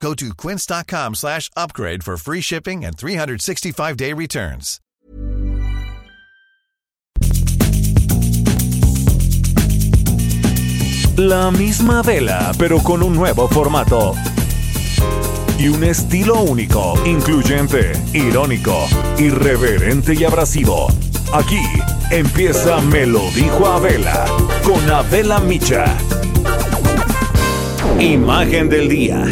Go 0.00 0.14
to 0.14 0.34
quince.com 0.34 1.14
slash 1.14 1.50
upgrade 1.56 2.04
for 2.04 2.16
free 2.16 2.40
shipping 2.40 2.84
and 2.84 2.96
365-day 2.96 4.12
returns. 4.12 4.80
La 11.16 11.50
misma 11.50 12.02
vela, 12.02 12.52
pero 12.58 12.78
con 12.80 13.02
un 13.02 13.14
nuevo 13.14 13.48
formato. 13.48 14.14
Y 15.58 15.68
un 15.68 15.82
estilo 15.82 16.42
único, 16.42 16.94
incluyente, 17.06 17.92
irónico, 18.12 18.86
irreverente 19.16 20.12
y 20.12 20.24
abrasivo. 20.24 20.88
Aquí 21.32 21.62
empieza 22.10 22.82
Me 22.82 23.06
lo 23.06 23.30
dijo 23.30 23.66
Abela, 23.66 24.26
con 24.62 24.90
Abela 24.90 25.40
Micha. 25.40 25.96
Imagen 27.98 28.68
del 28.68 28.88
día. 28.90 29.24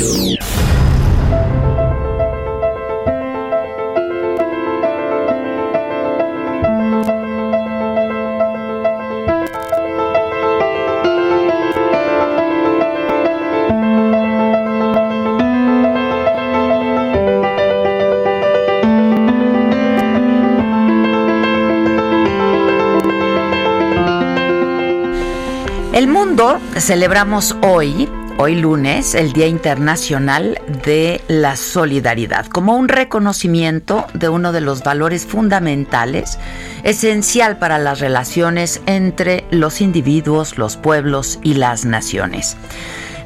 El 25.93 26.09
mundo 26.09 26.61
celebramos 26.79 27.57
hoy, 27.63 28.09
hoy 28.39 28.57
lunes, 28.57 29.15
el 29.15 29.33
Día 29.33 29.47
Internacional 29.47 30.61
de 30.85 31.21
la 31.29 31.57
Solidaridad, 31.57 32.47
como 32.47 32.77
un 32.77 32.89
reconocimiento 32.89 34.07
de 34.15 34.29
uno 34.29 34.53
de 34.53 34.61
los 34.61 34.83
valores 34.83 35.27
fundamentales, 35.27 36.39
esencial 36.83 37.59
para 37.59 37.79
las 37.79 38.01
relaciones 38.01 38.81
entre 38.87 39.45
los 39.51 39.81
individuos, 39.81 40.59
los 40.59 40.77
pueblos 40.77 41.39
y 41.43 41.55
las 41.55 41.85
naciones. 41.85 42.57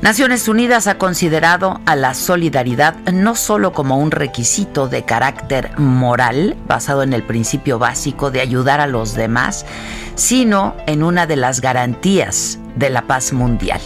Naciones 0.01 0.47
Unidas 0.47 0.87
ha 0.87 0.97
considerado 0.97 1.81
a 1.85 1.97
la 1.97 2.15
solidaridad 2.15 2.95
no 3.13 3.35
solo 3.35 3.73
como 3.73 3.99
un 3.99 4.13
requisito 4.13 4.87
de 4.87 5.03
carácter 5.03 5.77
moral, 5.77 6.57
basado 6.69 7.03
en 7.03 7.13
el 7.13 7.25
principio 7.25 7.81
básico 7.81 8.31
de 8.31 8.41
ayudar 8.41 8.81
a 8.81 8.87
los 8.87 9.15
demás, 9.15 9.67
sino 10.15 10.77
en 10.87 11.03
una 11.03 11.27
de 11.27 11.35
las 11.35 11.61
garantías 11.61 12.61
de 12.77 12.91
la 12.91 13.09
paz 13.09 13.33
mundial. 13.33 13.81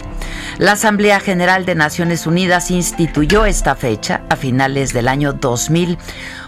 La 0.59 0.73
Asamblea 0.73 1.19
General 1.19 1.65
de 1.65 1.73
Naciones 1.73 2.27
Unidas 2.27 2.69
instituyó 2.69 3.45
esta 3.45 3.75
fecha 3.75 4.21
a 4.29 4.35
finales 4.35 4.93
del 4.93 5.07
año 5.07 5.33
2000, 5.33 5.97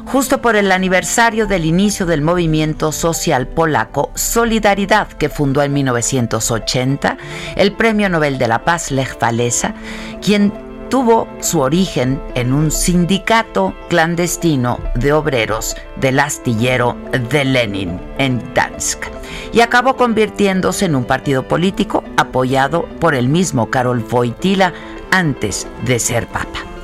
justo 0.05 0.41
por 0.41 0.55
el 0.55 0.71
aniversario 0.71 1.47
del 1.47 1.65
inicio 1.65 2.05
del 2.05 2.21
movimiento 2.21 2.91
social 2.91 3.47
polaco 3.47 4.11
Solidaridad, 4.15 5.07
que 5.07 5.29
fundó 5.29 5.61
en 5.61 5.73
1980 5.73 7.17
el 7.55 7.73
Premio 7.73 8.09
Nobel 8.09 8.37
de 8.37 8.47
la 8.47 8.63
Paz 8.63 8.91
Lech 8.91 9.17
Walesa, 9.21 9.73
quien 10.21 10.53
tuvo 10.89 11.27
su 11.39 11.59
origen 11.59 12.21
en 12.35 12.53
un 12.53 12.71
sindicato 12.71 13.73
clandestino 13.89 14.79
de 14.95 15.13
obreros 15.13 15.75
del 15.97 16.19
astillero 16.19 16.95
de 17.29 17.43
Lenin 17.43 17.99
en 18.17 18.41
Dansk 18.53 19.05
y 19.51 19.61
acabó 19.61 19.95
convirtiéndose 19.95 20.85
en 20.85 20.95
un 20.95 21.05
partido 21.05 21.47
político 21.47 22.03
apoyado 22.17 22.85
por 22.99 23.15
el 23.15 23.29
mismo 23.29 23.69
Karol 23.69 24.05
Wojtyla 24.09 24.73
antes 25.11 25.67
de 25.85 25.99
ser 25.99 26.27
papa. 26.27 26.74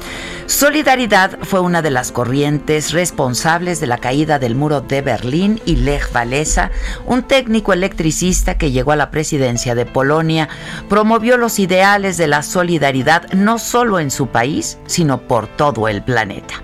Solidaridad 0.51 1.39
fue 1.44 1.62
una 1.62 1.81
de 1.81 1.91
las 1.91 2.12
corrientes 2.12 2.91
responsables 2.91 3.79
de 3.79 3.88
la 3.88 4.00
caída 4.00 4.38
del 4.38 4.53
muro 4.53 4.81
de 4.81 5.01
Berlín 5.01 5.62
y 5.66 5.78
Lech 5.78 6.13
Walesa, 6.13 6.72
un 7.06 7.23
técnico 7.23 7.72
electricista 7.72 8.57
que 8.57 8.69
llegó 8.69 8.91
a 8.91 8.97
la 8.97 9.11
presidencia 9.11 9.75
de 9.75 9.85
Polonia, 9.85 10.50
promovió 10.90 11.38
los 11.38 11.57
ideales 11.57 12.17
de 12.17 12.28
la 12.28 12.44
solidaridad 12.44 13.31
no 13.31 13.59
solo 13.59 14.01
en 14.01 14.11
su 14.11 14.28
país, 14.28 14.78
sino 14.88 15.22
por 15.22 15.47
todo 15.47 15.88
el 15.88 16.03
planeta. 16.03 16.56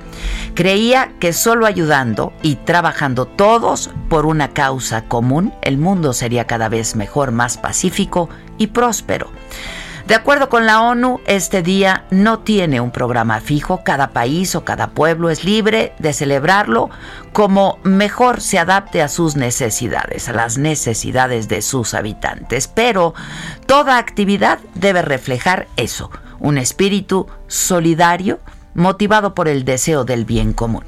Creía 0.53 1.13
que 1.21 1.31
solo 1.31 1.65
ayudando 1.65 2.33
y 2.41 2.55
trabajando 2.55 3.25
todos 3.25 3.89
por 4.09 4.25
una 4.25 4.49
causa 4.49 5.05
común, 5.05 5.53
el 5.61 5.77
mundo 5.77 6.11
sería 6.11 6.45
cada 6.45 6.67
vez 6.67 6.97
mejor, 6.97 7.31
más 7.31 7.57
pacífico 7.57 8.27
y 8.57 8.67
próspero. 8.67 9.31
De 10.07 10.15
acuerdo 10.15 10.47
con 10.47 10.65
la 10.65 10.83
ONU, 10.83 11.19
este 11.27 11.61
día 11.61 12.05
no 12.11 12.39
tiene 12.39 12.79
un 12.79 12.91
programa 12.91 13.41
fijo, 13.41 13.83
cada 13.83 14.11
país 14.11 14.55
o 14.55 14.63
cada 14.63 14.91
pueblo 14.91 15.29
es 15.29 15.43
libre 15.43 15.91
de 15.99 16.13
celebrarlo 16.13 16.89
como 17.33 17.77
mejor 17.83 18.39
se 18.39 18.57
adapte 18.57 19.01
a 19.01 19.09
sus 19.09 19.35
necesidades, 19.35 20.29
a 20.29 20.31
las 20.31 20.57
necesidades 20.57 21.49
de 21.49 21.61
sus 21.61 21.93
habitantes, 21.93 22.69
pero 22.69 23.15
toda 23.65 23.97
actividad 23.97 24.59
debe 24.75 25.01
reflejar 25.01 25.67
eso, 25.75 26.09
un 26.39 26.57
espíritu 26.57 27.27
solidario 27.47 28.39
motivado 28.75 29.35
por 29.35 29.49
el 29.49 29.65
deseo 29.65 30.05
del 30.05 30.23
bien 30.23 30.53
común. 30.53 30.85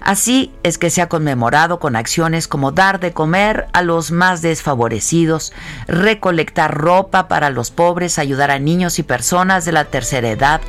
Así 0.00 0.52
es 0.62 0.78
que 0.78 0.90
se 0.90 1.02
ha 1.02 1.08
conmemorado 1.08 1.78
con 1.80 1.96
acciones 1.96 2.48
como 2.48 2.72
dar 2.72 3.00
de 3.00 3.12
comer 3.12 3.66
a 3.72 3.82
los 3.82 4.10
más 4.10 4.42
desfavorecidos, 4.42 5.52
recolectar 5.86 6.74
ropa 6.74 7.28
para 7.28 7.50
los 7.50 7.70
pobres, 7.70 8.18
ayudar 8.18 8.50
a 8.50 8.58
niños 8.58 8.98
y 8.98 9.02
personas 9.02 9.64
de 9.64 9.72
la 9.72 9.84
tercera 9.84 10.30
edad, 10.30 10.60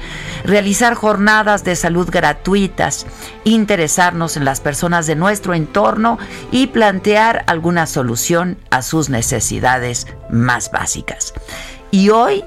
realizar 0.43 0.93
jornadas 0.93 1.63
de 1.63 1.75
salud 1.75 2.09
gratuitas, 2.11 3.05
interesarnos 3.43 4.35
en 4.35 4.45
las 4.45 4.61
personas 4.61 5.07
de 5.07 5.15
nuestro 5.15 5.53
entorno 5.53 6.17
y 6.51 6.67
plantear 6.67 7.43
alguna 7.47 7.85
solución 7.85 8.57
a 8.71 8.81
sus 8.81 9.09
necesidades 9.09 10.07
más 10.29 10.71
básicas. 10.71 11.33
Y 11.91 12.09
hoy, 12.09 12.43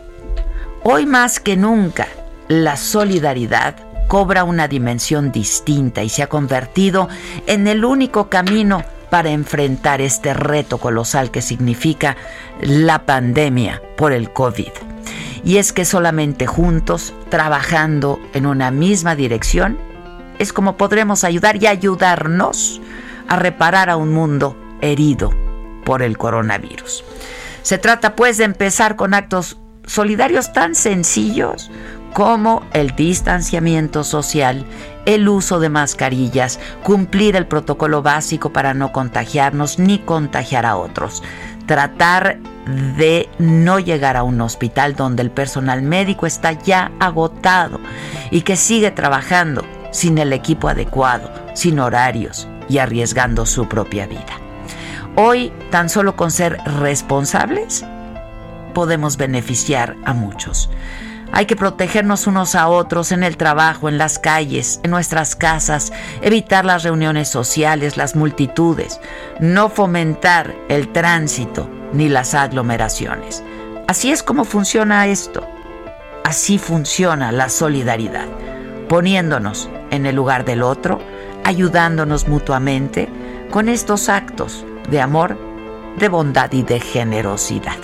hoy 0.83 1.07
más 1.07 1.41
que 1.41 1.57
nunca, 1.57 2.07
la 2.49 2.77
solidaridad 2.77 3.92
cobra 4.13 4.45
una 4.45 4.69
dimensión 4.69 5.33
distinta 5.33 6.03
y 6.03 6.11
se 6.11 6.23
ha 6.23 6.27
convertido 6.27 7.09
en 7.47 7.67
el 7.67 7.83
único 7.83 8.29
camino 8.29 8.85
para 9.09 9.31
enfrentar 9.31 10.03
este 10.03 10.35
reto 10.35 10.77
colosal 10.77 11.31
que 11.31 11.41
significa 11.41 12.19
la 12.61 13.07
pandemia 13.07 13.81
por 13.97 14.13
el 14.13 14.31
COVID. 14.31 14.69
Y 15.45 15.57
es 15.57 15.73
que 15.73 15.87
solamente 15.87 16.47
juntos, 16.47 17.15
trabajando 17.31 18.21
en 18.35 18.45
una 18.45 18.71
misma 18.71 19.17
dirección, 19.17 19.79
es 20.39 20.53
como 20.53 20.77
podremos 20.77 21.25
ayudar 21.25 21.63
y 21.63 21.67
ayudarnos 21.67 22.83
a 23.29 23.37
reparar 23.37 23.89
a 23.89 23.97
un 23.97 24.13
mundo 24.13 24.59
herido 24.83 25.33
por 25.87 26.03
el 26.03 26.19
coronavirus. 26.19 27.03
Se 27.63 27.79
trata 27.79 28.15
pues 28.15 28.37
de 28.37 28.45
empezar 28.45 28.95
con 28.95 29.15
actos 29.15 29.57
solidarios 29.87 30.53
tan 30.53 30.75
sencillos 30.75 31.71
como 32.13 32.63
el 32.73 32.95
distanciamiento 32.95 34.05
social, 34.05 34.65
el 35.07 35.29
uso 35.29 35.61
de 35.61 35.69
mascarillas, 35.69 36.61
cumplir 36.83 37.37
el 37.37 37.47
protocolo 37.47 38.03
básico 38.03 38.53
para 38.53 38.75
no 38.75 38.93
contagiarnos 38.93 39.79
ni 39.79 39.99
contagiar 39.99 40.67
a 40.67 40.77
otros, 40.77 41.23
tratar 41.67 42.39
de 42.97 43.29
no 43.39 43.79
llegar 43.79 44.17
a 44.17 44.23
un 44.23 44.41
hospital 44.41 44.95
donde 44.95 45.23
el 45.23 45.31
personal 45.31 45.83
médico 45.83 46.27
está 46.27 46.53
ya 46.53 46.93
agotado 47.01 47.81
y 48.31 48.43
que 48.43 48.57
sigue 48.57 48.91
trabajando 48.91 49.65
sin 49.91 50.19
el 50.19 50.33
equipo 50.33 50.69
adecuado, 50.69 51.31
sin 51.55 51.79
horarios 51.79 52.49
y 52.69 52.79
arriesgando 52.79 53.47
su 53.47 53.69
propia 53.69 54.07
vida. 54.07 54.39
Hoy, 55.17 55.53
tan 55.71 55.89
solo 55.89 56.17
con 56.17 56.31
ser 56.31 56.59
responsables, 56.81 57.85
podemos 58.73 59.17
beneficiar 59.17 59.97
a 60.05 60.15
muchos. 60.15 60.71
Hay 61.35 61.47
que 61.47 61.57
protegernos 61.57 62.27
unos 62.27 62.55
a 62.55 62.69
otros 62.69 63.11
en 63.11 63.23
el 63.23 63.39
trabajo, 63.39 63.89
en 63.89 63.97
las 63.97 64.19
calles, 64.19 64.81
en 64.83 64.91
nuestras 64.91 65.35
casas, 65.35 65.91
evitar 66.21 66.67
las 66.67 66.83
reuniones 66.83 67.29
sociales, 67.29 67.97
las 67.97 68.15
multitudes, 68.15 69.01
no 69.41 69.71
fomentar 69.71 70.55
el 70.69 70.93
tránsito 70.93 71.71
ni 71.95 72.11
las 72.11 72.35
aglomeraciones. 72.35 73.43
Así 73.89 74.11
es 74.11 74.23
como 74.23 74.45
funciona 74.45 75.07
esto. 75.07 75.47
Así 76.23 76.59
funciona 76.59 77.33
la 77.33 77.49
solidaridad, 77.49 78.27
poniéndonos 78.91 79.71
en 79.91 80.05
el 80.05 80.15
lugar 80.15 80.45
del 80.45 80.63
otro, 80.63 81.01
ayudándonos 81.45 82.29
mutuamente, 82.29 83.09
con 83.51 83.71
estos 83.71 84.11
actos 84.11 84.67
de 84.91 85.01
amor, 85.01 85.39
de 85.99 86.09
bondad 86.09 86.53
y 86.53 86.63
de 86.63 86.79
generosidad. 86.79 87.77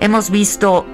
Hemos 0.00 0.30
visto 0.30 0.86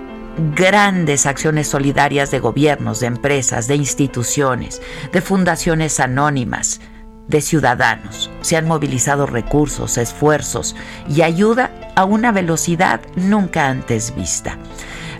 grandes 0.54 1.26
acciones 1.26 1.68
solidarias 1.68 2.30
de 2.30 2.40
gobiernos, 2.40 3.00
de 3.00 3.06
empresas, 3.06 3.68
de 3.68 3.76
instituciones, 3.76 4.82
de 5.12 5.20
fundaciones 5.20 6.00
anónimas, 6.00 6.80
de 7.28 7.40
ciudadanos. 7.40 8.30
Se 8.40 8.56
han 8.56 8.66
movilizado 8.66 9.26
recursos, 9.26 9.96
esfuerzos 9.96 10.76
y 11.08 11.22
ayuda 11.22 11.70
a 11.96 12.04
una 12.04 12.32
velocidad 12.32 13.00
nunca 13.16 13.68
antes 13.68 14.14
vista. 14.14 14.58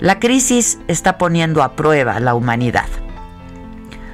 La 0.01 0.19
crisis 0.19 0.79
está 0.89 1.19
poniendo 1.19 1.63
a 1.63 1.77
prueba 1.77 2.17
a 2.17 2.21
la 2.21 2.35
humanidad 2.35 2.89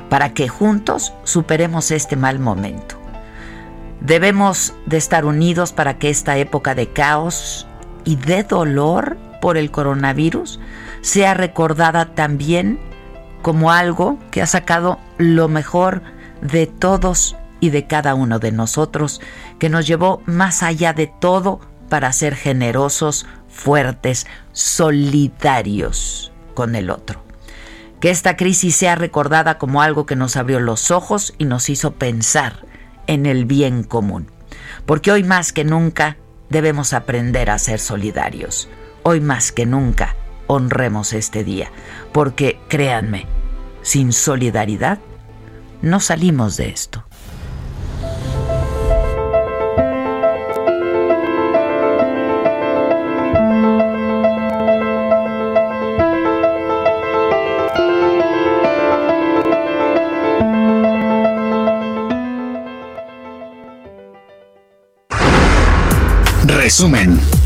para 0.09 0.35
que 0.35 0.49
juntos 0.49 1.15
superemos 1.25 1.91
este 1.91 2.17
mal 2.17 2.39
momento. 2.39 2.97
Debemos 4.01 4.75
de 4.87 4.97
estar 4.97 5.25
unidos 5.25 5.73
para 5.73 5.99
que 5.99 6.11
esta 6.11 6.37
época 6.37 6.75
de 6.75 6.89
caos 6.89 7.67
y 8.05 8.17
de 8.17 8.43
dolor 8.43 9.17
por 9.41 9.57
el 9.57 9.71
coronavirus 9.71 10.59
sea 11.03 11.35
recordada 11.35 12.15
también 12.15 12.79
como 13.43 13.73
algo 13.73 14.19
que 14.31 14.43
ha 14.43 14.47
sacado 14.47 14.99
lo 15.19 15.49
mejor 15.49 16.03
de 16.43 16.67
todos 16.67 17.37
y 17.61 17.71
de 17.71 17.87
cada 17.87 18.15
uno 18.15 18.39
de 18.39 18.53
nosotros, 18.53 19.21
que 19.59 19.69
nos 19.69 19.87
llevó 19.87 20.23
más 20.27 20.63
allá 20.63 20.93
de 20.93 21.07
todo 21.07 21.61
para 21.89 22.13
ser 22.13 22.35
generosos, 22.35 23.27
fuertes, 23.49 24.27
solidarios 24.53 26.33
con 26.55 26.75
el 26.75 26.91
otro. 26.91 27.23
Que 28.01 28.11
esta 28.11 28.37
crisis 28.37 28.77
sea 28.77 28.95
recordada 28.95 29.59
como 29.59 29.83
algo 29.83 30.07
que 30.07 30.17
nos 30.17 30.37
abrió 30.37 30.61
los 30.61 30.91
ojos 30.91 31.35
y 31.37 31.45
nos 31.45 31.69
hizo 31.69 31.93
pensar 31.93 32.65
en 33.07 33.27
el 33.27 33.45
bien 33.45 33.83
común. 33.83 34.31
Porque 34.87 35.13
hoy 35.13 35.23
más 35.23 35.53
que 35.53 35.65
nunca 35.65 36.17
debemos 36.49 36.95
aprender 36.95 37.51
a 37.51 37.59
ser 37.59 37.79
solidarios. 37.79 38.69
Hoy 39.03 39.21
más 39.21 39.53
que 39.53 39.67
nunca 39.67 40.17
honremos 40.51 41.13
este 41.13 41.45
día. 41.45 41.71
Porque 42.13 42.59
créanme, 42.69 43.27
sin 43.83 44.13
solidaridad 44.13 44.99
no 45.81 46.01
salimos 46.01 46.57
de 46.57 46.71
esto. 46.71 47.05
Resumen. 66.47 67.40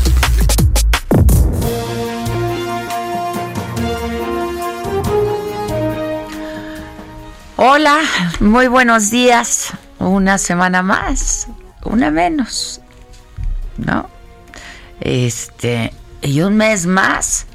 Hola, 7.77 7.99
muy 8.39 8.67
buenos 8.67 9.11
días. 9.11 9.73
Una 9.99 10.37
semana 10.37 10.81
más, 10.81 11.47
una 11.83 12.09
menos, 12.09 12.79
¿no? 13.75 14.09
Este, 15.01 15.91
y 16.21 16.39
un 16.39 16.55
mes 16.55 16.85
más. 16.85 17.47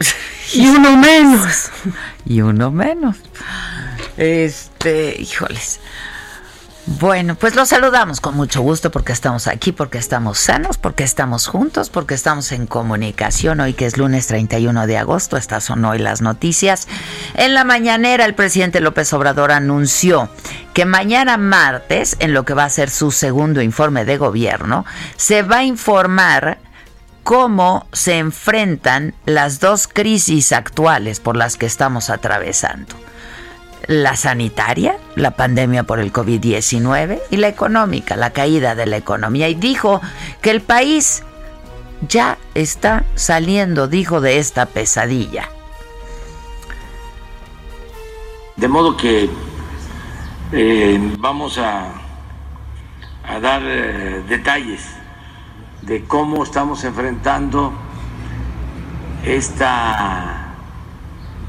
Y 0.52 0.66
uno 0.66 0.96
menos. 0.96 1.70
y 2.26 2.40
uno 2.40 2.72
menos. 2.72 3.18
Este, 4.16 5.14
híjoles. 5.16 5.78
Bueno, 6.84 7.36
pues 7.36 7.54
los 7.54 7.68
saludamos 7.68 8.20
con 8.20 8.34
mucho 8.34 8.60
gusto 8.60 8.90
porque 8.90 9.12
estamos 9.12 9.46
aquí, 9.46 9.70
porque 9.70 9.98
estamos 9.98 10.38
sanos, 10.38 10.78
porque 10.78 11.04
estamos 11.04 11.46
juntos, 11.46 11.90
porque 11.90 12.14
estamos 12.14 12.50
en 12.50 12.66
comunicación. 12.66 13.60
Hoy 13.60 13.72
que 13.72 13.86
es 13.86 13.96
lunes 13.96 14.26
31 14.26 14.88
de 14.88 14.98
agosto, 14.98 15.36
estas 15.36 15.62
son 15.62 15.84
hoy 15.84 16.00
las 16.00 16.22
noticias. 16.22 16.88
En 17.34 17.54
la 17.54 17.62
mañanera 17.62 18.24
el 18.24 18.34
presidente 18.34 18.80
López 18.80 19.12
Obrador 19.12 19.52
anunció 19.52 20.28
que 20.74 20.84
mañana 20.84 21.36
martes, 21.36 22.16
en 22.18 22.34
lo 22.34 22.44
que 22.44 22.54
va 22.54 22.64
a 22.64 22.70
ser 22.70 22.90
su 22.90 23.12
segundo 23.12 23.62
informe 23.62 24.04
de 24.04 24.18
gobierno, 24.18 24.84
se 25.16 25.42
va 25.42 25.58
a 25.58 25.64
informar 25.64 26.58
cómo 27.22 27.86
se 27.92 28.18
enfrentan 28.18 29.14
las 29.24 29.60
dos 29.60 29.86
crisis 29.86 30.50
actuales 30.50 31.20
por 31.20 31.36
las 31.36 31.56
que 31.56 31.66
estamos 31.66 32.10
atravesando 32.10 32.96
la 33.86 34.16
sanitaria, 34.16 34.96
la 35.16 35.32
pandemia 35.32 35.84
por 35.84 35.98
el 36.00 36.12
COVID-19 36.12 37.20
y 37.30 37.36
la 37.36 37.48
económica, 37.48 38.16
la 38.16 38.30
caída 38.30 38.74
de 38.74 38.86
la 38.86 38.96
economía. 38.96 39.48
Y 39.48 39.54
dijo 39.54 40.00
que 40.40 40.50
el 40.50 40.60
país 40.60 41.22
ya 42.08 42.38
está 42.54 43.04
saliendo, 43.14 43.88
dijo, 43.88 44.20
de 44.20 44.38
esta 44.38 44.66
pesadilla. 44.66 45.48
De 48.56 48.68
modo 48.68 48.96
que 48.96 49.28
eh, 50.52 51.14
vamos 51.18 51.58
a, 51.58 51.94
dar 53.40 53.62
eh, 53.64 54.22
detalles 54.28 54.86
de 55.80 56.04
cómo 56.04 56.44
estamos 56.44 56.84
enfrentando 56.84 57.72
esta 59.24 60.51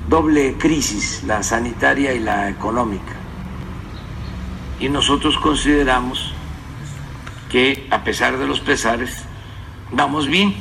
doble 0.08 0.56
crisis, 0.58 1.24
la 1.24 1.44
sanitaria 1.44 2.14
y 2.14 2.20
la 2.20 2.50
económica. 2.50 3.14
Y 4.80 4.90
nosotros 4.90 5.38
consideramos 5.38 6.34
que 7.50 7.88
a 7.92 8.04
pesar 8.04 8.38
de 8.38 8.48
los 8.48 8.60
pesares, 8.60 9.16
vamos 9.92 10.28
bien. 10.28 10.56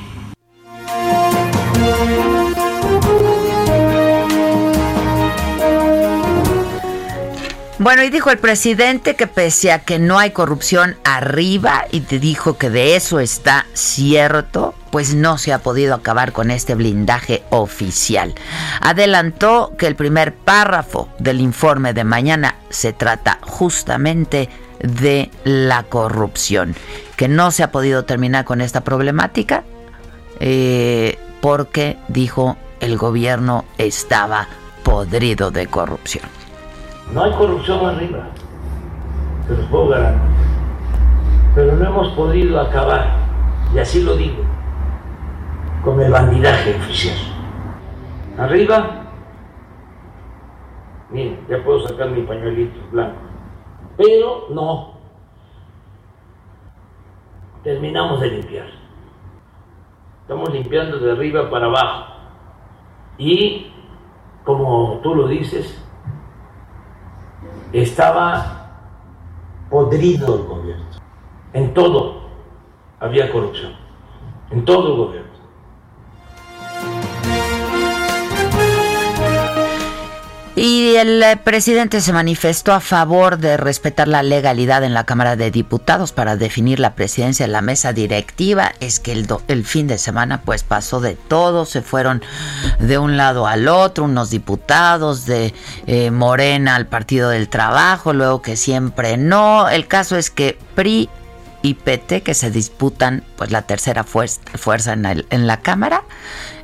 Bueno, 7.78 8.04
y 8.04 8.10
dijo 8.10 8.30
el 8.30 8.38
presidente 8.38 9.16
que 9.16 9.26
pese 9.26 9.72
a 9.72 9.80
que 9.80 9.98
no 9.98 10.20
hay 10.20 10.30
corrupción 10.30 10.96
arriba, 11.02 11.84
y 11.90 12.02
te 12.02 12.20
dijo 12.20 12.56
que 12.56 12.70
de 12.70 12.94
eso 12.94 13.18
está 13.18 13.66
cierto, 13.72 14.76
pues 14.92 15.14
no 15.14 15.38
se 15.38 15.54
ha 15.54 15.58
podido 15.60 15.94
acabar 15.94 16.32
con 16.32 16.50
este 16.50 16.74
blindaje 16.74 17.42
oficial. 17.48 18.34
Adelantó 18.82 19.72
que 19.78 19.86
el 19.86 19.96
primer 19.96 20.34
párrafo 20.34 21.08
del 21.18 21.40
informe 21.40 21.94
de 21.94 22.04
mañana 22.04 22.56
se 22.68 22.92
trata 22.92 23.38
justamente 23.40 24.50
de 24.80 25.30
la 25.44 25.84
corrupción, 25.84 26.76
que 27.16 27.26
no 27.26 27.50
se 27.52 27.62
ha 27.62 27.72
podido 27.72 28.04
terminar 28.04 28.44
con 28.44 28.60
esta 28.60 28.82
problemática 28.82 29.64
eh, 30.40 31.18
porque, 31.40 31.96
dijo, 32.08 32.58
el 32.80 32.98
gobierno 32.98 33.64
estaba 33.78 34.46
podrido 34.82 35.50
de 35.50 35.68
corrupción. 35.68 36.24
No 37.14 37.24
hay 37.24 37.32
corrupción 37.32 37.86
arriba, 37.86 38.28
los. 39.48 40.14
Pero 41.54 41.76
no 41.76 41.86
hemos 41.86 42.12
podido 42.12 42.60
acabar, 42.60 43.16
y 43.74 43.78
así 43.78 44.02
lo 44.02 44.16
digo, 44.16 44.51
con 45.82 46.00
el 46.00 46.12
bandidaje 46.12 46.76
oficial. 46.76 47.16
Arriba, 48.38 49.02
miren, 51.10 51.44
ya 51.48 51.62
puedo 51.62 51.86
sacar 51.86 52.10
mi 52.10 52.22
pañuelito 52.22 52.80
blanco. 52.90 53.18
Pero 53.96 54.46
no, 54.50 54.94
terminamos 57.62 58.20
de 58.20 58.30
limpiar. 58.30 58.66
Estamos 60.22 60.50
limpiando 60.52 60.98
de 60.98 61.12
arriba 61.12 61.50
para 61.50 61.66
abajo. 61.66 62.12
Y, 63.18 63.72
como 64.44 65.00
tú 65.02 65.14
lo 65.14 65.26
dices, 65.26 65.84
estaba 67.72 68.70
podrido 69.68 70.36
el 70.36 70.42
gobierno. 70.44 70.84
En 71.52 71.74
todo 71.74 72.22
había 73.00 73.30
corrupción, 73.30 73.72
en 74.50 74.64
todo 74.64 74.88
el 74.88 74.96
gobierno. 74.96 75.21
Y 80.54 80.96
el 80.96 81.22
eh, 81.22 81.38
presidente 81.38 82.02
se 82.02 82.12
manifestó 82.12 82.74
a 82.74 82.80
favor 82.80 83.38
de 83.38 83.56
respetar 83.56 84.06
la 84.06 84.22
legalidad 84.22 84.84
en 84.84 84.92
la 84.92 85.04
Cámara 85.04 85.34
de 85.34 85.50
Diputados 85.50 86.12
para 86.12 86.36
definir 86.36 86.78
la 86.78 86.94
presidencia 86.94 87.46
de 87.46 87.52
la 87.52 87.62
mesa 87.62 87.94
directiva. 87.94 88.72
Es 88.78 89.00
que 89.00 89.12
el, 89.12 89.26
el, 89.48 89.64
fin 89.64 89.86
de 89.86 89.96
semana 89.96 90.42
pues 90.42 90.62
pasó 90.62 91.00
de 91.00 91.14
todo, 91.14 91.64
se 91.64 91.80
fueron 91.80 92.22
de 92.80 92.98
un 92.98 93.16
lado 93.16 93.46
al 93.46 93.66
otro, 93.66 94.04
unos 94.04 94.28
diputados 94.28 95.24
de 95.24 95.54
eh, 95.86 96.10
Morena 96.10 96.76
al 96.76 96.86
Partido 96.86 97.30
del 97.30 97.48
Trabajo, 97.48 98.12
luego 98.12 98.42
que 98.42 98.56
siempre 98.56 99.16
no. 99.16 99.70
El 99.70 99.86
caso 99.86 100.18
es 100.18 100.28
que 100.28 100.58
PRI, 100.74 101.08
y 101.62 101.74
PT, 101.74 102.22
que 102.22 102.34
se 102.34 102.50
disputan 102.50 103.24
pues 103.36 103.52
la 103.52 103.62
tercera 103.62 104.04
fuerza 104.04 104.92
en, 104.92 105.24
en 105.30 105.46
la 105.46 105.60
Cámara, 105.60 106.02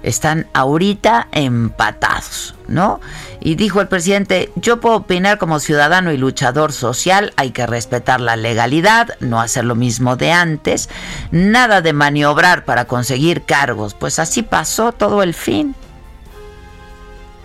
están 0.02 0.46
ahorita 0.52 1.28
empatados, 1.32 2.54
¿no? 2.66 3.00
Y 3.40 3.54
dijo 3.54 3.80
el 3.80 3.88
presidente, 3.88 4.52
yo 4.56 4.80
puedo 4.80 4.96
opinar 4.96 5.38
como 5.38 5.60
ciudadano 5.60 6.12
y 6.12 6.16
luchador 6.16 6.72
social, 6.72 7.32
hay 7.36 7.50
que 7.50 7.66
respetar 7.66 8.20
la 8.20 8.36
legalidad, 8.36 9.16
no 9.20 9.40
hacer 9.40 9.64
lo 9.64 9.74
mismo 9.74 10.16
de 10.16 10.32
antes, 10.32 10.88
nada 11.30 11.80
de 11.80 11.92
maniobrar 11.92 12.64
para 12.64 12.86
conseguir 12.86 13.42
cargos, 13.42 13.94
pues 13.94 14.18
así 14.18 14.42
pasó 14.42 14.92
todo 14.92 15.22
el 15.22 15.34
fin. 15.34 15.74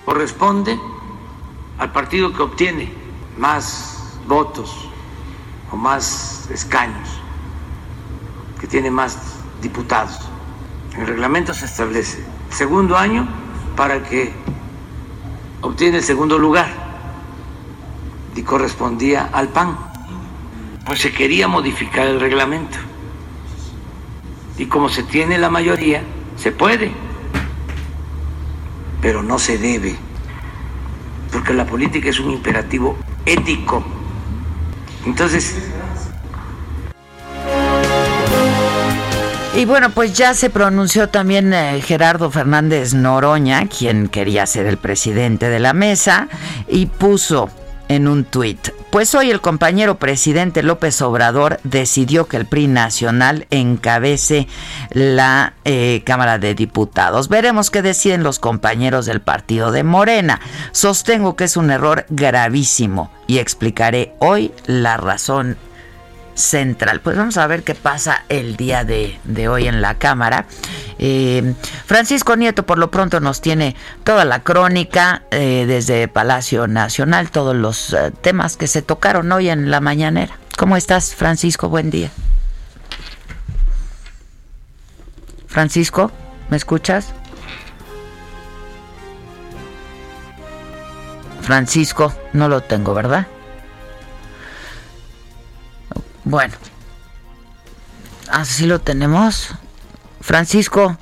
Corresponde 0.06 0.78
al 1.78 1.92
partido 1.92 2.34
que 2.34 2.42
obtiene 2.42 2.92
más 3.38 4.18
votos 4.28 4.90
o 5.72 5.76
más 5.76 6.50
escaños, 6.52 7.10
que 8.60 8.68
tiene 8.68 8.92
más 8.92 9.18
diputados. 9.62 10.20
El 10.98 11.08
reglamento 11.08 11.54
se 11.54 11.66
establece 11.66 12.33
segundo 12.54 12.98
año 12.98 13.28
para 13.76 14.04
que 14.04 14.32
obtiene 15.62 15.98
el 15.98 16.04
segundo 16.04 16.38
lugar 16.38 16.68
y 18.36 18.42
correspondía 18.44 19.30
al 19.34 19.50
PAN. 19.50 19.78
Pues 20.86 21.00
se 21.00 21.12
quería 21.12 21.48
modificar 21.48 22.08
el 22.08 22.20
reglamento. 22.20 22.78
Y 24.58 24.66
como 24.68 24.90
se 24.90 25.04
tiene 25.04 25.38
la 25.38 25.50
mayoría, 25.50 26.04
se 26.38 26.52
puede, 26.52 26.92
pero 29.02 29.24
no 29.24 29.40
se 29.40 29.58
debe, 29.58 29.96
porque 31.32 31.54
la 31.54 31.66
política 31.66 32.10
es 32.10 32.20
un 32.20 32.32
imperativo 32.32 32.98
ético. 33.26 33.84
Entonces, 35.06 35.72
Y 39.56 39.66
bueno, 39.66 39.92
pues 39.92 40.14
ya 40.14 40.34
se 40.34 40.50
pronunció 40.50 41.10
también 41.10 41.54
eh, 41.54 41.80
Gerardo 41.82 42.32
Fernández 42.32 42.96
Noroña, 42.96 43.68
quien 43.68 44.08
quería 44.08 44.48
ser 44.48 44.66
el 44.66 44.78
presidente 44.78 45.48
de 45.48 45.60
la 45.60 45.74
mesa, 45.74 46.28
y 46.68 46.88
puso 46.88 47.50
en 47.88 48.08
un 48.08 48.24
tuit, 48.24 48.70
pues 48.90 49.14
hoy 49.14 49.30
el 49.30 49.42
compañero 49.42 50.00
presidente 50.00 50.64
López 50.64 51.00
Obrador 51.04 51.60
decidió 51.64 52.28
que 52.28 52.38
el 52.38 52.48
PRI 52.48 52.68
nacional 52.68 53.46
encabece 53.52 54.48
la 54.90 55.54
eh, 55.66 56.02
Cámara 56.04 56.40
de 56.40 56.56
Diputados. 56.56 57.30
Veremos 57.30 57.70
qué 57.70 57.84
deciden 57.84 58.24
los 58.24 58.40
compañeros 58.40 59.06
del 59.06 59.22
partido 59.22 59.72
de 59.72 59.84
Morena. 59.84 60.40
Sostengo 60.72 61.36
que 61.36 61.44
es 61.44 61.58
un 61.58 61.70
error 61.70 62.06
gravísimo 62.10 63.12
y 63.28 63.38
explicaré 63.38 64.14
hoy 64.20 64.52
la 64.66 64.98
razón 64.98 65.58
central. 66.36 67.02
Pues 67.02 67.18
vamos 67.18 67.38
a 67.38 67.48
ver 67.48 67.64
qué 67.64 67.76
pasa 67.76 68.24
el 68.30 68.56
día 68.56 68.84
de, 68.84 69.48
hoy 69.48 69.68
en 69.68 69.82
la 69.82 69.96
Cámara. 69.96 70.46
Eh, 71.00 71.54
Francisco 71.86 72.36
Nieto 72.36 72.66
por 72.66 72.78
lo 72.78 72.92
pronto 72.92 73.20
nos 73.20 73.42
tiene 73.42 73.76
toda 74.04 74.26
la 74.26 74.44
crónica 74.44 75.24
eh, 75.32 75.66
desde 75.68 76.08
Palacio 76.08 76.68
Nacional, 76.68 77.32
todos 77.32 77.56
los 77.56 77.94
eh, 77.94 78.12
temas 78.22 78.58
que 78.58 78.68
se 78.68 78.82
tocaron 78.82 79.32
hoy 79.32 79.50
en 79.50 79.72
la 79.72 79.80
mañanera. 79.80 80.38
¿Cómo 80.58 80.78
estás, 80.78 81.16
Francisco? 81.16 81.70
Buen 81.70 81.90
día. 81.90 82.12
Francisco, 85.48 86.12
¿me 86.50 86.58
escuchas? 86.58 87.14
Francisco, 91.42 92.14
no 92.32 92.48
lo 92.48 92.62
tengo, 92.62 92.94
¿verdad? 92.94 93.28
Bueno, 96.26 96.54
así 98.30 98.66
lo 98.66 98.80
tenemos. 98.80 99.56
Francisco. 100.22 100.98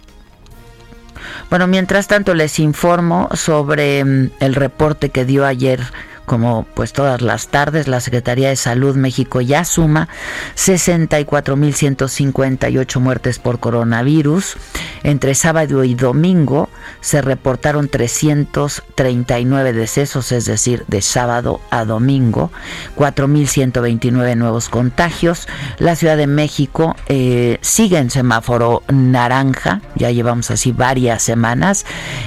Bueno, 1.50 1.68
mientras 1.68 2.08
tanto 2.08 2.34
les 2.34 2.60
informo 2.60 3.30
sobre 3.34 4.04
mm, 4.04 4.32
el 4.40 4.56
reporte 4.56 5.10
que 5.10 5.26
dio 5.26 5.46
ayer 5.46 5.82
como 6.26 6.66
pues 6.74 6.94
todas 6.94 7.22
las 7.22 7.50
tardes, 7.50 7.88
la 7.88 8.00
Secretaría 8.00 8.50
de 8.50 8.56
Salud 8.56 8.96
México 8.96 9.42
ya 9.42 9.66
suma 9.66 10.08
64.158 10.56 13.00
muertes 13.00 13.38
por 13.40 13.60
coronavirus. 13.60 14.56
Entre 15.04 15.34
sábado 15.36 15.84
y 15.84 15.94
domingo 15.96 16.70
se 17.02 17.22
reportaron 17.22 17.90
339 17.90 19.74
decesos, 19.74 20.32
es 20.32 20.46
decir, 20.46 20.86
de 20.88 21.02
sábado 21.02 21.60
a 21.70 21.84
domingo, 21.86 22.50
4.129 22.98 24.38
nuevos 24.38 24.70
contagios. 24.70 25.48
La 25.80 25.96
Ciudad 25.96 26.18
de 26.18 26.28
México 26.28 26.96
eh, 27.08 27.58
sigue 27.62 27.98
en 27.98 28.12
semáforo 28.12 28.84
naranja, 28.92 29.82
ya 29.96 30.12
llevamos 30.12 30.52
así 30.52 30.72
varias 30.72 31.24
semanas, 31.24 31.86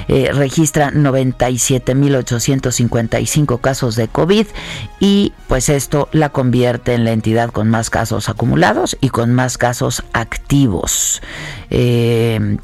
eh, 0.08 0.30
registra 0.32 0.90
97.855 0.90 3.60
casos 3.60 3.83
de 3.90 4.08
COVID 4.08 4.46
y 5.00 5.32
pues 5.48 5.68
esto 5.68 6.08
la 6.12 6.30
convierte 6.30 6.94
en 6.94 7.04
la 7.04 7.12
entidad 7.12 7.50
con 7.50 7.68
más 7.68 7.90
casos 7.90 8.28
acumulados 8.28 8.96
y 9.00 9.10
con 9.10 9.32
más 9.34 9.58
casos 9.58 10.02
activos. 10.12 11.22
Eh, 11.70 12.56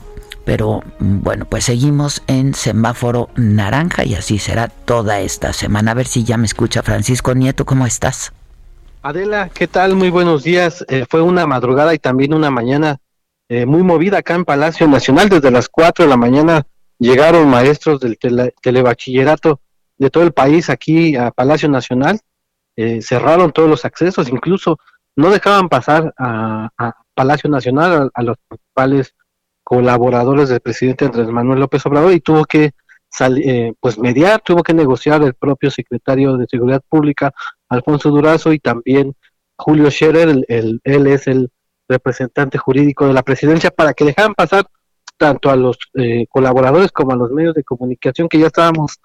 pero 0.44 0.82
bueno, 0.98 1.44
pues 1.44 1.64
seguimos 1.64 2.22
en 2.26 2.54
semáforo 2.54 3.28
naranja 3.36 4.04
y 4.04 4.14
así 4.14 4.38
será 4.38 4.68
toda 4.68 5.20
esta 5.20 5.52
semana. 5.52 5.92
A 5.92 5.94
ver 5.94 6.06
si 6.06 6.24
ya 6.24 6.36
me 6.36 6.46
escucha 6.46 6.82
Francisco 6.82 7.34
Nieto, 7.34 7.64
¿cómo 7.64 7.86
estás? 7.86 8.32
Adela, 9.02 9.48
¿qué 9.52 9.66
tal? 9.66 9.94
Muy 9.94 10.10
buenos 10.10 10.42
días. 10.42 10.84
Eh, 10.88 11.06
fue 11.08 11.22
una 11.22 11.46
madrugada 11.46 11.94
y 11.94 11.98
también 11.98 12.34
una 12.34 12.50
mañana 12.50 12.98
eh, 13.48 13.66
muy 13.66 13.82
movida 13.82 14.18
acá 14.18 14.34
en 14.34 14.44
Palacio 14.44 14.86
Nacional. 14.88 15.28
Desde 15.28 15.50
las 15.50 15.68
4 15.68 16.04
de 16.04 16.08
la 16.10 16.16
mañana 16.16 16.66
llegaron 16.98 17.48
maestros 17.48 18.00
del 18.00 18.18
telebachillerato 18.60 19.60
de 20.00 20.10
todo 20.10 20.24
el 20.24 20.32
país 20.32 20.70
aquí 20.70 21.14
a 21.14 21.30
Palacio 21.30 21.68
Nacional, 21.68 22.18
eh, 22.74 23.02
cerraron 23.02 23.52
todos 23.52 23.68
los 23.68 23.84
accesos, 23.84 24.30
incluso 24.30 24.78
no 25.14 25.30
dejaban 25.30 25.68
pasar 25.68 26.12
a, 26.18 26.70
Palacio 27.14 27.50
Nacional 27.50 28.10
a, 28.14 28.22
los 28.22 28.38
principales 28.48 29.14
colaboradores 29.62 30.48
del 30.48 30.60
presidente 30.60 31.04
Andrés 31.04 31.28
Manuel 31.28 31.60
López 31.60 31.84
Obrador 31.84 32.12
y 32.14 32.20
tuvo 32.20 32.46
que 32.46 32.70
eh, 33.44 33.74
pues 33.78 33.98
mediar, 33.98 34.40
tuvo 34.40 34.62
que 34.62 34.72
negociar 34.72 35.22
el 35.22 35.34
propio 35.34 35.70
secretario 35.70 36.38
de 36.38 36.46
Seguridad 36.46 36.82
Pública, 36.88 37.34
Alfonso 37.68 38.08
Durazo, 38.08 38.54
y 38.54 38.58
también 38.58 39.14
Julio 39.56 39.90
Scherer, 39.90 40.44
él 40.48 41.06
es 41.06 41.26
el 41.26 41.50
representante 41.86 42.56
jurídico 42.56 43.06
de 43.06 43.12
la 43.12 43.22
presidencia, 43.22 43.70
para 43.70 43.92
que 43.92 44.06
dejaran 44.06 44.34
pasar 44.34 44.64
tanto 45.18 45.50
a 45.50 45.56
los 45.56 45.76
eh, 45.94 46.24
colaboradores 46.30 46.90
como 46.90 47.12
a 47.12 47.16
los 47.16 47.30
medios 47.30 47.54
de 47.54 47.64
comunicación 47.64 48.28
que 48.30 48.38
ya 48.38 48.46
estábamos 48.46 48.98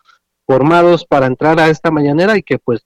formados 0.45 1.05
para 1.05 1.25
entrar 1.25 1.59
a 1.59 1.69
esta 1.69 1.91
mañanera 1.91 2.37
y 2.37 2.43
que 2.43 2.59
pues 2.59 2.85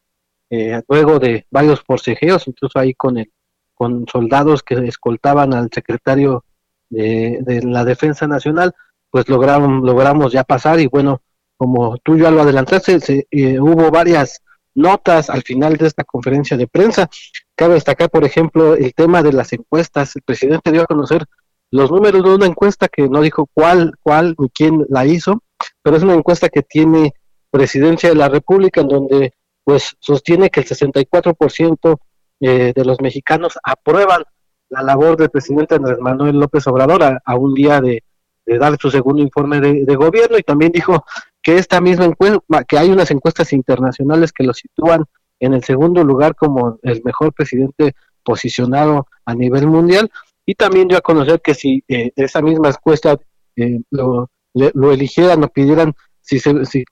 eh, 0.50 0.82
luego 0.88 1.20
de 1.20 1.46
varios 1.52 1.82
forcejeos, 1.82 2.48
incluso 2.48 2.80
ahí 2.80 2.94
con 2.94 3.18
el, 3.18 3.32
con 3.76 4.06
soldados 4.08 4.64
que 4.64 4.76
escoltaban 4.88 5.54
al 5.54 5.70
secretario 5.74 6.44
de, 6.90 7.62
la 7.64 7.86
Defensa 7.86 8.28
Nacional, 8.28 8.74
pues 9.12 9.30
logramos, 9.30 9.84
logramos 9.84 10.32
ya 10.32 10.44
pasar 10.44 10.80
y 10.80 10.88
bueno, 10.88 11.22
como 11.58 11.98
tú 11.98 12.18
ya 12.18 12.32
lo 12.32 12.42
adelantaste, 12.42 13.00
se, 13.00 13.28
eh, 13.30 13.60
hubo 13.60 13.92
varias 13.92 14.42
notas 14.76 15.30
al 15.30 15.44
final 15.44 15.78
de 15.78 15.88
esta 15.88 16.04
conferencia 16.04 16.58
de 16.58 16.68
prensa. 16.68 17.10
Cabe 17.56 17.76
destacar, 17.76 18.10
por 18.10 18.24
ejemplo, 18.24 18.76
el 18.76 18.94
tema 18.94 19.22
de 19.22 19.34
las 19.34 19.52
encuestas. 19.54 20.16
El 20.16 20.22
presidente 20.22 20.72
dio 20.72 20.84
a 20.84 20.88
conocer 20.88 21.26
los 21.72 21.92
números 21.92 22.24
de 22.24 22.36
una 22.36 22.46
encuesta 22.46 22.88
que 22.88 23.08
no 23.08 23.22
dijo 23.22 23.48
cuál, 23.54 23.94
cuál 24.02 24.36
ni 24.38 24.50
quién 24.50 24.86
la 24.90 25.06
hizo, 25.06 25.44
pero 25.84 25.98
es 25.98 26.04
una 26.04 26.16
encuesta 26.16 26.50
que 26.50 26.64
tiene 26.64 27.14
presidencia 27.50 28.10
de 28.10 28.16
la 28.16 28.30
República, 28.30 28.82
en 28.82 28.88
donde 28.88 29.34
pues 29.64 29.96
sostiene 30.00 30.50
que 30.50 30.62
el 30.62 30.66
64% 30.66 32.00
eh, 32.42 32.74
de 32.76 32.86
los 32.86 33.02
mexicanos 33.02 33.60
aprueban 33.64 34.24
la 34.70 34.82
labor 34.84 35.18
del 35.18 35.30
presidente 35.30 35.76
Andrés 35.76 36.00
Manuel 36.00 36.38
López 36.38 36.66
Obrador 36.68 37.04
a, 37.04 37.36
un 37.36 37.54
día 37.54 37.82
de, 37.82 38.04
dar 38.46 38.78
su 38.80 38.90
segundo 38.90 39.22
informe 39.22 39.60
de, 39.60 39.96
gobierno. 39.96 40.38
Y 40.38 40.44
también 40.44 40.72
dijo 40.72 41.06
que 41.42 41.58
esta 41.58 41.82
misma 41.82 42.06
encuesta, 42.06 42.40
que 42.68 42.78
hay 42.78 42.90
unas 42.90 43.12
encuestas 43.12 43.54
internacionales 43.54 44.32
que 44.32 44.44
lo 44.44 44.54
sitúan 44.54 45.06
en 45.40 45.54
el 45.54 45.64
segundo 45.64 46.04
lugar 46.04 46.36
como 46.36 46.80
el 46.84 47.02
mejor 47.04 47.34
presidente 47.34 47.94
posicionado 48.24 49.08
a 49.26 49.36
nivel 49.36 49.68
mundial. 49.68 50.10
Y 50.46 50.56
también 50.56 50.88
dio 50.88 50.98
a 50.98 51.02
conocer 51.02 51.42
que 51.42 51.54
si 51.54 51.84
eh, 51.88 52.12
esa 52.16 52.42
misma 52.42 52.70
encuesta 52.70 53.18
eh, 53.56 53.82
lo, 53.92 54.30
lo 54.54 54.92
eligieran 54.92 55.44
o 55.44 55.50
pidieran 55.50 55.94
si, 56.22 56.40
se, 56.40 56.66
si 56.66 56.86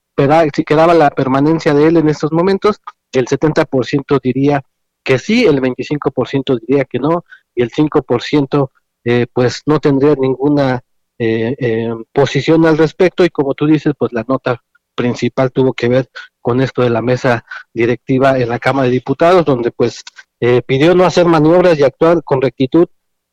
si 0.54 0.64
quedaba 0.64 0.94
la 0.94 1.10
permanencia 1.10 1.74
de 1.74 1.86
él 1.86 1.96
en 1.96 2.08
estos 2.08 2.32
momentos, 2.32 2.80
el 3.12 3.26
70% 3.26 4.20
diría 4.22 4.62
que 5.04 5.18
sí, 5.18 5.44
el 5.44 5.60
25% 5.60 6.60
diría 6.66 6.84
que 6.84 6.98
no, 6.98 7.24
y 7.54 7.62
el 7.62 7.70
5% 7.70 8.70
eh, 9.04 9.26
pues 9.32 9.62
no 9.66 9.80
tendría 9.80 10.14
ninguna 10.14 10.82
eh, 11.18 11.54
eh, 11.58 11.94
posición 12.12 12.66
al 12.66 12.78
respecto, 12.78 13.24
y 13.24 13.30
como 13.30 13.54
tú 13.54 13.66
dices, 13.66 13.94
pues 13.98 14.12
la 14.12 14.24
nota 14.28 14.62
principal 14.94 15.52
tuvo 15.52 15.72
que 15.72 15.88
ver 15.88 16.08
con 16.40 16.60
esto 16.60 16.82
de 16.82 16.90
la 16.90 17.02
mesa 17.02 17.44
directiva 17.72 18.38
en 18.38 18.48
la 18.48 18.58
Cámara 18.58 18.86
de 18.86 18.94
Diputados, 18.94 19.44
donde 19.44 19.70
pues 19.70 20.02
eh, 20.40 20.62
pidió 20.62 20.94
no 20.94 21.04
hacer 21.04 21.26
maniobras 21.26 21.78
y 21.78 21.84
actuar 21.84 22.22
con 22.24 22.42
rectitud 22.42 22.86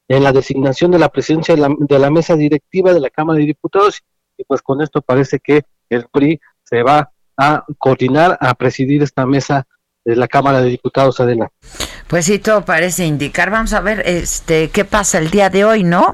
en 0.07 0.23
la 0.23 0.31
designación 0.31 0.91
de 0.91 0.99
la 0.99 1.09
presidencia 1.09 1.55
de 1.55 1.61
la, 1.61 1.69
de 1.77 1.99
la 1.99 2.11
mesa 2.11 2.35
directiva 2.35 2.93
de 2.93 2.99
la 2.99 3.09
Cámara 3.09 3.39
de 3.39 3.45
Diputados 3.45 4.01
y 4.37 4.43
pues 4.43 4.61
con 4.61 4.81
esto 4.81 5.01
parece 5.01 5.39
que 5.39 5.63
el 5.89 6.05
PRI 6.11 6.39
se 6.65 6.83
va 6.83 7.11
a 7.37 7.63
coordinar, 7.77 8.37
a 8.41 8.53
presidir 8.55 9.03
esta 9.03 9.25
mesa 9.25 9.67
de 10.03 10.15
la 10.15 10.27
Cámara 10.27 10.61
de 10.61 10.69
Diputados, 10.69 11.19
Adela. 11.19 11.51
Pues 12.07 12.25
sí, 12.25 12.39
todo 12.39 12.63
parece 12.63 13.05
indicar. 13.05 13.49
Vamos 13.49 13.73
a 13.73 13.81
ver 13.81 14.03
este 14.05 14.69
qué 14.69 14.85
pasa 14.85 15.17
el 15.17 15.31
día 15.31 15.49
de 15.49 15.65
hoy, 15.65 15.83
¿no? 15.83 16.13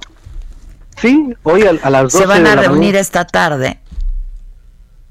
Sí, 0.98 1.34
hoy 1.43 1.63
a, 1.63 1.89
las 1.89 2.03
12 2.03 2.17
Se 2.17 2.25
van 2.25 2.48
a 2.48 2.55
reunir 2.55 2.96
esta 2.96 3.25
tarde. 3.25 3.79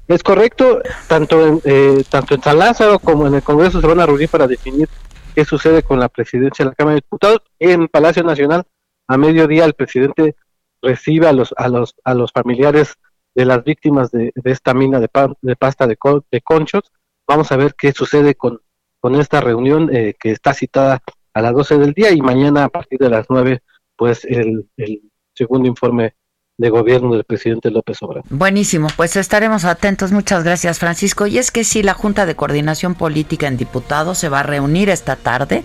Es 0.07 0.23
correcto, 0.23 0.81
tanto 1.07 1.47
en, 1.47 1.61
eh, 1.63 2.03
tanto 2.09 2.35
en 2.35 2.43
San 2.43 2.57
Lázaro 2.57 2.99
como 2.99 3.27
en 3.27 3.35
el 3.35 3.43
Congreso 3.43 3.79
se 3.79 3.87
van 3.87 3.99
a 3.99 4.05
reunir 4.05 4.29
para 4.29 4.47
definir 4.47 4.89
qué 5.33 5.45
sucede 5.45 5.83
con 5.83 5.99
la 5.99 6.09
presidencia 6.09 6.65
de 6.65 6.71
la 6.71 6.75
Cámara 6.75 6.95
de 6.95 7.01
Diputados. 7.01 7.39
En 7.59 7.87
Palacio 7.87 8.23
Nacional, 8.23 8.65
a 9.07 9.17
mediodía, 9.17 9.63
el 9.65 9.73
presidente 9.73 10.35
recibe 10.81 11.27
a 11.27 11.33
los, 11.33 11.53
a 11.55 11.69
los, 11.69 11.95
a 12.03 12.13
los 12.13 12.31
familiares 12.31 12.95
de 13.35 13.45
las 13.45 13.63
víctimas 13.63 14.11
de, 14.11 14.31
esta 14.43 14.73
mina 14.73 14.99
de, 14.99 15.09
de 15.41 15.55
pasta 15.55 15.87
de, 15.87 15.97
de, 16.31 16.41
conchos. 16.41 16.83
Vamos 17.27 17.51
a 17.51 17.57
ver 17.57 17.75
qué 17.75 17.91
sucede 17.91 18.35
con, 18.35 18.61
con 18.99 19.15
esta 19.15 19.41
reunión 19.41 19.89
eh, 19.95 20.15
que 20.19 20.31
está 20.31 20.53
citada 20.53 21.01
a 21.33 21.41
las 21.41 21.53
12 21.53 21.77
del 21.77 21.93
día 21.93 22.11
y 22.11 22.21
mañana 22.21 22.65
a 22.65 22.69
partir 22.69 22.99
de 22.99 23.09
las 23.09 23.27
9, 23.29 23.61
pues 23.95 24.25
el, 24.25 24.69
el 24.77 25.01
segundo 25.33 25.67
informe 25.67 26.13
de 26.57 26.69
gobierno 26.69 27.13
del 27.13 27.23
presidente 27.23 27.71
López 27.71 27.97
Obrador. 28.03 28.23
Buenísimo, 28.29 28.87
pues 28.95 29.15
estaremos 29.15 29.65
atentos. 29.65 30.11
Muchas 30.11 30.43
gracias, 30.43 30.77
Francisco. 30.77 31.25
Y 31.25 31.39
es 31.39 31.49
que 31.49 31.63
sí, 31.63 31.81
la 31.81 31.95
Junta 31.95 32.25
de 32.25 32.35
Coordinación 32.35 32.93
Política 32.93 33.47
en 33.47 33.57
Diputados 33.57 34.19
se 34.19 34.29
va 34.29 34.41
a 34.41 34.43
reunir 34.43 34.89
esta 34.89 35.15
tarde, 35.15 35.63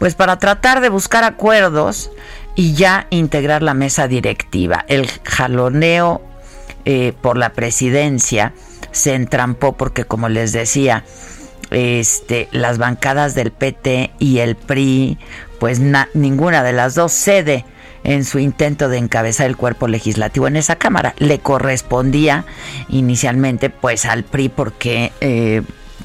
pues 0.00 0.16
para 0.16 0.38
tratar 0.38 0.80
de 0.80 0.88
buscar 0.88 1.22
acuerdos 1.22 2.10
y 2.56 2.74
ya 2.74 3.06
integrar 3.10 3.62
la 3.62 3.74
mesa 3.74 4.08
directiva. 4.08 4.84
El 4.88 5.06
jaloneo 5.24 6.22
eh, 6.88 7.12
por 7.20 7.36
la 7.36 7.50
presidencia 7.50 8.52
se 8.92 9.14
entrampó 9.14 9.72
porque, 9.72 10.04
como 10.04 10.28
les 10.28 10.52
decía, 10.52 11.04
este, 11.70 12.48
las 12.52 12.78
bancadas 12.78 13.34
del 13.34 13.50
PT 13.50 14.12
y 14.20 14.38
el 14.38 14.54
PRI, 14.54 15.18
pues 15.58 15.80
ninguna 16.14 16.62
de 16.62 16.72
las 16.72 16.94
dos 16.94 17.12
cede 17.12 17.64
en 18.04 18.24
su 18.24 18.38
intento 18.38 18.88
de 18.88 18.98
encabezar 18.98 19.46
el 19.46 19.56
cuerpo 19.56 19.88
legislativo 19.88 20.46
en 20.46 20.54
esa 20.54 20.76
Cámara. 20.76 21.14
Le 21.18 21.40
correspondía 21.40 22.44
inicialmente 22.88 23.68
pues 23.68 24.06
al 24.06 24.22
PRI 24.22 24.48
porque 24.48 25.10
eh, 25.20 25.62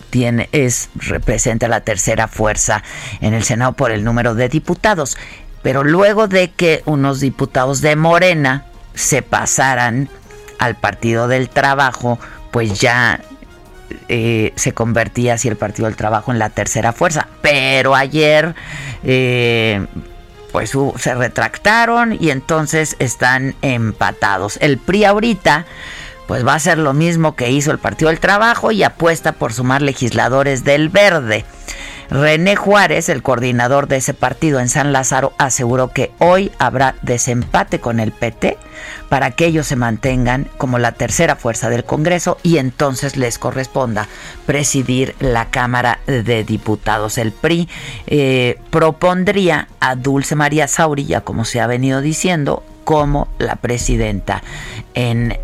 tiene, 0.10 0.50
es, 0.52 0.90
representa 0.96 1.68
la 1.68 1.82
tercera 1.82 2.28
fuerza 2.28 2.84
en 3.22 3.36
el 3.36 3.44
Senado 3.44 3.74
por 3.74 3.92
el 3.92 4.04
número 4.04 4.34
de 4.34 4.50
diputados. 4.50 5.16
Pero 5.62 5.84
luego 5.84 6.28
de 6.28 6.50
que 6.50 6.82
unos 6.86 7.20
diputados 7.20 7.82
de 7.82 7.96
Morena 7.96 8.66
se 8.96 9.22
pasaran 9.22 10.10
al 10.62 10.76
Partido 10.76 11.28
del 11.28 11.50
Trabajo, 11.50 12.20
pues 12.52 12.80
ya 12.80 13.20
eh, 14.10 14.54
se 14.56 14.74
convertía 14.74 15.34
así 15.34 15.48
el 15.48 15.56
Partido 15.56 15.88
del 15.88 15.96
Trabajo 15.96 16.32
en 16.32 16.38
la 16.38 16.52
tercera 16.52 16.94
fuerza. 16.94 17.28
Pero 17.42 17.96
ayer 17.96 18.54
eh, 19.04 19.88
pues 20.52 20.72
se 20.98 21.16
retractaron 21.16 22.16
y 22.18 22.30
entonces 22.30 22.96
están 23.00 23.56
empatados. 23.64 24.60
El 24.62 24.78
PRI 24.78 25.06
ahorita 25.06 25.66
pues 26.28 26.46
va 26.46 26.54
a 26.54 26.58
hacer 26.58 26.78
lo 26.78 26.94
mismo 26.94 27.36
que 27.36 27.50
hizo 27.50 27.72
el 27.72 27.80
Partido 27.80 28.10
del 28.10 28.20
Trabajo 28.20 28.72
y 28.72 28.84
apuesta 28.84 29.32
por 29.32 29.54
sumar 29.54 29.82
legisladores 29.82 30.64
del 30.64 30.90
Verde. 30.90 31.44
René 32.12 32.58
Juárez, 32.58 33.08
el 33.08 33.24
coordinador 33.24 33.88
de 33.88 33.96
ese 33.96 34.14
partido 34.14 34.60
en 34.60 34.68
San 34.68 34.92
Lázaro, 34.92 35.32
aseguró 35.38 35.94
que 35.94 36.12
hoy 36.20 36.52
habrá 36.60 36.96
desempate 37.02 37.80
con 37.80 38.02
el 38.02 38.12
PT 38.12 38.58
para 39.08 39.32
que 39.32 39.46
ellos 39.46 39.66
se 39.66 39.78
mantengan 39.78 40.50
como 40.58 40.78
la 40.78 40.92
tercera 40.92 41.38
fuerza 41.38 41.70
del 41.70 41.86
Congreso 41.86 42.38
y 42.44 42.58
entonces 42.58 43.16
les 43.16 43.40
corresponda 43.40 44.10
presidir 44.46 45.16
la 45.22 45.52
Cámara 45.52 46.00
de 46.06 46.44
Diputados. 46.44 47.18
El 47.18 47.32
PRI 47.32 47.70
eh, 48.08 48.60
propondría 48.72 49.70
a 49.80 49.96
Dulce 49.96 50.36
María 50.36 50.68
Saurilla, 50.68 51.22
como 51.22 51.46
se 51.46 51.62
ha 51.62 51.68
venido 51.68 52.02
diciendo, 52.02 52.62
como 52.84 53.30
la 53.40 53.56
presidenta 53.56 54.44
en 54.96 55.38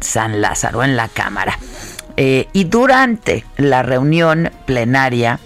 San 0.00 0.40
Lázaro, 0.40 0.82
en 0.82 0.96
la 0.96 1.06
Cámara. 1.06 1.60
Eh, 2.16 2.48
y 2.52 2.64
durante 2.64 3.44
la 3.56 3.84
reunión 3.84 4.50
plenaria, 4.66 5.38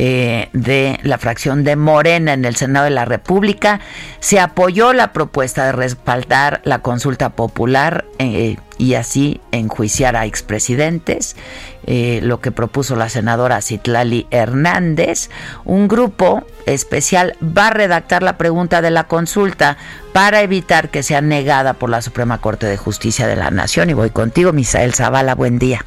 eh, 0.00 0.48
de 0.52 1.00
la 1.02 1.18
fracción 1.18 1.64
de 1.64 1.74
Morena 1.74 2.32
en 2.32 2.44
el 2.44 2.54
Senado 2.54 2.84
de 2.84 2.92
la 2.92 3.04
República, 3.04 3.80
se 4.20 4.38
apoyó 4.38 4.92
la 4.92 5.12
propuesta 5.12 5.64
de 5.64 5.72
respaldar 5.72 6.60
la 6.62 6.82
consulta 6.82 7.30
popular 7.30 8.04
eh, 8.20 8.58
y 8.78 8.94
así 8.94 9.40
enjuiciar 9.50 10.14
a 10.14 10.24
expresidentes, 10.24 11.34
eh, 11.84 12.20
lo 12.22 12.40
que 12.40 12.52
propuso 12.52 12.94
la 12.94 13.08
senadora 13.08 13.60
Citlali 13.60 14.28
Hernández. 14.30 15.30
Un 15.64 15.88
grupo 15.88 16.44
especial 16.66 17.36
va 17.42 17.66
a 17.66 17.70
redactar 17.70 18.22
la 18.22 18.38
pregunta 18.38 18.80
de 18.80 18.92
la 18.92 19.08
consulta 19.08 19.78
para 20.12 20.42
evitar 20.42 20.90
que 20.90 21.02
sea 21.02 21.22
negada 21.22 21.72
por 21.74 21.90
la 21.90 22.02
Suprema 22.02 22.38
Corte 22.40 22.66
de 22.66 22.76
Justicia 22.76 23.26
de 23.26 23.34
la 23.34 23.50
Nación. 23.50 23.90
Y 23.90 23.94
voy 23.94 24.10
contigo, 24.10 24.52
Misael 24.52 24.94
Zavala, 24.94 25.34
buen 25.34 25.58
día. 25.58 25.84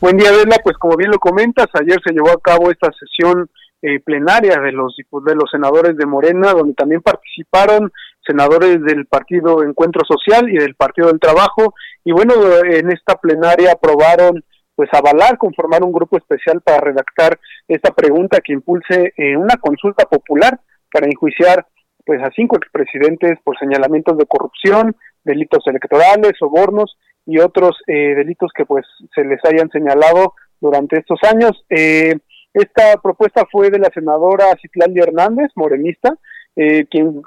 Buen 0.00 0.16
día, 0.16 0.28
Adela. 0.28 0.58
Pues 0.62 0.76
como 0.78 0.96
bien 0.96 1.10
lo 1.10 1.18
comentas, 1.18 1.66
ayer 1.74 1.98
se 2.06 2.12
llevó 2.12 2.30
a 2.30 2.40
cabo 2.40 2.70
esta 2.70 2.88
sesión 2.92 3.50
eh, 3.82 3.98
plenaria 3.98 4.60
de 4.60 4.70
los 4.70 4.94
de 4.96 5.34
los 5.34 5.50
senadores 5.50 5.96
de 5.96 6.06
Morena, 6.06 6.52
donde 6.52 6.74
también 6.74 7.02
participaron 7.02 7.90
senadores 8.24 8.80
del 8.84 9.06
Partido 9.06 9.64
Encuentro 9.64 10.02
Social 10.06 10.48
y 10.50 10.56
del 10.56 10.76
Partido 10.76 11.08
del 11.08 11.18
Trabajo. 11.18 11.74
Y 12.04 12.12
bueno, 12.12 12.34
en 12.64 12.92
esta 12.92 13.16
plenaria 13.16 13.72
aprobaron 13.72 14.44
pues 14.76 14.88
avalar, 14.92 15.36
conformar 15.36 15.82
un 15.82 15.90
grupo 15.90 16.16
especial 16.16 16.60
para 16.60 16.78
redactar 16.78 17.36
esta 17.66 17.90
pregunta 17.90 18.38
que 18.38 18.52
impulse 18.52 19.12
eh, 19.16 19.36
una 19.36 19.56
consulta 19.56 20.04
popular 20.04 20.60
para 20.92 21.06
enjuiciar 21.06 21.66
pues 22.06 22.22
a 22.22 22.30
cinco 22.36 22.56
expresidentes 22.56 23.40
por 23.42 23.58
señalamientos 23.58 24.16
de 24.16 24.26
corrupción, 24.26 24.94
delitos 25.24 25.66
electorales, 25.66 26.34
sobornos 26.38 26.96
y 27.28 27.38
otros 27.40 27.76
eh, 27.86 28.14
delitos 28.16 28.50
que 28.54 28.64
pues 28.64 28.86
se 29.14 29.22
les 29.22 29.38
hayan 29.44 29.68
señalado 29.68 30.32
durante 30.62 30.98
estos 30.98 31.20
años. 31.30 31.62
Eh, 31.68 32.16
esta 32.54 32.96
propuesta 33.02 33.44
fue 33.52 33.68
de 33.68 33.78
la 33.78 33.90
senadora 33.92 34.46
Citlali 34.60 34.98
Hernández, 34.98 35.50
morenista, 35.54 36.14
eh, 36.56 36.86
quien, 36.90 37.20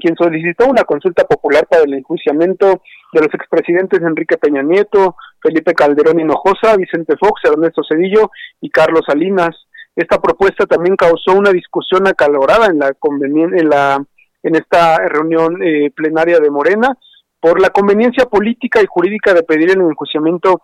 quien 0.00 0.16
solicitó 0.16 0.66
una 0.66 0.82
consulta 0.82 1.22
popular 1.22 1.68
para 1.68 1.84
el 1.84 1.94
enjuiciamiento 1.94 2.82
de 3.12 3.20
los 3.20 3.32
expresidentes 3.32 4.02
Enrique 4.02 4.36
Peña 4.38 4.62
Nieto, 4.62 5.14
Felipe 5.40 5.72
Calderón 5.72 6.18
Hinojosa, 6.18 6.76
Vicente 6.76 7.14
Fox, 7.16 7.42
Ernesto 7.44 7.82
Cedillo 7.88 8.32
y 8.60 8.70
Carlos 8.70 9.02
Salinas. 9.06 9.54
Esta 9.94 10.20
propuesta 10.20 10.66
también 10.66 10.96
causó 10.96 11.32
una 11.32 11.52
discusión 11.52 12.08
acalorada 12.08 12.66
en 12.66 12.80
la 12.80 12.88
en 12.88 13.68
la 13.68 14.04
en 14.42 14.56
esta 14.56 14.98
reunión 15.08 15.58
plenaria 15.94 16.40
de 16.40 16.50
Morena, 16.50 16.98
por 17.44 17.60
la 17.60 17.68
conveniencia 17.68 18.24
política 18.24 18.80
y 18.80 18.86
jurídica 18.86 19.34
de 19.34 19.42
pedir 19.42 19.70
el 19.70 19.82
enjuiciamiento 19.82 20.62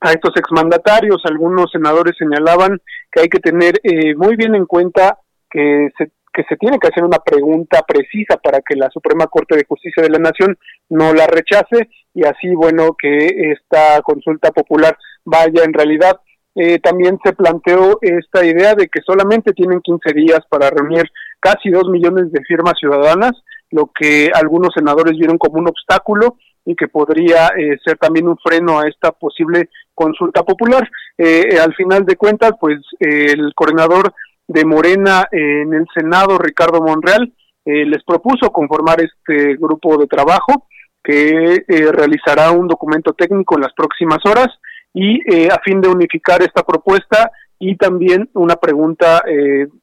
a 0.00 0.12
estos 0.12 0.36
exmandatarios. 0.36 1.22
Algunos 1.24 1.70
senadores 1.72 2.14
señalaban 2.18 2.78
que 3.10 3.22
hay 3.22 3.28
que 3.28 3.38
tener 3.38 3.80
eh, 3.82 4.14
muy 4.14 4.36
bien 4.36 4.54
en 4.54 4.66
cuenta 4.66 5.16
que 5.50 5.88
se, 5.96 6.10
que 6.30 6.42
se 6.46 6.56
tiene 6.56 6.78
que 6.78 6.88
hacer 6.88 7.04
una 7.04 7.20
pregunta 7.20 7.80
precisa 7.88 8.36
para 8.36 8.60
que 8.60 8.76
la 8.76 8.90
Suprema 8.90 9.28
Corte 9.28 9.56
de 9.56 9.64
Justicia 9.66 10.02
de 10.02 10.10
la 10.10 10.18
Nación 10.18 10.58
no 10.90 11.14
la 11.14 11.26
rechace 11.26 11.88
y 12.12 12.26
así, 12.26 12.54
bueno, 12.54 12.94
que 12.98 13.52
esta 13.52 14.02
consulta 14.02 14.50
popular 14.50 14.98
vaya 15.24 15.64
en 15.64 15.72
realidad. 15.72 16.20
Eh, 16.54 16.80
también 16.80 17.18
se 17.24 17.32
planteó 17.32 17.96
esta 18.02 18.44
idea 18.44 18.74
de 18.74 18.88
que 18.88 19.00
solamente 19.00 19.54
tienen 19.54 19.80
15 19.80 20.12
días 20.12 20.40
para 20.50 20.68
reunir 20.68 21.04
casi 21.40 21.70
dos 21.70 21.88
millones 21.88 22.30
de 22.30 22.44
firmas 22.44 22.74
ciudadanas 22.78 23.32
lo 23.74 23.90
que 23.92 24.30
algunos 24.32 24.72
senadores 24.72 25.18
vieron 25.18 25.36
como 25.36 25.58
un 25.58 25.68
obstáculo 25.68 26.36
y 26.64 26.76
que 26.76 26.86
podría 26.86 27.48
eh, 27.48 27.76
ser 27.84 27.98
también 27.98 28.28
un 28.28 28.38
freno 28.38 28.78
a 28.78 28.86
esta 28.86 29.10
posible 29.10 29.68
consulta 29.92 30.44
popular. 30.44 30.88
Eh, 31.18 31.48
eh, 31.50 31.58
al 31.58 31.74
final 31.74 32.06
de 32.06 32.14
cuentas, 32.14 32.52
pues 32.60 32.78
el 33.00 33.52
coordinador 33.52 34.14
de 34.46 34.64
Morena 34.64 35.26
en 35.32 35.74
el 35.74 35.86
Senado, 35.92 36.38
Ricardo 36.38 36.80
Monreal, 36.80 37.32
les 37.66 38.04
propuso 38.04 38.52
conformar 38.52 38.98
este 39.00 39.56
grupo 39.56 39.96
de 39.96 40.06
trabajo 40.06 40.66
que 41.02 41.64
realizará 41.66 42.50
un 42.50 42.68
documento 42.68 43.14
técnico 43.14 43.54
en 43.54 43.62
las 43.62 43.72
próximas 43.72 44.18
horas 44.26 44.48
y 44.92 45.18
a 45.48 45.58
fin 45.64 45.80
de 45.80 45.88
unificar 45.88 46.42
esta 46.42 46.62
propuesta 46.62 47.30
y 47.58 47.76
también 47.76 48.28
una 48.34 48.56
pregunta 48.56 49.22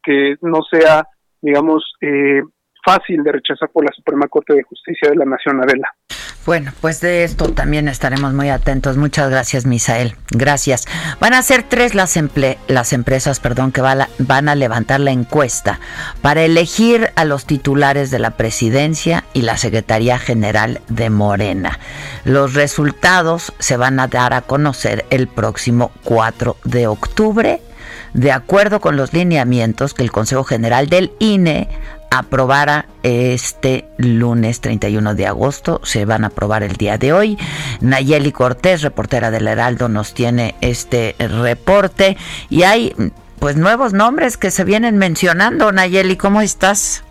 que 0.03 0.35
no 0.41 0.59
sea, 0.69 1.07
digamos, 1.41 1.83
fácil 2.83 3.23
de 3.23 3.31
rechazar 3.31 3.69
por 3.69 3.83
la 3.83 3.91
Suprema 3.95 4.27
Corte 4.27 4.53
de 4.53 4.63
Justicia 4.63 5.09
de 5.09 5.15
la 5.15 5.25
Nación 5.25 5.61
Adela. 5.61 5.89
Bueno, 6.43 6.71
pues 6.81 7.01
de 7.01 7.23
esto 7.23 7.53
también 7.53 7.87
estaremos 7.87 8.33
muy 8.33 8.49
atentos. 8.49 8.97
Muchas 8.97 9.29
gracias, 9.29 9.67
Misael. 9.67 10.15
Gracias. 10.31 10.87
Van 11.19 11.35
a 11.35 11.41
ser 11.43 11.61
tres 11.61 11.93
las, 11.93 12.17
las 12.67 12.93
empresas 12.93 13.39
perdón, 13.39 13.71
que 13.71 13.81
van 13.81 14.49
a 14.49 14.55
levantar 14.55 15.01
la 15.01 15.11
encuesta 15.11 15.79
para 16.23 16.41
elegir 16.41 17.11
a 17.15 17.25
los 17.25 17.45
titulares 17.45 18.09
de 18.09 18.17
la 18.17 18.31
presidencia 18.37 19.23
y 19.33 19.43
la 19.43 19.57
Secretaría 19.57 20.17
General 20.17 20.81
de 20.89 21.11
Morena. 21.11 21.77
Los 22.25 22.55
resultados 22.55 23.53
se 23.59 23.77
van 23.77 23.99
a 23.99 24.07
dar 24.07 24.33
a 24.33 24.41
conocer 24.41 25.05
el 25.11 25.27
próximo 25.27 25.91
4 26.03 26.57
de 26.63 26.87
octubre 26.87 27.61
de 28.13 28.31
acuerdo 28.31 28.81
con 28.81 28.97
los 28.97 29.13
lineamientos 29.13 29.93
que 29.93 30.03
el 30.03 30.11
Consejo 30.11 30.43
General 30.43 30.87
del 30.87 31.11
INE 31.19 31.69
aprobara 32.11 32.85
este 33.01 33.85
lunes 33.97 34.61
31 34.61 35.15
de 35.15 35.25
agosto. 35.25 35.81
Se 35.83 36.05
van 36.05 36.23
a 36.23 36.27
aprobar 36.27 36.61
el 36.61 36.75
día 36.75 36.97
de 36.97 37.13
hoy. 37.13 37.39
Nayeli 37.79 38.31
Cortés, 38.31 38.83
reportera 38.83 39.31
del 39.31 39.47
Heraldo, 39.47 39.89
nos 39.89 40.13
tiene 40.13 40.53
este 40.61 41.15
reporte. 41.17 42.17
Y 42.49 42.63
hay 42.63 42.93
pues 43.39 43.55
nuevos 43.55 43.93
nombres 43.93 44.37
que 44.37 44.51
se 44.51 44.65
vienen 44.65 44.97
mencionando. 44.97 45.71
Nayeli, 45.71 46.17
¿cómo 46.17 46.41
estás? 46.41 47.03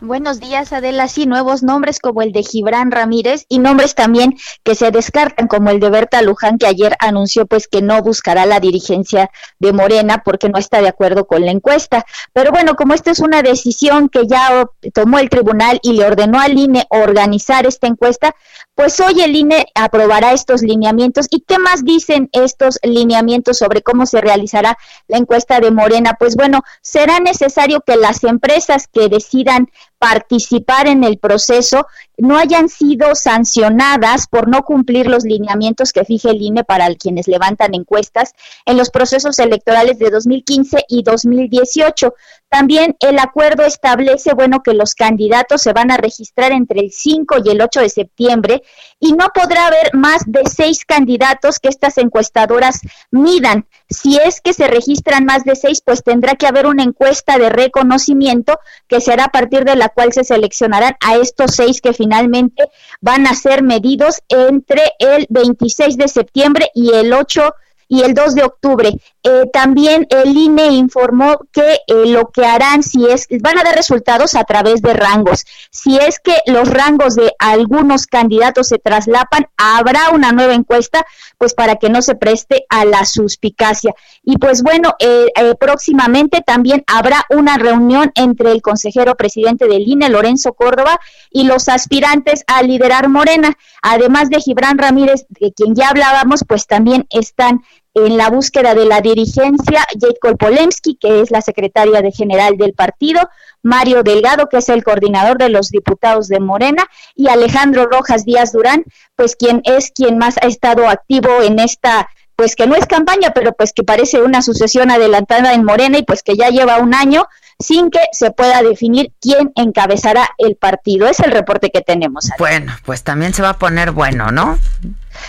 Buenos 0.00 0.38
días, 0.38 0.72
Adela. 0.72 1.08
Sí, 1.08 1.26
nuevos 1.26 1.64
nombres 1.64 1.98
como 1.98 2.22
el 2.22 2.30
de 2.30 2.44
Gibran 2.44 2.92
Ramírez 2.92 3.46
y 3.48 3.58
nombres 3.58 3.96
también 3.96 4.36
que 4.62 4.76
se 4.76 4.92
descartan 4.92 5.48
como 5.48 5.70
el 5.70 5.80
de 5.80 5.90
Berta 5.90 6.22
Luján, 6.22 6.56
que 6.56 6.68
ayer 6.68 6.94
anunció 7.00 7.46
pues 7.46 7.66
que 7.66 7.82
no 7.82 8.00
buscará 8.00 8.46
la 8.46 8.60
dirigencia 8.60 9.28
de 9.58 9.72
Morena 9.72 10.22
porque 10.24 10.48
no 10.48 10.58
está 10.60 10.80
de 10.80 10.86
acuerdo 10.86 11.26
con 11.26 11.44
la 11.44 11.50
encuesta. 11.50 12.06
Pero 12.32 12.52
bueno, 12.52 12.76
como 12.76 12.94
esta 12.94 13.10
es 13.10 13.18
una 13.18 13.42
decisión 13.42 14.08
que 14.08 14.28
ya 14.28 14.68
tomó 14.94 15.18
el 15.18 15.30
tribunal 15.30 15.80
y 15.82 15.94
le 15.94 16.06
ordenó 16.06 16.38
al 16.38 16.56
INE 16.56 16.86
organizar 16.90 17.66
esta 17.66 17.88
encuesta, 17.88 18.36
pues 18.76 19.00
hoy 19.00 19.20
el 19.22 19.34
INE 19.34 19.66
aprobará 19.74 20.32
estos 20.32 20.62
lineamientos. 20.62 21.26
¿Y 21.30 21.40
qué 21.40 21.58
más 21.58 21.82
dicen 21.82 22.28
estos 22.30 22.78
lineamientos 22.84 23.58
sobre 23.58 23.82
cómo 23.82 24.06
se 24.06 24.20
realizará 24.20 24.78
la 25.08 25.18
encuesta 25.18 25.58
de 25.58 25.72
Morena? 25.72 26.14
Pues 26.16 26.36
bueno, 26.36 26.62
será 26.82 27.18
necesario 27.18 27.80
que 27.84 27.96
las 27.96 28.22
empresas 28.22 28.86
que 28.86 29.08
decidan 29.08 29.68
participar 29.98 30.86
en 30.86 31.04
el 31.04 31.18
proceso 31.18 31.86
no 32.16 32.36
hayan 32.36 32.68
sido 32.68 33.14
sancionadas 33.14 34.26
por 34.26 34.48
no 34.48 34.62
cumplir 34.62 35.06
los 35.06 35.24
lineamientos 35.24 35.92
que 35.92 36.04
fije 36.04 36.30
el 36.30 36.42
INE 36.42 36.64
para 36.64 36.92
quienes 36.96 37.28
levantan 37.28 37.74
encuestas 37.74 38.32
en 38.66 38.76
los 38.76 38.90
procesos 38.90 39.38
electorales 39.38 39.98
de 39.98 40.10
2015 40.10 40.84
y 40.88 41.02
2018. 41.02 42.14
También 42.48 42.96
el 43.00 43.18
acuerdo 43.18 43.64
establece, 43.64 44.34
bueno, 44.34 44.62
que 44.62 44.74
los 44.74 44.94
candidatos 44.94 45.62
se 45.62 45.72
van 45.72 45.90
a 45.90 45.96
registrar 45.96 46.52
entre 46.52 46.80
el 46.80 46.90
5 46.90 47.36
y 47.44 47.50
el 47.50 47.60
8 47.60 47.80
de 47.80 47.88
septiembre 47.88 48.62
y 49.00 49.12
no 49.12 49.28
podrá 49.32 49.66
haber 49.68 49.94
más 49.94 50.22
de 50.26 50.42
seis 50.50 50.84
candidatos 50.84 51.58
que 51.58 51.68
estas 51.68 51.98
encuestadoras 51.98 52.80
midan. 53.10 53.66
Si 53.88 54.16
es 54.16 54.40
que 54.40 54.52
se 54.52 54.66
registran 54.66 55.24
más 55.24 55.44
de 55.44 55.56
seis, 55.56 55.82
pues 55.84 56.02
tendrá 56.02 56.34
que 56.34 56.46
haber 56.46 56.66
una 56.66 56.82
encuesta 56.82 57.38
de 57.38 57.48
reconocimiento 57.48 58.58
que 58.88 59.00
será 59.00 59.24
a 59.24 59.32
partir 59.32 59.64
de 59.64 59.76
la 59.76 59.88
cual 59.88 60.12
se 60.12 60.24
seleccionarán 60.24 60.96
a 61.04 61.16
estos 61.16 61.52
seis 61.54 61.80
que 61.80 61.92
finalmente 61.92 62.64
van 63.00 63.26
a 63.26 63.34
ser 63.34 63.62
medidos 63.62 64.22
entre 64.28 64.82
el 64.98 65.26
26 65.28 65.96
de 65.96 66.08
septiembre 66.08 66.70
y 66.74 66.92
el 66.92 67.12
8 67.12 67.54
y 67.88 68.02
el 68.02 68.14
2 68.14 68.34
de 68.34 68.44
octubre. 68.44 68.90
Eh, 69.24 69.50
también 69.52 70.06
el 70.10 70.36
INE 70.36 70.68
informó 70.68 71.38
que 71.52 71.80
eh, 71.86 72.06
lo 72.06 72.30
que 72.30 72.46
harán 72.46 72.82
si 72.82 73.06
es, 73.06 73.26
van 73.40 73.58
a 73.58 73.64
dar 73.64 73.74
resultados 73.74 74.34
a 74.34 74.44
través 74.44 74.80
de 74.80 74.94
rangos. 74.94 75.44
Si 75.70 75.96
es 75.96 76.20
que 76.20 76.36
los 76.46 76.68
rangos 76.68 77.14
de 77.14 77.32
algunos 77.38 78.06
candidatos 78.06 78.68
se 78.68 78.78
traslapan, 78.78 79.48
habrá 79.56 80.10
una 80.10 80.32
nueva 80.32 80.54
encuesta, 80.54 81.04
pues 81.36 81.54
para 81.54 81.76
que 81.76 81.88
no 81.88 82.02
se 82.02 82.14
preste 82.14 82.64
a 82.68 82.84
la 82.84 83.04
suspicacia. 83.04 83.94
Y 84.22 84.38
pues 84.38 84.62
bueno, 84.62 84.94
eh, 84.98 85.26
próximamente 85.58 86.42
también 86.46 86.84
habrá 86.86 87.24
una 87.30 87.56
reunión 87.56 88.12
entre 88.14 88.52
el 88.52 88.62
consejero 88.62 89.16
presidente 89.16 89.66
del 89.66 89.88
INE, 89.88 90.08
Lorenzo 90.10 90.52
Córdoba, 90.52 91.00
y 91.30 91.44
los 91.44 91.68
aspirantes 91.68 92.44
a 92.46 92.62
liderar 92.62 93.08
Morena. 93.08 93.56
Además 93.82 94.30
de 94.30 94.40
Gibran 94.40 94.78
Ramírez, 94.78 95.26
de 95.28 95.52
quien 95.52 95.74
ya 95.74 95.88
hablábamos, 95.88 96.44
pues 96.46 96.66
también 96.66 97.06
están 97.10 97.62
en 97.94 98.16
la 98.16 98.30
búsqueda 98.30 98.74
de 98.74 98.86
la 98.86 99.00
dirigencia, 99.00 99.86
Jacob 100.00 100.38
Polemski, 100.38 100.96
que 100.96 101.20
es 101.20 101.30
la 101.30 101.40
secretaria 101.40 102.02
de 102.02 102.12
general 102.12 102.56
del 102.56 102.74
partido, 102.74 103.28
Mario 103.62 104.02
Delgado, 104.02 104.48
que 104.48 104.58
es 104.58 104.68
el 104.68 104.84
coordinador 104.84 105.38
de 105.38 105.48
los 105.48 105.70
diputados 105.70 106.28
de 106.28 106.40
Morena, 106.40 106.84
y 107.14 107.28
Alejandro 107.28 107.86
Rojas 107.86 108.24
Díaz 108.24 108.52
Durán, 108.52 108.84
pues 109.16 109.36
quien 109.36 109.62
es 109.64 109.90
quien 109.90 110.18
más 110.18 110.36
ha 110.38 110.46
estado 110.46 110.88
activo 110.88 111.42
en 111.42 111.58
esta 111.58 112.08
pues 112.36 112.54
que 112.54 112.68
no 112.68 112.76
es 112.76 112.86
campaña, 112.86 113.32
pero 113.34 113.52
pues 113.52 113.72
que 113.72 113.82
parece 113.82 114.22
una 114.22 114.42
sucesión 114.42 114.92
adelantada 114.92 115.54
en 115.54 115.64
Morena 115.64 115.98
y 115.98 116.04
pues 116.04 116.22
que 116.22 116.36
ya 116.36 116.50
lleva 116.50 116.78
un 116.78 116.94
año 116.94 117.26
sin 117.58 117.90
que 117.90 117.98
se 118.12 118.30
pueda 118.30 118.62
definir 118.62 119.12
quién 119.20 119.50
encabezará 119.56 120.28
el 120.38 120.54
partido. 120.54 121.08
Es 121.08 121.18
el 121.18 121.32
reporte 121.32 121.70
que 121.70 121.80
tenemos. 121.80 122.30
Bueno, 122.38 122.72
pues 122.84 123.02
también 123.02 123.34
se 123.34 123.42
va 123.42 123.50
a 123.50 123.58
poner 123.58 123.90
bueno, 123.90 124.30
¿no? 124.30 124.56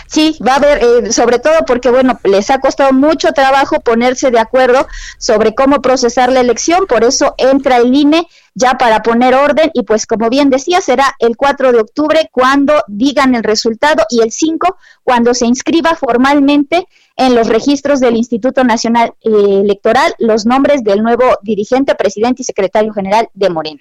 Sí, 0.06 0.38
va 0.46 0.54
a 0.54 0.56
haber, 0.56 0.82
eh, 0.82 1.12
sobre 1.12 1.38
todo 1.38 1.64
porque, 1.66 1.90
bueno, 1.90 2.18
les 2.24 2.50
ha 2.50 2.58
costado 2.58 2.92
mucho 2.92 3.32
trabajo 3.32 3.80
ponerse 3.80 4.30
de 4.30 4.38
acuerdo 4.38 4.86
sobre 5.18 5.54
cómo 5.54 5.82
procesar 5.82 6.32
la 6.32 6.40
elección, 6.40 6.86
por 6.86 7.04
eso 7.04 7.34
entra 7.38 7.78
el 7.78 7.94
INE 7.94 8.26
ya 8.54 8.74
para 8.74 9.02
poner 9.02 9.34
orden 9.34 9.70
y 9.74 9.82
pues 9.84 10.06
como 10.06 10.28
bien 10.28 10.50
decía, 10.50 10.80
será 10.80 11.14
el 11.18 11.36
4 11.36 11.72
de 11.72 11.80
octubre 11.80 12.28
cuando 12.32 12.82
digan 12.88 13.34
el 13.34 13.44
resultado 13.44 14.04
y 14.10 14.20
el 14.22 14.32
5 14.32 14.76
cuando 15.02 15.34
se 15.34 15.46
inscriba 15.46 15.94
formalmente 15.94 16.86
en 17.16 17.34
los 17.34 17.48
registros 17.48 18.00
del 18.00 18.16
Instituto 18.16 18.64
Nacional 18.64 19.14
eh, 19.22 19.60
Electoral 19.62 20.14
los 20.18 20.46
nombres 20.46 20.82
del 20.82 21.02
nuevo 21.02 21.24
dirigente, 21.42 21.94
presidente 21.94 22.42
y 22.42 22.44
secretario 22.44 22.92
general 22.92 23.28
de 23.34 23.50
Morena. 23.50 23.80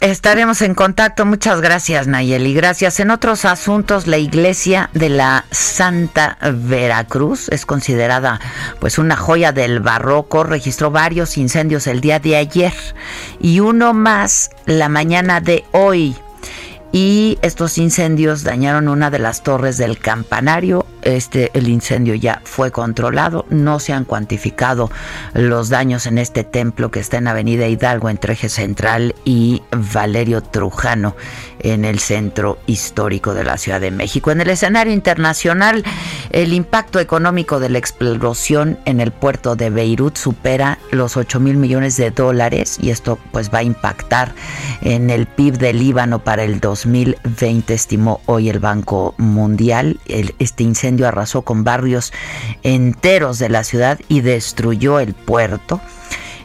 Estaremos 0.00 0.62
en 0.62 0.74
contacto. 0.74 1.26
Muchas 1.26 1.60
gracias, 1.60 2.06
Nayeli. 2.06 2.54
Gracias. 2.54 3.00
En 3.00 3.10
otros 3.10 3.44
asuntos, 3.44 4.06
la 4.06 4.18
iglesia 4.18 4.90
de 4.92 5.08
la 5.08 5.44
Santa 5.50 6.38
Veracruz 6.52 7.48
es 7.48 7.66
considerada 7.66 8.40
pues 8.78 8.98
una 8.98 9.16
joya 9.16 9.52
del 9.52 9.80
barroco. 9.80 10.44
Registró 10.44 10.90
varios 10.90 11.36
incendios 11.36 11.86
el 11.88 12.00
día 12.00 12.20
de 12.20 12.36
ayer 12.36 12.74
y 13.40 13.60
uno 13.60 13.92
más 13.92 14.50
la 14.66 14.88
mañana 14.88 15.40
de 15.40 15.64
hoy 15.72 16.16
y 16.92 17.38
estos 17.42 17.76
incendios 17.76 18.42
dañaron 18.42 18.88
una 18.88 19.10
de 19.10 19.18
las 19.18 19.42
torres 19.42 19.76
del 19.76 19.98
campanario. 19.98 20.86
Este 21.06 21.52
el 21.54 21.68
incendio 21.68 22.16
ya 22.16 22.42
fue 22.42 22.72
controlado, 22.72 23.46
no 23.48 23.78
se 23.78 23.92
han 23.92 24.04
cuantificado 24.04 24.90
los 25.34 25.68
daños 25.68 26.06
en 26.06 26.18
este 26.18 26.42
templo 26.42 26.90
que 26.90 26.98
está 26.98 27.18
en 27.18 27.28
Avenida 27.28 27.68
Hidalgo 27.68 28.10
entre 28.10 28.32
Eje 28.32 28.48
Central 28.48 29.14
y 29.24 29.62
Valerio 29.70 30.42
Trujano 30.42 31.14
en 31.60 31.84
el 31.84 32.00
centro 32.00 32.58
histórico 32.66 33.34
de 33.34 33.44
la 33.44 33.56
Ciudad 33.56 33.80
de 33.80 33.92
México. 33.92 34.32
En 34.32 34.40
el 34.40 34.50
escenario 34.50 34.92
internacional, 34.92 35.84
el 36.30 36.52
impacto 36.52 36.98
económico 36.98 37.60
de 37.60 37.68
la 37.68 37.78
explosión 37.78 38.78
en 38.84 39.00
el 39.00 39.12
puerto 39.12 39.54
de 39.54 39.70
Beirut 39.70 40.16
supera 40.16 40.78
los 40.90 41.16
8 41.16 41.38
mil 41.38 41.56
millones 41.56 41.96
de 41.96 42.10
dólares 42.10 42.78
y 42.80 42.90
esto 42.90 43.18
pues 43.30 43.52
va 43.52 43.58
a 43.58 43.62
impactar 43.62 44.34
en 44.80 45.10
el 45.10 45.26
PIB 45.26 45.58
del 45.58 45.78
Líbano 45.78 46.18
para 46.18 46.42
el 46.42 46.58
2020, 46.58 47.74
estimó 47.74 48.20
hoy 48.26 48.48
el 48.48 48.58
Banco 48.58 49.14
Mundial. 49.18 50.00
este 50.06 50.64
incendio 50.64 50.95
arrasó 51.04 51.42
con 51.42 51.64
barrios 51.64 52.12
enteros 52.62 53.38
de 53.38 53.48
la 53.48 53.64
ciudad 53.64 53.98
y 54.08 54.20
destruyó 54.20 55.00
el 55.00 55.14
puerto. 55.14 55.80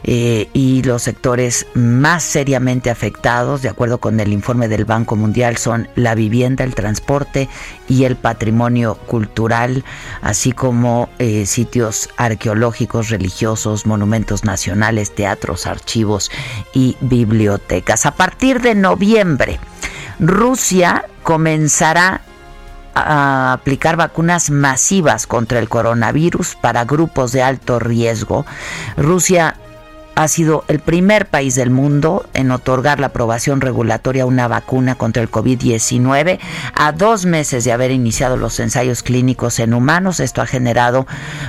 Eh, 0.04 0.48
y 0.52 0.82
los 0.82 1.02
sectores 1.02 1.66
más 1.74 2.24
seriamente 2.24 2.90
afectados, 2.90 3.62
de 3.62 3.68
acuerdo 3.68 3.98
con 3.98 4.18
el 4.18 4.32
informe 4.32 4.66
del 4.66 4.84
Banco 4.84 5.14
Mundial, 5.14 5.56
son 5.58 5.88
la 5.94 6.16
vivienda, 6.16 6.64
el 6.64 6.74
transporte 6.74 7.48
y 7.88 8.04
el 8.04 8.16
patrimonio 8.16 8.96
cultural, 8.96 9.84
así 10.20 10.50
como 10.50 11.08
eh, 11.20 11.46
sitios 11.46 12.08
arqueológicos, 12.16 13.10
religiosos, 13.10 13.86
monumentos 13.86 14.42
nacionales, 14.44 15.14
teatros, 15.14 15.66
archivos 15.66 16.32
y 16.74 16.96
bibliotecas. 17.00 18.04
A 18.04 18.16
partir 18.16 18.60
de 18.60 18.74
noviembre, 18.74 19.60
Rusia 20.18 21.04
comenzará 21.22 22.22
a 22.94 23.52
aplicar 23.52 23.96
vacunas 23.96 24.50
masivas 24.50 25.26
contra 25.26 25.58
el 25.58 25.68
coronavirus 25.68 26.56
para 26.60 26.84
grupos 26.84 27.32
de 27.32 27.42
alto 27.42 27.78
riesgo. 27.78 28.44
Rusia 28.96 29.56
ha 30.14 30.28
sido 30.28 30.64
el 30.68 30.80
primer 30.80 31.26
país 31.26 31.54
del 31.54 31.70
mundo 31.70 32.26
en 32.34 32.50
otorgar 32.50 33.00
la 33.00 33.08
aprobación 33.08 33.60
regulatoria 33.60 34.24
a 34.24 34.26
una 34.26 34.48
vacuna 34.48 34.94
contra 34.94 35.22
el 35.22 35.30
COVID-19 35.30 36.38
a 36.74 36.92
dos 36.92 37.24
meses 37.24 37.64
de 37.64 37.72
haber 37.72 37.90
iniciado 37.90 38.36
los 38.36 38.60
ensayos 38.60 39.02
clínicos 39.02 39.58
en 39.58 39.74
humanos. 39.74 40.20
Esto 40.20 40.42
ha 40.42 40.46
generado 40.46 41.06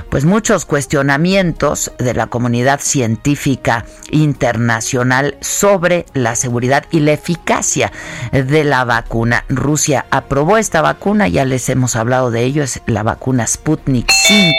pues 0.09 0.25
muchos 0.25 0.65
cuestionamientos 0.65 1.91
de 1.97 2.13
la 2.13 2.27
comunidad 2.27 2.79
científica 2.79 3.85
internacional 4.11 5.37
sobre 5.41 6.05
la 6.13 6.35
seguridad 6.35 6.85
y 6.91 6.99
la 6.99 7.13
eficacia 7.13 7.91
de 8.31 8.63
la 8.63 8.85
vacuna. 8.85 9.45
Rusia 9.49 10.05
aprobó 10.09 10.57
esta 10.57 10.81
vacuna, 10.81 11.27
ya 11.27 11.45
les 11.45 11.69
hemos 11.69 11.95
hablado 11.95 12.31
de 12.31 12.43
ello, 12.43 12.63
es 12.63 12.81
la 12.85 13.03
vacuna 13.03 13.47
Sputnik 13.47 14.09
5 14.09 14.53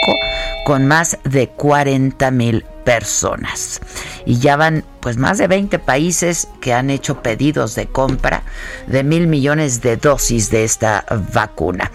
con 0.64 0.86
más 0.86 1.18
de 1.24 1.48
40 1.48 2.30
mil 2.30 2.64
personas. 2.84 3.80
Y 4.26 4.38
ya 4.38 4.56
van 4.56 4.84
pues 5.00 5.16
más 5.16 5.38
de 5.38 5.48
20 5.48 5.78
países 5.78 6.48
que 6.60 6.72
han 6.72 6.90
hecho 6.90 7.22
pedidos 7.22 7.74
de 7.74 7.86
compra 7.86 8.42
de 8.86 9.02
mil 9.02 9.26
millones 9.26 9.82
de 9.82 9.96
dosis 9.96 10.50
de 10.50 10.64
esta 10.64 11.04
vacuna. 11.32 11.90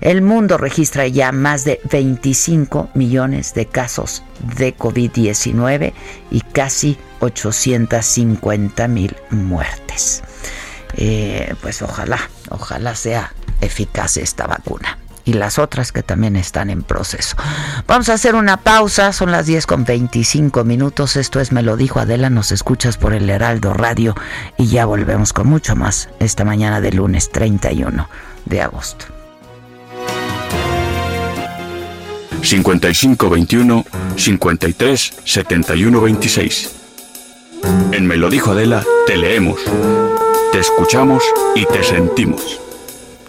El 0.00 0.22
mundo 0.22 0.58
registra 0.58 1.06
ya 1.06 1.32
más 1.32 1.64
de 1.64 1.80
25 1.90 2.90
millones 2.94 3.54
de 3.54 3.66
casos 3.66 4.22
de 4.56 4.76
COVID-19 4.76 5.92
y 6.30 6.40
casi 6.40 6.98
850 7.20 8.88
mil 8.88 9.16
muertes. 9.30 10.22
Eh, 10.96 11.54
pues 11.62 11.82
ojalá, 11.82 12.20
ojalá 12.50 12.94
sea 12.94 13.32
eficaz 13.60 14.18
esta 14.18 14.46
vacuna 14.46 14.98
y 15.24 15.34
las 15.34 15.58
otras 15.58 15.92
que 15.92 16.02
también 16.02 16.36
están 16.36 16.70
en 16.70 16.82
proceso. 16.82 17.36
Vamos 17.86 18.08
a 18.08 18.14
hacer 18.14 18.34
una 18.34 18.56
pausa, 18.56 19.12
son 19.12 19.32
las 19.32 19.46
10 19.46 19.66
con 19.66 19.84
25 19.84 20.64
minutos. 20.64 21.16
Esto 21.16 21.40
es 21.40 21.52
Me 21.52 21.62
lo 21.62 21.76
dijo 21.76 22.00
Adela, 22.00 22.30
nos 22.30 22.52
escuchas 22.52 22.96
por 22.96 23.14
el 23.14 23.28
Heraldo 23.28 23.74
Radio 23.74 24.14
y 24.58 24.68
ya 24.68 24.86
volvemos 24.86 25.32
con 25.32 25.48
mucho 25.48 25.76
más 25.76 26.08
esta 26.18 26.44
mañana 26.44 26.80
de 26.80 26.92
lunes 26.92 27.30
31 27.30 28.08
de 28.44 28.62
agosto. 28.62 29.06
5521 32.42 33.84
53 34.16 35.12
71 35.24 36.00
26. 36.00 36.70
En 37.92 38.06
Me 38.06 38.16
lo 38.16 38.30
dijo 38.30 38.50
Adela, 38.50 38.84
te 39.06 39.16
leemos, 39.16 39.60
te 40.50 40.58
escuchamos 40.58 41.22
y 41.54 41.64
te 41.66 41.84
sentimos. 41.84 42.61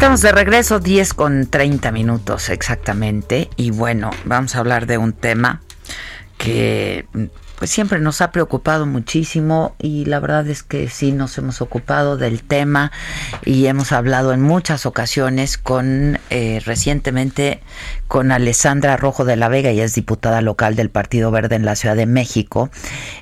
Estamos 0.00 0.22
de 0.22 0.32
regreso, 0.32 0.80
10 0.80 1.12
con 1.12 1.46
30 1.46 1.92
minutos 1.92 2.48
exactamente. 2.48 3.50
Y 3.56 3.70
bueno, 3.70 4.10
vamos 4.24 4.56
a 4.56 4.60
hablar 4.60 4.86
de 4.86 4.96
un 4.96 5.12
tema 5.12 5.60
que 6.38 7.04
pues 7.58 7.70
siempre 7.70 7.98
nos 7.98 8.22
ha 8.22 8.32
preocupado 8.32 8.86
muchísimo 8.86 9.76
y 9.78 10.06
la 10.06 10.18
verdad 10.18 10.48
es 10.48 10.62
que 10.62 10.88
sí 10.88 11.12
nos 11.12 11.36
hemos 11.36 11.60
ocupado 11.60 12.16
del 12.16 12.42
tema 12.42 12.90
y 13.44 13.66
hemos 13.66 13.92
hablado 13.92 14.32
en 14.32 14.40
muchas 14.40 14.86
ocasiones 14.86 15.58
con 15.58 16.18
eh, 16.30 16.62
recientemente 16.64 17.60
con 18.08 18.32
Alessandra 18.32 18.96
Rojo 18.96 19.26
de 19.26 19.36
la 19.36 19.50
Vega, 19.50 19.68
ella 19.68 19.84
es 19.84 19.94
diputada 19.94 20.40
local 20.40 20.76
del 20.76 20.88
Partido 20.88 21.30
Verde 21.30 21.56
en 21.56 21.66
la 21.66 21.76
Ciudad 21.76 21.94
de 21.94 22.06
México 22.06 22.70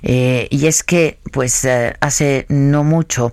eh, 0.04 0.46
y 0.52 0.68
es 0.68 0.84
que 0.84 1.18
pues 1.32 1.64
eh, 1.64 1.96
hace 1.98 2.46
no 2.48 2.84
mucho 2.84 3.32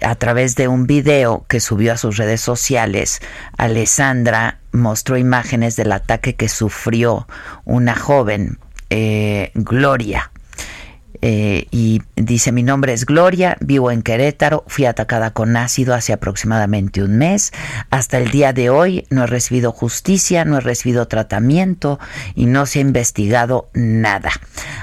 a 0.00 0.14
través 0.14 0.54
de 0.56 0.68
un 0.68 0.86
video 0.86 1.44
que 1.48 1.60
subió 1.60 1.92
a 1.92 1.96
sus 1.96 2.16
redes 2.16 2.40
sociales, 2.40 3.20
Alessandra 3.56 4.58
mostró 4.72 5.16
imágenes 5.16 5.76
del 5.76 5.92
ataque 5.92 6.34
que 6.34 6.48
sufrió 6.48 7.26
una 7.64 7.94
joven, 7.94 8.58
eh, 8.90 9.50
Gloria. 9.54 10.30
Eh, 11.22 11.66
y 11.70 12.02
dice, 12.14 12.52
mi 12.52 12.62
nombre 12.62 12.92
es 12.92 13.06
Gloria, 13.06 13.56
vivo 13.60 13.90
en 13.90 14.02
Querétaro, 14.02 14.64
fui 14.66 14.84
atacada 14.84 15.30
con 15.30 15.56
ácido 15.56 15.94
hace 15.94 16.12
aproximadamente 16.12 17.02
un 17.02 17.16
mes. 17.16 17.52
Hasta 17.90 18.18
el 18.18 18.30
día 18.30 18.52
de 18.52 18.70
hoy 18.70 19.06
no 19.08 19.24
he 19.24 19.26
recibido 19.26 19.72
justicia, 19.72 20.44
no 20.44 20.58
he 20.58 20.60
recibido 20.60 21.08
tratamiento 21.08 21.98
y 22.34 22.46
no 22.46 22.66
se 22.66 22.80
ha 22.80 22.82
investigado 22.82 23.70
nada. 23.72 24.30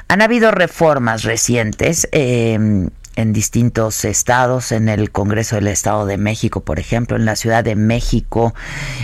Han 0.08 0.22
habido 0.22 0.52
reformas 0.52 1.24
recientes. 1.24 2.08
Eh, 2.12 2.90
en 3.16 3.34
distintos 3.34 4.06
estados, 4.06 4.72
en 4.72 4.90
el 4.90 5.12
Congreso 5.12 5.56
del 5.56 5.68
Estado 5.68 6.06
de 6.06 6.18
México, 6.18 6.62
por 6.62 6.80
ejemplo, 6.80 7.16
en 7.16 7.26
la 7.26 7.36
Ciudad 7.36 7.64
de 7.64 7.76
México, 7.76 8.54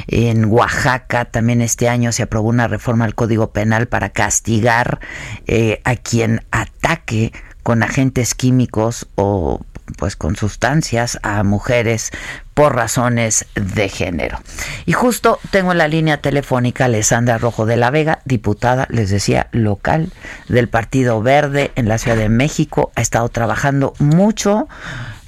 en 0.07 0.45
Oaxaca, 0.45 1.25
también 1.25 1.61
este 1.61 1.89
año 1.89 2.11
se 2.11 2.23
aprobó 2.23 2.49
una 2.49 2.67
reforma 2.67 3.05
al 3.05 3.15
Código 3.15 3.51
Penal 3.51 3.87
para 3.87 4.09
castigar 4.09 4.99
eh, 5.47 5.81
a 5.83 5.95
quien 5.95 6.41
ataque 6.51 7.31
con 7.63 7.83
agentes 7.83 8.35
químicos 8.35 9.07
o 9.15 9.61
pues 9.97 10.15
con 10.15 10.35
sustancias 10.35 11.19
a 11.23 11.43
mujeres 11.43 12.11
por 12.53 12.75
razones 12.75 13.45
de 13.55 13.89
género. 13.89 14.39
Y 14.85 14.93
justo 14.93 15.39
tengo 15.51 15.71
en 15.71 15.77
la 15.77 15.87
línea 15.87 16.21
telefónica 16.21 16.83
a 16.83 16.87
Alessandra 16.87 17.37
Rojo 17.37 17.65
de 17.65 17.77
la 17.77 17.89
Vega, 17.89 18.19
diputada, 18.25 18.87
les 18.89 19.09
decía, 19.09 19.47
local 19.51 20.11
del 20.47 20.67
Partido 20.67 21.21
Verde 21.21 21.71
en 21.75 21.87
la 21.87 21.97
Ciudad 21.97 22.17
de 22.17 22.29
México. 22.29 22.91
Ha 22.95 23.01
estado 23.01 23.29
trabajando 23.29 23.93
mucho 23.99 24.67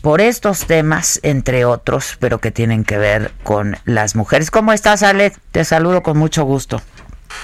por 0.02 0.20
estos 0.20 0.66
temas, 0.66 1.20
entre 1.24 1.64
otros, 1.64 2.18
pero 2.20 2.40
que 2.40 2.52
tienen 2.52 2.84
que 2.84 2.98
ver 2.98 3.32
con 3.44 3.78
las 3.86 4.16
mujeres. 4.16 4.52
¿Cómo 4.52 4.74
estás, 4.74 5.04
Ale? 5.04 5.32
Te 5.52 5.64
saludo 5.64 6.04
con 6.04 6.18
mucho 6.18 6.44
gusto. 6.44 6.82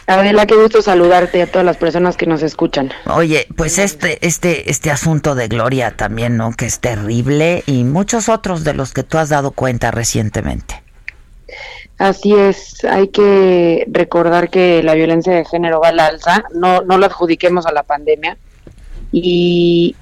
Adela, 0.08 0.46
qué 0.46 0.56
gusto 0.56 0.82
saludarte 0.82 1.42
a 1.42 1.48
todas 1.48 1.66
las 1.66 1.78
personas 1.78 2.16
que 2.18 2.26
nos 2.26 2.42
escuchan. 2.44 2.92
Oye, 3.06 3.48
pues 3.56 3.78
este, 3.78 4.26
este, 4.26 4.70
este 4.70 4.92
asunto 4.92 5.36
de 5.36 5.48
Gloria 5.48 5.96
también, 5.96 6.38
¿no? 6.38 6.54
Que 6.54 6.66
es 6.66 6.80
terrible 6.80 7.64
y 7.66 7.84
muchos 7.84 8.30
otros 8.30 8.64
de 8.64 8.74
los 8.74 8.94
que 8.94 9.04
tú 9.04 9.18
has 9.18 9.30
dado 9.30 9.52
cuenta 9.52 9.92
recientemente. 9.92 10.82
Así 11.98 12.34
es, 12.34 12.84
hay 12.86 13.08
que 13.08 13.86
recordar 13.90 14.50
que 14.50 14.84
la 14.84 14.94
violencia 14.94 15.34
de 15.34 15.46
género 15.46 15.82
va 15.82 15.90
al 15.90 16.00
alza, 16.00 16.44
no, 16.54 16.82
no 16.82 16.98
lo 17.00 17.08
adjudiquemos 17.08 17.66
a 17.66 17.72
la 17.72 17.82
pandemia 17.82 18.38
y, 19.12 19.96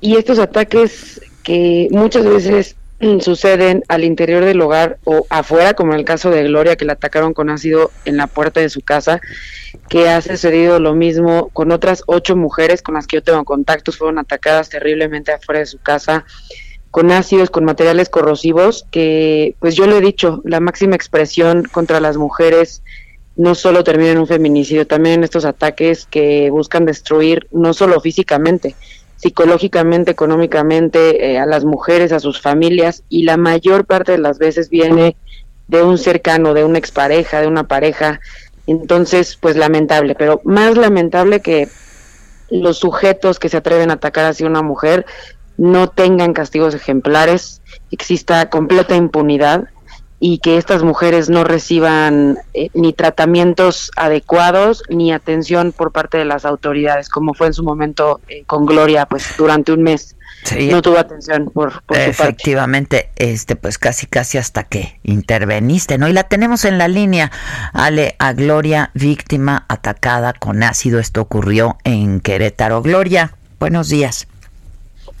y 0.00 0.16
estos 0.16 0.38
ataques 0.38 1.20
que 1.42 1.88
muchas 1.90 2.24
veces 2.24 2.76
suceden 3.20 3.82
al 3.88 4.04
interior 4.04 4.44
del 4.44 4.60
hogar 4.60 4.98
o 5.04 5.26
afuera, 5.30 5.74
como 5.74 5.92
en 5.92 5.98
el 5.98 6.04
caso 6.04 6.30
de 6.30 6.42
Gloria, 6.44 6.76
que 6.76 6.84
la 6.84 6.94
atacaron 6.94 7.32
con 7.32 7.48
ácido 7.48 7.90
en 8.04 8.16
la 8.16 8.26
puerta 8.26 8.60
de 8.60 8.68
su 8.68 8.82
casa, 8.82 9.20
que 9.88 10.08
ha 10.08 10.20
sucedido 10.20 10.78
lo 10.80 10.94
mismo 10.94 11.48
con 11.52 11.72
otras 11.72 12.02
ocho 12.06 12.36
mujeres 12.36 12.82
con 12.82 12.94
las 12.94 13.06
que 13.06 13.16
yo 13.16 13.22
tengo 13.22 13.44
contactos, 13.44 13.96
fueron 13.96 14.18
atacadas 14.18 14.68
terriblemente 14.68 15.32
afuera 15.32 15.60
de 15.60 15.66
su 15.66 15.78
casa 15.78 16.24
con 16.90 17.12
ácidos, 17.12 17.50
con 17.50 17.64
materiales 17.64 18.08
corrosivos, 18.08 18.84
que 18.90 19.54
pues 19.60 19.76
yo 19.76 19.86
lo 19.86 19.96
he 19.96 20.00
dicho, 20.00 20.42
la 20.44 20.60
máxima 20.60 20.96
expresión 20.96 21.64
contra 21.70 22.00
las 22.00 22.16
mujeres 22.16 22.82
no 23.36 23.54
solo 23.54 23.84
termina 23.84 24.10
en 24.10 24.18
un 24.18 24.26
feminicidio, 24.26 24.86
también 24.86 25.16
en 25.16 25.24
estos 25.24 25.44
ataques 25.44 26.06
que 26.06 26.50
buscan 26.50 26.84
destruir 26.84 27.46
no 27.52 27.72
solo 27.72 28.00
físicamente, 28.00 28.74
psicológicamente, 29.20 30.10
económicamente 30.10 31.32
eh, 31.32 31.38
a 31.38 31.44
las 31.44 31.64
mujeres, 31.64 32.10
a 32.12 32.20
sus 32.20 32.40
familias 32.40 33.02
y 33.10 33.24
la 33.24 33.36
mayor 33.36 33.84
parte 33.84 34.12
de 34.12 34.18
las 34.18 34.38
veces 34.38 34.70
viene 34.70 35.16
de 35.68 35.82
un 35.82 35.98
cercano, 35.98 36.54
de 36.54 36.64
una 36.64 36.78
expareja, 36.78 37.40
de 37.40 37.46
una 37.46 37.64
pareja. 37.64 38.20
Entonces, 38.66 39.36
pues 39.38 39.56
lamentable, 39.56 40.14
pero 40.14 40.40
más 40.44 40.76
lamentable 40.78 41.40
que 41.40 41.68
los 42.50 42.78
sujetos 42.78 43.38
que 43.38 43.50
se 43.50 43.58
atreven 43.58 43.90
a 43.90 43.94
atacar 43.94 44.24
así 44.24 44.44
a 44.44 44.48
una 44.48 44.62
mujer 44.62 45.04
no 45.58 45.90
tengan 45.90 46.32
castigos 46.32 46.74
ejemplares, 46.74 47.60
exista 47.90 48.48
completa 48.48 48.96
impunidad 48.96 49.64
y 50.22 50.38
que 50.38 50.58
estas 50.58 50.82
mujeres 50.82 51.30
no 51.30 51.44
reciban 51.44 52.38
eh, 52.52 52.68
ni 52.74 52.92
tratamientos 52.92 53.90
adecuados 53.96 54.84
ni 54.90 55.12
atención 55.12 55.72
por 55.72 55.92
parte 55.92 56.18
de 56.18 56.26
las 56.26 56.44
autoridades, 56.44 57.08
como 57.08 57.32
fue 57.32 57.46
en 57.46 57.54
su 57.54 57.64
momento 57.64 58.20
eh, 58.28 58.44
con 58.46 58.66
Gloria, 58.66 59.06
pues 59.06 59.34
durante 59.36 59.72
un 59.72 59.82
mes. 59.82 60.16
No 60.70 60.80
tuvo 60.80 60.98
atención 60.98 61.50
por, 61.52 61.82
por 61.82 61.98
Efectivamente, 61.98 63.10
este, 63.16 63.56
pues 63.56 63.76
casi 63.76 64.06
casi 64.06 64.38
hasta 64.38 64.64
que 64.64 64.98
interveniste, 65.02 65.98
¿no? 65.98 66.08
Y 66.08 66.14
la 66.14 66.24
tenemos 66.24 66.64
en 66.64 66.78
la 66.78 66.88
línea, 66.88 67.30
Ale, 67.74 68.16
a 68.18 68.32
Gloria, 68.32 68.90
víctima 68.94 69.66
atacada 69.68 70.32
con 70.32 70.62
ácido. 70.62 70.98
Esto 70.98 71.20
ocurrió 71.20 71.76
en 71.84 72.20
Querétaro. 72.20 72.80
Gloria, 72.80 73.34
buenos 73.58 73.90
días. 73.90 74.28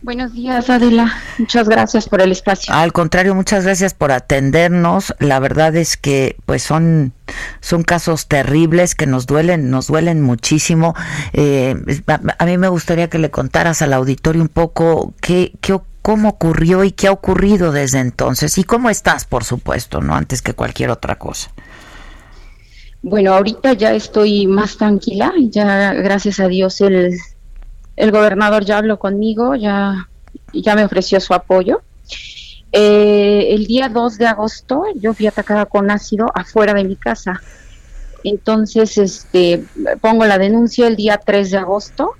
Buenos 0.02 0.32
días, 0.32 0.70
Adela. 0.70 1.12
Muchas 1.38 1.68
gracias 1.68 2.08
por 2.08 2.22
el 2.22 2.32
espacio. 2.32 2.72
Al 2.72 2.92
contrario, 2.92 3.34
muchas 3.34 3.64
gracias 3.64 3.92
por 3.92 4.12
atendernos. 4.12 5.14
La 5.18 5.38
verdad 5.40 5.76
es 5.76 5.96
que 5.96 6.36
pues 6.46 6.62
son 6.62 7.12
son 7.60 7.82
casos 7.82 8.26
terribles 8.26 8.94
que 8.94 9.06
nos 9.06 9.26
duelen, 9.26 9.70
nos 9.70 9.88
duelen 9.88 10.22
muchísimo. 10.22 10.94
Eh, 11.34 11.76
a, 12.38 12.46
mí 12.46 12.58
me 12.58 12.68
gustaría 12.68 13.08
que 13.08 13.18
le 13.18 13.30
contaras 13.30 13.82
al 13.82 13.92
auditorio 13.92 14.40
un 14.40 14.48
poco 14.48 15.12
qué, 15.20 15.52
qué 15.60 15.78
cómo 16.02 16.30
ocurrió 16.30 16.82
y 16.84 16.92
qué 16.92 17.08
ha 17.08 17.12
ocurrido 17.12 17.72
desde 17.72 17.98
entonces 17.98 18.56
y 18.58 18.64
cómo 18.64 18.90
estás, 18.90 19.26
por 19.26 19.44
supuesto, 19.44 20.00
no 20.00 20.14
antes 20.14 20.40
que 20.40 20.54
cualquier 20.54 20.90
otra 20.90 21.16
cosa. 21.16 21.50
Bueno, 23.02 23.34
ahorita 23.34 23.72
ya 23.74 23.92
estoy 23.94 24.46
más 24.46 24.76
tranquila, 24.76 25.32
ya 25.38 25.92
gracias 25.94 26.40
a 26.40 26.48
Dios 26.48 26.80
el 26.80 27.18
el 28.00 28.12
gobernador 28.12 28.64
ya 28.64 28.78
habló 28.78 28.98
conmigo, 28.98 29.54
ya, 29.54 30.08
ya 30.54 30.74
me 30.74 30.84
ofreció 30.84 31.20
su 31.20 31.34
apoyo. 31.34 31.82
Eh, 32.72 33.48
el 33.50 33.66
día 33.66 33.88
2 33.88 34.16
de 34.16 34.26
agosto 34.26 34.84
yo 34.94 35.12
fui 35.12 35.26
atacada 35.26 35.66
con 35.66 35.90
ácido 35.90 36.30
afuera 36.34 36.72
de 36.72 36.84
mi 36.84 36.96
casa. 36.96 37.42
Entonces, 38.24 38.96
este, 38.96 39.64
pongo 40.00 40.24
la 40.24 40.38
denuncia 40.38 40.86
el 40.86 40.96
día 40.96 41.18
3 41.18 41.50
de 41.50 41.58
agosto. 41.58 42.12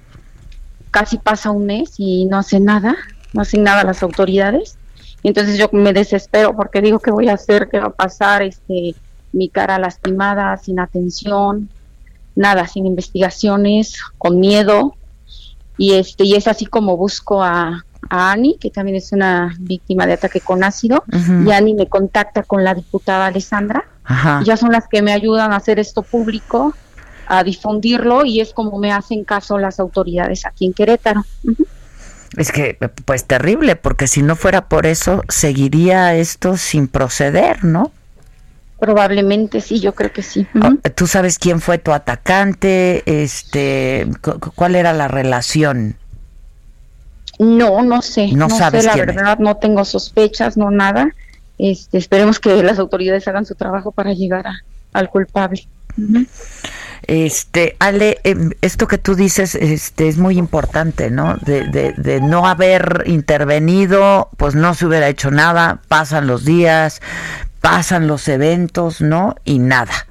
Casi 0.90 1.16
pasa 1.16 1.50
un 1.50 1.66
mes 1.66 1.94
y 1.96 2.26
no 2.26 2.38
hace 2.38 2.60
nada, 2.60 2.96
no 3.32 3.40
hacen 3.40 3.62
nada 3.62 3.82
las 3.82 4.02
autoridades. 4.02 4.76
Entonces 5.22 5.56
yo 5.56 5.68
me 5.72 5.92
desespero 5.94 6.54
porque 6.54 6.82
digo, 6.82 6.98
¿qué 6.98 7.10
voy 7.10 7.28
a 7.28 7.34
hacer? 7.34 7.68
¿Qué 7.70 7.78
va 7.78 7.86
a 7.86 7.90
pasar? 7.90 8.42
Este, 8.42 8.94
mi 9.32 9.48
cara 9.48 9.78
lastimada, 9.78 10.56
sin 10.58 10.78
atención, 10.78 11.70
nada, 12.34 12.66
sin 12.66 12.84
investigaciones, 12.86 13.98
con 14.18 14.40
miedo 14.40 14.96
y 15.80 15.94
este 15.94 16.24
y 16.24 16.34
es 16.34 16.46
así 16.46 16.66
como 16.66 16.98
busco 16.98 17.42
a, 17.42 17.86
a 18.10 18.32
Ani, 18.32 18.58
que 18.60 18.68
también 18.68 18.98
es 18.98 19.12
una 19.12 19.56
víctima 19.58 20.06
de 20.06 20.12
ataque 20.12 20.42
con 20.42 20.62
ácido, 20.62 21.04
y 21.46 21.50
Ani 21.52 21.72
me 21.72 21.86
contacta 21.86 22.42
con 22.42 22.62
la 22.64 22.74
diputada 22.74 23.26
Alessandra. 23.26 23.86
Ajá. 24.04 24.42
Ya 24.44 24.58
son 24.58 24.72
las 24.72 24.88
que 24.88 25.00
me 25.00 25.10
ayudan 25.10 25.52
a 25.52 25.56
hacer 25.56 25.78
esto 25.78 26.02
público, 26.02 26.74
a 27.26 27.42
difundirlo, 27.44 28.26
y 28.26 28.40
es 28.40 28.52
como 28.52 28.78
me 28.78 28.92
hacen 28.92 29.24
caso 29.24 29.58
las 29.58 29.80
autoridades 29.80 30.44
aquí 30.44 30.66
en 30.66 30.74
Querétaro. 30.74 31.24
Es 32.36 32.52
que, 32.52 32.76
pues 33.06 33.24
terrible, 33.24 33.74
porque 33.74 34.06
si 34.06 34.20
no 34.20 34.36
fuera 34.36 34.68
por 34.68 34.84
eso, 34.84 35.22
seguiría 35.30 36.14
esto 36.14 36.58
sin 36.58 36.88
proceder, 36.88 37.64
¿no? 37.64 37.90
Probablemente 38.80 39.60
sí, 39.60 39.78
yo 39.78 39.94
creo 39.94 40.10
que 40.10 40.22
sí. 40.22 40.46
Ah, 40.60 40.72
¿Tú 40.94 41.06
sabes 41.06 41.38
quién 41.38 41.60
fue 41.60 41.78
tu 41.78 41.92
atacante? 41.92 43.02
Este, 43.04 44.08
¿cuál 44.54 44.74
era 44.74 44.94
la 44.94 45.06
relación? 45.06 45.96
No, 47.38 47.82
no 47.82 48.00
sé. 48.00 48.32
No, 48.32 48.48
sabes 48.48 48.84
sé, 48.84 48.88
la 48.88 48.96
verdad, 48.96 49.38
no 49.38 49.58
tengo 49.58 49.84
sospechas, 49.84 50.56
no 50.56 50.70
nada. 50.70 51.14
Este, 51.58 51.98
esperemos 51.98 52.40
que 52.40 52.62
las 52.62 52.78
autoridades 52.78 53.28
hagan 53.28 53.44
su 53.44 53.54
trabajo 53.54 53.92
para 53.92 54.14
llegar 54.14 54.46
al 54.94 55.10
culpable. 55.10 55.66
Este, 57.06 57.76
Ale, 57.78 58.18
em, 58.24 58.50
esto 58.60 58.86
que 58.86 58.98
tú 58.98 59.14
dices 59.14 59.54
este, 59.54 60.08
es 60.08 60.16
muy 60.16 60.38
importante, 60.38 61.10
¿no? 61.10 61.36
De, 61.36 61.66
de, 61.66 61.92
de, 61.96 62.20
no 62.20 62.46
haber 62.46 63.04
intervenido, 63.06 64.28
pues 64.36 64.54
no 64.54 64.74
se 64.74 64.86
hubiera 64.86 65.08
hecho 65.08 65.30
nada, 65.30 65.80
pasan 65.88 66.26
los 66.26 66.44
días, 66.44 67.00
pasan 67.60 68.06
los 68.06 68.28
eventos, 68.28 69.00
¿no? 69.00 69.36
Y 69.44 69.58
nada. 69.58 70.06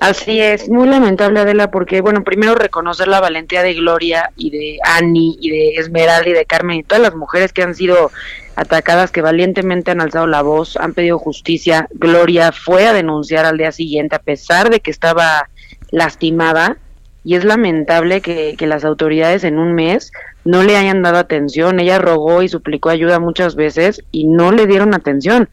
Así 0.00 0.40
es, 0.40 0.68
muy 0.68 0.86
lamentable 0.86 1.40
Adela, 1.40 1.70
porque 1.70 2.02
bueno, 2.02 2.22
primero 2.22 2.54
reconocer 2.54 3.08
la 3.08 3.20
valentía 3.20 3.62
de 3.62 3.74
Gloria 3.74 4.30
y 4.36 4.50
de 4.50 4.78
Annie 4.84 5.38
y 5.40 5.50
de 5.50 5.68
Esmeralda 5.76 6.28
y 6.28 6.34
de 6.34 6.44
Carmen 6.44 6.80
y 6.80 6.82
todas 6.82 7.02
las 7.02 7.14
mujeres 7.14 7.52
que 7.54 7.62
han 7.62 7.74
sido 7.74 8.10
atacadas, 8.56 9.10
que 9.10 9.22
valientemente 9.22 9.90
han 9.90 10.02
alzado 10.02 10.26
la 10.26 10.42
voz, 10.42 10.76
han 10.76 10.92
pedido 10.92 11.18
justicia. 11.18 11.88
Gloria 11.94 12.52
fue 12.52 12.86
a 12.86 12.92
denunciar 12.92 13.46
al 13.46 13.56
día 13.56 13.72
siguiente 13.72 14.16
a 14.16 14.20
pesar 14.20 14.68
de 14.68 14.80
que 14.80 14.90
estaba 14.90 15.48
lastimada 15.90 16.76
y 17.24 17.36
es 17.36 17.44
lamentable 17.44 18.20
que, 18.20 18.54
que 18.58 18.66
las 18.66 18.84
autoridades 18.84 19.44
en 19.44 19.58
un 19.58 19.74
mes 19.74 20.12
no 20.46 20.62
le 20.62 20.76
hayan 20.76 21.02
dado 21.02 21.18
atención. 21.18 21.80
Ella 21.80 21.98
rogó 21.98 22.42
y 22.42 22.48
suplicó 22.48 22.88
ayuda 22.88 23.18
muchas 23.18 23.54
veces 23.56 24.02
y 24.12 24.24
no 24.24 24.52
le 24.52 24.66
dieron 24.66 24.94
atención. 24.94 25.48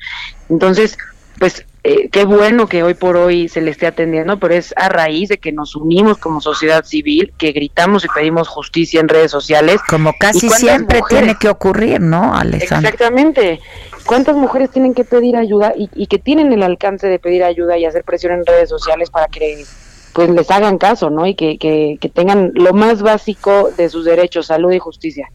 Entonces, 0.49 0.97
pues 1.39 1.65
eh, 1.83 2.07
qué 2.09 2.23
bueno 2.23 2.67
que 2.67 2.81
hoy 2.83 2.93
por 2.93 3.17
hoy 3.17 3.49
se 3.49 3.59
le 3.59 3.71
esté 3.71 3.87
atendiendo, 3.87 4.39
pero 4.39 4.53
es 4.53 4.73
a 4.77 4.87
raíz 4.87 5.27
de 5.27 5.37
que 5.37 5.51
nos 5.51 5.75
unimos 5.75 6.17
como 6.17 6.39
sociedad 6.39 6.85
civil, 6.85 7.33
que 7.37 7.51
gritamos 7.51 8.05
y 8.05 8.07
pedimos 8.07 8.47
justicia 8.47 9.01
en 9.01 9.09
redes 9.09 9.31
sociales. 9.31 9.81
Como 9.89 10.13
casi 10.17 10.49
siempre 10.49 11.01
tiene 11.09 11.35
que 11.35 11.49
ocurrir, 11.49 11.99
¿no, 11.99 12.33
Alessandra? 12.33 12.89
Exactamente. 12.89 13.59
¿Cuántas 14.05 14.35
mujeres 14.35 14.69
tienen 14.69 14.93
que 14.93 15.03
pedir 15.03 15.35
ayuda 15.35 15.73
y, 15.77 15.89
y 15.93 16.07
que 16.07 16.19
tienen 16.19 16.53
el 16.53 16.63
alcance 16.63 17.07
de 17.07 17.19
pedir 17.19 17.43
ayuda 17.43 17.77
y 17.77 17.85
hacer 17.85 18.03
presión 18.03 18.33
en 18.33 18.45
redes 18.45 18.69
sociales 18.69 19.09
para 19.09 19.27
que 19.27 19.65
pues 20.13 20.29
les 20.29 20.49
hagan 20.51 20.77
caso, 20.77 21.09
¿no? 21.09 21.25
Y 21.25 21.35
que, 21.35 21.57
que, 21.57 21.97
que 21.99 22.09
tengan 22.09 22.51
lo 22.53 22.73
más 22.73 23.01
básico 23.01 23.71
de 23.75 23.89
sus 23.89 24.05
derechos, 24.05 24.47
salud 24.47 24.71
y 24.71 24.79
justicia. 24.79 25.29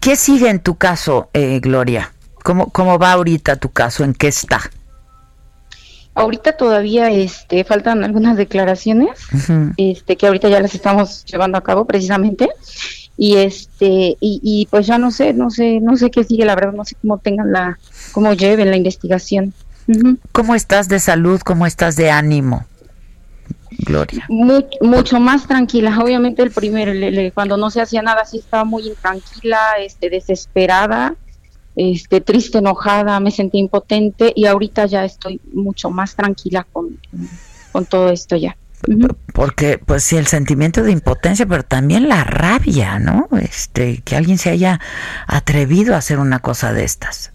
¿Qué 0.00 0.16
sigue 0.16 0.48
en 0.48 0.60
tu 0.60 0.76
caso, 0.76 1.28
eh, 1.32 1.60
Gloria? 1.60 2.12
¿Cómo, 2.42 2.70
¿Cómo 2.70 2.98
va 2.98 3.12
ahorita 3.12 3.56
tu 3.56 3.70
caso? 3.70 4.04
¿En 4.04 4.14
qué 4.14 4.28
está? 4.28 4.60
Ahorita 6.14 6.56
todavía 6.56 7.10
este, 7.10 7.64
faltan 7.64 8.04
algunas 8.04 8.36
declaraciones, 8.36 9.18
este, 9.78 10.16
que 10.16 10.26
ahorita 10.26 10.48
ya 10.48 10.60
las 10.60 10.74
estamos 10.74 11.24
llevando 11.24 11.56
a 11.56 11.62
cabo 11.62 11.86
precisamente, 11.86 12.50
y 13.16 13.36
este, 13.36 14.16
y, 14.20 14.40
y, 14.42 14.66
pues 14.70 14.86
ya 14.86 14.98
no 14.98 15.10
sé, 15.10 15.32
no 15.32 15.50
sé, 15.50 15.80
no 15.80 15.96
sé 15.96 16.10
qué 16.10 16.22
sigue, 16.22 16.44
la 16.44 16.54
verdad, 16.54 16.72
no 16.72 16.84
sé 16.84 16.96
cómo 17.00 17.16
tengan 17.18 17.50
la, 17.50 17.78
cómo 18.12 18.34
lleven 18.34 18.70
la 18.70 18.76
investigación. 18.76 19.54
¿Cómo 20.32 20.54
estás 20.54 20.88
de 20.88 21.00
salud? 21.00 21.40
¿Cómo 21.40 21.66
estás 21.66 21.96
de 21.96 22.10
ánimo? 22.10 22.66
Gloria. 23.78 24.26
mucho 24.28 25.20
más 25.20 25.46
tranquila. 25.46 25.98
Obviamente 26.02 26.42
el 26.42 26.50
primero, 26.50 26.92
cuando 27.34 27.56
no 27.56 27.70
se 27.70 27.80
hacía 27.80 28.02
nada, 28.02 28.24
sí 28.24 28.38
estaba 28.38 28.64
muy 28.64 28.86
intranquila, 28.86 29.58
este, 29.80 30.10
desesperada, 30.10 31.14
este, 31.76 32.20
triste, 32.20 32.58
enojada, 32.58 33.18
me 33.20 33.30
sentí 33.30 33.58
impotente 33.58 34.32
y 34.34 34.46
ahorita 34.46 34.86
ya 34.86 35.04
estoy 35.04 35.40
mucho 35.52 35.90
más 35.90 36.14
tranquila 36.14 36.66
con, 36.72 36.98
con 37.72 37.86
todo 37.86 38.10
esto 38.10 38.36
ya. 38.36 38.56
Porque, 39.32 39.78
pues 39.78 40.02
sí, 40.02 40.16
el 40.16 40.26
sentimiento 40.26 40.82
de 40.82 40.90
impotencia, 40.90 41.46
pero 41.46 41.62
también 41.62 42.08
la 42.08 42.24
rabia, 42.24 42.98
¿no? 42.98 43.28
Este, 43.40 44.02
que 44.04 44.16
alguien 44.16 44.38
se 44.38 44.50
haya 44.50 44.80
atrevido 45.28 45.94
a 45.94 45.98
hacer 45.98 46.18
una 46.18 46.40
cosa 46.40 46.72
de 46.72 46.82
estas 46.82 47.32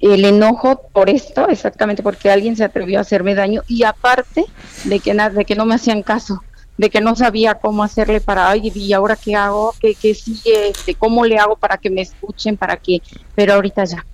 el 0.00 0.24
enojo 0.24 0.88
por 0.92 1.10
esto, 1.10 1.48
exactamente 1.48 2.02
porque 2.02 2.30
alguien 2.30 2.56
se 2.56 2.64
atrevió 2.64 2.98
a 2.98 3.02
hacerme 3.02 3.34
daño 3.34 3.62
y 3.68 3.84
aparte 3.84 4.46
de 4.84 5.00
que, 5.00 5.14
de 5.14 5.44
que 5.44 5.54
no 5.54 5.66
me 5.66 5.74
hacían 5.74 6.02
caso, 6.02 6.42
de 6.78 6.88
que 6.88 7.00
no 7.00 7.14
sabía 7.14 7.56
cómo 7.56 7.84
hacerle 7.84 8.20
para, 8.20 8.48
ay, 8.48 8.72
y 8.74 8.92
ahora 8.92 9.16
qué 9.16 9.36
hago, 9.36 9.74
qué, 9.80 9.94
qué 9.94 10.14
sigue, 10.14 10.72
de 10.86 10.94
cómo 10.94 11.24
le 11.24 11.38
hago 11.38 11.56
para 11.56 11.76
que 11.76 11.90
me 11.90 12.00
escuchen, 12.00 12.56
para 12.56 12.76
que, 12.76 13.02
pero 13.34 13.54
ahorita 13.54 13.84
ya. 13.84 14.06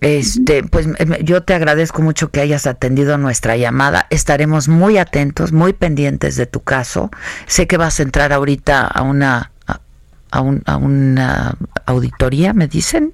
Este, 0.00 0.64
pues 0.64 0.88
yo 1.22 1.44
te 1.44 1.54
agradezco 1.54 2.02
mucho 2.02 2.30
que 2.30 2.40
hayas 2.40 2.66
atendido 2.66 3.18
nuestra 3.18 3.56
llamada. 3.56 4.08
Estaremos 4.10 4.66
muy 4.66 4.98
atentos, 4.98 5.52
muy 5.52 5.74
pendientes 5.74 6.34
de 6.34 6.46
tu 6.46 6.60
caso. 6.60 7.10
Sé 7.46 7.68
que 7.68 7.76
vas 7.76 8.00
a 8.00 8.02
entrar 8.02 8.32
ahorita 8.32 8.84
a 8.84 9.02
una 9.02 9.52
a, 10.32 10.40
un, 10.40 10.62
a 10.66 10.76
una 10.76 11.54
auditoría, 11.86 12.52
me 12.52 12.66
dicen 12.66 13.12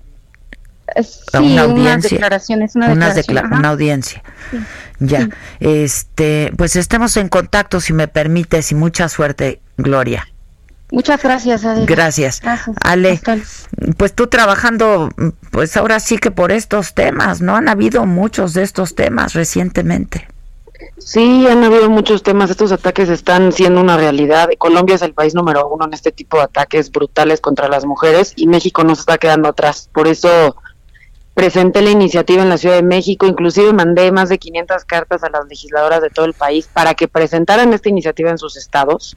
una 1.34 1.62
audiencia, 1.62 2.18
una, 2.84 3.68
audiencia. 3.68 4.22
Ya, 4.98 5.28
este, 5.60 6.52
pues 6.56 6.76
estemos 6.76 7.16
en 7.16 7.28
contacto 7.28 7.80
si 7.80 7.92
me 7.92 8.08
permites 8.08 8.72
y 8.72 8.74
mucha 8.74 9.08
suerte, 9.08 9.60
Gloria. 9.76 10.26
Muchas 10.90 11.22
gracias, 11.22 11.62
Gracias. 11.84 12.40
Ale, 12.82 13.20
pues 13.98 14.14
tú 14.14 14.26
trabajando, 14.28 15.10
pues 15.50 15.76
ahora 15.76 16.00
sí 16.00 16.16
que 16.16 16.30
por 16.30 16.50
estos 16.50 16.94
temas, 16.94 17.42
¿no? 17.42 17.56
Han 17.56 17.68
habido 17.68 18.06
muchos 18.06 18.54
de 18.54 18.62
estos 18.62 18.94
temas 18.94 19.34
recientemente. 19.34 20.26
Sí, 20.96 21.46
han 21.46 21.62
habido 21.62 21.90
muchos 21.90 22.22
temas. 22.22 22.50
Estos 22.50 22.72
ataques 22.72 23.08
están 23.08 23.52
siendo 23.52 23.80
una 23.80 23.96
realidad. 23.96 24.48
Colombia 24.58 24.94
es 24.94 25.02
el 25.02 25.12
país 25.12 25.34
número 25.34 25.68
uno 25.68 25.84
en 25.84 25.94
este 25.94 26.12
tipo 26.12 26.38
de 26.38 26.44
ataques 26.44 26.90
brutales 26.90 27.40
contra 27.40 27.68
las 27.68 27.84
mujeres 27.84 28.32
y 28.36 28.46
México 28.46 28.82
nos 28.84 29.00
está 29.00 29.18
quedando 29.18 29.48
atrás. 29.48 29.90
Por 29.92 30.08
eso 30.08 30.56
presenté 31.38 31.82
la 31.82 31.90
iniciativa 31.90 32.42
en 32.42 32.48
la 32.48 32.58
Ciudad 32.58 32.74
de 32.74 32.82
México, 32.82 33.24
inclusive 33.24 33.72
mandé 33.72 34.10
más 34.10 34.28
de 34.28 34.38
500 34.38 34.84
cartas 34.84 35.22
a 35.22 35.30
las 35.30 35.46
legisladoras 35.46 36.02
de 36.02 36.10
todo 36.10 36.26
el 36.26 36.32
país 36.32 36.68
para 36.72 36.94
que 36.94 37.06
presentaran 37.06 37.72
esta 37.72 37.88
iniciativa 37.88 38.28
en 38.28 38.38
sus 38.38 38.56
estados, 38.56 39.16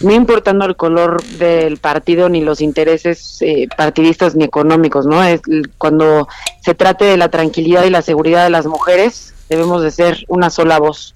no 0.00 0.10
importando 0.12 0.64
el 0.64 0.74
color 0.74 1.22
del 1.22 1.76
partido 1.76 2.28
ni 2.28 2.40
los 2.40 2.60
intereses 2.60 3.40
eh, 3.42 3.68
partidistas 3.76 4.34
ni 4.34 4.42
económicos, 4.42 5.06
¿no? 5.06 5.22
Es, 5.22 5.42
cuando 5.78 6.26
se 6.60 6.74
trate 6.74 7.04
de 7.04 7.16
la 7.16 7.28
tranquilidad 7.28 7.84
y 7.84 7.90
la 7.90 8.02
seguridad 8.02 8.42
de 8.42 8.50
las 8.50 8.66
mujeres, 8.66 9.32
debemos 9.48 9.80
de 9.80 9.92
ser 9.92 10.24
una 10.26 10.50
sola 10.50 10.80
voz. 10.80 11.14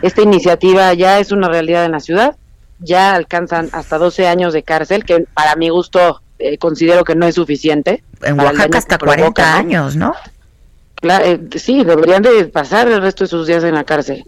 Esta 0.00 0.22
iniciativa 0.22 0.94
ya 0.94 1.18
es 1.18 1.30
una 1.30 1.48
realidad 1.48 1.84
en 1.84 1.92
la 1.92 2.00
ciudad, 2.00 2.36
ya 2.78 3.14
alcanzan 3.14 3.68
hasta 3.72 3.98
12 3.98 4.26
años 4.28 4.54
de 4.54 4.62
cárcel, 4.62 5.04
que 5.04 5.26
para 5.34 5.56
mi 5.56 5.68
gusto 5.68 6.22
eh, 6.40 6.58
considero 6.58 7.04
que 7.04 7.14
no 7.14 7.26
es 7.26 7.34
suficiente. 7.34 8.02
En 8.22 8.40
Oaxaca 8.40 8.78
hasta 8.78 8.98
40 8.98 9.56
años, 9.56 9.96
¿no? 9.96 10.14
Eh, 11.02 11.40
sí, 11.56 11.84
deberían 11.84 12.22
de 12.22 12.46
pasar 12.46 12.88
el 12.88 13.00
resto 13.00 13.24
de 13.24 13.28
sus 13.28 13.46
días 13.46 13.64
en 13.64 13.74
la 13.74 13.84
cárcel. 13.84 14.24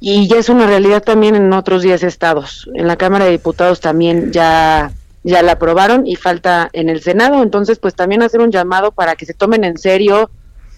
Y 0.00 0.28
ya 0.28 0.38
es 0.38 0.48
una 0.48 0.66
realidad 0.66 1.02
también 1.02 1.34
en 1.34 1.52
otros 1.52 1.82
10 1.82 2.02
estados. 2.02 2.68
En 2.74 2.86
la 2.86 2.96
Cámara 2.96 3.24
de 3.24 3.32
Diputados 3.32 3.80
también 3.80 4.32
ya 4.32 4.92
ya 5.22 5.42
la 5.42 5.52
aprobaron 5.52 6.06
y 6.06 6.14
falta 6.14 6.70
en 6.72 6.88
el 6.88 7.02
Senado, 7.02 7.42
entonces 7.42 7.80
pues 7.80 7.96
también 7.96 8.22
hacer 8.22 8.40
un 8.40 8.52
llamado 8.52 8.92
para 8.92 9.16
que 9.16 9.26
se 9.26 9.34
tomen 9.34 9.64
en 9.64 9.76
serio 9.76 10.30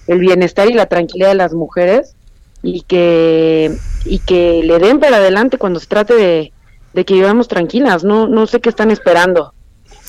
el 0.07 0.21
bienestar 0.21 0.71
y 0.71 0.73
la 0.73 0.87
tranquilidad 0.87 1.29
de 1.29 1.35
las 1.35 1.53
mujeres 1.53 2.15
y 2.63 2.81
que 2.81 3.77
y 4.07 4.21
que 4.21 4.63
le 4.65 4.79
den 4.79 5.01
para 5.01 5.19
adelante 5.19 5.59
cuando 5.59 5.81
se 5.81 5.87
trate 5.87 6.15
de, 6.15 6.53
de 6.95 7.05
que 7.05 7.13
vivamos 7.13 7.47
tranquilas, 7.47 8.05
no 8.05 8.27
no 8.27 8.47
sé 8.47 8.61
qué 8.61 8.71
están 8.71 8.91
esperando 8.91 9.53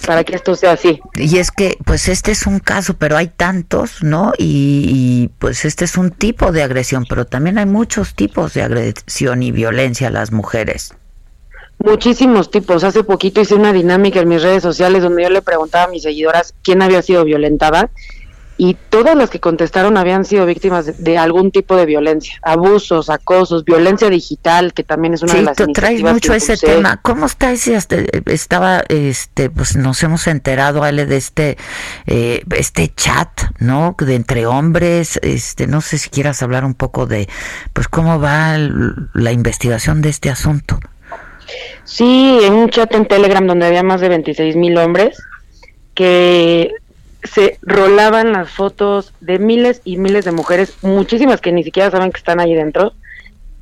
para 0.06 0.24
que 0.24 0.36
esto 0.36 0.56
sea 0.56 0.74
así. 0.74 1.00
Y 1.16 1.38
es 1.38 1.52
que, 1.52 1.78
pues 1.86 2.08
este 2.08 2.32
es 2.32 2.48
un 2.48 2.60
caso, 2.60 2.96
pero 2.96 3.18
hay 3.18 3.28
tantos, 3.28 4.04
¿no? 4.04 4.34
Y, 4.38 5.30
pues 5.40 5.66
este 5.66 5.86
es 5.86 5.98
un 5.98 6.12
tipo 6.12 6.52
de 6.52 6.64
agresión, 6.64 7.06
pero 7.08 7.26
también 7.26 7.58
hay 7.58 7.66
muchos 7.66 8.16
tipos 8.16 8.54
de 8.54 8.64
agresión 8.64 9.44
y 9.44 9.52
violencia 9.52 10.08
a 10.08 10.12
las 10.12 10.32
mujeres. 10.32 10.94
Muchísimos 11.80 12.52
tipos. 12.52 12.84
Hace 12.84 13.04
poquito 13.04 13.40
hice 13.40 13.56
una 13.56 13.72
dinámica 13.72 14.20
en 14.20 14.28
mis 14.28 14.44
redes 14.44 14.62
sociales 14.62 15.02
donde 15.02 15.24
yo 15.24 15.30
le 15.30 15.42
preguntaba 15.42 15.86
a 15.86 15.88
mis 15.88 16.04
seguidoras 16.04 16.54
quién 16.62 16.82
había 16.82 17.02
sido 17.02 17.24
violentada 17.24 17.90
y 18.62 18.76
todas 18.90 19.16
las 19.16 19.30
que 19.30 19.40
contestaron 19.40 19.96
habían 19.96 20.26
sido 20.26 20.46
víctimas 20.46 21.02
de, 21.02 21.18
algún 21.18 21.50
tipo 21.50 21.78
de 21.78 21.86
violencia, 21.86 22.38
abusos, 22.42 23.10
acosos, 23.10 23.64
violencia 23.64 24.10
digital, 24.10 24.74
que 24.74 24.84
también 24.84 25.14
es 25.14 25.22
una 25.22 25.34
de 25.34 25.42
las 25.44 25.56
tú 25.56 25.72
traes 25.72 26.04
mucho 26.04 26.34
ese 26.34 26.58
tema. 26.58 27.00
¿Cómo 27.02 27.26
está 27.26 27.54
ese? 27.54 27.80
Estaba, 28.26 28.84
este, 28.90 29.50
pues 29.50 29.78
nos 29.78 30.04
hemos 30.04 30.28
enterado, 30.28 30.84
Ale, 30.84 31.06
de 31.06 31.16
este, 31.16 31.58
eh, 32.06 32.44
este 32.54 32.92
chat, 32.94 33.30
¿no? 33.60 33.96
De 33.98 34.16
entre 34.16 34.46
hombres, 34.46 35.22
este, 35.24 35.66
no 35.66 35.80
sé 35.80 35.98
si 35.98 36.10
quieras 36.10 36.44
hablar 36.44 36.66
un 36.66 36.74
poco 36.74 37.06
de, 37.06 37.30
pues 37.72 37.88
cómo 37.88 38.20
va 38.20 38.58
la 38.58 39.32
investigación 39.32 40.02
de 40.02 40.10
este 40.10 40.30
asunto. 40.30 40.82
Sí, 41.86 42.40
en 42.44 42.52
un 42.52 42.70
chat 42.70 42.94
en 42.94 43.06
Telegram 43.06 43.48
donde 43.48 43.68
había 43.68 43.84
más 43.84 44.02
de 44.02 44.10
26 44.10 44.58
mil 44.58 44.78
hombres 44.78 45.18
que 45.96 46.74
se 47.24 47.58
rolaban 47.62 48.32
las 48.32 48.50
fotos 48.50 49.14
de 49.20 49.40
miles 49.40 49.82
y 49.84 49.98
miles 49.98 50.26
de 50.26 50.32
mujeres, 50.32 50.78
muchísimas 50.82 51.42
que 51.42 51.52
ni 51.52 51.64
siquiera 51.64 51.92
saben 51.92 52.12
que 52.12 52.18
están 52.18 52.40
ahí 52.40 52.54
dentro, 52.54 52.94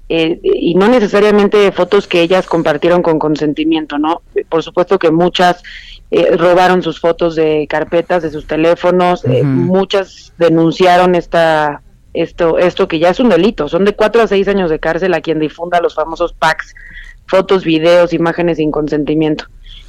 eh, 0.09 0.39
y 0.41 0.75
no 0.75 0.87
necesariamente 0.87 1.69
fotos 1.73 2.07
que 2.07 2.21
ellas 2.21 2.45
compartieron 2.45 3.01
con 3.01 3.19
consentimiento, 3.19 3.97
¿no? 3.97 4.21
Por 4.47 4.63
supuesto 4.63 4.99
que 4.99 5.11
muchas 5.11 5.61
eh, 6.11 6.37
robaron 6.37 6.81
sus 6.81 7.01
fotos 7.01 7.35
de 7.35 7.67
carpetas, 7.69 8.23
de 8.23 8.29
sus 8.29 8.47
teléfonos, 8.47 9.25
eh, 9.25 9.43
muchas 9.43 10.33
denunciaron 10.37 11.15
esta 11.15 11.81
esto 12.13 12.57
esto 12.57 12.87
que 12.87 12.99
ya 12.99 13.09
es 13.09 13.19
un 13.19 13.29
delito, 13.29 13.67
son 13.67 13.83
de 13.83 13.95
cuatro 13.95 14.21
a 14.21 14.27
seis 14.27 14.47
años 14.47 14.69
de 14.69 14.79
cárcel 14.79 15.13
a 15.13 15.21
quien 15.21 15.39
difunda 15.39 15.81
los 15.81 15.95
famosos 15.95 16.31
packs, 16.31 16.73
fotos, 17.25 17.65
videos, 17.65 18.13
imágenes 18.13 18.57
sin 18.57 18.71
consentimiento, 18.71 19.45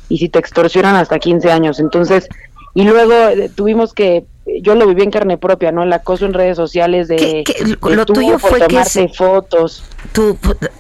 y 0.08 0.18
si 0.18 0.28
te 0.28 0.40
extorsionan 0.40 0.96
hasta 0.96 1.20
15 1.20 1.52
años, 1.52 1.78
entonces 1.78 2.28
y 2.74 2.84
luego 2.84 3.12
eh, 3.12 3.50
tuvimos 3.54 3.92
que 3.92 4.26
yo 4.62 4.74
lo 4.74 4.86
viví 4.86 5.02
en 5.02 5.10
carne 5.10 5.36
propia, 5.38 5.72
¿no? 5.72 5.82
El 5.82 5.92
acoso 5.92 6.24
en 6.24 6.32
redes 6.32 6.56
sociales 6.56 7.08
de, 7.08 7.44
lo 7.82 8.06
tuyo 8.06 8.38
fue 8.38 8.66
que 8.66 8.84
se, 8.84 9.08
fotos. 9.08 9.84
Tú, 10.12 10.38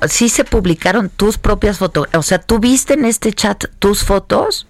sí 0.08 0.28
se 0.28 0.44
publicaron 0.44 1.10
tus 1.10 1.38
propias 1.38 1.78
fotos, 1.78 2.08
o 2.14 2.22
sea, 2.22 2.38
¿tú 2.38 2.58
viste 2.58 2.94
en 2.94 3.04
este 3.04 3.32
chat 3.32 3.64
tus 3.78 4.04
fotos? 4.04 4.66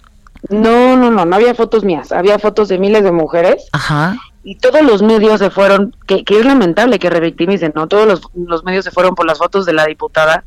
No, 0.49 0.95
no, 0.95 1.11
no, 1.11 1.25
no 1.25 1.35
había 1.35 1.53
fotos 1.53 1.83
mías, 1.83 2.11
había 2.11 2.39
fotos 2.39 2.67
de 2.67 2.77
miles 2.77 3.03
de 3.03 3.11
mujeres. 3.11 3.67
Ajá. 3.71 4.17
Y 4.43 4.55
todos 4.55 4.81
los 4.81 5.01
medios 5.01 5.39
se 5.39 5.49
fueron, 5.49 5.95
que, 6.07 6.23
que 6.23 6.39
es 6.39 6.45
lamentable 6.45 6.97
que 6.97 7.09
revictimicen, 7.09 7.73
¿no? 7.75 7.87
Todos 7.87 8.07
los, 8.07 8.21
los 8.33 8.63
medios 8.63 8.85
se 8.85 8.91
fueron 8.91 9.15
por 9.15 9.25
las 9.25 9.37
fotos 9.37 9.65
de 9.65 9.73
la 9.73 9.85
diputada 9.85 10.45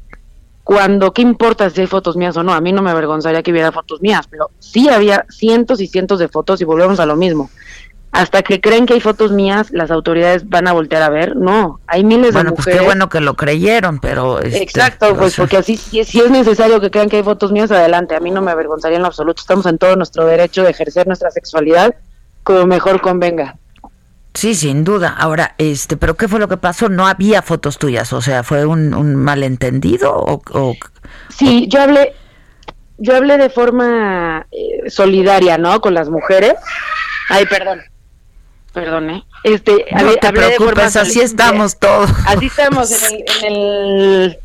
cuando, 0.64 1.12
¿qué 1.12 1.22
importa 1.22 1.68
si 1.70 1.80
hay 1.80 1.86
fotos 1.86 2.16
mías 2.16 2.36
o 2.36 2.42
no? 2.42 2.52
A 2.52 2.60
mí 2.60 2.72
no 2.72 2.82
me 2.82 2.90
avergonzaría 2.90 3.42
que 3.42 3.50
hubiera 3.50 3.72
fotos 3.72 4.00
mías, 4.00 4.26
pero 4.30 4.50
sí 4.60 4.88
había 4.88 5.26
cientos 5.28 5.80
y 5.80 5.88
cientos 5.88 6.18
de 6.18 6.28
fotos 6.28 6.60
y 6.60 6.64
volvemos 6.64 7.00
a 7.00 7.06
lo 7.06 7.16
mismo. 7.16 7.50
Hasta 8.12 8.42
que 8.42 8.60
creen 8.60 8.84
que 8.84 8.92
hay 8.92 9.00
fotos 9.00 9.32
mías, 9.32 9.70
las 9.72 9.90
autoridades 9.90 10.46
van 10.46 10.68
a 10.68 10.72
voltear 10.72 11.02
a 11.02 11.08
ver. 11.08 11.34
No, 11.34 11.80
hay 11.86 12.04
miles 12.04 12.34
de 12.34 12.44
mujeres. 12.44 12.52
Bueno, 12.52 12.54
pues 12.54 12.76
qué 12.76 12.84
bueno 12.84 13.08
que 13.08 13.20
lo 13.20 13.34
creyeron, 13.34 14.00
pero... 14.00 14.38
Este, 14.38 14.62
Exacto, 14.62 15.16
pues 15.16 15.34
porque 15.34 15.56
así, 15.56 15.78
si, 15.78 15.98
es 15.98 16.30
necesario 16.30 16.78
que 16.78 16.90
crean 16.90 17.08
que 17.08 17.16
hay 17.16 17.22
fotos 17.22 17.52
mías, 17.52 17.70
adelante. 17.70 18.14
A 18.14 18.20
mí 18.20 18.30
no 18.30 18.42
me 18.42 18.50
avergonzaría 18.50 18.96
en 18.96 19.02
lo 19.02 19.08
absoluto. 19.08 19.40
Estamos 19.40 19.64
en 19.64 19.78
todo 19.78 19.96
nuestro 19.96 20.26
derecho 20.26 20.62
de 20.62 20.70
ejercer 20.70 21.06
nuestra 21.06 21.30
sexualidad 21.30 21.94
como 22.42 22.66
mejor 22.66 23.00
convenga. 23.00 23.56
Sí, 24.34 24.54
sin 24.54 24.84
duda. 24.84 25.14
Ahora, 25.16 25.54
este, 25.58 25.96
pero 25.96 26.16
¿qué 26.16 26.26
fue 26.26 26.40
lo 26.40 26.48
que 26.48 26.56
pasó? 26.56 26.88
No 26.88 27.06
había 27.06 27.42
fotos 27.42 27.78
tuyas, 27.78 28.12
o 28.12 28.22
sea, 28.22 28.42
fue 28.42 28.64
un, 28.64 29.16
malentendido 29.16 30.12
o, 30.14 30.74
Sí, 31.28 31.66
yo 31.68 31.82
hablé, 31.82 32.14
yo 32.98 33.16
hablé 33.16 33.36
de 33.36 33.50
forma 33.50 34.46
eh, 34.50 34.88
solidaria, 34.88 35.58
¿no? 35.58 35.80
Con 35.80 35.94
las 35.94 36.08
mujeres. 36.08 36.54
Ay, 37.28 37.44
perdón, 37.46 37.82
perdón, 38.72 39.10
¿eh? 39.10 39.24
Este, 39.44 39.86
no 40.02 40.14
te 40.14 40.32
preocupes, 40.32 40.96
así 40.96 41.20
estamos 41.20 41.78
todos. 41.78 42.10
Así 42.26 42.46
estamos 42.46 42.90
en 42.90 43.14
el, 43.14 43.24
en 43.44 43.54
el, 43.54 44.38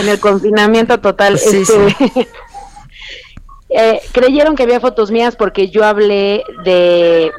en 0.00 0.08
el 0.08 0.18
confinamiento 0.18 0.98
total. 0.98 1.38
Sí, 1.38 1.58
este, 1.58 1.90
sí. 1.90 2.28
eh, 3.70 4.00
creyeron 4.12 4.56
que 4.56 4.64
había 4.64 4.80
fotos 4.80 5.12
mías 5.12 5.36
porque 5.36 5.70
yo 5.70 5.84
hablé 5.84 6.42
de 6.64 7.30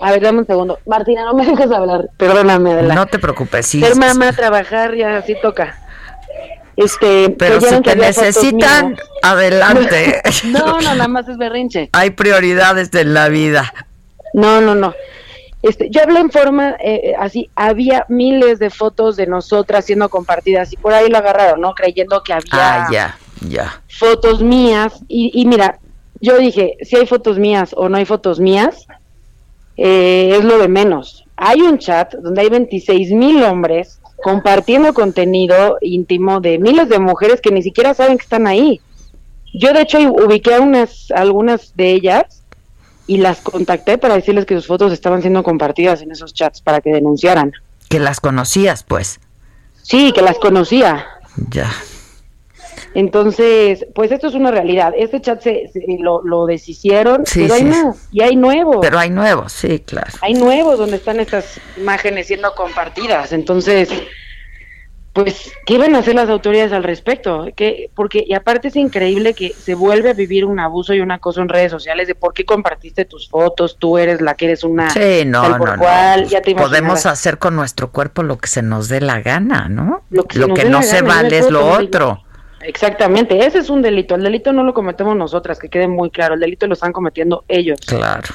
a 0.00 0.10
ver, 0.12 0.22
dame 0.22 0.40
un 0.40 0.46
segundo. 0.46 0.78
Martina, 0.86 1.24
no 1.24 1.34
me 1.34 1.46
dejes 1.46 1.70
hablar. 1.70 2.08
Perdóname, 2.16 2.72
Adela. 2.72 2.94
No 2.94 3.06
te 3.06 3.18
preocupes, 3.18 3.66
sí. 3.66 3.80
Ser 3.80 3.96
mamá, 3.96 4.32
trabajar, 4.32 4.94
ya 4.94 5.16
así 5.16 5.34
toca. 5.40 5.76
Este, 6.76 7.30
pero 7.30 7.60
si 7.60 7.80
te 7.82 7.96
necesitan, 7.96 8.96
adelante. 9.22 10.22
no, 10.44 10.80
no, 10.80 10.94
nada 10.94 11.08
más 11.08 11.28
es 11.28 11.36
berrinche. 11.36 11.90
Hay 11.92 12.10
prioridades 12.10 12.94
en 12.94 13.14
la 13.14 13.28
vida. 13.28 13.72
No, 14.32 14.60
no, 14.60 14.76
no. 14.76 14.94
Este, 15.60 15.90
yo 15.90 16.02
hablé 16.02 16.20
en 16.20 16.30
forma 16.30 16.76
eh, 16.78 17.00
eh, 17.02 17.14
así, 17.18 17.50
había 17.56 18.06
miles 18.08 18.60
de 18.60 18.70
fotos 18.70 19.16
de 19.16 19.26
nosotras 19.26 19.86
siendo 19.86 20.08
compartidas 20.08 20.72
y 20.72 20.76
por 20.76 20.94
ahí 20.94 21.08
lo 21.08 21.18
agarraron, 21.18 21.60
¿no? 21.60 21.74
Creyendo 21.74 22.22
que 22.22 22.32
había 22.32 22.52
ah, 22.52 22.88
ya, 22.92 23.18
ya. 23.40 23.82
fotos 23.88 24.40
mías 24.40 25.02
y, 25.08 25.32
y 25.34 25.46
mira, 25.46 25.80
yo 26.20 26.38
dije, 26.38 26.76
si 26.82 26.94
hay 26.94 27.06
fotos 27.06 27.40
mías 27.40 27.74
o 27.76 27.88
no 27.88 27.96
hay 27.96 28.04
fotos 28.04 28.38
mías, 28.38 28.86
eh, 29.78 30.34
es 30.36 30.44
lo 30.44 30.58
de 30.58 30.68
menos. 30.68 31.24
Hay 31.36 31.62
un 31.62 31.78
chat 31.78 32.12
donde 32.14 32.42
hay 32.42 32.48
26 32.50 33.12
mil 33.12 33.42
hombres 33.44 34.00
compartiendo 34.22 34.92
contenido 34.92 35.78
íntimo 35.80 36.40
de 36.40 36.58
miles 36.58 36.88
de 36.88 36.98
mujeres 36.98 37.40
que 37.40 37.52
ni 37.52 37.62
siquiera 37.62 37.94
saben 37.94 38.18
que 38.18 38.24
están 38.24 38.48
ahí. 38.48 38.80
Yo 39.54 39.72
de 39.72 39.82
hecho 39.82 39.98
ubiqué 40.00 40.54
a 40.54 40.60
unas, 40.60 41.12
algunas 41.12 41.76
de 41.76 41.92
ellas 41.92 42.42
y 43.06 43.18
las 43.18 43.40
contacté 43.40 43.96
para 43.96 44.16
decirles 44.16 44.44
que 44.44 44.56
sus 44.56 44.66
fotos 44.66 44.92
estaban 44.92 45.22
siendo 45.22 45.44
compartidas 45.44 46.02
en 46.02 46.10
esos 46.10 46.34
chats 46.34 46.60
para 46.60 46.80
que 46.80 46.90
denunciaran. 46.90 47.52
Que 47.88 48.00
las 48.00 48.20
conocías, 48.20 48.82
pues. 48.82 49.20
Sí, 49.82 50.12
que 50.12 50.22
las 50.22 50.38
conocía. 50.38 51.06
Ya. 51.50 51.70
Entonces, 52.94 53.86
pues 53.94 54.10
esto 54.12 54.28
es 54.28 54.34
una 54.34 54.50
realidad. 54.50 54.92
Este 54.96 55.20
chat 55.20 55.42
se, 55.42 55.70
lo, 56.00 56.22
lo 56.22 56.46
deshicieron, 56.46 57.24
pero 57.32 57.54
hay 57.54 57.64
más, 57.64 58.08
y 58.10 58.22
hay 58.22 58.36
nuevos. 58.36 58.78
Pero 58.80 58.98
hay 58.98 59.10
nuevos, 59.10 59.52
sí, 59.52 59.80
claro. 59.80 60.10
Hay 60.20 60.34
nuevos 60.34 60.78
donde 60.78 60.96
están 60.96 61.20
estas 61.20 61.60
imágenes 61.76 62.26
siendo 62.26 62.54
compartidas. 62.54 63.32
Entonces, 63.32 63.90
pues, 65.12 65.52
¿qué 65.66 65.78
van 65.78 65.96
a 65.96 65.98
hacer 65.98 66.14
las 66.14 66.28
autoridades 66.28 66.72
al 66.72 66.84
respecto? 66.84 67.48
¿Qué? 67.56 67.90
Porque, 67.94 68.24
y 68.26 68.34
aparte 68.34 68.68
es 68.68 68.76
increíble 68.76 69.34
que 69.34 69.52
se 69.52 69.74
vuelve 69.74 70.10
a 70.10 70.12
vivir 70.12 70.44
un 70.44 70.60
abuso 70.60 70.94
y 70.94 71.00
una 71.00 71.18
cosa 71.18 71.42
en 71.42 71.48
redes 71.48 71.72
sociales 71.72 72.06
de 72.06 72.14
por 72.14 72.32
qué 72.32 72.44
compartiste 72.44 73.04
tus 73.04 73.28
fotos, 73.28 73.78
tú 73.78 73.98
eres 73.98 74.20
la 74.20 74.34
que 74.34 74.44
eres 74.44 74.62
una... 74.62 74.90
Sí, 74.90 75.24
no, 75.26 75.58
no, 75.58 75.76
no. 75.76 76.56
Podemos 76.56 77.04
hacer 77.06 77.38
con 77.38 77.56
nuestro 77.56 77.90
cuerpo 77.90 78.22
lo 78.22 78.38
que 78.38 78.46
se 78.46 78.62
nos 78.62 78.88
dé 78.88 79.00
la 79.00 79.20
gana, 79.20 79.68
¿no? 79.68 80.02
Lo 80.10 80.24
que, 80.24 80.64
no 80.66 80.82
se 80.82 81.02
vale 81.02 81.38
es 81.38 81.50
lo 81.50 81.66
otro. 81.66 82.22
Exactamente, 82.62 83.46
ese 83.46 83.58
es 83.58 83.70
un 83.70 83.82
delito. 83.82 84.14
El 84.14 84.22
delito 84.22 84.52
no 84.52 84.64
lo 84.64 84.74
cometemos 84.74 85.16
nosotras, 85.16 85.58
que 85.58 85.68
quede 85.68 85.88
muy 85.88 86.10
claro. 86.10 86.34
El 86.34 86.40
delito 86.40 86.66
lo 86.66 86.74
están 86.74 86.92
cometiendo 86.92 87.44
ellos. 87.48 87.78
Claro. 87.86 88.28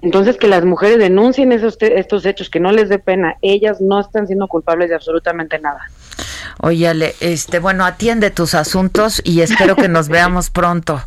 Entonces, 0.00 0.36
que 0.36 0.48
las 0.48 0.64
mujeres 0.64 0.98
denuncien 0.98 1.52
esos 1.52 1.76
estos 1.80 2.24
hechos, 2.24 2.48
que 2.48 2.60
no 2.60 2.72
les 2.72 2.88
dé 2.88 2.98
pena. 2.98 3.36
Ellas 3.42 3.80
no 3.80 4.00
están 4.00 4.26
siendo 4.26 4.48
culpables 4.48 4.88
de 4.88 4.94
absolutamente 4.94 5.58
nada. 5.58 5.90
Óyale, 6.60 7.14
este, 7.20 7.58
bueno, 7.58 7.84
atiende 7.84 8.30
tus 8.30 8.54
asuntos 8.54 9.20
y 9.24 9.40
espero 9.40 9.76
que 9.76 9.88
nos 9.88 10.08
veamos 10.08 10.50
pronto. 10.50 11.00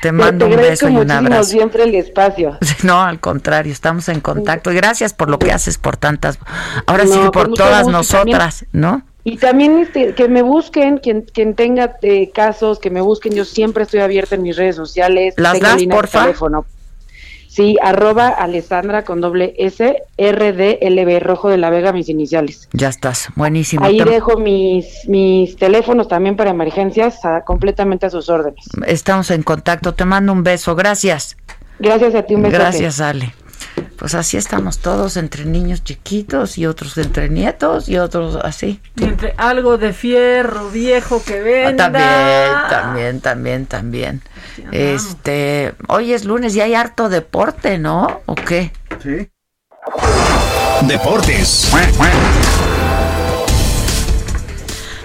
Te 0.00 0.10
mando 0.10 0.46
un 0.46 0.56
beso 0.56 0.88
y 0.88 0.96
un 0.96 1.10
abrazo. 1.10 1.44
siempre 1.44 1.84
el 1.84 1.94
espacio. 1.94 2.58
No, 2.82 3.02
al 3.02 3.20
contrario, 3.20 3.72
estamos 3.72 4.08
en 4.08 4.20
contacto. 4.20 4.70
Gracias 4.70 5.12
por 5.12 5.30
lo 5.30 5.38
que 5.38 5.52
haces 5.52 5.78
por 5.78 5.96
tantas, 5.96 6.38
ahora 6.86 7.06
sí 7.06 7.18
por 7.32 7.52
todas 7.54 7.86
nosotras, 7.86 8.64
¿no? 8.72 9.02
Y 9.24 9.36
también 9.36 9.78
este, 9.78 10.14
que 10.14 10.28
me 10.28 10.42
busquen, 10.42 10.98
quien, 10.98 11.22
quien 11.22 11.54
tenga 11.54 11.96
eh, 12.02 12.30
casos, 12.30 12.78
que 12.78 12.90
me 12.90 13.00
busquen, 13.00 13.34
yo 13.34 13.44
siempre 13.44 13.84
estoy 13.84 14.00
abierta 14.00 14.34
en 14.34 14.42
mis 14.42 14.56
redes 14.56 14.76
sociales. 14.76 15.34
Las 15.36 15.60
das, 15.60 15.82
porfa. 15.84 16.22
Teléfono. 16.22 16.66
Sí, 17.52 17.76
arroba 17.82 18.28
Alessandra 18.28 19.04
con 19.04 19.20
doble 19.20 19.54
S, 19.58 20.04
RDLB, 20.16 21.22
Rojo 21.22 21.50
de 21.50 21.58
la 21.58 21.68
Vega, 21.68 21.92
mis 21.92 22.08
iniciales. 22.08 22.66
Ya 22.72 22.88
estás, 22.88 23.28
buenísimo. 23.36 23.84
Ahí 23.84 23.98
dejo 23.98 24.38
mis, 24.38 25.06
mis 25.06 25.54
teléfonos 25.56 26.08
también 26.08 26.34
para 26.34 26.48
emergencias, 26.48 27.20
completamente 27.44 28.06
a 28.06 28.10
sus 28.10 28.30
órdenes. 28.30 28.64
Estamos 28.86 29.30
en 29.30 29.42
contacto, 29.42 29.92
te 29.92 30.06
mando 30.06 30.32
un 30.32 30.42
beso, 30.42 30.74
gracias. 30.74 31.36
Gracias 31.78 32.14
a 32.14 32.22
ti, 32.22 32.36
un 32.36 32.44
beso. 32.44 32.56
Gracias, 32.56 33.00
Ale. 33.02 33.34
Pues 33.96 34.14
así 34.14 34.36
estamos 34.36 34.78
todos, 34.78 35.16
entre 35.16 35.44
niños 35.44 35.84
chiquitos 35.84 36.58
y 36.58 36.66
otros 36.66 36.98
entre 36.98 37.28
nietos 37.28 37.88
y 37.88 37.98
otros 37.98 38.36
así. 38.42 38.80
Y 38.96 39.04
entre 39.04 39.34
algo 39.36 39.78
de 39.78 39.92
fierro 39.92 40.70
viejo 40.70 41.22
que 41.24 41.40
venda. 41.40 41.90
también, 41.90 42.50
también, 42.68 43.20
también, 43.20 43.66
también. 43.66 44.22
Este, 44.72 45.74
hoy 45.88 46.12
es 46.12 46.24
lunes 46.24 46.54
y 46.56 46.60
hay 46.60 46.74
harto 46.74 47.08
deporte, 47.08 47.78
¿no? 47.78 48.22
¿O 48.26 48.34
qué? 48.34 48.72
Sí. 49.02 49.28
Deportes. 50.82 51.70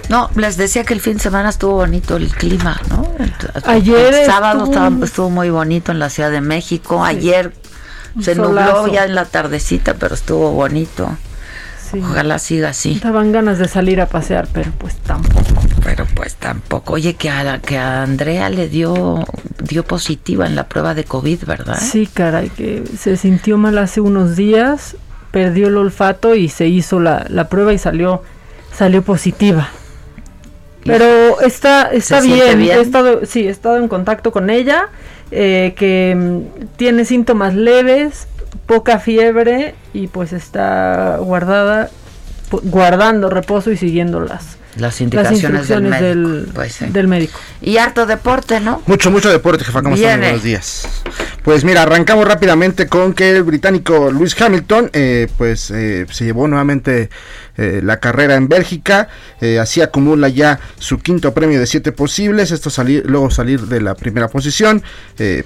No, 0.09 0.29
les 0.35 0.55
decía 0.57 0.85
que 0.85 0.93
el 0.93 1.01
fin 1.01 1.13
de 1.13 1.19
semana 1.19 1.49
estuvo 1.49 1.73
bonito 1.73 2.15
el 2.15 2.29
clima, 2.29 2.79
¿no? 2.89 3.11
Ayer 3.65 4.13
el 4.13 4.25
sábado 4.25 4.63
estuvo... 4.63 5.03
estuvo 5.03 5.29
muy 5.29 5.49
bonito 5.49 5.91
en 5.91 5.99
la 5.99 6.09
Ciudad 6.09 6.31
de 6.31 6.41
México. 6.41 7.03
Ayer 7.03 7.53
se 8.21 8.35
nubló 8.35 8.87
ya 8.87 9.05
en 9.05 9.15
la 9.15 9.25
tardecita, 9.25 9.95
pero 9.95 10.15
estuvo 10.15 10.51
bonito. 10.51 11.09
Ojalá 11.93 12.37
siga 12.39 12.69
así. 12.69 12.93
Estaban 12.93 13.31
ganas 13.31 13.59
de 13.59 13.67
salir 13.67 14.01
a 14.01 14.07
pasear, 14.07 14.47
pero 14.51 14.71
pues 14.77 14.95
tampoco. 14.97 15.61
Pero 15.83 16.05
pues 16.15 16.35
tampoco. 16.35 16.93
Oye, 16.93 17.13
que 17.13 17.29
a, 17.29 17.59
que 17.59 17.77
a 17.77 18.03
Andrea 18.03 18.49
le 18.49 18.67
dio, 18.67 19.25
dio 19.63 19.83
positiva 19.83 20.45
en 20.45 20.55
la 20.55 20.67
prueba 20.67 20.93
de 20.93 21.05
COVID, 21.05 21.45
¿verdad? 21.45 21.79
Sí, 21.79 22.07
caray, 22.11 22.49
que 22.49 22.83
se 22.97 23.15
sintió 23.15 23.57
mal 23.57 23.77
hace 23.77 24.01
unos 24.01 24.35
días, 24.35 24.97
perdió 25.31 25.67
el 25.67 25.77
olfato 25.77 26.35
y 26.35 26.49
se 26.49 26.67
hizo 26.67 26.99
la, 26.99 27.25
la 27.29 27.47
prueba 27.47 27.71
y 27.73 27.77
salió, 27.77 28.21
salió 28.73 29.01
positiva. 29.01 29.69
Pero 30.83 31.41
está, 31.41 31.89
está 31.91 32.21
bien. 32.21 32.61
He 32.61 32.79
estado, 32.79 33.25
sí, 33.25 33.47
he 33.47 33.49
estado 33.49 33.77
en 33.77 33.87
contacto 33.87 34.31
con 34.31 34.49
ella, 34.49 34.89
eh, 35.31 35.73
que 35.75 36.15
mm, 36.15 36.75
tiene 36.77 37.05
síntomas 37.05 37.53
leves, 37.53 38.27
poca 38.65 38.99
fiebre 38.99 39.75
y 39.93 40.07
pues 40.07 40.33
está 40.33 41.17
guardada, 41.17 41.89
guardando 42.63 43.29
reposo 43.29 43.71
y 43.71 43.77
siguiendo 43.77 44.19
las, 44.19 44.57
las 44.77 45.01
indicaciones 45.01 45.67
del, 45.67 45.81
médico. 45.81 46.51
Pues 46.53 46.93
del, 46.93 47.07
médico. 47.07 47.39
Y 47.61 47.77
harto 47.77 48.05
deporte, 48.05 48.59
¿no? 48.59 48.81
Mucho, 48.85 49.11
mucho 49.11 49.29
deporte, 49.29 49.63
jefa, 49.63 49.81
como 49.81 49.95
están 49.95 50.21
los 50.21 50.43
días. 50.43 50.87
Pues 51.47 51.63
mira, 51.63 51.83
arrancamos 51.83 52.27
rápidamente 52.27 52.87
con 52.87 53.13
que 53.13 53.31
el 53.31 53.43
británico 53.43 54.11
Lewis 54.11 54.35
Hamilton, 54.37 54.89
eh, 54.91 55.29
pues 55.37 55.71
eh, 55.71 56.05
se 56.11 56.25
llevó 56.25 56.45
nuevamente 56.45 57.09
eh, 57.55 57.79
la 57.81 58.01
carrera 58.01 58.35
en 58.35 58.49
Bélgica, 58.49 59.07
así 59.61 59.81
acumula 59.81 60.27
ya 60.27 60.59
su 60.77 60.99
quinto 60.99 61.33
premio 61.33 61.57
de 61.57 61.65
siete 61.65 61.93
posibles, 61.93 62.51
esto 62.51 62.69
salir, 62.69 63.05
luego 63.05 63.31
salir 63.31 63.61
de 63.61 63.79
la 63.79 63.95
primera 63.95 64.27
posición, 64.27 64.83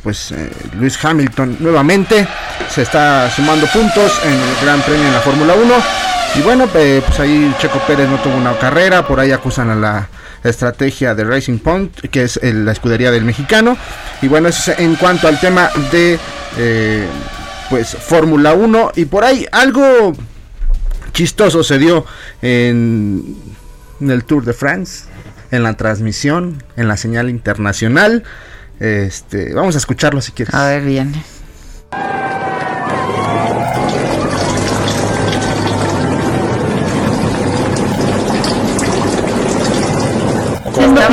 pues 0.01 0.33
Lewis 0.79 0.97
Hamilton 1.05 1.57
nuevamente 1.59 2.27
se 2.67 2.81
está 2.81 3.29
sumando 3.29 3.67
puntos 3.67 4.19
en 4.25 4.33
el 4.33 4.65
Gran 4.65 4.81
Premio 4.81 5.05
en 5.05 5.13
la 5.13 5.19
Fórmula 5.19 5.53
1. 5.53 5.73
Y 6.33 6.41
bueno, 6.41 6.65
pues 6.67 7.19
ahí 7.19 7.53
Checo 7.59 7.79
Pérez 7.85 8.09
no 8.09 8.17
tuvo 8.21 8.35
una 8.35 8.57
carrera, 8.57 9.05
por 9.05 9.19
ahí 9.21 9.31
acusan 9.31 9.69
a 9.69 9.75
la 9.75 10.09
estrategia 10.43 11.15
de 11.15 11.23
Racing 11.23 11.59
Point, 11.59 12.09
que 12.09 12.23
es 12.23 12.39
la 12.41 12.71
escudería 12.71 13.11
del 13.11 13.23
mexicano. 13.23 13.77
Y 14.21 14.27
bueno, 14.27 14.47
eso 14.47 14.71
es 14.71 14.79
en 14.79 14.95
cuanto 14.95 15.27
al 15.27 15.39
tema 15.39 15.69
de 15.91 16.19
eh, 16.57 17.05
pues 17.69 17.95
Fórmula 17.95 18.53
1. 18.53 18.93
Y 18.95 19.05
por 19.05 19.23
ahí 19.23 19.45
algo 19.51 20.13
chistoso 21.13 21.63
se 21.63 21.77
dio 21.77 22.05
en, 22.41 23.37
en, 23.99 24.11
el 24.11 24.23
Tour 24.23 24.45
de 24.45 24.53
France, 24.53 25.05
en 25.51 25.63
la 25.63 25.75
transmisión, 25.75 26.63
en 26.75 26.87
la 26.87 26.97
señal 26.97 27.29
internacional. 27.29 28.23
Este, 28.79 29.53
vamos 29.53 29.75
a 29.75 29.77
escucharlo 29.77 30.21
si 30.21 30.31
quieres. 30.31 30.53
A 30.55 30.65
ver, 30.65 30.83
bien. 30.83 31.13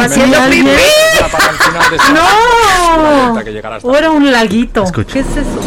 Estaba 0.05 0.45
haciendo 0.45 0.51
pipí. 0.51 0.69
¡No! 2.15 3.35
O 3.83 3.97
era 3.97 4.11
un 4.11 4.31
laguito. 4.31 4.85
¿Qué 5.13 5.21
es 5.21 5.27
eso? 5.27 5.61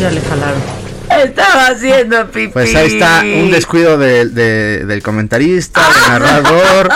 Ya 0.00 0.10
le 0.10 0.20
jalaron. 0.20 0.76
Estaba 1.08 1.68
haciendo 1.68 2.26
pipí. 2.30 2.52
Pues 2.52 2.74
ahí 2.74 2.94
está 2.94 3.22
un 3.22 3.50
descuido 3.50 3.96
de, 3.96 4.26
del 4.84 5.02
comentarista, 5.02 5.80
del 5.80 6.08
narrador. 6.08 6.88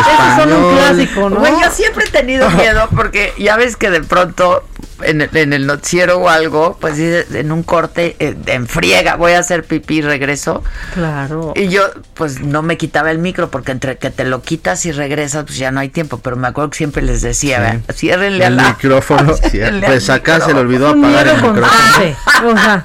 Esos 0.00 0.36
son 0.36 0.52
un 0.52 0.76
clásico, 0.76 1.30
¿no? 1.30 1.60
yo 1.60 1.70
siempre 1.70 2.04
he 2.06 2.10
tenido 2.10 2.48
miedo 2.52 2.88
porque 2.94 3.32
ya 3.38 3.56
ves 3.56 3.76
que 3.76 3.90
de 3.90 4.02
pronto 4.02 4.64
en 5.02 5.20
el, 5.20 5.36
en 5.36 5.52
el 5.52 5.66
noticiero 5.66 6.18
o 6.18 6.28
algo, 6.28 6.76
pues 6.80 6.98
en 6.98 7.52
un 7.52 7.62
corte 7.62 8.16
eh, 8.18 8.36
en 8.46 8.66
friega, 8.66 9.16
voy 9.16 9.32
a 9.32 9.38
hacer 9.38 9.64
pipí 9.64 9.98
y 9.98 10.02
regreso. 10.02 10.62
Claro. 10.94 11.52
Y 11.56 11.68
yo, 11.68 11.82
pues 12.14 12.40
no 12.40 12.62
me 12.62 12.76
quitaba 12.76 13.10
el 13.10 13.18
micro 13.18 13.50
porque 13.50 13.72
entre 13.72 13.98
que 13.98 14.10
te 14.10 14.24
lo 14.24 14.42
quitas 14.42 14.84
y 14.86 14.92
regresas, 14.92 15.44
pues 15.44 15.58
ya 15.58 15.70
no 15.70 15.80
hay 15.80 15.88
tiempo. 15.88 16.18
Pero 16.18 16.36
me 16.36 16.48
acuerdo 16.48 16.70
que 16.70 16.78
siempre 16.78 17.02
les 17.02 17.22
decía, 17.22 17.80
sí. 17.88 17.94
ciérrenle 17.94 18.44
el 18.44 18.56
micrófono. 18.56 19.34
pues 19.86 20.10
acá 20.10 20.40
se 20.40 20.52
le 20.52 20.60
olvidó 20.60 20.88
apagar 20.88 21.28
el 21.28 21.34
micrófono. 21.34 21.66
O 22.38 22.56
sea, 22.56 22.82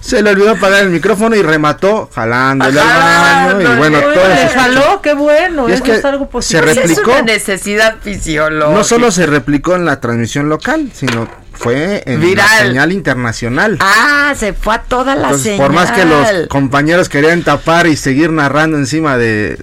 se 0.00 0.22
le 0.22 0.30
olvidó 0.30 0.52
apagar 0.52 0.84
el 0.84 0.90
micrófono 0.90 1.36
y 1.36 1.42
remató 1.42 2.08
jalándole 2.14 2.80
al 2.80 3.60
y 3.60 3.76
bueno, 3.76 4.00
todo 4.00 4.28
le 4.28 4.48
jaló, 4.48 5.02
qué 5.02 5.14
bueno, 5.14 5.68
es 5.68 5.82
que 5.82 5.96
es 5.96 6.04
algo 6.04 6.28
Se 6.40 6.60
replicó. 6.60 6.86
Es 6.86 6.98
una 6.98 7.22
necesidad 7.22 7.96
fisiológica. 8.00 8.76
No 8.76 8.84
solo 8.84 9.10
se 9.10 9.26
replicó 9.26 9.74
en 9.74 9.84
la 9.84 10.00
transmisión 10.00 10.48
local, 10.48 10.90
sino 10.94 11.28
fue 11.52 12.04
en 12.06 12.36
la 12.36 12.46
señal 12.46 12.92
internacional. 12.92 13.78
Ah, 13.80 14.32
se 14.36 14.52
fue 14.52 14.76
a 14.76 14.82
toda 14.82 15.16
la 15.16 15.36
señal. 15.36 15.58
Por 15.58 15.72
más 15.72 15.90
que 15.90 16.04
los 16.04 16.46
compañeros 16.48 17.08
querían 17.08 17.42
tapar 17.42 17.88
y 17.88 17.96
seguir 17.96 18.30
narrando 18.30 18.76
encima 18.76 19.18
de, 19.18 19.58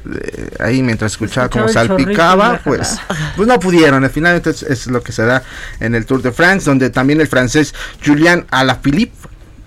ahí 0.60 0.84
mientras 0.84 1.14
escuchaba, 1.14 1.50
cómo 1.50 1.70
salpicaba, 1.70 2.60
pues, 2.64 2.98
pues 3.38 3.48
no 3.48 3.60
pudieron. 3.60 4.04
Al 4.04 4.10
final 4.10 4.36
entonces 4.36 4.70
es 4.70 4.88
lo 4.88 5.02
que 5.02 5.14
se 5.14 5.24
da 5.24 5.44
en 5.80 5.96
el 5.96 6.06
Tour 6.06 6.22
de 6.22 6.34
France, 6.34 6.66
donde 6.70 6.90
también 6.90 7.22
el 7.22 7.28
francés 7.28 7.74
Julian 8.06 8.46
Alaphilippe 8.52 9.16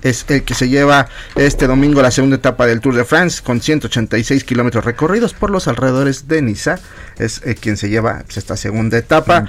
es 0.09 0.25
el 0.29 0.43
que 0.43 0.55
se 0.55 0.69
lleva 0.69 1.09
este 1.37 1.67
domingo 1.67 2.03
la 2.03 2.11
segunda 2.11 2.37
etapa 2.37 2.67
del 2.67 2.81
Tour 2.81 2.95
de 2.95 3.05
France 3.05 3.43
con 3.43 3.61
186 3.61 4.45
kilómetros 4.45 4.85
recorridos 4.85 5.35
por 5.35 5.51
los 5.51 5.69
alrededores 5.69 6.29
de 6.29 6.43
Niza. 6.43 6.79
Es 7.19 7.43
eh, 7.45 7.55
quien 7.55 7.77
se 7.77 7.89
lleva 7.89 8.23
pues, 8.25 8.39
esta 8.39 8.57
segunda 8.57 8.99
etapa 8.99 9.45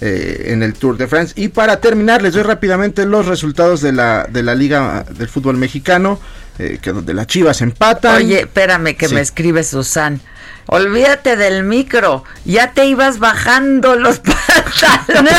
eh, 0.00 0.44
en 0.46 0.62
el 0.62 0.74
Tour 0.74 0.96
de 0.96 1.06
France. 1.06 1.32
Y 1.36 1.48
para 1.48 1.80
terminar, 1.80 2.22
les 2.22 2.34
doy 2.34 2.42
rápidamente 2.42 3.06
los 3.06 3.26
resultados 3.26 3.80
de 3.80 3.92
la, 3.92 4.26
de 4.30 4.42
la 4.42 4.54
Liga 4.54 5.04
del 5.10 5.28
Fútbol 5.28 5.56
Mexicano, 5.56 6.20
eh, 6.58 6.78
que 6.80 6.92
donde 6.92 7.14
las 7.14 7.26
Chivas 7.26 7.60
empatan. 7.62 8.16
Oye, 8.16 8.40
espérame 8.40 8.96
que 8.96 9.08
me 9.08 9.20
escribe 9.20 9.62
Susan. 9.64 10.20
Olvídate 10.68 11.36
del 11.36 11.62
micro, 11.62 12.24
ya 12.44 12.72
te 12.72 12.86
ibas 12.86 13.20
bajando 13.20 13.94
los 13.94 14.18
pantalones. 15.06 15.34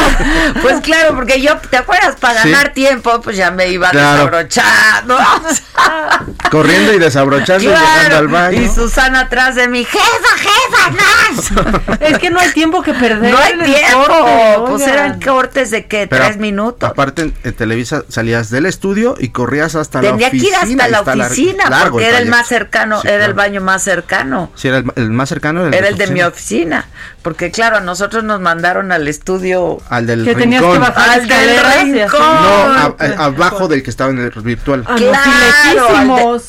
pues 0.61 0.79
claro, 0.81 1.15
porque 1.15 1.41
yo, 1.41 1.57
¿te 1.69 1.77
acuerdas? 1.77 2.15
Para 2.15 2.43
ganar 2.45 2.73
tiempo, 2.73 3.19
pues 3.21 3.35
ya 3.35 3.51
me 3.51 3.67
iba 3.67 3.91
desabrochando. 3.91 5.17
Corriendo 6.51 6.93
y 6.93 6.99
desabrochando 6.99 7.63
y 7.63 7.67
llegando 7.67 8.17
al 8.17 8.27
baño. 8.29 8.61
Y 8.61 8.69
Susana 8.69 9.21
atrás 9.21 9.55
de 9.55 9.67
mi 9.67 9.83
jefa, 9.83 10.37
jefa, 10.37 10.91
más. 10.91 11.99
es 11.99 12.17
que 12.19 12.29
no 12.29 12.39
hay 12.39 12.51
tiempo 12.51 12.81
que 12.81 12.93
perder. 12.93 13.31
No 13.31 13.37
hay 13.37 13.57
tiempo. 13.59 14.65
pues 14.69 14.87
eran 14.87 15.19
cortes 15.19 15.71
de 15.71 15.87
qué, 15.87 16.07
tres 16.07 16.37
minutos. 16.37 16.89
Aparte, 16.89 17.33
en, 17.43 17.53
Televisa 17.53 18.03
salías 18.07 18.49
del 18.49 18.65
estudio 18.65 19.15
y 19.19 19.29
corrías 19.29 19.75
hasta 19.75 20.01
la 20.01 20.11
oficina. 20.11 20.29
Tenía 20.29 20.41
que 20.41 20.71
ir 20.71 20.79
hasta 20.79 20.87
la 20.87 21.01
oficina, 21.01 21.87
porque 21.89 22.07
era 22.07 22.19
el 22.19 22.29
más 22.29 22.47
cercano, 22.47 23.01
era 23.03 23.25
el 23.25 23.33
baño 23.33 23.61
más 23.61 23.83
cercano. 23.83 24.51
Sí, 24.55 24.69
era 24.69 24.83
el, 24.95 25.16
más 25.17 25.29
cercano. 25.29 25.67
Era 25.67 25.89
el, 25.89 25.97
de, 25.97 26.07
mi 26.07 26.21
oficina, 26.21 26.85
porque 27.21 27.51
claro, 27.51 27.77
a 27.77 27.79
nosotros 27.81 28.23
nos 28.23 28.39
mandaron 28.39 28.91
al 28.91 29.07
estudio. 29.07 29.79
Al 29.89 30.07
del 30.07 30.23
que 30.23 30.33
rincón. 30.33 30.83
al 30.83 31.27
del 31.27 31.59
rincón. 31.83 32.19
No, 32.19 32.95
abajo 33.17 33.67
del 33.67 33.83
que 33.83 33.89
estaba 33.89 34.11
en 34.11 34.19
el 34.19 34.31
virtual. 34.31 34.85
Ah, 34.87 34.95
claro, 34.95 36.39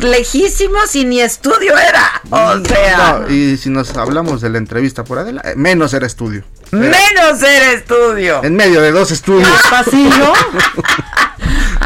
lejísimos 0.00 0.94
y 0.94 1.04
ni 1.04 1.20
estudio 1.20 1.76
era. 1.76 2.22
O 2.30 2.64
sea. 2.64 3.18
No, 3.20 3.30
y 3.30 3.56
si 3.56 3.70
nos 3.70 3.96
hablamos 3.96 4.40
de 4.40 4.50
la 4.50 4.58
entrevista 4.58 5.04
por 5.04 5.18
Adela, 5.18 5.42
eh, 5.44 5.54
menos 5.56 5.92
era 5.94 6.06
estudio. 6.06 6.44
menos 6.70 7.42
era 7.42 7.72
estudio. 7.72 8.42
En 8.42 8.56
medio 8.56 8.80
de 8.80 8.92
dos 8.92 9.10
estudios. 9.10 9.48
Pasillo. 9.70 10.32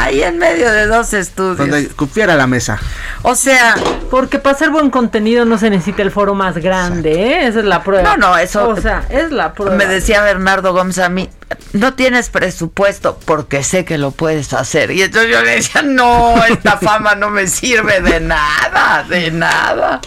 Ahí 0.08 0.22
en 0.22 0.38
medio 0.38 0.72
de 0.72 0.86
dos 0.86 1.12
estudios. 1.12 1.58
Donde 1.58 1.86
cupiera 1.88 2.34
la 2.34 2.46
mesa. 2.46 2.80
O 3.20 3.34
sea, 3.34 3.74
porque 4.10 4.38
para 4.38 4.56
hacer 4.56 4.70
buen 4.70 4.88
contenido 4.88 5.44
no 5.44 5.58
se 5.58 5.68
necesita 5.68 6.00
el 6.00 6.10
foro 6.10 6.34
más 6.34 6.56
grande, 6.56 7.12
¿eh? 7.12 7.46
Esa 7.46 7.58
es 7.58 7.66
la 7.66 7.82
prueba. 7.82 8.16
No, 8.16 8.16
no, 8.16 8.38
eso. 8.38 8.70
O 8.70 8.80
sea, 8.80 9.04
es 9.10 9.30
la 9.30 9.52
prueba. 9.52 9.74
Me 9.74 9.84
decía 9.84 10.22
Bernardo 10.22 10.72
Gómez 10.72 10.98
a 10.98 11.10
mí, 11.10 11.28
no 11.74 11.92
tienes 11.92 12.30
presupuesto 12.30 13.18
porque 13.26 13.62
sé 13.62 13.84
que 13.84 13.98
lo 13.98 14.12
puedes 14.12 14.54
hacer. 14.54 14.92
Y 14.92 15.02
entonces 15.02 15.30
yo 15.30 15.42
le 15.42 15.50
decía, 15.50 15.82
no, 15.82 16.42
esta 16.42 16.78
fama 16.80 17.14
no 17.14 17.28
me 17.28 17.46
sirve 17.46 18.00
de 18.00 18.20
nada, 18.20 19.04
de 19.06 19.30
nada. 19.30 20.00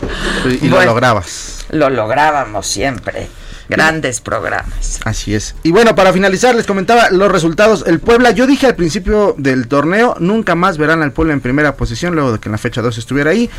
Y 0.45 0.67
lo 0.67 0.83
lograbas. 0.83 1.67
Lo 1.69 1.91
lográbamos 1.91 2.65
siempre. 2.65 3.29
Grandes 3.71 4.19
programas. 4.19 4.99
Así 5.05 5.33
es. 5.33 5.55
Y 5.63 5.71
bueno, 5.71 5.95
para 5.95 6.11
finalizar, 6.11 6.53
les 6.53 6.67
comentaba 6.67 7.09
los 7.09 7.31
resultados. 7.31 7.85
El 7.87 8.01
Puebla, 8.01 8.31
yo 8.31 8.45
dije 8.45 8.67
al 8.67 8.75
principio 8.75 9.33
del 9.37 9.69
torneo, 9.69 10.17
nunca 10.19 10.55
más 10.55 10.77
verán 10.77 11.01
al 11.01 11.13
Puebla 11.13 11.31
en 11.31 11.39
primera 11.39 11.77
posición, 11.77 12.13
luego 12.13 12.33
de 12.33 12.39
que 12.39 12.49
en 12.49 12.51
la 12.51 12.57
fecha 12.57 12.81
2 12.81 12.97
estuviera 12.97 13.31
ahí. 13.31 13.49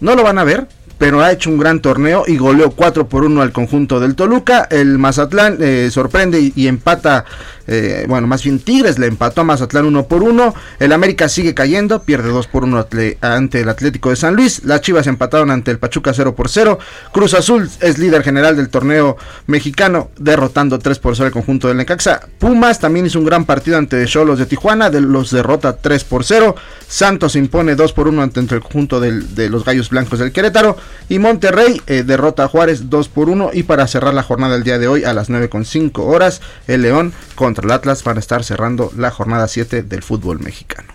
No 0.00 0.16
lo 0.16 0.24
van 0.24 0.38
a 0.38 0.44
ver, 0.44 0.66
pero 0.98 1.22
ha 1.22 1.30
hecho 1.30 1.50
un 1.50 1.58
gran 1.58 1.80
torneo 1.80 2.24
y 2.26 2.36
goleó 2.38 2.70
4 2.70 3.08
por 3.08 3.24
1 3.24 3.40
al 3.40 3.52
conjunto 3.52 4.00
del 4.00 4.16
Toluca. 4.16 4.66
El 4.68 4.98
Mazatlán 4.98 5.58
eh, 5.60 5.90
sorprende 5.92 6.52
y, 6.54 6.66
empata, 6.66 7.24
eh, 7.66 8.06
bueno, 8.08 8.26
más 8.26 8.42
bien 8.42 8.58
Tigres 8.58 8.98
le 8.98 9.06
empató 9.06 9.40
a 9.40 9.44
Mazatlán 9.44 9.86
1 9.86 10.06
por 10.06 10.22
1. 10.22 10.54
El 10.78 10.92
América 10.92 11.28
sigue 11.28 11.54
cayendo, 11.54 12.02
pierde 12.02 12.28
2 12.28 12.46
por 12.46 12.64
1 12.64 12.86
ante 13.20 13.60
el 13.60 13.68
Atlético 13.68 14.10
de 14.10 14.16
San 14.16 14.34
Luis. 14.34 14.64
Las 14.64 14.80
Chivas 14.80 15.06
empataron 15.06 15.50
ante 15.50 15.70
el 15.70 15.78
Pachuca 15.78 16.12
0 16.14 16.34
por 16.34 16.48
0. 16.48 16.78
Cruz 17.12 17.34
Azul 17.34 17.68
es 17.80 17.98
líder 17.98 18.22
general 18.22 18.56
del 18.56 18.68
torneo 18.68 19.16
mexicano, 19.46 20.10
derrotando 20.18 20.78
3 20.78 20.98
por 20.98 21.16
0 21.16 21.26
al 21.26 21.32
conjunto 21.32 21.68
del 21.68 21.76
Necaxa. 21.76 22.20
Pumas 22.38 22.78
también 22.78 23.06
hizo 23.06 23.18
un 23.18 23.24
gran 23.24 23.44
partido 23.44 23.78
ante 23.78 24.04
Cholos 24.06 24.38
de 24.38 24.46
Tijuana, 24.46 24.90
de 24.90 25.00
los 25.00 25.30
derrota 25.30 25.76
3 25.76 26.04
por 26.04 26.24
0. 26.24 26.54
Santos 26.88 27.36
impone 27.36 27.74
2 27.74 27.92
por 27.92 28.08
1 28.08 28.22
ante 28.22 28.40
el 28.40 28.60
conjunto 28.60 29.00
de 29.00 29.48
los 29.50 29.64
Gallos 29.64 29.90
Blancos 29.90 30.18
del 30.18 30.32
Querétaro. 30.32 30.76
Y 31.08 31.18
Monterrey 31.18 31.80
eh, 31.86 32.04
derrota 32.04 32.44
a 32.44 32.48
Juárez 32.48 32.88
2 32.88 33.08
por 33.08 33.28
1. 33.28 33.50
Y 33.52 33.64
para 33.64 33.86
cerrar 33.86 34.14
la 34.14 34.22
jornada 34.22 34.54
del 34.54 34.62
día 34.62 34.78
de 34.78 34.88
hoy 34.88 35.04
a 35.04 35.12
las 35.12 35.28
9.5 35.28 35.98
horas, 35.98 36.40
el 36.66 36.82
León 36.82 37.12
contra 37.36 37.64
el 37.64 37.70
Atlas 37.70 38.02
van 38.02 38.16
a 38.16 38.20
estar 38.20 38.42
cerrando 38.42 38.90
la 38.96 39.12
jornada 39.12 39.46
7 39.46 39.82
del 39.84 40.02
fútbol 40.02 40.40
mexicano. 40.40 40.88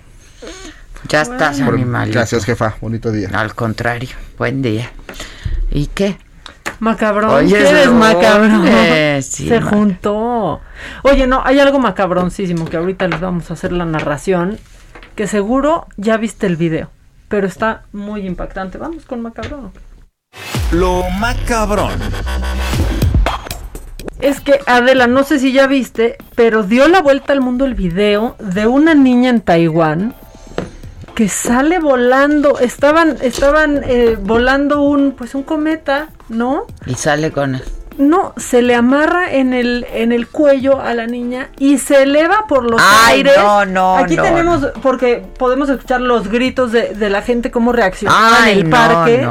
Ya 1.07 1.21
estás, 1.21 1.61
animal. 1.61 2.11
Gracias, 2.11 2.43
jefa. 2.43 2.75
Bonito 2.81 3.11
día. 3.11 3.29
Al 3.33 3.55
contrario, 3.55 4.09
buen 4.37 4.61
día. 4.61 4.91
¿Y 5.71 5.87
qué? 5.87 6.17
Macabrón, 6.79 7.29
Oye, 7.29 7.57
eres 7.57 7.91
macabrón? 7.91 8.67
Se 9.21 9.61
juntó. 9.61 10.59
Oye, 11.03 11.27
no, 11.27 11.41
hay 11.45 11.59
algo 11.59 11.79
macabroncísimo 11.79 12.65
que 12.65 12.77
ahorita 12.77 13.07
les 13.07 13.21
vamos 13.21 13.49
a 13.49 13.53
hacer 13.53 13.71
la 13.71 13.85
narración, 13.85 14.59
que 15.15 15.27
seguro 15.27 15.87
ya 15.95 16.17
viste 16.17 16.47
el 16.47 16.57
video 16.57 16.89
pero 17.31 17.47
está 17.47 17.83
muy 17.93 18.27
impactante. 18.27 18.77
Vamos 18.77 19.05
con 19.05 19.21
macabrón. 19.21 19.71
Lo 20.73 21.09
macabrón. 21.11 21.97
Es 24.19 24.39
que 24.39 24.59
Adela, 24.67 25.07
no 25.07 25.23
sé 25.23 25.39
si 25.39 25.51
ya 25.51 25.67
viste, 25.67 26.17
pero 26.35 26.63
dio 26.63 26.87
la 26.87 27.01
vuelta 27.01 27.33
al 27.33 27.41
mundo 27.41 27.65
el 27.65 27.73
video 27.73 28.35
de 28.39 28.67
una 28.67 28.93
niña 28.93 29.29
en 29.29 29.41
Taiwán 29.41 30.15
que 31.15 31.27
sale 31.29 31.79
volando. 31.79 32.59
Estaban, 32.59 33.17
estaban 33.21 33.81
eh, 33.83 34.17
volando 34.19 34.81
un, 34.81 35.11
pues 35.11 35.35
un 35.35 35.43
cometa, 35.43 36.09
¿no? 36.29 36.65
Y 36.85 36.95
sale 36.95 37.31
con 37.31 37.55
él. 37.55 37.63
No, 37.97 38.33
se 38.37 38.61
le 38.61 38.73
amarra 38.73 39.33
en 39.33 39.53
el, 39.53 39.85
en 39.93 40.11
el 40.11 40.27
cuello 40.27 40.81
a 40.81 40.93
la 40.93 41.07
niña 41.07 41.49
y 41.59 41.77
se 41.77 42.03
eleva 42.03 42.47
por 42.47 42.63
los 42.63 42.81
aires. 42.81 43.35
No, 43.37 43.65
no, 43.65 43.97
Aquí 43.97 44.15
tenemos, 44.15 44.67
porque 44.81 45.23
podemos 45.37 45.69
escuchar 45.69 46.01
los 46.01 46.29
gritos 46.29 46.71
de, 46.71 46.93
de 46.95 47.09
la 47.09 47.21
gente, 47.21 47.51
cómo 47.51 47.73
reacciona 47.73 48.49
en 48.49 48.57
el 48.57 48.69
parque. 48.69 49.27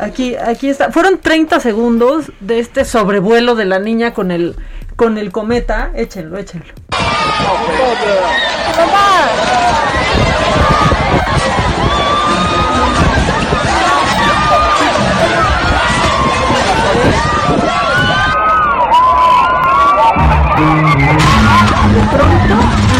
Aquí, 0.00 0.34
aquí 0.34 0.70
está. 0.70 0.90
Fueron 0.90 1.18
30 1.18 1.60
segundos 1.60 2.32
de 2.40 2.58
este 2.58 2.86
sobrevuelo 2.86 3.54
de 3.54 3.66
la 3.66 3.78
niña 3.78 4.14
con 4.14 4.30
el, 4.30 4.56
con 4.96 5.18
el 5.18 5.30
cometa. 5.30 5.90
Échenlo, 5.94 6.38
échenlo. 6.38 6.72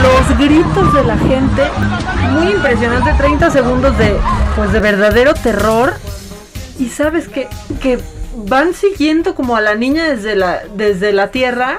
los 0.03 0.39
gritos 0.39 0.95
de 0.95 1.05
la 1.05 1.17
gente, 1.17 1.71
muy 2.33 2.53
impresionante, 2.53 3.13
30 3.15 3.51
segundos 3.51 3.97
de, 3.99 4.17
pues 4.57 4.73
de 4.73 4.81
verdadero 4.81 5.35
terror. 5.35 5.95
Y 6.81 6.89
sabes 6.89 7.29
que, 7.29 7.47
que 7.83 7.99
van 8.35 8.75
siguiendo 8.75 9.35
como 9.35 9.55
a 9.55 9.61
la 9.61 9.75
niña 9.75 10.09
desde 10.09 10.35
la, 10.35 10.63
desde 10.75 11.13
la 11.13 11.31
tierra, 11.31 11.79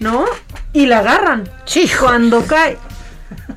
¿no? 0.00 0.24
Y 0.72 0.86
la 0.86 0.98
agarran. 0.98 1.48
Sí. 1.64 1.88
Cuando 1.98 2.44
cae. 2.44 2.76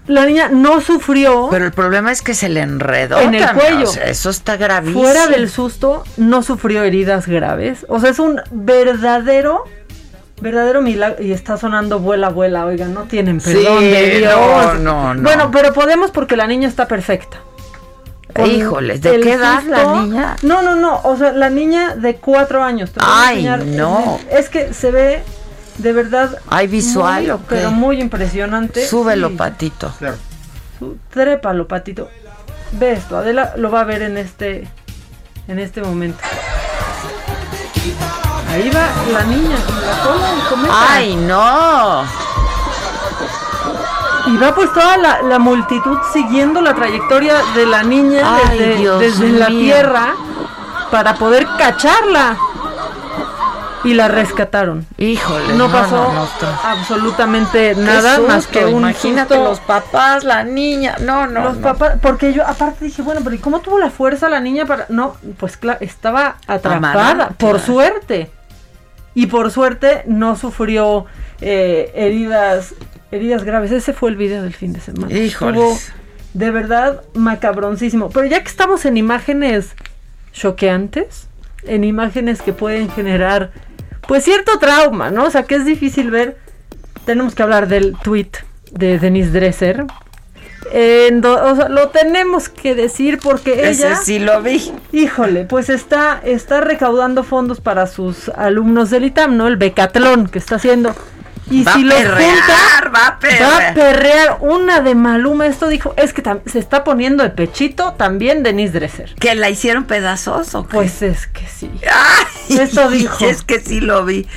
La 0.05 0.25
niña 0.25 0.49
no 0.49 0.81
sufrió. 0.81 1.47
Pero 1.49 1.65
el 1.65 1.71
problema 1.71 2.11
es 2.11 2.21
que 2.21 2.35
se 2.35 2.47
le 2.47 2.59
enredó 2.59 3.19
en 3.19 3.33
el 3.33 3.49
cuello. 3.53 3.89
eso 4.05 4.29
está 4.29 4.55
gravísimo. 4.57 5.01
Fuera 5.01 5.27
del 5.27 5.49
susto, 5.49 6.03
no 6.17 6.43
sufrió 6.43 6.83
heridas 6.83 7.27
graves. 7.27 7.85
O 7.89 7.99
sea, 7.99 8.11
es 8.11 8.19
un 8.19 8.39
verdadero 8.51 9.63
verdadero 10.41 10.81
milagro. 10.81 11.23
Y 11.23 11.31
está 11.31 11.57
sonando 11.57 11.99
vuela, 11.99 12.29
vuela, 12.29 12.65
oigan, 12.65 12.93
no 12.93 13.03
tienen 13.03 13.39
perdón 13.39 13.79
de 13.79 14.19
Dios. 14.19 14.33
No, 14.35 14.73
no, 14.75 15.13
no. 15.15 15.21
Bueno, 15.23 15.49
pero 15.51 15.73
podemos 15.73 16.11
porque 16.11 16.35
la 16.35 16.45
niña 16.45 16.67
está 16.67 16.87
perfecta. 16.87 17.39
Híjoles, 18.45 19.01
¿de 19.01 19.19
qué 19.19 19.33
edad 19.33 19.63
la 19.63 20.01
niña? 20.01 20.35
No, 20.41 20.61
no, 20.61 20.75
no, 20.75 21.01
o 21.03 21.15
sea, 21.17 21.31
la 21.33 21.49
niña 21.49 21.95
de 21.95 22.15
cuatro 22.15 22.63
años. 22.63 22.91
Ay, 22.97 23.47
no. 23.65 24.19
Es 24.31 24.49
que 24.49 24.73
se 24.73 24.91
ve 24.91 25.23
de 25.77 25.93
verdad. 25.93 26.39
Hay 26.49 26.67
visual, 26.67 27.27
muy, 27.27 27.39
Pero 27.47 27.71
muy 27.71 28.01
impresionante. 28.01 28.87
Súbelo, 28.87 29.35
patito. 29.35 29.93
Claro. 29.99 30.17
trépalo, 31.09 31.67
patito. 31.67 32.09
Ve 32.73 32.93
esto, 32.93 33.17
Adela 33.17 33.53
lo 33.55 33.69
va 33.69 33.81
a 33.81 33.83
ver 33.83 34.01
en 34.01 34.17
este, 34.17 34.67
en 35.47 35.59
este 35.59 35.81
momento. 35.81 36.19
Ahí 38.49 38.69
va 38.69 38.87
la 39.11 39.23
niña 39.23 39.57
con 39.65 39.81
la 39.81 39.97
cola 40.03 40.31
del 40.31 40.47
cometa. 40.47 40.93
¡Ay, 40.93 41.15
no! 41.15 42.22
Y 44.27 44.37
va 44.37 44.55
pues 44.55 44.71
toda 44.71 44.97
la, 44.97 45.39
multitud 45.39 45.97
siguiendo 46.13 46.61
la 46.61 46.73
trayectoria 46.73 47.35
de 47.55 47.65
la 47.65 47.83
niña 47.83 48.23
desde, 48.97 49.31
la 49.31 49.47
tierra 49.47 50.13
para 50.91 51.15
poder 51.15 51.45
cacharla. 51.57 52.37
Y 53.83 53.95
la 53.95 54.07
rescataron. 54.07 54.85
Híjole. 54.97 55.55
No 55.55 55.69
pasó 55.69 56.09
absolutamente 56.63 57.75
nada 57.75 58.19
más 58.19 58.47
que 58.47 58.65
un 58.65 58.79
Imagínate 58.79 59.35
los 59.35 59.59
papás, 59.59 60.23
la 60.23 60.45
niña. 60.45 60.95
No, 61.01 61.27
no. 61.27 61.43
Los 61.43 61.57
papás, 61.57 61.97
porque 62.01 62.31
yo 62.31 62.47
aparte 62.47 62.85
dije, 62.85 63.01
bueno, 63.01 63.19
pero 63.25 63.35
¿y 63.35 63.39
cómo 63.39 63.59
tuvo 63.59 63.77
la 63.79 63.89
fuerza 63.89 64.29
la 64.29 64.39
niña 64.39 64.65
para.? 64.65 64.85
No, 64.87 65.17
pues 65.37 65.57
claro, 65.57 65.79
estaba 65.81 66.37
atrapada, 66.47 67.31
por 67.37 67.59
suerte 67.59 68.31
y 69.15 69.27
por 69.27 69.51
suerte 69.51 70.03
no 70.07 70.35
sufrió 70.35 71.05
eh, 71.41 71.91
heridas 71.95 72.73
heridas 73.15 73.43
graves. 73.43 73.71
Ese 73.71 73.93
fue 73.93 74.09
el 74.09 74.15
video 74.15 74.43
del 74.43 74.53
fin 74.53 74.73
de 74.73 74.79
semana. 74.79 75.13
Estuvo 75.13 75.77
de 76.33 76.51
verdad 76.51 77.03
macabroncísimo. 77.13 78.09
Pero 78.09 78.25
ya 78.25 78.41
que 78.41 78.49
estamos 78.49 78.85
en 78.85 78.97
imágenes 78.97 79.75
choqueantes, 80.31 81.27
en 81.63 81.83
imágenes 81.83 82.41
que 82.41 82.53
pueden 82.53 82.89
generar 82.89 83.51
pues 84.07 84.23
cierto 84.23 84.59
trauma, 84.59 85.11
¿no? 85.11 85.25
O 85.25 85.29
sea, 85.31 85.43
que 85.43 85.55
es 85.55 85.65
difícil 85.65 86.11
ver. 86.11 86.37
Tenemos 87.05 87.35
que 87.35 87.43
hablar 87.43 87.67
del 87.67 87.95
tweet 88.01 88.29
de 88.71 88.97
Denise 88.97 89.31
Dresser, 89.31 89.85
lo 90.71 91.89
tenemos 91.89 92.49
que 92.49 92.75
decir 92.75 93.19
porque 93.21 93.69
Ese 93.69 93.87
ella 93.87 93.95
sí 93.97 94.19
lo 94.19 94.41
vi. 94.41 94.71
Híjole, 94.91 95.45
pues 95.45 95.69
está 95.69 96.21
está 96.23 96.61
recaudando 96.61 97.23
fondos 97.23 97.61
para 97.61 97.87
sus 97.87 98.29
alumnos 98.29 98.89
del 98.89 99.05
ITAM, 99.05 99.37
¿no? 99.37 99.47
El 99.47 99.57
becatlón 99.57 100.27
que 100.27 100.39
está 100.39 100.55
haciendo. 100.55 100.95
Y 101.53 101.63
va 101.63 101.73
si 101.73 101.81
a 101.81 101.85
lo 101.85 101.95
perrear, 101.95 102.35
junta, 102.35 102.91
va 102.93 103.07
a 103.07 103.19
perrear. 103.19 103.51
va 103.51 103.69
a 103.69 103.73
perrear 103.73 104.37
una 104.41 104.81
de 104.81 104.95
Maluma. 104.95 105.45
Esto 105.45 105.67
dijo, 105.67 105.93
es 105.97 106.13
que 106.13 106.23
se 106.47 106.57
está 106.57 106.83
poniendo 106.83 107.23
de 107.23 107.29
pechito 107.29 107.93
también 107.93 108.41
Denise 108.41 108.73
Dresser. 108.73 109.13
¿Que 109.19 109.35
la 109.35 109.49
hicieron 109.49 109.83
pedazos 109.83 110.55
o 110.55 110.67
qué? 110.67 110.75
Pues 110.75 111.01
es 111.03 111.27
que 111.27 111.45
sí. 111.47 111.69
Ay, 111.83 112.57
Esto 112.57 112.89
dijo. 112.89 113.23
Es 113.33 113.43
que 113.43 113.59
sí 113.59 113.81
lo 113.81 114.03
vi. 114.03 114.27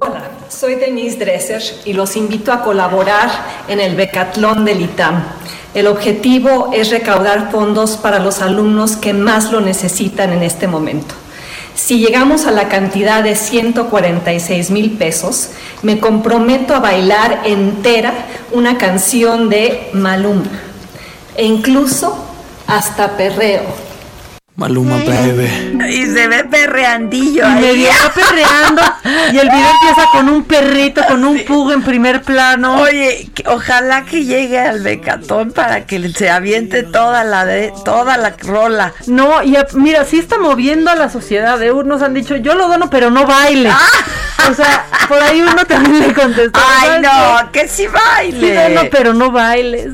Hola, 0.00 0.30
soy 0.48 0.74
Denise 0.74 1.18
Dresser 1.18 1.62
y 1.84 1.92
los 1.92 2.16
invito 2.16 2.52
a 2.52 2.62
colaborar 2.62 3.30
en 3.68 3.80
el 3.80 3.94
Becatlón 3.94 4.64
del 4.64 4.80
ITAM. 4.80 5.22
El 5.74 5.86
objetivo 5.86 6.70
es 6.72 6.90
recaudar 6.90 7.50
fondos 7.50 7.96
para 7.96 8.18
los 8.18 8.42
alumnos 8.42 8.96
que 8.96 9.12
más 9.12 9.50
lo 9.50 9.60
necesitan 9.60 10.32
en 10.32 10.42
este 10.42 10.66
momento. 10.66 11.14
Si 11.74 11.98
llegamos 11.98 12.46
a 12.46 12.52
la 12.52 12.68
cantidad 12.68 13.22
de 13.22 13.34
146 13.34 14.70
mil 14.70 14.92
pesos, 14.92 15.50
me 15.82 15.98
comprometo 15.98 16.74
a 16.74 16.80
bailar 16.80 17.42
entera 17.44 18.26
una 18.52 18.78
canción 18.78 19.48
de 19.48 19.90
Maluma 19.92 20.44
e 21.36 21.44
incluso 21.44 22.16
hasta 22.66 23.16
perreo. 23.16 23.93
Maluma, 24.56 24.98
baby. 24.98 25.80
Y 25.90 26.06
se 26.06 26.28
ve 26.28 26.44
perreandillo 26.44 27.42
Y 27.42 27.44
ahí. 27.44 27.60
medio 27.60 27.88
va 27.88 28.12
perreando. 28.12 28.82
Y 29.32 29.38
el 29.38 29.48
video 29.50 29.70
empieza 29.82 30.08
con 30.12 30.28
un 30.28 30.44
perrito, 30.44 31.02
con 31.08 31.24
un 31.24 31.40
pug 31.44 31.72
en 31.72 31.82
primer 31.82 32.22
plano. 32.22 32.80
Oye, 32.80 33.30
que- 33.34 33.42
ojalá 33.48 34.04
que 34.04 34.24
llegue 34.24 34.60
al 34.60 34.80
becatón 34.80 35.50
para 35.50 35.86
que 35.86 36.08
se 36.10 36.30
aviente 36.30 36.84
toda 36.84 37.24
la 37.24 37.44
de 37.44 37.72
toda 37.84 38.16
la 38.16 38.34
rola. 38.38 38.92
No, 39.08 39.42
y 39.42 39.56
a- 39.56 39.66
mira, 39.72 40.04
sí 40.04 40.20
está 40.20 40.38
moviendo 40.38 40.88
a 40.88 40.94
la 40.94 41.08
sociedad. 41.10 41.60
¿eh? 41.60 41.72
Unos 41.72 42.00
han 42.02 42.14
dicho, 42.14 42.36
yo 42.36 42.54
lo 42.54 42.68
dono, 42.68 42.88
pero 42.90 43.10
no 43.10 43.26
baile. 43.26 43.72
O 44.48 44.54
sea, 44.54 44.86
por 45.08 45.20
ahí 45.20 45.40
uno 45.42 45.64
también 45.64 45.98
le 46.06 46.14
contestó. 46.14 46.60
Ay, 46.78 46.86
¿sabes 46.86 47.02
no, 47.02 47.50
que 47.50 47.66
sí 47.66 47.86
baile. 47.88 48.40
Sí 48.68 48.74
dono, 48.74 48.88
pero 48.90 49.14
no 49.14 49.32
bailes. 49.32 49.88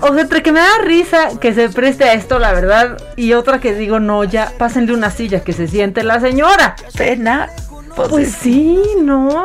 O 0.00 0.12
sea, 0.12 0.22
entre 0.22 0.42
que 0.42 0.52
me 0.52 0.60
da 0.60 0.78
risa 0.84 1.38
que 1.40 1.54
se 1.54 1.68
preste 1.70 2.04
a 2.04 2.12
esto, 2.14 2.38
la 2.38 2.52
verdad, 2.52 2.98
y 3.16 3.32
otra 3.32 3.60
que 3.60 3.74
digo, 3.74 3.98
no, 4.00 4.24
ya, 4.24 4.52
pásenle 4.58 4.92
una 4.92 5.10
silla 5.10 5.40
que 5.40 5.52
se 5.52 5.66
siente 5.68 6.02
la 6.02 6.20
señora. 6.20 6.76
Pena. 6.96 7.50
Pues, 7.94 8.32
sí, 8.32 8.78
no. 9.00 9.44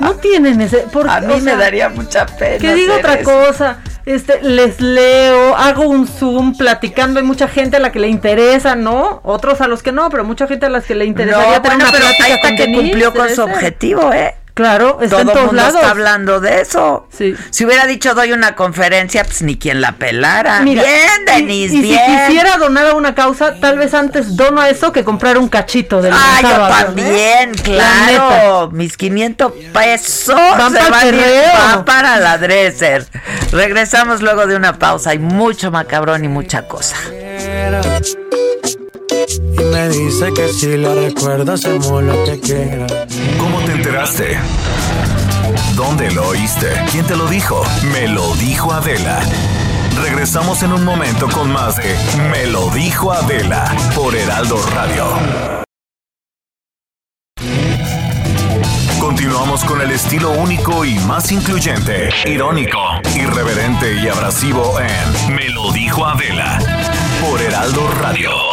No 0.00 0.14
tienen 0.14 0.60
ese. 0.62 0.86
Porque, 0.90 1.10
A 1.10 1.20
mí 1.20 1.34
o 1.34 1.38
me 1.38 1.56
daría 1.56 1.88
mucha 1.90 2.24
pena. 2.26 2.58
Que 2.58 2.74
diga 2.74 2.94
hacer 2.94 3.04
otra 3.04 3.14
eso. 3.20 3.30
cosa, 3.30 3.78
este, 4.06 4.42
les 4.42 4.80
leo, 4.80 5.54
hago 5.54 5.82
un 5.82 6.08
Zoom 6.08 6.56
platicando, 6.56 7.20
hay 7.20 7.26
mucha 7.26 7.46
gente 7.48 7.76
a 7.76 7.80
la 7.80 7.92
que 7.92 8.00
le 8.00 8.08
interesa, 8.08 8.74
¿no? 8.74 9.20
Otros 9.22 9.60
a 9.60 9.68
los 9.68 9.82
que 9.82 9.92
no, 9.92 10.08
pero 10.08 10.24
mucha 10.24 10.46
gente 10.46 10.66
a 10.66 10.70
las 10.70 10.84
que 10.86 10.94
le 10.94 11.04
interesaría 11.04 11.56
No, 11.56 11.62
tener 11.62 11.76
bueno, 11.76 11.90
una 11.90 11.92
pero 11.92 12.04
plática 12.16 12.56
que 12.56 12.72
cumplió 12.72 13.12
con 13.12 13.28
su 13.28 13.42
objetivo, 13.42 14.12
¿eh? 14.12 14.34
Claro, 14.54 14.98
está 15.00 15.08
Todo 15.16 15.20
en 15.22 15.28
el 15.28 15.32
todos 15.34 15.46
mundo 15.46 15.62
lados. 15.62 15.74
está 15.76 15.90
hablando 15.90 16.40
de 16.40 16.60
eso. 16.60 17.08
Sí. 17.16 17.34
Si 17.50 17.64
hubiera 17.64 17.86
dicho 17.86 18.14
doy 18.14 18.32
una 18.32 18.54
conferencia, 18.54 19.24
pues 19.24 19.40
ni 19.40 19.56
quien 19.56 19.80
la 19.80 19.92
pelara. 19.92 20.60
Mira, 20.60 20.82
bien, 20.82 21.24
Denise, 21.24 21.74
y, 21.76 21.80
bien. 21.80 22.00
si 22.06 22.26
quisiera 22.26 22.58
donar 22.58 22.86
a 22.88 22.94
una 22.94 23.14
causa, 23.14 23.58
tal 23.60 23.78
vez 23.78 23.94
antes 23.94 24.36
dono 24.36 24.60
a 24.60 24.68
eso 24.68 24.92
que 24.92 25.04
comprar 25.04 25.38
un 25.38 25.48
cachito 25.48 26.02
del 26.02 26.12
Ah, 26.14 26.40
yo 26.42 26.48
también, 26.84 27.50
¿eh? 27.50 27.62
claro. 27.64 28.68
Mis 28.72 28.96
500 28.98 29.52
pesos 29.72 30.34
Van 30.36 30.70
se 30.72 30.78
pa'l 30.80 30.90
van 30.90 31.00
a 31.00 31.06
ir- 31.06 31.10
perreo. 31.16 31.52
van 31.58 31.84
para 31.86 32.18
la 32.18 32.36
dresser. 32.36 33.06
Regresamos 33.52 34.20
luego 34.20 34.46
de 34.46 34.54
una 34.56 34.78
pausa. 34.78 35.10
Hay 35.10 35.18
mucho 35.18 35.70
macabrón 35.70 36.24
y 36.24 36.28
mucha 36.28 36.68
cosa. 36.68 36.96
Y 39.40 39.64
me 39.64 39.88
dice 39.88 40.32
que 40.34 40.48
si 40.48 40.76
la 40.76 40.94
recuerdo 40.94 41.52
hacemos 41.52 42.02
lo 42.02 42.24
que 42.24 42.40
quiera. 42.40 42.86
¿Cómo 43.38 43.60
te 43.60 43.72
enteraste? 43.72 44.38
¿Dónde 45.74 46.10
lo 46.10 46.28
oíste? 46.28 46.68
¿Quién 46.90 47.06
te 47.06 47.16
lo 47.16 47.26
dijo? 47.26 47.62
Me 47.92 48.08
lo 48.08 48.34
dijo 48.36 48.72
Adela. 48.72 49.20
Regresamos 50.02 50.62
en 50.62 50.72
un 50.72 50.84
momento 50.84 51.28
con 51.28 51.52
más 51.52 51.76
de 51.76 51.96
Me 52.30 52.46
lo 52.46 52.70
dijo 52.70 53.12
Adela 53.12 53.64
por 53.94 54.14
Heraldo 54.14 54.56
Radio. 54.74 55.06
Continuamos 59.00 59.64
con 59.64 59.80
el 59.80 59.90
estilo 59.90 60.30
único 60.32 60.84
y 60.84 60.94
más 61.00 61.30
incluyente, 61.32 62.08
irónico, 62.26 62.78
irreverente 63.14 63.94
y 63.94 64.08
abrasivo 64.08 64.78
en 64.80 65.34
Me 65.34 65.48
lo 65.50 65.72
dijo 65.72 66.04
Adela 66.06 66.58
por 67.20 67.40
Heraldo 67.40 67.88
Radio. 68.00 68.51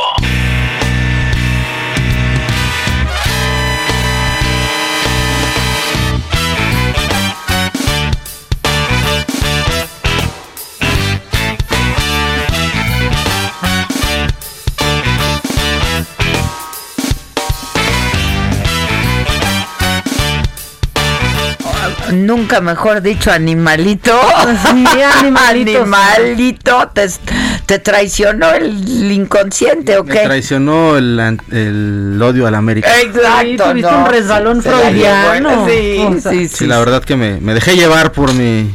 Nunca 22.30 22.62
mejor 22.62 23.02
dicho, 23.02 23.32
animalito. 23.32 24.12
Sí, 24.64 24.86
animalitos. 25.20 25.82
animalito. 25.82 26.92
Te, 26.94 27.08
te 27.66 27.80
traicionó 27.80 28.52
el 28.52 29.12
inconsciente, 29.12 29.98
¿o 29.98 30.04
Me 30.04 30.14
qué? 30.14 30.20
traicionó 30.26 30.96
el, 30.98 31.20
an- 31.20 31.42
el 31.52 32.20
odio 32.22 32.46
a 32.46 32.52
la 32.52 32.60
América. 32.60 32.88
Exacto. 33.02 33.42
Sí, 33.42 33.58
tuviste 33.58 33.92
no, 33.92 33.98
un 34.00 34.06
resbalón 34.06 34.62
freudiano. 34.62 35.68
Sí, 35.68 35.98
O 36.08 36.20
sea, 36.22 36.32
sí, 36.32 36.48
Sí, 36.48 36.56
sí. 36.58 36.68
la 36.68 36.78
verdad 36.80 37.04
que 37.04 37.16
me, 37.16 37.40
me 37.42 37.54
dejé 37.56 37.76
llevar 37.76 38.12
por 38.12 38.34
mi, 38.34 38.72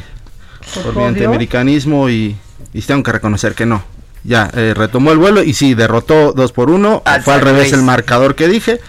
por 0.75 0.87
mi 0.95 0.99
odio? 0.99 1.07
antiamericanismo 1.09 2.09
y, 2.11 2.37
y 2.73 2.83
tengo 2.83 3.03
que 3.05 3.13
reconocer 3.13 3.55
que 3.55 3.67
no. 3.67 3.85
Ya, 4.25 4.51
eh, 4.57 4.73
retomó 4.77 5.13
el 5.13 5.19
vuelo 5.19 5.43
y 5.45 5.55
sí, 5.55 5.75
derrotó 5.75 6.33
2 6.33 6.53
por 6.53 6.71
1. 6.71 7.03
Al 7.05 7.23
Fue 7.23 7.35
al 7.35 7.41
revés 7.41 7.73
el 7.73 7.83
marcador 7.83 8.35
que 8.35 8.49
dije 8.49 8.81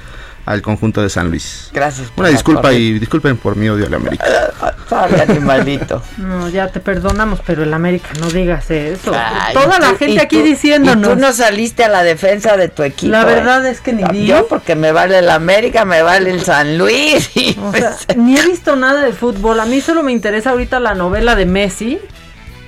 al 0.46 0.62
conjunto 0.62 1.02
de 1.02 1.10
San 1.10 1.30
Luis. 1.30 1.70
Gracias. 1.74 2.10
por 2.10 2.24
Una 2.26 2.30
disculpa 2.30 2.72
y 2.74 3.00
disculpen 3.00 3.38
por 3.38 3.56
mi 3.56 3.68
odio 3.68 3.88
a 3.88 3.90
la 3.90 3.98
América. 3.98 4.26
Sabe, 4.90 5.20
animalito. 5.20 6.04
No, 6.18 6.48
ya 6.50 6.68
te 6.68 6.80
perdonamos, 6.80 7.40
pero 7.46 7.64
el 7.64 7.74
América, 7.74 8.10
no 8.20 8.28
digas 8.30 8.70
eso. 8.70 9.12
Ay, 9.16 9.54
Toda 9.56 9.80
la 9.80 9.96
gente 9.96 10.22
aquí 10.22 10.38
tú- 10.38 10.44
diciéndonos. 10.44 11.08
Y 11.12 11.14
tú 11.16 11.20
no 11.20 11.34
saliste 11.34 11.84
a 11.84 11.90
la 11.90 12.04
defensa 12.04 12.56
de 12.58 12.70
tu 12.70 12.84
equipo. 12.84 13.12
La 13.12 13.24
¿eh? 13.24 13.26
verdad 13.26 13.66
es 13.66 13.82
que 13.82 13.94
ni 13.94 14.04
vi. 14.04 14.28
Yo 14.28 14.48
porque 14.48 14.76
me 14.76 14.92
vale 14.92 15.18
el 15.20 15.30
América, 15.32 15.86
me 15.86 16.04
vale 16.04 16.30
el 16.30 16.42
San 16.42 16.78
Luis. 16.78 17.32
y 17.36 17.58
O 17.60 17.72
pues, 17.72 17.84
sea, 17.84 18.16
ni 18.16 18.38
he 18.38 18.46
visto 18.46 18.76
nada 18.76 19.02
de 19.02 19.14
fútbol. 19.14 19.60
A 19.60 19.66
mí 19.66 19.82
solo 19.82 20.04
me 20.04 20.12
interesa 20.12 20.52
ahorita 20.52 20.80
la 20.80 20.94
novela 20.94 21.36
de 21.36 21.48
Messi 21.48 22.00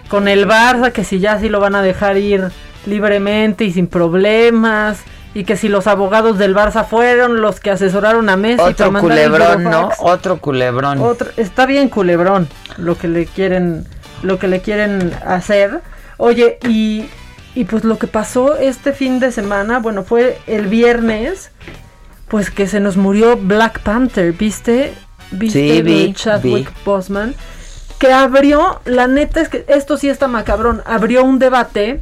con 0.08 0.28
el 0.28 0.48
Barça, 0.48 0.92
que 0.92 1.04
si 1.04 1.20
ya 1.20 1.40
sí 1.40 1.50
lo 1.50 1.60
van 1.60 1.76
a 1.76 1.84
dejar 1.84 2.18
ir 2.18 2.50
libremente 2.88 3.64
y 3.66 3.72
sin 3.74 3.86
problemas. 3.86 5.00
Y 5.38 5.44
que 5.44 5.56
si 5.56 5.70
los 5.70 5.86
abogados 5.86 6.40
del 6.40 6.56
Barça 6.56 6.84
fueron 6.84 7.42
los 7.42 7.60
que 7.60 7.70
asesoraron 7.70 8.28
a 8.30 8.38
Messi. 8.38 8.60
otro 8.60 8.88
para 8.88 9.02
culebrón, 9.02 9.64
¿no? 9.66 9.90
Otro 10.00 10.38
culebrón. 10.40 11.00
Otro- 11.00 11.30
está 11.38 11.68
bien 11.68 11.90
culebrón 11.90 12.48
lo 12.78 12.98
que 12.98 13.08
le 13.08 13.26
quieren 13.28 13.86
lo 14.24 14.40
que 14.40 14.48
le 14.48 14.62
quieren 14.62 15.14
hacer. 15.24 15.82
Oye, 16.18 16.58
y, 16.68 17.06
y 17.54 17.66
pues 17.66 17.84
lo 17.84 18.00
que 18.00 18.08
pasó 18.08 18.58
este 18.58 18.94
fin 18.94 19.20
de 19.20 19.32
semana, 19.32 19.78
bueno, 19.78 20.04
fue 20.04 20.40
el 20.48 20.66
viernes, 20.66 21.52
pues 22.28 22.50
que 22.50 22.66
se 22.68 22.80
nos 22.80 22.98
murió 22.98 23.38
Black 23.38 23.82
Panther, 23.82 24.34
¿viste? 24.34 24.96
¿Viste 25.30 25.60
Sí, 25.76 25.82
vi, 25.84 26.14
Chadwick. 26.14 26.72
Boseman? 26.84 27.36
Que 28.00 28.12
abrió, 28.12 28.82
la 28.86 29.06
neta 29.08 29.42
es 29.42 29.50
que 29.50 29.66
esto 29.68 29.98
sí 29.98 30.10
está 30.10 30.28
macabrón, 30.28 30.82
abrió 30.88 31.24
un 31.24 31.38
debate 31.38 32.02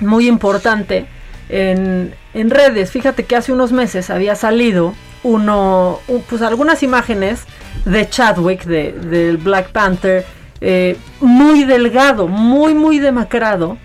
muy 0.00 0.26
importante 0.26 1.06
en, 1.48 2.14
en 2.34 2.50
redes. 2.50 2.90
Fíjate 2.90 3.24
que 3.24 3.36
hace 3.36 3.52
unos 3.52 3.72
meses 3.72 4.10
había 4.10 4.34
salido 4.36 4.94
uno, 5.22 6.00
un- 6.08 6.22
pues 6.22 6.42
algunas 6.42 6.82
imágenes 6.82 7.42
de 7.84 8.08
Chadwick, 8.08 8.64
de, 8.64 8.92
del 8.92 9.36
Black 9.38 9.70
Panther, 9.70 10.24
eh, 10.60 10.96
muy 11.20 11.64
delgado, 11.64 12.28
muy, 12.28 12.74
muy 12.74 12.98
demacrado. 12.98 13.76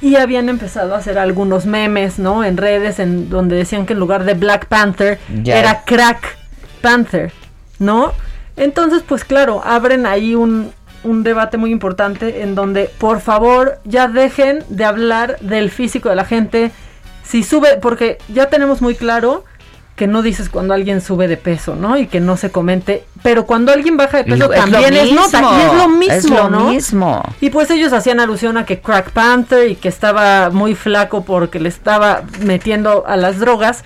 Y 0.00 0.16
habían 0.16 0.48
empezado 0.48 0.94
a 0.94 0.98
hacer 0.98 1.16
algunos 1.16 1.64
memes, 1.64 2.18
¿no? 2.18 2.42
En 2.42 2.56
redes, 2.56 2.98
en 2.98 3.30
donde 3.30 3.54
decían 3.56 3.86
que 3.86 3.92
en 3.92 4.00
lugar 4.00 4.24
de 4.24 4.34
Black 4.34 4.66
Panther 4.66 5.18
era 5.58 5.82
Crack 5.84 6.36
Panther, 6.80 7.32
¿no? 7.78 8.12
Entonces, 8.56 9.02
pues 9.06 9.24
claro, 9.24 9.62
abren 9.64 10.04
ahí 10.04 10.34
un, 10.34 10.72
un 11.04 11.22
debate 11.22 11.56
muy 11.56 11.70
importante 11.70 12.42
en 12.42 12.56
donde, 12.56 12.90
por 12.98 13.20
favor, 13.20 13.78
ya 13.84 14.08
dejen 14.08 14.64
de 14.68 14.84
hablar 14.84 15.38
del 15.40 15.70
físico 15.70 16.08
de 16.08 16.16
la 16.16 16.24
gente. 16.24 16.72
Si 17.24 17.42
sube, 17.42 17.78
porque 17.80 18.18
ya 18.28 18.46
tenemos 18.46 18.82
muy 18.82 18.94
claro 18.94 19.44
que 19.96 20.06
no 20.06 20.22
dices 20.22 20.48
cuando 20.48 20.74
alguien 20.74 21.00
sube 21.00 21.28
de 21.28 21.36
peso, 21.36 21.76
¿no? 21.76 21.96
Y 21.98 22.06
que 22.06 22.20
no 22.20 22.36
se 22.36 22.50
comente. 22.50 23.04
Pero 23.22 23.46
cuando 23.46 23.72
alguien 23.72 23.96
baja 23.96 24.18
de 24.18 24.24
peso 24.24 24.48
lo 24.48 24.50
también 24.50 24.94
es 24.94 25.12
nota. 25.12 25.40
Y 25.40 25.60
es 25.60 25.74
lo 25.74 25.88
mismo, 25.88 26.14
es 26.14 26.30
lo 26.30 26.50
¿no? 26.50 26.70
mismo. 26.70 27.22
Y 27.40 27.50
pues 27.50 27.70
ellos 27.70 27.92
hacían 27.92 28.18
alusión 28.18 28.56
a 28.56 28.66
que 28.66 28.80
Crack 28.80 29.10
Panther 29.10 29.70
y 29.70 29.76
que 29.76 29.88
estaba 29.88 30.50
muy 30.50 30.74
flaco 30.74 31.24
porque 31.24 31.60
le 31.60 31.68
estaba 31.68 32.22
metiendo 32.40 33.04
a 33.06 33.16
las 33.16 33.38
drogas 33.38 33.84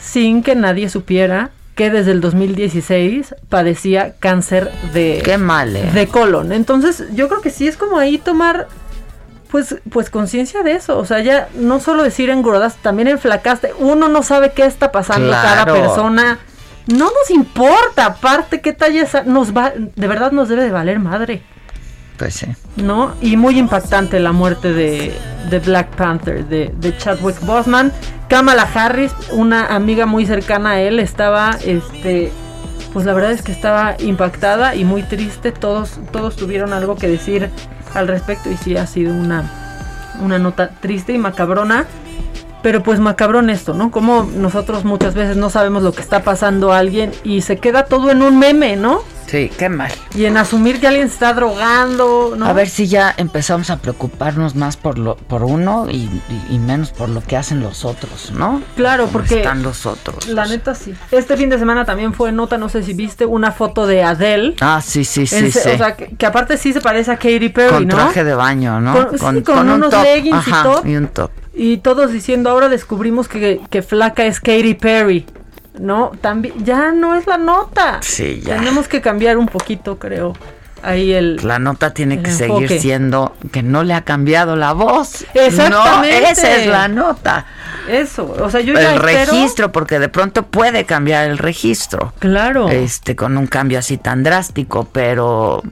sin 0.00 0.42
que 0.42 0.54
nadie 0.54 0.88
supiera 0.88 1.46
que 1.46 1.62
que 1.74 1.90
desde 1.90 2.12
el 2.12 2.20
2016 2.20 3.34
padecía 3.48 4.14
cáncer 4.18 4.70
de, 4.92 5.22
Qué 5.24 5.38
mal, 5.38 5.74
¿eh? 5.74 5.90
de 5.92 6.06
colon. 6.06 6.52
Entonces, 6.52 7.04
yo 7.14 7.28
creo 7.28 7.40
que 7.40 7.50
sí 7.50 7.66
es 7.66 7.76
como 7.76 7.98
ahí 7.98 8.18
tomar 8.18 8.68
pues, 9.52 9.76
pues 9.90 10.08
conciencia 10.08 10.62
de 10.62 10.72
eso. 10.72 10.98
O 10.98 11.04
sea, 11.04 11.20
ya 11.20 11.48
no 11.54 11.78
solo 11.78 12.02
decir 12.02 12.30
engordaste, 12.30 12.80
también 12.82 13.06
enflacaste. 13.06 13.72
Uno 13.78 14.08
no 14.08 14.22
sabe 14.22 14.52
qué 14.52 14.64
está 14.64 14.90
pasando 14.90 15.30
cada 15.30 15.66
persona. 15.66 16.38
No 16.86 17.04
nos 17.04 17.30
importa, 17.30 18.06
aparte 18.06 18.62
qué 18.62 18.72
talla 18.72 19.06
nos 19.26 19.54
va, 19.54 19.72
de 19.76 20.08
verdad 20.08 20.32
nos 20.32 20.48
debe 20.48 20.64
de 20.64 20.70
valer 20.70 20.98
madre, 20.98 21.42
Pues 22.16 22.34
sí. 22.34 22.46
¿no? 22.76 23.14
Y 23.20 23.36
muy 23.36 23.58
impactante 23.58 24.18
la 24.20 24.32
muerte 24.32 24.72
de, 24.72 25.14
de 25.50 25.58
Black 25.60 25.94
Panther, 25.96 26.46
de, 26.46 26.72
de 26.74 26.96
Chadwick 26.96 27.38
Boseman. 27.42 27.92
Kamala 28.28 28.66
Harris, 28.74 29.12
una 29.32 29.66
amiga 29.66 30.06
muy 30.06 30.24
cercana 30.24 30.70
a 30.70 30.80
él, 30.80 30.98
estaba, 30.98 31.58
este, 31.62 32.32
pues 32.94 33.04
la 33.04 33.12
verdad 33.12 33.32
es 33.32 33.42
que 33.42 33.52
estaba 33.52 33.96
impactada 33.98 34.74
y 34.74 34.84
muy 34.84 35.02
triste. 35.02 35.52
Todos, 35.52 36.00
todos 36.10 36.36
tuvieron 36.36 36.72
algo 36.72 36.96
que 36.96 37.06
decir 37.06 37.50
al 37.94 38.08
respecto 38.08 38.50
y 38.50 38.56
sí 38.56 38.76
ha 38.76 38.86
sido 38.86 39.14
una, 39.14 39.44
una 40.20 40.38
nota 40.38 40.68
triste 40.68 41.12
y 41.12 41.18
macabrona. 41.18 41.86
Pero 42.62 42.82
pues 42.82 43.00
macabrón 43.00 43.50
esto, 43.50 43.74
¿no? 43.74 43.90
Como 43.90 44.28
nosotros 44.36 44.84
muchas 44.84 45.14
veces 45.14 45.36
no 45.36 45.50
sabemos 45.50 45.82
lo 45.82 45.92
que 45.92 46.00
está 46.00 46.22
pasando 46.22 46.72
a 46.72 46.78
alguien 46.78 47.10
y 47.24 47.40
se 47.42 47.58
queda 47.58 47.84
todo 47.86 48.10
en 48.10 48.22
un 48.22 48.38
meme, 48.38 48.76
¿no? 48.76 49.00
Sí, 49.26 49.50
qué 49.56 49.68
mal. 49.70 49.90
Y 50.14 50.26
en 50.26 50.36
asumir 50.36 50.78
que 50.78 50.86
alguien 50.86 51.08
se 51.08 51.14
está 51.14 51.32
drogando, 51.32 52.34
¿no? 52.36 52.44
A 52.44 52.52
ver 52.52 52.68
si 52.68 52.86
ya 52.86 53.14
empezamos 53.16 53.70
a 53.70 53.78
preocuparnos 53.78 54.54
más 54.54 54.76
por 54.76 54.98
lo 54.98 55.16
por 55.16 55.42
uno 55.42 55.86
y, 55.90 55.96
y- 56.28 56.46
y 56.50 56.58
menos 56.58 56.90
por 56.90 57.08
lo 57.08 57.22
que 57.22 57.36
hacen 57.36 57.60
los 57.60 57.84
otros, 57.86 58.30
¿no? 58.36 58.60
Claro, 58.76 59.04
¿Cómo 59.04 59.12
porque 59.14 59.36
están 59.36 59.62
los 59.62 59.86
otros. 59.86 60.28
la 60.28 60.44
neta 60.46 60.74
sí. 60.74 60.92
Este 61.10 61.36
fin 61.38 61.48
de 61.48 61.58
semana 61.58 61.84
también 61.86 62.12
fue 62.12 62.30
nota, 62.30 62.58
no 62.58 62.68
sé 62.68 62.82
si 62.82 62.92
viste, 62.92 63.24
una 63.24 63.52
foto 63.52 63.86
de 63.86 64.02
Adele. 64.02 64.54
Ah, 64.60 64.82
sí, 64.84 65.04
sí, 65.04 65.26
sí, 65.26 65.36
En 65.36 65.52
sí. 65.52 65.58
O 65.70 65.76
sea, 65.78 65.96
que, 65.96 66.08
que 66.14 66.26
aparte 66.26 66.58
sí 66.58 66.72
se 66.74 66.80
parece 66.82 67.10
a 67.12 67.16
Katy 67.16 67.48
Perry, 67.48 67.70
con 67.72 67.86
¿no? 67.88 67.94
traje 67.96 68.24
de 68.24 68.34
baño, 68.34 68.80
¿no? 68.80 69.08
Con- 69.18 69.36
sí, 69.36 69.42
con 69.42 69.60
un 69.60 69.70
unos 69.70 69.90
top. 69.90 70.02
leggings 70.04 70.46
y 70.46 70.50
top. 70.50 70.86
y 70.86 70.96
un 70.96 71.08
top. 71.08 71.30
Y 71.54 71.78
todos 71.78 72.12
diciendo, 72.12 72.50
ahora 72.50 72.68
descubrimos 72.68 73.28
que, 73.28 73.60
que 73.70 73.82
flaca 73.82 74.24
es 74.24 74.40
Katy 74.40 74.74
Perry. 74.74 75.26
¿No? 75.78 76.12
También, 76.20 76.54
ya 76.64 76.92
no 76.92 77.14
es 77.14 77.26
la 77.26 77.38
nota. 77.38 77.98
Sí, 78.02 78.42
ya. 78.44 78.58
Tenemos 78.58 78.88
que 78.88 79.00
cambiar 79.00 79.38
un 79.38 79.46
poquito, 79.46 79.98
creo. 79.98 80.34
Ahí 80.82 81.12
el. 81.12 81.36
La 81.42 81.58
nota 81.58 81.94
tiene 81.94 82.20
que 82.22 82.30
enfoque. 82.30 82.66
seguir 82.68 82.80
siendo 82.80 83.36
que 83.52 83.62
no 83.62 83.82
le 83.84 83.94
ha 83.94 84.02
cambiado 84.02 84.56
la 84.56 84.72
voz. 84.72 85.24
Exactamente. 85.32 86.20
No, 86.20 86.28
esa 86.28 86.56
es 86.56 86.66
la 86.66 86.88
nota. 86.88 87.46
Eso, 87.88 88.34
o 88.40 88.50
sea, 88.50 88.60
yo 88.60 88.74
ya 88.74 88.94
el 88.94 88.96
espero- 89.00 89.32
registro, 89.32 89.72
porque 89.72 89.98
de 89.98 90.08
pronto 90.08 90.42
puede 90.44 90.84
cambiar 90.84 91.30
el 91.30 91.38
registro. 91.38 92.12
Claro. 92.18 92.68
Este, 92.68 93.14
con 93.16 93.36
un 93.38 93.46
cambio 93.46 93.78
así 93.78 93.96
tan 93.96 94.22
drástico, 94.24 94.88
pero 94.92 95.62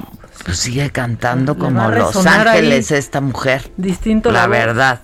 pues, 0.45 0.59
sigue 0.59 0.91
cantando 0.91 1.55
Le 1.55 1.59
como 1.59 1.89
Los 1.91 2.25
Ángeles 2.27 2.91
esta 2.93 3.21
mujer. 3.21 3.71
Distinto 3.77 4.31
La 4.31 4.43
voz. 4.47 4.51
verdad. 4.51 5.01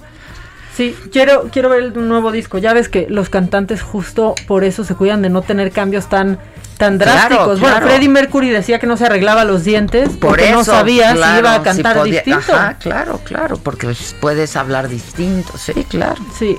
Sí, 0.76 0.94
quiero, 1.10 1.48
quiero 1.50 1.70
ver 1.70 1.84
el 1.84 2.08
nuevo 2.08 2.30
disco. 2.32 2.58
Ya 2.58 2.74
ves 2.74 2.90
que 2.90 3.06
los 3.08 3.30
cantantes 3.30 3.80
justo 3.80 4.34
por 4.46 4.62
eso 4.62 4.84
se 4.84 4.94
cuidan 4.94 5.22
de 5.22 5.30
no 5.30 5.40
tener 5.40 5.72
cambios 5.72 6.08
tan 6.08 6.38
tan 6.76 6.98
drásticos. 6.98 7.58
claro. 7.58 7.76
Bueno, 7.76 7.86
Freddie 7.86 8.10
Mercury 8.10 8.50
decía 8.50 8.78
que 8.78 8.86
no 8.86 8.98
se 8.98 9.06
arreglaba 9.06 9.46
los 9.46 9.64
dientes 9.64 10.10
Por 10.10 10.30
porque 10.30 10.48
eso 10.48 10.56
no 10.56 10.64
sabía 10.64 11.12
si 11.12 11.38
iba 11.38 11.54
a 11.54 11.62
cantar 11.62 12.02
distinto. 12.02 12.52
Ajá, 12.52 12.76
claro, 12.78 13.20
claro, 13.24 13.56
porque 13.56 13.88
puedes 14.20 14.54
hablar 14.56 14.90
distinto, 14.90 15.56
sí, 15.56 15.72
claro. 15.88 16.22
Sí. 16.38 16.58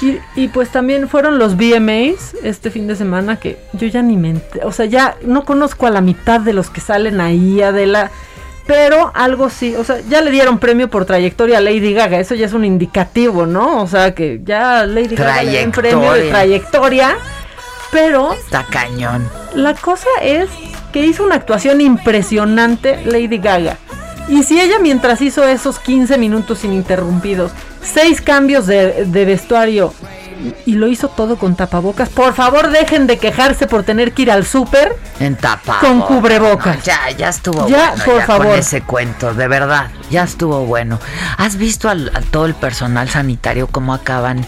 Y, 0.00 0.18
y 0.40 0.48
pues 0.48 0.70
también 0.70 1.06
fueron 1.06 1.38
los 1.38 1.56
VMAs 1.56 2.36
este 2.42 2.70
fin 2.70 2.86
de 2.86 2.96
semana 2.96 3.36
que 3.36 3.58
yo 3.74 3.86
ya 3.88 4.00
ni 4.00 4.16
me 4.16 4.40
o 4.62 4.72
sea, 4.72 4.86
ya 4.86 5.16
no 5.26 5.44
conozco 5.44 5.86
a 5.86 5.90
la 5.90 6.00
mitad 6.00 6.40
de 6.40 6.54
los 6.54 6.70
que 6.70 6.80
salen 6.80 7.20
ahí, 7.20 7.60
Adela, 7.60 8.10
pero 8.68 9.10
algo 9.14 9.48
sí, 9.48 9.74
o 9.74 9.82
sea, 9.82 9.96
ya 10.10 10.20
le 10.20 10.30
dieron 10.30 10.58
premio 10.58 10.88
por 10.88 11.06
trayectoria 11.06 11.56
a 11.58 11.60
Lady 11.62 11.94
Gaga, 11.94 12.20
eso 12.20 12.34
ya 12.34 12.44
es 12.44 12.52
un 12.52 12.66
indicativo, 12.66 13.46
¿no? 13.46 13.82
O 13.82 13.86
sea, 13.86 14.14
que 14.14 14.42
ya 14.44 14.84
Lady 14.86 15.16
Gaga 15.16 15.42
le 15.42 15.52
den 15.52 15.72
premio 15.72 16.12
de 16.12 16.28
Trayectoria. 16.28 16.30
trayectoria, 16.30 17.16
pero 17.90 18.34
Está 18.34 18.64
cañón. 18.70 19.26
la 19.54 19.72
cosa 19.74 20.06
es 20.22 20.50
que 20.92 21.00
hizo 21.04 21.24
una 21.24 21.36
actuación 21.36 21.80
impresionante 21.80 23.00
Lady 23.06 23.38
Gaga. 23.38 23.78
Y 24.28 24.42
si 24.42 24.60
ella 24.60 24.78
mientras 24.78 25.22
hizo 25.22 25.42
esos 25.48 25.78
15 25.78 26.18
minutos 26.18 26.62
ininterrumpidos, 26.62 27.50
seis 27.82 28.20
cambios 28.20 28.66
de, 28.66 29.06
de 29.06 29.24
vestuario 29.24 29.94
y 30.66 30.72
lo 30.74 30.86
hizo 30.88 31.08
todo 31.08 31.36
con 31.36 31.56
tapabocas, 31.56 32.08
por 32.08 32.34
favor 32.34 32.70
dejen 32.70 33.06
de 33.06 33.18
quejarse 33.18 33.66
por 33.66 33.82
tener 33.82 34.12
que 34.12 34.22
ir 34.22 34.30
al 34.30 34.44
súper 34.46 34.96
En 35.20 35.36
tapa. 35.36 35.78
con 35.80 36.00
cubrebocas. 36.02 36.82
ya, 36.84 37.10
ya 37.16 37.28
estuvo 37.28 37.66
Ya, 37.68 37.90
bueno. 37.90 38.04
por 38.04 38.16
ya 38.18 38.26
favor. 38.26 38.46
Con 38.48 38.58
ese 38.58 38.82
cuento, 38.82 39.34
de 39.34 39.48
verdad, 39.48 39.90
ya 40.10 40.22
estuvo 40.24 40.64
bueno. 40.66 40.98
¿Has 41.36 41.56
visto 41.56 41.88
al, 41.88 42.10
a 42.14 42.20
todo 42.20 42.46
el 42.46 42.54
personal 42.54 43.08
sanitario 43.08 43.66
cómo 43.66 43.94
acaban 43.94 44.44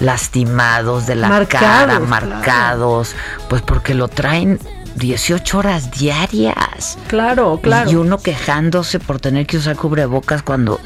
lastimados 0.00 1.06
de 1.06 1.16
la 1.16 1.28
Marcados, 1.28 1.68
cara, 1.68 1.86
claro. 1.86 2.06
marcados? 2.06 3.14
Pues 3.48 3.62
porque 3.62 3.94
lo 3.94 4.08
traen 4.08 4.58
18 4.96 5.58
horas 5.58 5.90
diarias. 5.90 6.98
Claro, 7.08 7.58
claro. 7.62 7.90
Y 7.90 7.96
uno 7.96 8.18
quejándose 8.18 9.00
por 9.00 9.18
tener 9.20 9.46
que 9.46 9.56
usar 9.56 9.76
cubrebocas 9.76 10.42
cuando 10.42 10.78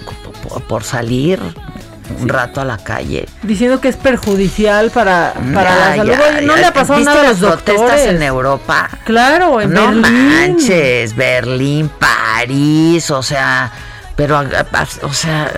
por, 0.49 0.63
por 0.63 0.85
salir 0.85 1.41
un 2.21 2.29
rato 2.29 2.61
a 2.61 2.65
la 2.65 2.77
calle. 2.79 3.27
Diciendo 3.43 3.81
que 3.81 3.89
es 3.89 3.97
perjudicial 3.97 4.91
para, 4.91 5.35
para 5.55 5.75
la 5.75 5.91
Ya, 5.91 5.97
salud. 5.97 6.13
ya, 6.13 6.41
no 6.43 6.55
ya. 6.55 6.61
le 6.61 6.67
ha 6.67 6.73
pasado 6.73 6.99
¿Viste 6.99 7.11
nada 7.15 7.21
a 7.27 7.31
las 7.33 7.41
los 7.41 7.51
protestas 7.53 7.81
doctores. 7.91 8.07
en 8.15 8.23
Europa? 8.23 8.89
Claro, 9.05 9.61
en 9.61 9.73
no 9.73 9.87
Berlín. 9.87 10.03
manches, 10.03 11.15
Berlín, 11.17 11.91
París, 11.99 13.11
o 13.11 13.23
sea, 13.23 13.71
pero, 14.17 14.43
o 15.03 15.13
sea, 15.13 15.51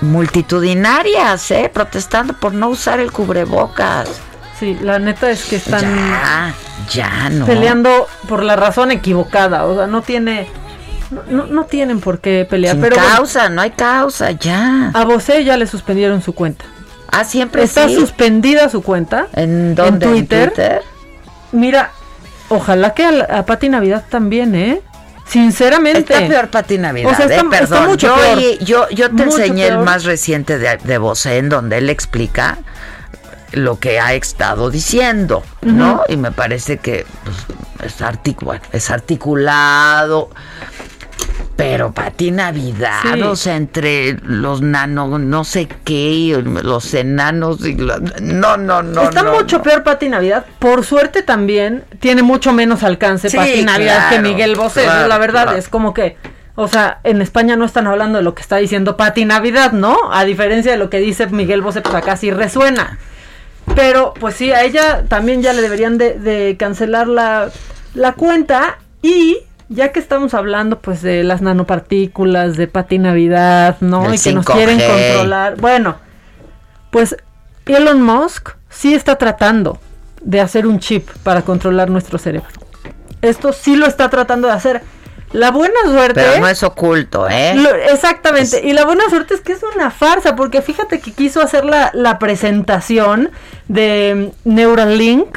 multitudinarias, 0.00 1.50
¿eh? 1.50 1.70
Protestando 1.72 2.34
por 2.34 2.52
no 2.54 2.68
usar 2.68 3.00
el 3.00 3.12
cubrebocas. 3.12 4.08
Sí, 4.58 4.78
la 4.80 4.98
neta 4.98 5.30
es 5.30 5.44
que 5.44 5.56
están 5.56 5.82
Ya, 5.84 6.54
ya, 6.90 7.28
no. 7.30 7.44
peleando 7.46 8.06
por 8.28 8.42
la 8.42 8.56
razón 8.56 8.90
equivocada. 8.90 9.64
O 9.64 9.76
sea, 9.76 9.86
no 9.86 10.02
tiene. 10.02 10.48
No, 11.10 11.46
no- 11.46 11.64
tienen 11.64 12.00
por 12.00 12.18
qué 12.20 12.46
pelear. 12.48 12.74
Sin 12.74 12.82
pero 12.82 12.96
bueno, 12.96 13.10
causa, 13.16 13.48
no 13.48 13.60
hay 13.62 13.70
causa, 13.70 14.32
ya. 14.32 14.90
a 14.92 15.04
Bosé 15.04 15.44
ya 15.44 15.56
le 15.56 15.66
suspendieron 15.66 16.20
su 16.22 16.34
cuenta. 16.34 16.64
Ah, 17.10 17.24
siempre 17.24 17.62
Está 17.62 17.88
sí. 17.88 17.94
suspendida 17.94 18.68
su 18.68 18.82
cuenta. 18.82 19.28
¿En 19.34 19.74
dónde? 19.74 20.06
¿En 20.06 20.12
Twitter? 20.12 20.48
Twitter? 20.52 20.82
Mira, 21.52 21.92
ojalá 22.48 22.92
que 22.94 23.04
a, 23.04 23.12
la- 23.12 23.24
a 23.24 23.46
Pati 23.46 23.68
Navidad 23.68 24.04
también, 24.10 24.54
¿eh? 24.54 24.80
Sinceramente. 25.28 26.00
Está 26.14 26.26
peor 26.28 26.48
Pati 26.48 26.78
Navidad, 26.78 27.12
O 27.12 27.14
sea, 27.14 27.24
está- 27.26 27.34
¿eh? 27.36 27.38
está 27.38 27.50
Perdón, 27.50 27.86
mucho 27.88 28.06
yo, 28.08 28.14
peor. 28.16 28.58
yo, 28.60 28.88
yo 28.90 29.06
te 29.08 29.24
Mucho 29.24 29.38
enseñé 29.38 29.66
el 29.68 29.78
más 29.78 30.04
reciente 30.04 30.58
de, 30.58 30.76
de 30.76 30.98
Bosé, 30.98 31.38
en 31.38 31.48
donde 31.48 31.78
él 31.78 31.88
explica 31.90 32.58
lo 33.52 33.78
que 33.78 33.98
ha 34.00 34.12
estado 34.14 34.70
diciendo, 34.70 35.42
¿no? 35.62 36.02
Y 36.08 36.16
me 36.16 36.32
parece 36.32 36.78
que 36.78 37.06
pues, 37.24 37.36
es, 37.94 38.00
artic- 38.02 38.42
bueno, 38.44 38.62
es 38.72 38.90
articulado. 38.90 40.30
Pero 41.56 41.92
Pati 41.92 42.30
Navidad, 42.32 43.00
Sí. 43.14 43.22
o 43.22 43.34
sea, 43.34 43.56
entre 43.56 44.18
los 44.22 44.60
nanos, 44.60 45.18
no 45.20 45.42
sé 45.42 45.66
qué, 45.84 46.42
los 46.44 46.92
enanos, 46.92 47.64
y 47.66 47.74
no, 47.74 48.56
no, 48.58 48.82
no. 48.82 49.02
Está 49.04 49.22
no, 49.22 49.32
mucho 49.32 49.56
no. 49.58 49.62
peor 49.62 49.82
Pati 49.82 50.10
Navidad. 50.10 50.44
Por 50.58 50.84
suerte 50.84 51.22
también 51.22 51.84
tiene 51.98 52.22
mucho 52.22 52.52
menos 52.52 52.82
alcance 52.82 53.30
Sí, 53.30 53.36
Pati 53.38 53.62
Navidad 53.64 54.10
que 54.10 54.18
Miguel 54.20 54.54
Bosé. 54.54 54.82
claro, 54.84 55.08
la 55.08 55.16
verdad 55.18 55.44
claro. 55.44 55.58
es 55.58 55.68
como 55.70 55.94
que, 55.94 56.18
o 56.56 56.68
sea, 56.68 57.00
en 57.04 57.22
España 57.22 57.56
no 57.56 57.64
están 57.64 57.86
hablando 57.86 58.18
de 58.18 58.24
lo 58.24 58.34
que 58.34 58.42
está 58.42 58.56
diciendo 58.58 58.98
Pati 58.98 59.24
Navidad, 59.24 59.72
¿no? 59.72 59.96
A 60.12 60.24
diferencia 60.26 60.72
de 60.72 60.78
lo 60.78 60.90
que 60.90 60.98
dice 61.00 61.26
Miguel 61.28 61.62
Bosé, 61.62 61.80
pues 61.80 61.94
acá 61.94 62.16
sí 62.18 62.30
resuena. 62.30 62.98
Pero, 63.74 64.12
pues 64.20 64.34
sí, 64.36 64.52
a 64.52 64.62
ella 64.62 65.04
también 65.08 65.42
ya 65.42 65.52
le 65.54 65.62
deberían 65.62 65.96
de, 65.98 66.18
de 66.18 66.56
cancelar 66.58 67.08
la, 67.08 67.50
la 67.94 68.12
cuenta. 68.12 68.78
Y 69.02 69.38
ya 69.68 69.92
que 69.92 69.98
estamos 70.00 70.34
hablando, 70.34 70.78
pues, 70.80 71.02
de 71.02 71.24
las 71.24 71.42
nanopartículas, 71.42 72.56
de 72.56 72.68
Pati 72.68 72.98
Navidad, 72.98 73.76
¿no? 73.80 74.12
Y 74.14 74.18
que 74.18 74.32
nos 74.32 74.46
5G. 74.46 74.52
quieren 74.54 74.78
controlar. 74.80 75.56
Bueno, 75.56 75.96
pues 76.90 77.16
Elon 77.66 78.00
Musk 78.02 78.50
sí 78.70 78.94
está 78.94 79.16
tratando 79.16 79.78
de 80.22 80.40
hacer 80.40 80.66
un 80.66 80.78
chip 80.78 81.08
para 81.22 81.42
controlar 81.42 81.90
nuestro 81.90 82.18
cerebro. 82.18 82.48
Esto 83.22 83.52
sí 83.52 83.76
lo 83.76 83.86
está 83.86 84.08
tratando 84.10 84.48
de 84.48 84.54
hacer. 84.54 84.82
La 85.32 85.50
buena 85.50 85.74
suerte. 85.84 86.22
Pero 86.24 86.40
no 86.40 86.48
es 86.48 86.62
oculto, 86.62 87.28
¿eh? 87.28 87.54
Lo- 87.56 87.74
exactamente. 87.74 88.60
Y 88.64 88.72
la 88.72 88.84
buena 88.84 89.08
suerte 89.10 89.34
es 89.34 89.40
que 89.40 89.52
es 89.52 89.60
una 89.74 89.90
farsa, 89.90 90.36
porque 90.36 90.62
fíjate 90.62 91.00
que 91.00 91.12
quiso 91.12 91.40
hacer 91.42 91.64
la, 91.64 91.90
la 91.94 92.18
presentación 92.20 93.30
de 93.66 94.32
Neuralink 94.44 95.36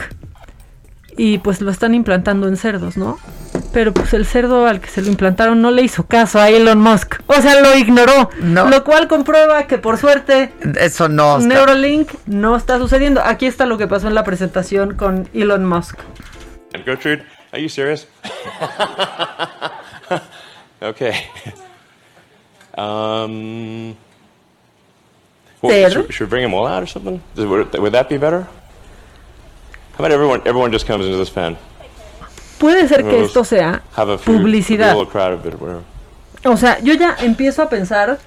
y 1.18 1.40
pues 1.40 1.60
lo 1.62 1.72
están 1.72 1.96
implantando 1.96 2.48
en 2.48 2.56
cerdos, 2.56 2.96
¿no? 2.98 3.18
Pero 3.72 3.94
pues 3.94 4.14
el 4.14 4.26
cerdo 4.26 4.66
al 4.66 4.82
que 4.82 4.90
se 4.90 5.02
lo 5.02 5.08
implantaron 5.10 5.62
no 5.62 5.70
le 5.72 5.84
hizo 5.84 6.06
caso 6.06 6.40
a 6.40 6.50
Elon 6.50 6.80
Musk. 6.80 7.22
O 7.28 7.34
sea, 7.36 7.62
lo 7.62 7.78
ignoró. 7.78 8.30
No. 8.42 8.68
Lo 8.70 8.84
cual 8.84 9.08
comprueba 9.08 9.68
que 9.68 9.78
por 9.78 9.98
suerte 9.98 10.52
Eso 10.80 11.08
no. 11.08 11.38
está- 11.38 11.48
Neuralink 11.54 12.10
no 12.26 12.56
está 12.56 12.80
sucediendo. 12.80 13.22
Aquí 13.24 13.46
está 13.46 13.66
lo 13.68 13.78
que 13.78 13.88
pasó 13.88 14.08
en 14.08 14.16
la 14.16 14.24
presentación 14.24 14.96
con 14.96 15.30
Elon 15.34 15.66
Musk. 15.66 16.00
Gertrude, 16.84 17.24
are 17.52 17.62
you 17.62 17.70
serious? 17.70 18.08
okay. 20.82 21.14
Um, 22.78 23.96
well, 25.62 25.90
should, 25.92 26.14
should 26.14 26.28
we 26.28 26.30
bring 26.30 26.44
them 26.44 26.54
all 26.54 26.68
out 26.68 26.84
or 26.84 26.88
something? 26.88 27.22
Would, 27.36 27.78
would 27.78 27.92
that 27.94 28.10
be 28.10 28.18
better? 28.18 28.44
How 29.94 30.00
about 30.06 30.12
everyone? 30.12 30.42
Everyone 30.46 30.72
just 30.72 30.86
comes 30.88 31.06
into 31.06 31.18
this 31.18 31.30
pen. 31.30 31.58
Puede 32.60 32.88
ser 32.88 33.04
que 33.06 33.24
esto 33.24 33.44
sea 33.44 33.82
publicidad. 34.26 34.96
O 36.46 36.58
sea, 36.58 36.80
yo 36.82 36.94
ya 36.94 37.16
empiezo 37.22 37.64
a 37.64 37.70
pensar 37.70 38.18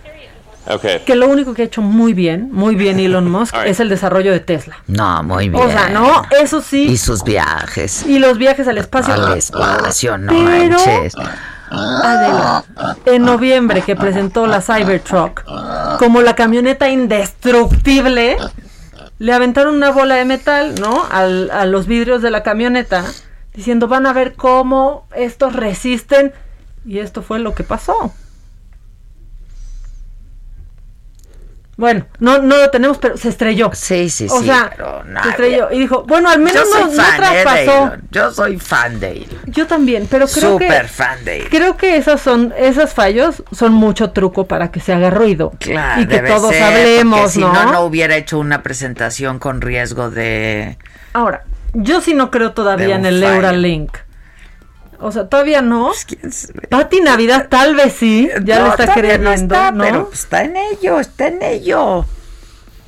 Okay. 0.64 1.00
que 1.00 1.16
lo 1.16 1.26
único 1.26 1.54
que 1.54 1.62
ha 1.62 1.64
hecho 1.64 1.82
muy 1.82 2.14
bien, 2.14 2.48
muy 2.52 2.76
bien 2.76 3.00
Elon 3.00 3.28
Musk, 3.32 3.52
es 3.66 3.80
el 3.80 3.88
desarrollo 3.88 4.30
de 4.30 4.38
Tesla. 4.38 4.76
No, 4.86 5.20
muy 5.24 5.48
bien. 5.48 5.60
O 5.60 5.68
sea, 5.68 5.88
no, 5.88 6.22
eso 6.40 6.60
sí. 6.62 6.84
Y 6.84 6.98
sus 6.98 7.24
viajes. 7.24 8.06
Y 8.06 8.20
los 8.20 8.38
viajes 8.38 8.68
al 8.68 8.78
espacio. 8.78 9.12
Al 9.12 9.36
espacio, 9.36 10.16
no 10.18 10.28
Pero, 10.32 10.76
manches. 10.78 11.14
Adela, 11.68 12.64
en 13.06 13.24
noviembre 13.24 13.82
que 13.82 13.96
presentó 13.96 14.46
la 14.46 14.60
Cybertruck 14.60 15.42
como 15.98 16.20
la 16.22 16.36
camioneta 16.36 16.88
indestructible, 16.88 18.36
le 19.18 19.32
aventaron 19.32 19.74
una 19.74 19.90
bola 19.90 20.14
de 20.14 20.24
metal, 20.26 20.76
¿no? 20.80 21.04
Al- 21.10 21.50
a 21.50 21.64
los 21.66 21.88
vidrios 21.88 22.22
de 22.22 22.30
la 22.30 22.44
camioneta, 22.44 23.04
diciendo 23.54 23.88
van 23.88 24.06
a 24.06 24.12
ver 24.12 24.34
cómo 24.34 25.06
estos 25.14 25.54
resisten. 25.54 26.32
Y 26.84 26.98
esto 26.98 27.22
fue 27.22 27.38
lo 27.38 27.54
que 27.54 27.62
pasó. 27.62 28.12
Bueno, 31.76 32.06
no, 32.20 32.38
no 32.38 32.58
lo 32.58 32.70
tenemos, 32.70 32.98
pero 32.98 33.16
se 33.16 33.28
estrelló. 33.28 33.70
Sí, 33.72 34.10
sí, 34.10 34.26
o 34.30 34.38
sí, 34.40 34.44
sea, 34.46 34.70
pero 34.76 35.02
no, 35.04 35.22
se 35.22 35.30
estrelló. 35.30 35.68
Y 35.72 35.78
dijo, 35.78 36.04
bueno, 36.04 36.28
al 36.28 36.38
menos 36.38 36.64
no, 36.70 36.86
no 36.86 36.92
eh, 36.92 36.96
de 36.96 37.16
traspasó. 37.16 37.92
Yo 38.10 38.30
soy 38.30 38.58
fan 38.58 39.00
de 39.00 39.12
él. 39.12 39.38
Yo 39.46 39.66
también, 39.66 40.06
pero 40.08 40.26
creo 40.28 40.58
que 40.58 40.66
Súper 40.66 40.88
fan 40.88 41.24
de 41.24 41.38
él. 41.38 41.48
creo 41.50 41.76
que 41.76 41.96
esas 41.96 42.20
son 42.20 42.52
esos 42.58 42.92
fallos 42.92 43.42
son 43.52 43.72
mucho 43.72 44.10
truco 44.10 44.46
para 44.46 44.70
que 44.70 44.80
se 44.80 44.92
haga 44.92 45.10
ruido 45.10 45.52
Claro, 45.58 46.02
y 46.02 46.06
que 46.06 46.20
todos 46.20 46.52
ser, 46.52 46.62
hablemos, 46.62 47.20
porque 47.20 47.32
si 47.32 47.40
¿no? 47.40 47.52
no, 47.52 47.72
no 47.72 47.80
hubiera 47.80 48.16
hecho 48.16 48.38
una 48.38 48.62
presentación 48.62 49.38
con 49.38 49.60
riesgo 49.60 50.10
de... 50.10 50.76
Ahora, 51.14 51.44
yo 51.74 52.00
sí 52.00 52.14
no 52.14 52.30
creo 52.30 52.52
todavía 52.52 52.96
en 52.96 53.06
el 53.06 53.20
fallo. 53.22 53.32
Neuralink. 53.32 53.96
O 55.00 55.10
sea, 55.10 55.28
todavía 55.28 55.62
no. 55.62 55.90
Pues, 56.20 56.52
Pati 56.70 57.00
Navidad 57.00 57.48
tal 57.48 57.74
vez 57.74 57.92
sí, 57.94 58.28
ya 58.44 58.58
No, 58.60 58.64
le 58.66 58.70
está 58.70 58.86
todavía 58.86 59.18
no 59.18 59.32
está, 59.32 59.72
¿no? 59.72 59.84
pero 59.84 60.10
está 60.12 60.44
en 60.44 60.56
ello, 60.56 61.00
está 61.00 61.26
en 61.26 61.42
ello. 61.42 62.04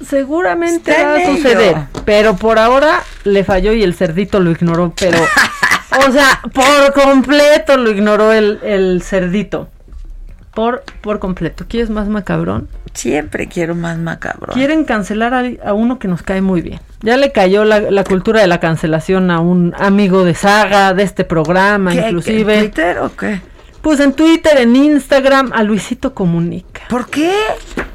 Seguramente 0.07 0.91
Está 0.91 1.05
va 1.07 1.13
a 1.15 1.23
ello. 1.23 1.37
suceder, 1.37 1.77
pero 2.05 2.37
por 2.37 2.59
ahora 2.59 3.03
le 3.25 3.43
falló 3.45 3.73
y 3.73 3.83
el 3.83 3.95
cerdito 3.95 4.39
lo 4.39 4.51
ignoró, 4.51 4.93
pero 4.99 5.19
o 6.09 6.13
sea, 6.13 6.41
por 6.53 6.93
completo 6.93 7.77
lo 7.77 7.91
ignoró 7.91 8.33
el, 8.33 8.61
el 8.63 9.03
cerdito. 9.03 9.69
Por, 10.55 10.85
por 11.01 11.19
completo. 11.19 11.65
¿Quieres 11.69 11.91
más 11.91 12.09
macabrón? 12.09 12.69
Siempre 12.93 13.49
quiero 13.49 13.75
más 13.75 13.99
macabrón. 13.99 14.55
Quieren 14.55 14.85
cancelar 14.85 15.35
a, 15.35 15.43
a 15.69 15.73
uno 15.73 15.99
que 15.99 16.07
nos 16.07 16.23
cae 16.23 16.41
muy 16.41 16.61
bien. 16.63 16.81
Ya 17.03 17.17
le 17.17 17.33
cayó 17.33 17.65
la, 17.65 17.81
la 17.81 18.05
cultura 18.05 18.41
de 18.41 18.47
la 18.47 18.61
cancelación 18.61 19.31
a 19.31 19.41
un 19.41 19.75
amigo 19.79 20.25
de 20.25 20.35
saga 20.35 20.95
de 20.95 21.03
este 21.03 21.25
programa, 21.25 21.91
¿Qué, 21.93 21.99
inclusive. 22.07 22.55
qué, 22.55 22.61
Twitter 22.61 22.99
o 22.99 23.17
qué? 23.17 23.41
Pues 23.83 24.01
en 24.01 24.15
Twitter, 24.15 24.57
en 24.59 24.75
Instagram, 24.77 25.53
a 25.53 25.63
Luisito 25.63 26.15
Comunica. 26.15 26.83
¿Por 26.89 27.07
qué? 27.11 27.35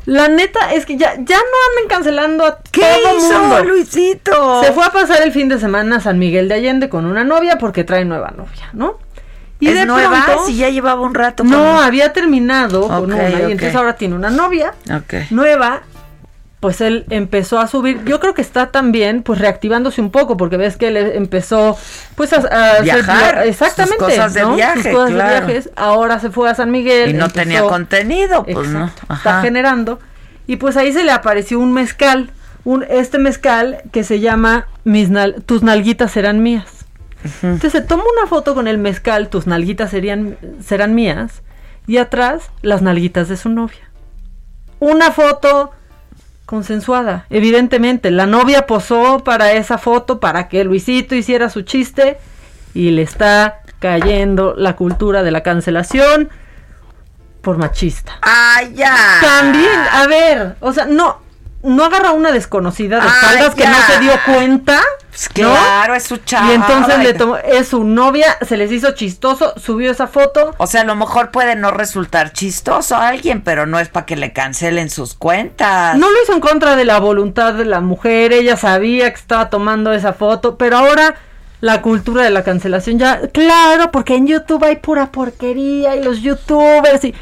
La 0.06 0.28
neta 0.28 0.74
es 0.74 0.86
que 0.86 0.98
ya, 0.98 1.16
ya 1.16 1.38
no 1.38 1.58
anden 1.72 1.88
cancelando 1.88 2.46
a 2.46 2.60
¿Qué 2.72 2.82
todo 3.04 3.18
hizo 3.18 3.40
mundo. 3.40 3.64
Luisito? 3.64 4.64
Se 4.64 4.72
fue 4.72 4.86
a 4.86 4.92
pasar 4.92 5.24
el 5.24 5.32
fin 5.32 5.50
de 5.50 5.60
semana 5.60 5.96
a 5.96 6.00
San 6.00 6.20
Miguel 6.20 6.48
de 6.48 6.56
Allende 6.56 6.90
con 6.90 7.06
una 7.06 7.24
novia 7.24 7.58
porque 7.58 7.84
trae 7.84 8.06
nueva 8.06 8.32
novia, 8.38 8.70
¿no? 8.74 8.98
Y 9.60 9.68
¿Es 9.68 9.76
de 9.76 9.86
nueva? 9.86 10.24
pronto- 10.26 10.46
Si 10.46 10.56
ya 10.56 10.70
llevaba 10.70 11.02
un 11.02 11.14
rato 11.14 11.44
con- 11.44 11.52
No, 11.52 11.82
había 11.82 12.14
terminado 12.14 12.88
con 12.88 13.12
una 13.12 13.30
y 13.30 13.34
entonces 13.52 13.76
ahora 13.76 13.96
tiene 13.98 14.16
una 14.16 14.30
novia 14.30 14.74
nueva. 15.30 15.82
Pues 16.62 16.82
él 16.82 17.06
empezó 17.10 17.58
a 17.60 17.68
subir. 17.68 18.04
Yo 18.04 18.20
creo 18.20 18.34
que 18.34 18.42
está 18.42 18.70
también, 18.70 19.24
pues 19.24 19.40
reactivándose 19.40 20.02
un 20.02 20.12
poco, 20.12 20.36
porque 20.36 20.58
ves 20.58 20.76
que 20.76 20.90
él 20.90 20.98
empezó, 20.98 21.78
pues 22.16 22.34
a, 22.34 22.82
Viajar, 22.82 23.36
via- 23.36 23.46
exactamente, 23.46 23.98
sus 23.98 24.08
cosas 24.10 24.34
de 24.34 24.42
¿no? 24.42 24.56
viaje, 24.56 24.84
Sus 24.84 24.92
cosas 24.92 25.12
claro. 25.12 25.46
de 25.48 25.54
viajes. 25.54 25.70
Ahora 25.78 26.20
se 26.20 26.30
fue 26.32 26.50
a 26.50 26.56
San 26.56 26.70
Miguel. 26.70 27.12
Y 27.12 27.14
no 27.14 27.26
empezó- 27.28 27.34
tenía 27.44 27.62
contenido, 27.64 28.44
pues 28.44 28.68
no. 28.68 28.92
Está 29.10 29.42
generando. 29.42 30.02
Y 30.48 30.58
pues 30.58 30.76
ahí 30.76 30.92
se 30.92 31.06
le 31.06 31.12
apareció 31.14 31.60
un 31.60 31.72
mezcal, 31.72 32.32
un 32.66 32.86
este 32.90 33.20
mezcal 33.20 33.82
que 33.94 34.04
se 34.04 34.20
llama 34.20 34.68
Mis 34.84 35.10
nal- 35.10 35.42
tus 35.46 35.64
nalguitas 35.64 36.12
serán 36.12 36.44
mías. 36.44 36.66
Entonces 37.42 37.72
se 37.72 37.82
toma 37.82 38.04
una 38.18 38.28
foto 38.28 38.56
con 38.56 38.68
el 38.68 38.78
mezcal, 38.78 39.30
tus 39.30 39.46
nalguitas 39.46 39.92
serían 39.92 40.38
serán 40.64 40.96
mías 40.96 41.42
y 41.86 41.98
atrás 41.98 42.50
las 42.62 42.82
nalguitas 42.82 43.28
de 43.28 43.38
su 43.38 43.50
novia. 43.50 43.90
Una 44.80 45.12
foto 45.12 45.72
consensuada, 46.46 47.26
evidentemente. 47.30 48.10
La 48.10 48.26
novia 48.26 48.66
posó 48.66 49.24
para 49.24 49.52
esa 49.52 49.78
foto 49.78 50.20
para 50.20 50.48
que 50.48 50.64
Luisito 50.64 51.14
hiciera 51.14 51.50
su 51.50 51.62
chiste 51.62 52.18
y 52.74 52.92
le 52.92 53.02
está 53.02 53.62
cayendo 53.80 54.56
la 54.58 54.76
cultura 54.76 55.24
de 55.24 55.32
la 55.32 55.44
cancelación 55.44 56.30
por 57.42 57.58
machista. 57.58 58.14
¡Ay, 58.22 58.74
ya! 58.74 58.96
También, 59.22 59.80
a 59.92 60.08
ver, 60.08 60.56
o 60.60 60.74
sea, 60.74 60.86
no, 60.86 61.22
no 61.64 61.86
agarra 61.86 62.12
una 62.12 62.32
desconocida 62.32 62.98
de 62.98 63.04
Ay, 63.04 63.10
espaldas 63.10 63.56
que 63.56 63.68
no 63.68 63.78
se 63.88 64.00
dio 64.00 64.12
cuenta. 64.26 64.82
¿No? 65.38 65.52
claro, 65.52 65.96
es 65.96 66.04
su 66.04 66.18
chava. 66.18 66.52
Y 66.52 66.56
entonces 66.56 67.00
le 67.00 67.14
tomó, 67.14 67.38
es 67.38 67.68
su 67.68 67.84
novia, 67.84 68.38
se 68.42 68.58
les 68.58 68.72
hizo 68.72 68.92
chistoso, 68.92 69.54
subió 69.58 69.92
esa 69.92 70.08
foto. 70.08 70.56
O 70.58 70.68
sea, 70.68 70.82
a 70.82 70.86
lo 70.86 70.96
mejor 70.96 71.32
puede 71.32 71.56
no 71.56 71.72
resultar 71.72 72.34
chistoso 72.34 72.96
a 72.96 73.10
alguien, 73.10 73.42
pero 73.42 73.66
no 73.66 73.80
es 73.80 73.90
para 73.90 74.06
que 74.06 74.16
le 74.16 74.34
cancelen 74.34 74.90
sus 74.90 75.14
cuentas. 75.14 75.98
No 75.98 76.10
lo 76.10 76.24
hizo 76.24 76.34
en 76.34 76.40
contra 76.40 76.76
de 76.76 76.86
la 76.86 77.00
voluntad 77.00 77.54
de 77.54 77.66
la 77.66 77.82
mujer, 77.82 78.34
ella 78.34 78.58
sabía 78.58 79.10
que 79.12 79.20
estaba 79.20 79.50
tomando 79.50 79.94
esa 79.94 80.14
foto, 80.14 80.58
pero 80.58 80.78
ahora 80.78 81.16
la 81.62 81.82
cultura 81.82 82.24
de 82.24 82.30
la 82.30 82.44
cancelación 82.44 83.00
ya, 83.00 83.28
claro, 83.34 83.92
porque 83.92 84.16
en 84.16 84.28
YouTube 84.28 84.64
hay 84.64 84.78
pura 84.78 85.12
porquería 85.12 85.96
y 85.96 86.04
los 86.04 86.22
youtubers 86.22 87.04
y 87.04 87.14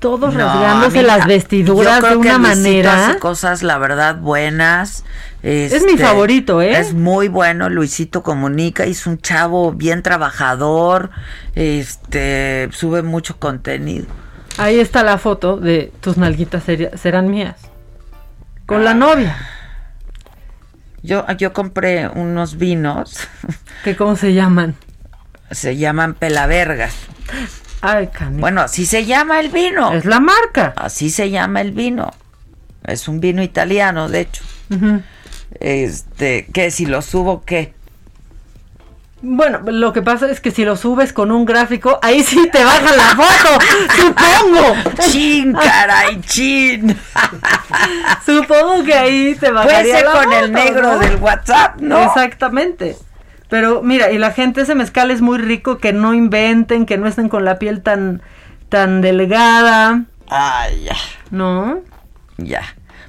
todos 0.00 0.34
No, 0.34 0.40
rasgándose 0.40 0.98
a 0.98 1.02
mí- 1.02 1.06
las 1.06 1.26
vestiduras 1.26 2.02
de 2.02 2.16
una 2.16 2.38
manera. 2.38 3.06
hace 3.10 3.18
cosas, 3.20 3.62
la 3.62 3.78
verdad, 3.78 4.16
buenas. 4.16 5.04
Es 5.42 5.84
mi 5.84 5.92
Este, 5.92 6.04
favorito, 6.04 6.60
¿eh? 6.60 6.76
Es 6.78 6.92
muy 6.92 7.28
bueno, 7.28 7.68
Luisito 7.70 8.22
comunica, 8.22 8.84
es 8.84 9.06
un 9.06 9.18
chavo 9.18 9.72
bien 9.72 10.02
trabajador, 10.02 11.10
este, 11.54 12.68
sube 12.72 13.02
mucho 13.02 13.38
contenido. 13.38 14.06
Ahí 14.58 14.80
está 14.80 15.02
la 15.04 15.16
foto 15.16 15.56
de 15.56 15.92
tus 16.00 16.16
nalguitas 16.16 16.64
serán 17.00 17.30
mías. 17.30 17.56
Con 18.66 18.84
la 18.84 18.92
novia. 18.94 19.36
Yo, 21.02 21.24
yo 21.38 21.52
compré 21.54 22.08
unos 22.08 22.56
vinos, 22.58 23.26
¿Que 23.84 23.96
cómo 23.96 24.16
se 24.16 24.34
llaman? 24.34 24.74
se 25.50 25.76
llaman 25.76 26.14
pelavergas. 26.14 26.94
Ay. 27.82 28.10
Bueno, 28.32 28.60
así 28.60 28.86
se 28.86 29.06
llama 29.06 29.40
el 29.40 29.48
vino. 29.48 29.92
Es 29.92 30.04
la 30.04 30.20
marca. 30.20 30.74
Así 30.76 31.10
se 31.10 31.30
llama 31.30 31.60
el 31.60 31.72
vino. 31.72 32.10
Es 32.84 33.08
un 33.08 33.20
vino 33.20 33.42
italiano, 33.42 34.08
de 34.08 34.20
hecho. 34.20 34.42
Ujú. 34.70 35.02
Este, 35.58 36.46
que 36.52 36.70
si 36.70 36.86
lo 36.86 37.02
subo, 37.02 37.42
¿qué? 37.44 37.74
Bueno, 39.22 39.60
lo 39.66 39.92
que 39.92 40.00
pasa 40.00 40.30
es 40.30 40.40
que 40.40 40.50
si 40.50 40.64
lo 40.64 40.76
subes 40.76 41.12
con 41.12 41.30
un 41.30 41.44
gráfico, 41.44 41.98
ahí 42.02 42.22
sí 42.22 42.48
te 42.50 42.64
baja 42.64 42.96
la 42.96 43.16
foto, 43.16 43.64
supongo. 43.96 44.76
Chin, 45.10 45.52
caray, 45.52 46.20
chin. 46.22 46.96
Supongo 48.24 48.82
que 48.82 48.94
ahí 48.94 49.34
te 49.38 49.50
bajaría 49.50 49.80
Puede 49.80 49.94
ser 49.94 50.04
la 50.06 50.12
con 50.12 50.32
el 50.32 50.52
negro 50.52 50.92
¿no? 50.94 50.98
del 50.98 51.16
WhatsApp, 51.16 51.80
¿no? 51.80 52.02
Exactamente. 52.02 52.96
Pero 53.50 53.82
mira, 53.82 54.10
y 54.12 54.18
la 54.18 54.30
gente 54.32 54.60
ese 54.62 54.74
mezcal 54.74 55.10
es 55.10 55.20
muy 55.20 55.36
rico, 55.38 55.78
que 55.78 55.92
no 55.92 56.14
inventen, 56.14 56.86
que 56.86 56.96
no 56.98 57.06
estén 57.06 57.28
con 57.28 57.44
la 57.44 57.58
piel 57.58 57.82
tan 57.82 58.22
tan 58.68 59.00
delgada, 59.00 60.04
Ay, 60.28 60.84
ya, 60.84 60.96
¿no? 61.30 61.80
ya. 62.36 62.62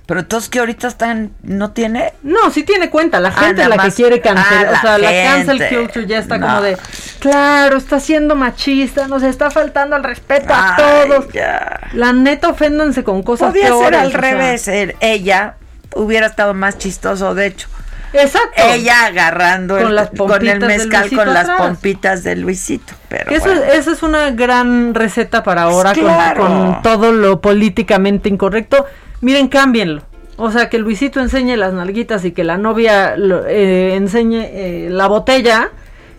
Pero 0.08 0.22
entonces 0.22 0.50
que 0.50 0.60
ahorita 0.60 0.88
están, 0.88 1.32
¿no 1.44 1.72
tiene? 1.72 2.12
No, 2.24 2.50
sí 2.52 2.64
tiene 2.64 2.90
cuenta, 2.90 3.20
la 3.20 3.30
Ah, 3.30 3.32
gente 3.34 3.62
nada 3.64 3.76
la 3.78 3.84
que 3.84 3.92
quiere 3.92 4.20
cancelar, 4.20 4.66
ah, 4.66 4.78
o 4.78 4.82
sea, 4.82 4.98
la 4.98 5.12
la 5.12 5.24
cancel 5.24 5.70
culture 5.70 6.06
ya 6.08 6.18
está 6.18 6.38
No. 6.38 6.48
como 6.48 6.62
de, 6.64 6.78
claro, 7.20 7.78
está 7.78 8.00
siendo 8.00 8.36
machista, 8.36 9.08
nos 9.08 9.22
está 9.24 9.52
faltando 9.52 9.96
al 9.96 10.04
respeto 10.04 10.52
a 10.54 10.76
todos. 10.76 11.32
ya. 11.32 11.80
La 11.94 12.12
neta, 12.12 12.50
oféndanse 12.50 13.04
con 13.04 13.22
cosas 13.24 13.50
Podía 13.52 13.68
ser 13.68 13.74
peores, 13.78 14.00
al 14.00 14.08
o 14.08 14.12
sea. 14.12 14.20
revés. 14.22 14.68
el- 14.68 14.96
ella 15.00 15.56
hubiera 15.96 16.26
estado 16.28 16.54
más 16.56 16.78
chistoso, 16.80 17.34
de 17.36 17.46
hecho. 17.46 17.70
Exacto. 18.14 18.62
Ella 18.74 19.06
agarrando 19.06 19.78
Con 19.78 19.88
el, 19.88 19.96
las 19.96 20.10
con 20.10 20.18
pompitas 20.28 20.54
el 20.54 20.60
de 20.60 20.68
mezcal 20.68 21.10
con 21.10 21.34
las 21.34 21.44
atrás. 21.50 21.62
pompitas 21.62 22.24
de 22.24 22.36
Luisito. 22.36 22.94
Pero 23.10 23.32
eso, 23.32 23.46
bueno. 23.46 23.64
esa 23.64 23.92
es 23.92 24.04
una 24.04 24.32
gran 24.32 24.94
receta 24.94 25.44
para 25.44 25.64
ahora 25.64 25.94
con- 25.94 26.04
claro. 26.04 26.42
con, 26.46 26.82
todo 26.82 27.12
lo 27.12 27.40
políticamente 27.42 28.28
incorrecto. 28.30 28.86
Miren, 29.22 29.48
cámbienlo. 29.48 30.02
O 30.38 30.52
sea, 30.52 30.70
que 30.70 30.80
Luisito 30.80 31.20
enseñe 31.20 31.56
las 31.56 31.74
nalguitas 31.74 32.26
y 32.26 32.32
que 32.32 32.44
la 32.44 32.58
novia 32.58 33.16
lo- 33.16 33.46
eh, 33.48 33.96
enseñe 33.96 34.42
eh, 34.44 34.88
la 34.90 35.08
botella 35.08 35.70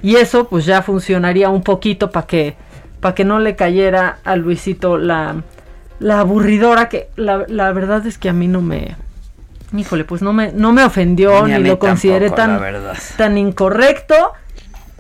Y 0.03 0.16
eso 0.16 0.49
pues 0.49 0.64
ya 0.66 0.82
funcionaría 0.82 1.49
un 1.49 1.62
poquito 1.62 2.11
para 2.11 2.26
que, 2.26 2.57
para 3.01 3.14
que 3.14 3.24
no 3.24 3.38
le 3.38 3.55
cayera 3.55 4.18
a 4.24 4.34
Luisito 4.36 4.97
la, 4.99 5.36
la 6.01 6.20
aburridora 6.20 6.88
que 6.88 7.09
la, 7.16 7.45
la 7.49 7.70
verdad 7.72 8.05
es 8.07 8.18
que 8.18 8.28
a 8.28 8.32
mí 8.32 8.49
no 8.49 8.61
me... 8.62 8.97
Híjole, 9.77 10.05
pues 10.05 10.23
no 10.23 10.33
me, 10.33 10.53
no 10.53 10.73
me 10.73 10.85
ofendió 10.85 11.47
ni, 11.47 11.59
lo 11.62 11.79
consideré 11.79 12.31
tan, 12.31 12.61
tan 13.16 13.39
incorrecto. 13.39 14.14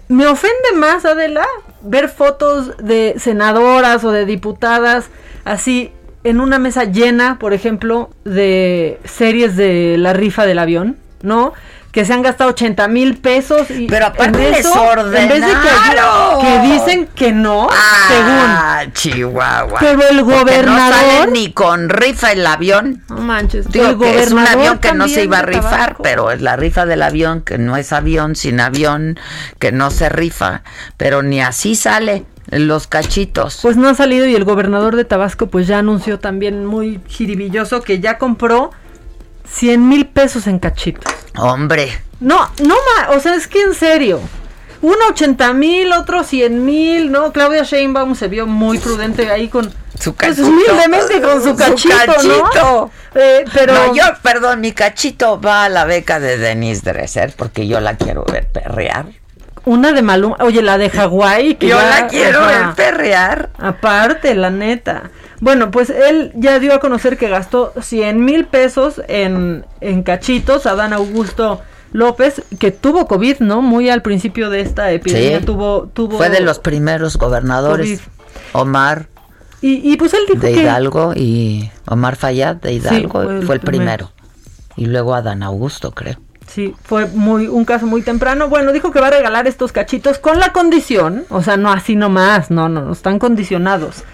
Me 0.08 0.26
ofende 0.26 0.72
más, 0.76 1.04
Adela, 1.04 1.46
ver 1.82 2.08
fotos 2.08 2.76
de 2.78 3.14
senadoras 3.18 4.04
o 4.04 4.10
de 4.10 4.26
diputadas 4.26 5.08
así 5.44 5.92
en 6.24 6.40
una 6.40 6.58
mesa 6.58 6.84
llena, 6.84 7.38
por 7.38 7.52
ejemplo, 7.52 8.10
de 8.24 9.00
series 9.04 9.56
de 9.56 9.96
la 9.98 10.12
rifa 10.12 10.46
del 10.46 10.58
avión, 10.58 10.96
¿no? 11.22 11.52
que 11.92 12.06
se 12.06 12.14
han 12.14 12.22
gastado 12.22 12.50
80 12.50 12.88
mil 12.88 13.18
pesos 13.18 13.70
y 13.70 13.86
pero 13.86 14.06
aparte 14.06 14.48
en, 14.48 14.54
eso, 14.54 14.92
en 14.96 15.28
vez 15.28 15.28
de 15.28 15.46
que, 15.46 16.40
que, 16.40 16.60
dicen 16.72 17.06
que 17.14 17.32
no 17.32 17.68
ah, 17.70 18.80
según. 18.80 18.92
Chihuahua. 18.94 19.78
Pero 19.78 20.08
el 20.08 20.22
gobernador 20.22 20.64
no 20.64 20.78
sale 20.78 21.30
ni 21.30 21.52
con 21.52 21.90
rifa 21.90 22.32
el 22.32 22.46
avión. 22.46 23.02
No 23.10 23.18
manches 23.18 23.70
Digo 23.70 24.06
es 24.06 24.32
un 24.32 24.38
avión 24.38 24.78
que 24.78 24.94
no 24.94 25.06
se 25.06 25.24
iba 25.24 25.40
a 25.40 25.42
rifar 25.42 25.96
pero 26.02 26.30
es 26.30 26.40
la 26.40 26.56
rifa 26.56 26.86
del 26.86 27.02
avión 27.02 27.42
que 27.42 27.58
no 27.58 27.76
es 27.76 27.92
avión 27.92 28.36
sin 28.36 28.60
avión 28.60 29.20
que 29.58 29.70
no 29.70 29.90
se 29.90 30.08
rifa. 30.08 30.62
Pero 30.96 31.22
ni 31.22 31.42
así 31.42 31.76
sale 31.76 32.24
los 32.48 32.86
cachitos. 32.86 33.58
Pues 33.60 33.76
no 33.76 33.88
ha 33.88 33.94
salido 33.94 34.26
y 34.26 34.34
el 34.34 34.44
gobernador 34.44 34.96
de 34.96 35.04
Tabasco 35.04 35.48
pues 35.48 35.66
ya 35.66 35.78
anunció 35.78 36.18
también 36.18 36.64
muy 36.64 37.00
jiribilloso 37.06 37.82
que 37.82 38.00
ya 38.00 38.16
compró 38.16 38.70
100 39.52 39.88
mil 39.88 40.06
pesos 40.06 40.46
en 40.46 40.58
cachitos. 40.58 41.12
Hombre. 41.36 41.92
No, 42.20 42.50
no, 42.62 42.74
o 43.10 43.20
sea, 43.20 43.34
es 43.34 43.46
que 43.46 43.60
en 43.60 43.74
serio. 43.74 44.20
Uno 44.80 44.96
80 45.10 45.52
mil, 45.52 45.92
otro 45.92 46.24
100 46.24 46.64
mil, 46.64 47.12
¿no? 47.12 47.32
Claudia 47.32 47.62
Sheinbaum 47.62 48.16
se 48.16 48.26
vio 48.28 48.46
muy 48.46 48.78
prudente 48.78 49.30
ahí 49.30 49.48
con... 49.48 49.72
Su 49.98 50.14
pues, 50.14 50.30
cachito. 50.30 50.48
humildemente 50.48 51.20
con 51.20 51.42
su 51.42 51.54
cachito, 51.54 52.14
¿no? 52.24 52.90
Eh, 53.14 53.44
pero... 53.52 53.94
yo, 53.94 54.02
perdón, 54.22 54.60
mi 54.60 54.72
cachito 54.72 55.40
va 55.40 55.66
a 55.66 55.68
la 55.68 55.84
beca 55.84 56.18
de 56.18 56.38
Denise 56.38 56.82
Dresser 56.82 57.32
porque 57.36 57.68
yo 57.68 57.78
la 57.78 57.96
quiero 57.96 58.24
ver 58.24 58.48
perrear. 58.48 59.06
Una 59.64 59.92
de 59.92 60.02
Maluma, 60.02 60.36
oye, 60.40 60.60
la 60.62 60.76
de 60.76 60.90
Hawái. 60.90 61.56
Yo 61.60 61.80
la 61.80 62.08
quiero 62.08 62.44
ver 62.46 62.74
perrear. 62.74 63.50
Aparte, 63.58 64.34
la 64.34 64.50
neta. 64.50 65.10
Bueno, 65.42 65.72
pues 65.72 65.90
él 65.90 66.30
ya 66.36 66.60
dio 66.60 66.72
a 66.72 66.78
conocer 66.78 67.18
que 67.18 67.28
gastó 67.28 67.72
100 67.80 68.24
mil 68.24 68.44
pesos 68.44 69.02
en, 69.08 69.66
en 69.80 70.04
cachitos. 70.04 70.66
Adán 70.66 70.92
Augusto 70.92 71.60
López, 71.90 72.44
que 72.60 72.70
tuvo 72.70 73.08
COVID, 73.08 73.40
¿no? 73.40 73.60
Muy 73.60 73.90
al 73.90 74.02
principio 74.02 74.50
de 74.50 74.60
esta 74.60 74.92
epidemia 74.92 75.40
tuvo, 75.40 75.90
tuvo... 75.92 76.16
Fue 76.16 76.30
de 76.30 76.42
los 76.42 76.60
primeros 76.60 77.16
gobernadores. 77.16 78.02
Omar. 78.52 79.08
Y, 79.60 79.96
pues 79.96 80.14
él 80.14 80.20
dijo 80.28 80.40
de 80.40 80.52
Hidalgo 80.52 81.12
y 81.16 81.70
Omar 81.86 82.14
Fayad 82.14 82.56
de 82.56 82.74
Hidalgo 82.74 83.42
fue 83.44 83.56
el, 83.56 83.60
primero. 83.60 84.12
Y 84.76 84.86
luego 84.86 85.12
Adán 85.12 85.42
Augusto, 85.42 85.90
creo. 85.90 86.18
Sí, 86.46 86.72
fue 86.84 87.06
muy 87.06 87.48
un 87.48 87.64
caso 87.64 87.86
muy 87.86 88.02
temprano. 88.02 88.48
Bueno, 88.48 88.70
dijo 88.70 88.92
que 88.92 89.00
va 89.00 89.08
a 89.08 89.10
regalar 89.10 89.48
estos 89.48 89.72
cachitos 89.72 90.20
con 90.20 90.38
la 90.38 90.52
condición, 90.52 91.24
o 91.30 91.42
sea, 91.42 91.56
no 91.56 91.72
así 91.72 91.96
nomás, 91.96 92.52
no, 92.52 92.68
no, 92.68 92.82
no 92.82 92.92
están 92.92 93.18
condicionados. 93.18 94.04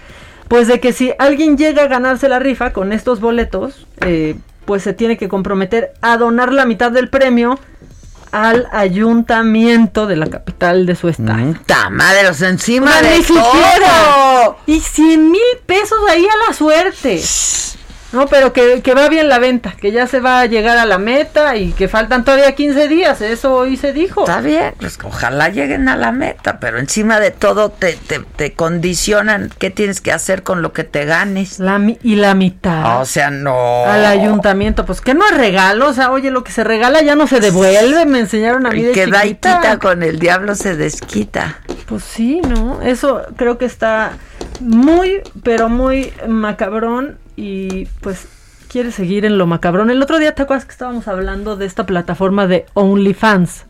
Pues 0.49 0.67
de 0.67 0.79
que 0.79 0.91
si 0.91 1.13
alguien 1.19 1.57
llega 1.57 1.83
a 1.83 1.87
ganarse 1.87 2.27
la 2.27 2.39
rifa 2.39 2.73
con 2.73 2.91
estos 2.91 3.21
boletos, 3.21 3.87
eh, 4.01 4.35
pues 4.65 4.83
se 4.83 4.93
tiene 4.93 5.15
que 5.17 5.29
comprometer 5.29 5.93
a 6.01 6.17
donar 6.17 6.51
la 6.51 6.65
mitad 6.65 6.91
del 6.91 7.07
premio 7.07 7.59
al 8.31 8.67
ayuntamiento 8.71 10.07
de 10.07 10.15
la 10.15 10.27
capital 10.27 10.85
de 10.85 10.95
su 10.95 11.07
estado. 11.07 11.55
¡Ta 11.65 11.89
madre! 11.89 12.27
encima 12.27 13.01
de 13.01 13.23
todo! 13.23 14.57
Y 14.65 14.79
100 14.79 15.31
mil 15.31 15.41
pesos 15.65 15.99
ahí 16.09 16.25
a 16.25 16.47
la 16.47 16.53
suerte. 16.53 17.21
No, 18.11 18.27
pero 18.27 18.53
que, 18.53 18.81
que, 18.81 18.93
va 18.93 19.07
bien 19.07 19.29
la 19.29 19.39
venta, 19.39 19.75
que 19.79 19.91
ya 19.91 20.07
se 20.07 20.19
va 20.19 20.41
a 20.41 20.45
llegar 20.45 20.77
a 20.77 20.85
la 20.85 20.97
meta 20.97 21.55
y 21.55 21.73
que 21.73 21.87
faltan 21.87 22.23
todavía 22.23 22.55
15 22.55 22.87
días, 22.87 23.21
eso 23.21 23.53
hoy 23.53 23.77
se 23.77 23.93
dijo. 23.93 24.21
Está 24.21 24.41
bien, 24.41 24.73
pues 24.79 24.97
ojalá 25.03 25.49
lleguen 25.49 25.87
a 25.89 25.95
la 25.95 26.11
meta, 26.11 26.59
pero 26.59 26.79
encima 26.79 27.19
de 27.19 27.31
todo 27.31 27.69
te, 27.69 27.93
te, 27.93 28.19
te 28.19 28.53
condicionan 28.53 29.51
qué 29.59 29.69
tienes 29.69 30.01
que 30.01 30.11
hacer 30.11 30.43
con 30.43 30.61
lo 30.61 30.73
que 30.73 30.83
te 30.83 31.05
ganes. 31.05 31.59
La, 31.59 31.79
y 32.01 32.15
la 32.15 32.33
mitad. 32.33 33.01
O 33.01 33.05
sea, 33.05 33.29
no. 33.29 33.85
Al 33.85 34.05
ayuntamiento, 34.05 34.85
pues 34.85 35.01
que 35.01 35.13
no 35.13 35.25
es 35.25 35.37
regalo, 35.37 35.89
o 35.89 35.93
sea, 35.93 36.11
oye, 36.11 36.31
lo 36.31 36.43
que 36.43 36.51
se 36.51 36.63
regala 36.63 37.01
ya 37.01 37.15
no 37.15 37.27
se 37.27 37.39
devuelve, 37.39 38.05
me 38.05 38.19
enseñaron 38.19 38.65
a 38.65 38.71
mí 38.71 38.81
de 38.81 38.91
que 38.91 39.07
da 39.07 39.25
y 39.25 39.35
quita 39.35 39.77
con 39.77 40.03
el 40.03 40.19
diablo 40.19 40.55
se 40.55 40.75
desquita. 40.75 41.59
Pues 41.87 42.03
sí, 42.03 42.41
¿no? 42.41 42.81
Eso 42.81 43.23
creo 43.35 43.57
que 43.57 43.65
está 43.65 44.13
muy, 44.59 45.21
pero 45.43 45.69
muy 45.69 46.13
macabrón 46.27 47.17
y 47.39 47.87
pues 48.01 48.27
quiere 48.67 48.91
seguir 48.91 49.25
en 49.25 49.37
lo 49.37 49.47
macabrón. 49.47 49.89
El 49.89 50.01
otro 50.01 50.19
día 50.19 50.35
te 50.35 50.41
acuerdas 50.41 50.65
que 50.65 50.73
estábamos 50.73 51.07
hablando 51.07 51.55
de 51.55 51.65
esta 51.65 51.85
plataforma 51.85 52.47
de 52.47 52.65
OnlyFans. 52.73 53.65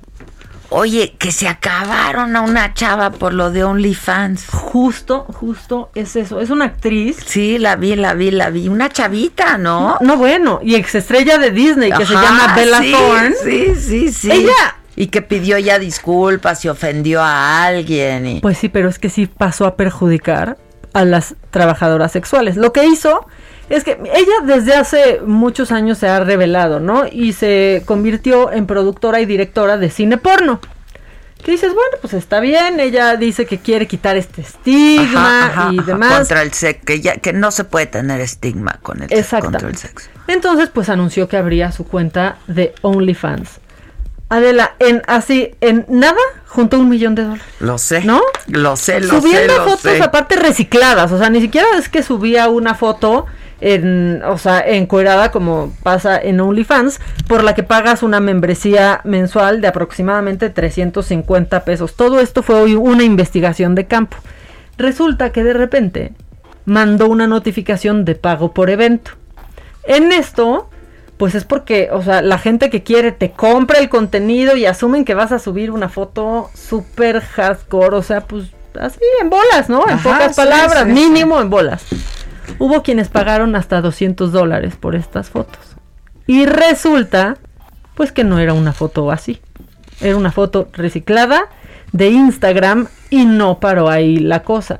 Oye, 0.72 1.16
que 1.18 1.32
se 1.32 1.48
acabaron 1.48 2.36
a 2.36 2.42
una 2.42 2.74
chava 2.74 3.12
por 3.12 3.34
lo 3.34 3.52
de 3.52 3.64
OnlyFans. 3.64 4.48
Justo, 4.48 5.26
justo 5.34 5.90
es 5.96 6.16
eso. 6.16 6.42
Es 6.42 6.50
una 6.50 6.66
actriz. 6.66 7.18
Sí, 7.26 7.58
la 7.58 7.76
vi, 7.76 7.96
la 7.96 8.14
vi, 8.14 8.30
la 8.32 8.50
vi. 8.50 8.68
Una 8.68 8.90
chavita, 8.90 9.58
¿no? 9.58 9.98
No, 10.02 10.18
bueno. 10.18 10.60
Y 10.64 10.76
exestrella 10.76 11.38
de 11.38 11.52
Disney 11.52 11.92
que 11.92 12.06
se 12.06 12.14
llama 12.14 12.54
Bella 12.56 12.82
sí, 12.82 12.92
Thorne. 12.92 13.36
Sí, 13.44 13.76
sí, 13.76 14.12
sí. 14.12 14.32
Ella. 14.32 14.78
Y 14.96 15.08
que 15.08 15.22
pidió 15.22 15.58
ya 15.58 15.80
disculpas 15.80 16.64
y 16.66 16.70
ofendió 16.70 17.22
a 17.22 17.66
alguien. 17.66 18.40
Pues 18.42 18.58
sí, 18.58 18.70
pero 18.70 18.90
es 18.90 19.00
que 19.00 19.10
sí 19.10 19.26
pasó 19.26 19.66
a 19.66 19.76
perjudicar 19.76 20.58
a 20.94 21.06
las 21.06 21.36
trabajadoras 21.50 22.12
sexuales. 22.12 22.58
Lo 22.58 22.74
que 22.74 22.86
hizo 22.86 23.26
es 23.70 23.84
que 23.84 23.92
ella 23.92 24.34
desde 24.46 24.74
hace 24.74 25.22
muchos 25.26 25.72
años 25.72 25.98
se 26.00 26.08
ha 26.08 26.20
revelado, 26.20 26.80
¿no? 26.80 27.06
Y 27.10 27.34
se 27.34 27.84
convirtió 27.86 28.52
en 28.52 28.66
productora 28.66 29.22
y 29.22 29.26
directora 29.26 29.78
de 29.78 29.90
cine 29.90 30.18
porno. 30.18 30.60
Que 31.44 31.52
dices, 31.52 31.74
bueno, 31.74 31.98
pues 32.02 32.14
está 32.14 32.42
bien, 32.42 32.82
ella 32.82 33.16
dice 33.16 33.46
que 33.46 33.60
quiere 33.60 33.88
quitar 33.88 34.18
este 34.18 34.42
estigma 34.42 35.70
y 35.72 35.82
demás. 35.84 36.18
Contra 36.18 36.42
el 36.42 36.52
sexo, 36.52 36.84
que, 36.86 37.00
ya, 37.00 37.16
que 37.16 37.32
no 37.32 37.52
se 37.52 37.64
puede 37.64 37.86
tener 37.86 38.20
estigma 38.20 38.80
con 38.82 39.02
el, 39.02 39.26
contra 39.26 39.70
el 39.70 39.78
sexo. 39.78 40.10
Entonces, 40.28 40.70
pues 40.70 40.90
anunció 40.90 41.30
que 41.30 41.38
abría 41.38 41.72
su 41.72 41.86
cuenta 41.86 42.40
de 42.48 42.76
OnlyFans. 42.82 43.62
Adela, 44.28 44.76
en 44.80 45.02
así, 45.08 45.56
en 45.62 45.86
nada, 45.88 46.20
junto 46.48 46.76
a 46.76 46.80
un 46.80 46.90
millón 46.90 47.16
de 47.16 47.24
dólares. 47.24 47.46
Lo 47.60 47.78
sé. 47.78 48.04
¿No? 48.04 48.22
Lo 48.48 48.76
sé, 48.76 49.00
lo 49.00 49.22
Subiendo 49.22 49.54
sé. 49.54 49.70
fotos 49.72 50.02
aparte 50.02 50.36
recicladas. 50.36 51.12
O 51.12 51.18
sea, 51.18 51.30
ni 51.30 51.40
siquiera 51.42 51.68
es 51.78 51.90
que 51.90 52.04
subía 52.04 52.48
una 52.50 52.76
foto 52.76 53.26
en, 53.62 54.22
o 54.24 54.38
sea, 54.38 54.60
encuerada 54.60 55.32
como 55.32 55.74
pasa 55.84 56.20
en 56.20 56.40
OnlyFans, 56.40 57.00
por 57.28 57.44
la 57.44 57.56
que 57.56 57.64
pagas 57.64 58.04
una 58.04 58.20
membresía 58.20 59.02
mensual 59.04 59.62
de 59.62 59.68
aproximadamente 59.68 60.50
350 60.50 61.64
pesos. 61.66 61.96
Todo 61.96 62.20
esto 62.20 62.44
fue 62.44 62.56
hoy 62.56 62.76
una 62.76 63.04
investigación 63.04 63.76
de 63.76 63.88
campo. 63.88 64.18
Resulta 64.78 65.32
que 65.32 65.44
de 65.44 65.54
repente 65.54 66.14
mandó 66.66 67.08
una 67.08 67.28
notificación 67.28 68.06
de 68.06 68.16
pago 68.16 68.54
por 68.54 68.70
evento. 68.70 69.12
En 69.84 70.12
esto, 70.12 70.70
pues 71.18 71.36
es 71.36 71.44
porque, 71.44 71.90
o 71.92 72.02
sea, 72.02 72.22
la 72.22 72.38
gente 72.38 72.70
que 72.70 72.84
quiere 72.84 73.12
te 73.12 73.32
compra 73.32 73.80
el 73.80 73.90
contenido 73.90 74.56
y 74.56 74.66
asumen 74.66 75.04
que 75.04 75.16
vas 75.16 75.32
a 75.32 75.40
subir 75.40 75.72
una 75.72 75.90
foto 75.90 76.50
súper 76.54 77.22
hardcore, 77.22 77.96
o 77.98 78.04
sea, 78.04 78.22
pues 78.22 78.52
así 78.80 79.00
en 79.20 79.30
bolas, 79.30 79.68
¿no? 79.68 79.88
En 79.90 80.00
pocas 80.00 80.36
palabras, 80.36 80.86
mínimo 80.86 81.42
en 81.42 81.50
bolas. 81.50 81.84
Hubo 82.58 82.84
quienes 82.84 83.10
pagaron 83.10 83.56
hasta 83.56 83.82
200 83.82 84.32
dólares 84.32 84.76
por 84.76 84.96
estas 84.96 85.30
fotos. 85.30 85.76
Y 86.28 86.46
resulta, 86.46 87.38
pues 87.96 88.12
que 88.12 88.24
no 88.24 88.40
era 88.40 88.54
una 88.54 88.74
foto 88.74 89.12
así. 89.12 89.40
Era 90.02 90.18
una 90.18 90.32
foto 90.32 90.70
reciclada 90.74 91.50
de 91.92 92.10
Instagram 92.10 92.88
y 93.10 93.26
no 93.26 93.60
paró 93.60 93.90
ahí 93.90 94.18
la 94.18 94.44
cosa. 94.44 94.80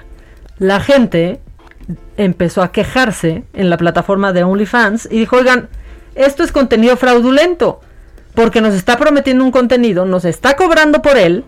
La 0.58 0.80
gente 0.80 1.40
empezó 2.18 2.62
a 2.62 2.72
quejarse 2.72 3.44
en 3.54 3.70
la 3.70 3.78
plataforma 3.78 4.34
de 4.34 4.44
OnlyFans 4.44 5.08
y 5.12 5.20
dijo, 5.20 5.38
oigan, 5.38 5.70
esto 6.16 6.44
es 6.44 6.52
contenido 6.52 6.98
fraudulento, 6.98 7.82
porque 8.36 8.62
nos 8.62 8.74
está 8.74 8.98
prometiendo 8.98 9.44
un 9.44 9.52
contenido, 9.52 10.06
nos 10.06 10.26
está 10.26 10.56
cobrando 10.56 11.02
por 11.02 11.18
él, 11.18 11.46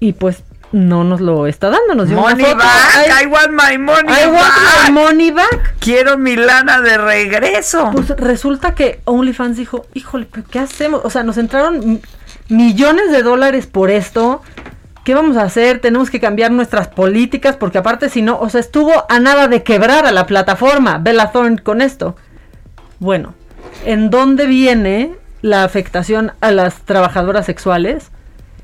y 0.00 0.14
pues 0.14 0.42
no 0.72 1.04
nos 1.04 1.20
lo 1.20 1.46
está 1.46 1.70
dando. 1.70 1.94
Nos 1.94 2.08
dio 2.08 2.18
money 2.18 2.44
una 2.44 2.54
back, 2.54 3.22
I, 3.22 3.26
want 3.26 3.50
my 3.50 3.78
money 3.78 4.08
I 4.08 4.26
want 4.26 4.52
my 4.86 4.92
money 4.92 5.30
back. 5.30 5.76
Quiero 5.78 6.18
mi 6.18 6.34
lana 6.36 6.80
de 6.80 6.98
regreso. 6.98 7.90
Pues 7.92 8.08
resulta 8.10 8.74
que 8.74 9.00
OnlyFans 9.04 9.56
dijo, 9.56 9.86
híjole, 9.94 10.26
¿pero 10.30 10.44
qué 10.50 10.58
hacemos? 10.58 11.02
O 11.04 11.10
sea, 11.10 11.22
nos 11.22 11.36
entraron 11.36 12.00
millones 12.48 13.10
de 13.12 13.22
dólares 13.22 13.66
por 13.66 13.90
esto. 13.90 14.42
¿Qué 15.04 15.14
vamos 15.14 15.36
a 15.36 15.42
hacer? 15.42 15.80
Tenemos 15.80 16.10
que 16.10 16.20
cambiar 16.20 16.52
nuestras 16.52 16.88
políticas 16.88 17.56
porque 17.56 17.78
aparte 17.78 18.08
si 18.08 18.22
no, 18.22 18.38
o 18.38 18.48
sea, 18.48 18.60
estuvo 18.60 19.04
a 19.08 19.18
nada 19.18 19.48
de 19.48 19.62
quebrar 19.62 20.06
a 20.06 20.12
la 20.12 20.26
plataforma 20.26 20.98
Bella 20.98 21.32
Thorne 21.32 21.58
con 21.58 21.80
esto. 21.80 22.16
Bueno, 23.00 23.34
¿en 23.84 24.10
dónde 24.10 24.46
viene 24.46 25.12
la 25.42 25.64
afectación 25.64 26.32
a 26.40 26.52
las 26.52 26.82
trabajadoras 26.82 27.46
sexuales? 27.46 28.12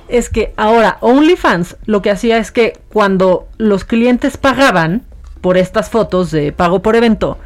Es 0.08 0.30
que 0.30 0.52
ahora 0.56 0.98
OnlyFans 1.00 1.76
lo 1.84 2.02
que 2.02 2.10
hacía 2.10 2.38
es 2.38 2.50
que 2.50 2.78
cuando 2.92 3.48
los 3.58 3.84
clientes 3.84 4.36
pagaban 4.36 5.02
por 5.40 5.56
estas 5.56 5.90
fotos 5.90 6.30
de 6.30 6.52
pago 6.52 6.82
por 6.82 6.96
evento, 6.96 7.38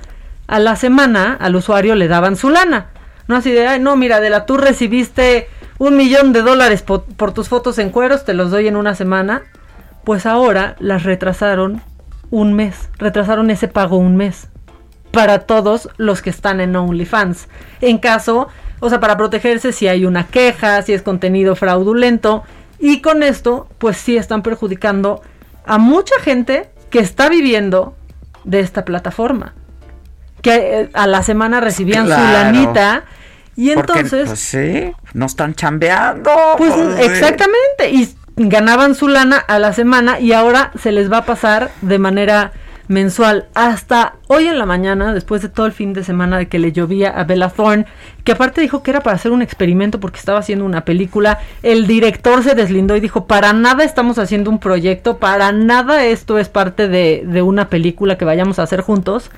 a 0.47 0.59
la 0.59 0.77
semana 0.77 1.37
al 1.41 1.57
usuario 1.57 1.95
le 1.95 2.09
daban 2.09 2.37
su 2.37 2.51
lana. 2.51 2.87
No 3.29 3.37
así 3.37 3.51
de, 3.51 3.67
ay, 3.67 3.81
no, 3.81 3.97
mira, 3.97 4.21
de 4.21 4.31
la 4.31 4.47
tú 4.47 4.57
recibiste 4.57 5.49
un 5.79 5.97
millón 5.97 6.33
de 6.33 6.43
dólares 6.43 6.83
por, 6.83 7.05
por 7.05 7.33
tus 7.33 7.49
fotos 7.49 7.79
en 7.79 7.91
cueros, 7.91 8.25
te 8.25 8.35
los 8.35 8.51
doy 8.51 8.69
en 8.69 8.77
una 8.77 8.95
semana. 8.95 9.43
Pues 10.05 10.27
ahora 10.27 10.77
las 10.79 11.05
retrasaron 11.05 11.81
un 12.31 12.55
mes, 12.55 12.89
retrasaron 12.99 13.51
ese 13.51 13.69
pago 13.69 13.97
un 13.97 14.17
mes 14.17 14.49
para 15.13 15.41
todos 15.41 15.89
los 15.97 16.23
que 16.23 16.31
están 16.31 16.61
en 16.61 16.75
OnlyFans. 16.75 17.49
En 17.81 17.99
caso, 17.99 18.49
o 18.85 18.89
sea, 18.89 18.99
para 18.99 19.17
protegerse 19.17 19.71
si 19.71 19.87
hay 19.87 20.05
una 20.05 20.27
queja, 20.27 20.83
si 20.83 20.93
es 20.93 21.03
contenido 21.03 21.55
fraudulento. 21.55 22.43
Y 22.81 23.01
con 23.01 23.23
esto, 23.23 23.69
pues 23.79 23.97
sí 23.97 24.17
están 24.17 24.43
perjudicando 24.43 25.23
a 25.65 25.79
mucha 25.79 26.17
gente 26.21 26.69
que 26.91 26.99
está 26.99 27.29
viviendo 27.29 27.95
de 28.43 28.59
esta 28.59 28.85
plataforma. 28.85 29.55
Que 30.43 30.81
eh, 30.81 30.91
a 30.95 31.07
la 31.07 31.23
semana 31.23 31.61
recibían 31.61 32.07
su 32.07 32.11
lanita. 32.11 33.05
Y 33.55 33.71
entonces. 33.71 34.27
pues 34.27 34.41
sí, 34.41 34.93
no 35.15 35.27
están 35.27 35.55
chambeando. 35.55 36.33
Pues, 36.59 36.75
exactamente. 36.99 37.89
Y 37.89 38.13
ganaban 38.35 38.97
su 38.97 39.07
lana 39.07 39.37
a 39.37 39.61
la 39.61 39.73
semana 39.73 40.19
y 40.19 40.33
ahora 40.33 40.73
se 40.77 40.91
les 40.91 41.11
va 41.11 41.19
a 41.19 41.25
pasar 41.25 41.71
de 41.83 42.01
manera 42.01 42.51
mensual. 42.89 43.47
Hasta 43.55 44.15
hoy 44.29 44.47
en 44.47 44.59
la 44.59 44.67
mañana, 44.67 45.15
después 45.15 45.43
de 45.43 45.49
todo 45.49 45.67
el 45.67 45.73
fin 45.73 45.93
de 45.93 46.05
semana 46.05 46.39
de 46.39 46.49
que 46.49 46.59
le 46.59 46.73
llovía 46.73 47.11
a 47.11 47.25
Bella 47.25 47.49
Thorne, 47.49 47.87
que 48.25 48.33
aparte 48.33 48.61
dijo 48.61 48.83
que 48.83 48.91
era 48.91 49.01
para 49.01 49.17
hacer 49.17 49.33
un 49.33 49.43
experimento 49.43 50.01
porque 50.01 50.19
estaba 50.19 50.39
haciendo 50.39 50.65
una 50.65 50.85
película, 50.85 51.39
el 51.63 51.87
director 51.87 52.43
se 52.43 52.55
deslindó 52.55 52.97
y 52.97 53.01
dijo, 53.01 53.27
para 53.27 53.53
nada 53.53 53.85
estamos 53.85 54.19
haciendo 54.19 54.51
un 54.51 54.59
proyecto, 54.59 55.19
para 55.19 55.53
nada 55.53 56.05
esto 56.05 56.39
es 56.39 56.49
parte 56.49 56.89
de, 56.89 57.25
de 57.27 57.43
una 57.43 57.69
película 57.69 58.19
que 58.19 58.25
vayamos 58.25 58.59
a 58.59 58.65
hacer 58.65 58.81
juntos. 58.81 59.31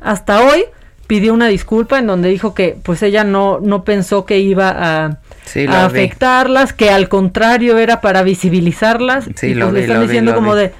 Hasta 0.00 0.42
hoy 0.42 0.64
pidió 1.08 1.32
una 1.32 1.48
disculpa 1.48 1.98
en 1.98 2.06
donde 2.06 2.28
dijo 2.28 2.54
que 2.54 2.76
pues 2.82 3.02
ella 3.02 3.24
no, 3.24 3.60
no 3.60 3.82
pensó 3.82 4.26
que 4.26 4.38
iba 4.38 4.68
a, 4.68 5.18
afectarlas, 5.84 6.74
que 6.74 6.90
al 6.90 7.08
contrario 7.08 7.78
era 7.78 8.02
para 8.02 8.22
visibilizarlas. 8.22 9.24
Sí, 9.34 9.48
y 9.48 9.54
lo 9.54 9.70
pues 9.70 9.72
le 9.72 9.80
vi, 9.80 9.84
están 9.84 9.96
lo 9.96 10.00
vi, 10.02 10.06
diciendo 10.06 10.32
lo 10.32 10.36
como 10.36 10.52
vi. 10.52 10.60
de 10.60 10.74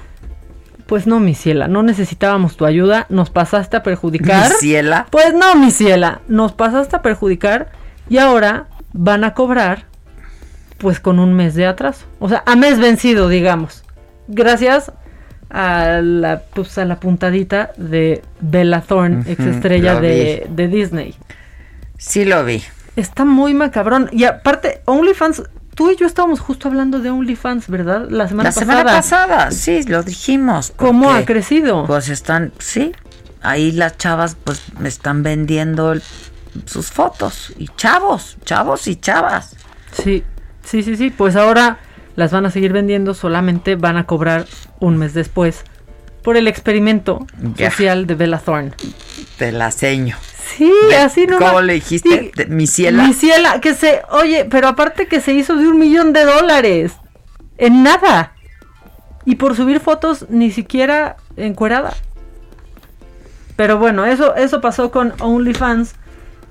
pues 0.89 1.06
no, 1.06 1.20
mi 1.20 1.35
ciela, 1.35 1.69
no 1.69 1.82
necesitábamos 1.82 2.56
tu 2.56 2.65
ayuda, 2.65 3.05
nos 3.10 3.28
pasaste 3.28 3.77
a 3.77 3.82
perjudicar. 3.82 4.48
¿Mi 4.48 4.55
ciela? 4.56 5.06
Pues 5.10 5.35
no, 5.35 5.55
mi 5.55 5.70
ciela, 5.70 6.23
nos 6.28 6.52
pasaste 6.52 6.97
a 6.97 7.02
perjudicar 7.02 7.70
y 8.09 8.16
ahora 8.16 8.69
van 8.94 9.23
a 9.23 9.35
cobrar 9.35 9.85
pues 10.78 10.98
con 10.98 11.19
un 11.19 11.35
mes 11.35 11.55
de 11.55 11.66
atraso. 11.66 12.06
O 12.20 12.31
sea, 12.31 12.43
a 12.47 12.56
mes 12.56 12.78
vencido, 12.78 13.28
digamos. 13.28 13.85
Gracias 14.28 14.90
a 15.51 16.01
la, 16.02 16.40
pues, 16.55 16.78
a 16.78 16.86
la 16.86 16.98
puntadita 16.98 17.73
de 17.77 18.23
Bella 18.40 18.81
Thorne, 18.81 19.24
ex 19.27 19.40
estrella 19.40 20.01
de, 20.01 20.47
de 20.48 20.69
Disney. 20.69 21.15
Sí 21.98 22.24
lo 22.24 22.47
vi. 22.47 22.62
Está 22.97 23.27
muy 23.27 23.52
macabrón. 23.52 24.09
Y 24.10 24.24
aparte, 24.24 24.81
OnlyFans, 24.86 25.43
tú 25.78 25.92
y 25.92 25.96
yo 25.96 26.06
estábamos 26.09 26.40
justo 26.40 26.66
hablando 26.66 26.98
de 26.98 27.09
OnlyFans, 27.10 27.68
¿verdad? 27.68 28.09
La 28.10 28.26
semana 28.26 28.48
La 28.50 28.55
pasada. 28.55 28.66
semana 28.66 28.90
pasada, 28.96 29.50
sí, 29.52 29.84
lo 29.84 30.02
dijimos. 30.02 30.72
¿Cómo 30.74 31.09
ha 31.12 31.24
crecido? 31.24 31.86
Pues 31.86 32.09
están, 32.09 32.52
sí, 32.59 32.90
ahí 33.42 33.70
las 33.70 33.96
chavas 33.96 34.36
pues 34.42 34.60
me 34.80 34.88
están 34.88 35.22
vendiendo 35.22 35.92
el- 35.92 36.02
sus 36.66 36.90
fotos. 36.90 37.52
Y 37.59 37.68
chavos, 37.76 38.38
chavos 38.44 38.88
y 38.88 38.96
chavas. 38.96 39.55
Sí, 39.92 40.24
sí, 40.64 40.82
sí, 40.82 40.96
sí. 40.96 41.10
Pues 41.10 41.36
ahora 41.36 41.78
las 42.16 42.32
van 42.32 42.44
a 42.46 42.50
seguir 42.50 42.72
vendiendo, 42.72 43.14
solamente 43.14 43.76
van 43.76 43.96
a 43.98 44.05
cobrar 44.05 44.46
un 44.80 44.96
mes 44.96 45.14
después 45.14 45.62
por 46.24 46.36
el 46.36 46.48
experimento 46.48 47.24
social 47.56 48.09
de 48.09 48.16
Bella 48.16 48.38
Thorne. 48.38 48.72
Te 49.38 49.52
la 49.52 49.70
seño. 49.70 50.16
Sí, 50.56 50.72
De- 50.88 50.96
así 50.96 51.26
no. 51.26 51.38
¿Cómo 51.38 51.60
le 51.60 51.74
dijiste? 51.74 52.32
Mi 52.48 52.66
ciela. 52.66 53.04
Mi 53.04 53.12
ciela, 53.14 53.60
que 53.60 53.74
se, 53.74 54.02
oye, 54.10 54.46
pero 54.50 54.68
aparte 54.68 55.06
que 55.06 55.20
se 55.20 55.32
hizo 55.32 55.56
de 55.56 55.66
un 55.68 55.78
millón 55.78 56.12
de 56.12 56.24
dólares. 56.24 56.92
En 57.58 57.82
nada. 57.82 58.32
Y 59.24 59.36
por 59.36 59.54
subir 59.56 59.80
fotos 59.80 60.26
ni 60.30 60.50
siquiera 60.50 61.16
encuerada. 61.36 61.94
Pero 63.56 63.78
bueno, 63.78 64.04
eso, 64.06 64.34
eso 64.36 64.60
pasó 64.60 64.90
con 64.90 65.12
OnlyFans. 65.20 65.94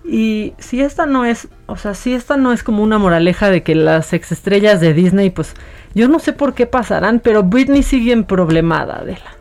Y 0.05 0.53
si 0.57 0.81
esta 0.81 1.05
no 1.05 1.25
es, 1.25 1.47
o 1.65 1.75
sea, 1.75 1.93
si 1.93 2.13
esta 2.13 2.37
no 2.37 2.53
es 2.53 2.63
como 2.63 2.83
una 2.83 2.97
moraleja 2.97 3.49
de 3.49 3.63
que 3.63 3.75
las 3.75 4.13
exestrellas 4.13 4.79
de 4.79 4.93
Disney, 4.93 5.29
pues 5.29 5.53
yo 5.95 6.07
no 6.07 6.19
sé 6.19 6.31
por 6.33 6.53
qué 6.53 6.65
pasarán, 6.65 7.19
pero 7.19 7.43
Britney 7.43 7.83
sigue 7.83 8.13
en 8.13 8.23
problemada, 8.23 8.99
Adela. 8.99 9.35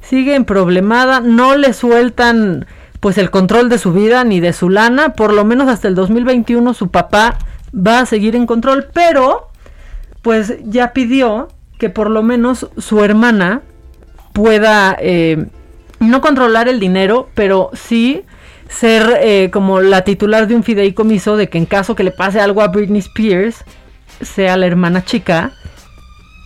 Sigue 0.00 0.34
en 0.34 0.44
problemada, 0.44 1.20
no 1.20 1.56
le 1.56 1.72
sueltan 1.74 2.66
pues 3.00 3.18
el 3.18 3.30
control 3.30 3.68
de 3.68 3.78
su 3.78 3.92
vida 3.92 4.24
ni 4.24 4.40
de 4.40 4.52
su 4.52 4.68
lana, 4.68 5.14
por 5.14 5.32
lo 5.32 5.44
menos 5.44 5.68
hasta 5.68 5.88
el 5.88 5.94
2021 5.94 6.74
su 6.74 6.90
papá 6.90 7.38
va 7.74 8.00
a 8.00 8.06
seguir 8.06 8.36
en 8.36 8.46
control, 8.46 8.88
pero 8.92 9.48
pues 10.22 10.56
ya 10.64 10.92
pidió 10.92 11.48
que 11.78 11.88
por 11.88 12.10
lo 12.10 12.22
menos 12.22 12.68
su 12.76 13.02
hermana 13.02 13.62
pueda 14.34 14.96
eh, 15.00 15.46
no 15.98 16.20
controlar 16.20 16.68
el 16.68 16.78
dinero, 16.78 17.28
pero 17.34 17.70
sí 17.72 18.24
ser 18.68 19.18
eh, 19.20 19.50
como 19.52 19.80
la 19.80 20.04
titular 20.04 20.46
de 20.46 20.54
un 20.54 20.62
fideicomiso 20.62 21.36
de 21.36 21.48
que 21.48 21.58
en 21.58 21.66
caso 21.66 21.96
que 21.96 22.04
le 22.04 22.12
pase 22.12 22.40
algo 22.40 22.62
a 22.62 22.68
Britney 22.68 23.00
Spears, 23.00 23.64
sea 24.20 24.56
la 24.56 24.66
hermana 24.66 25.04
chica 25.04 25.52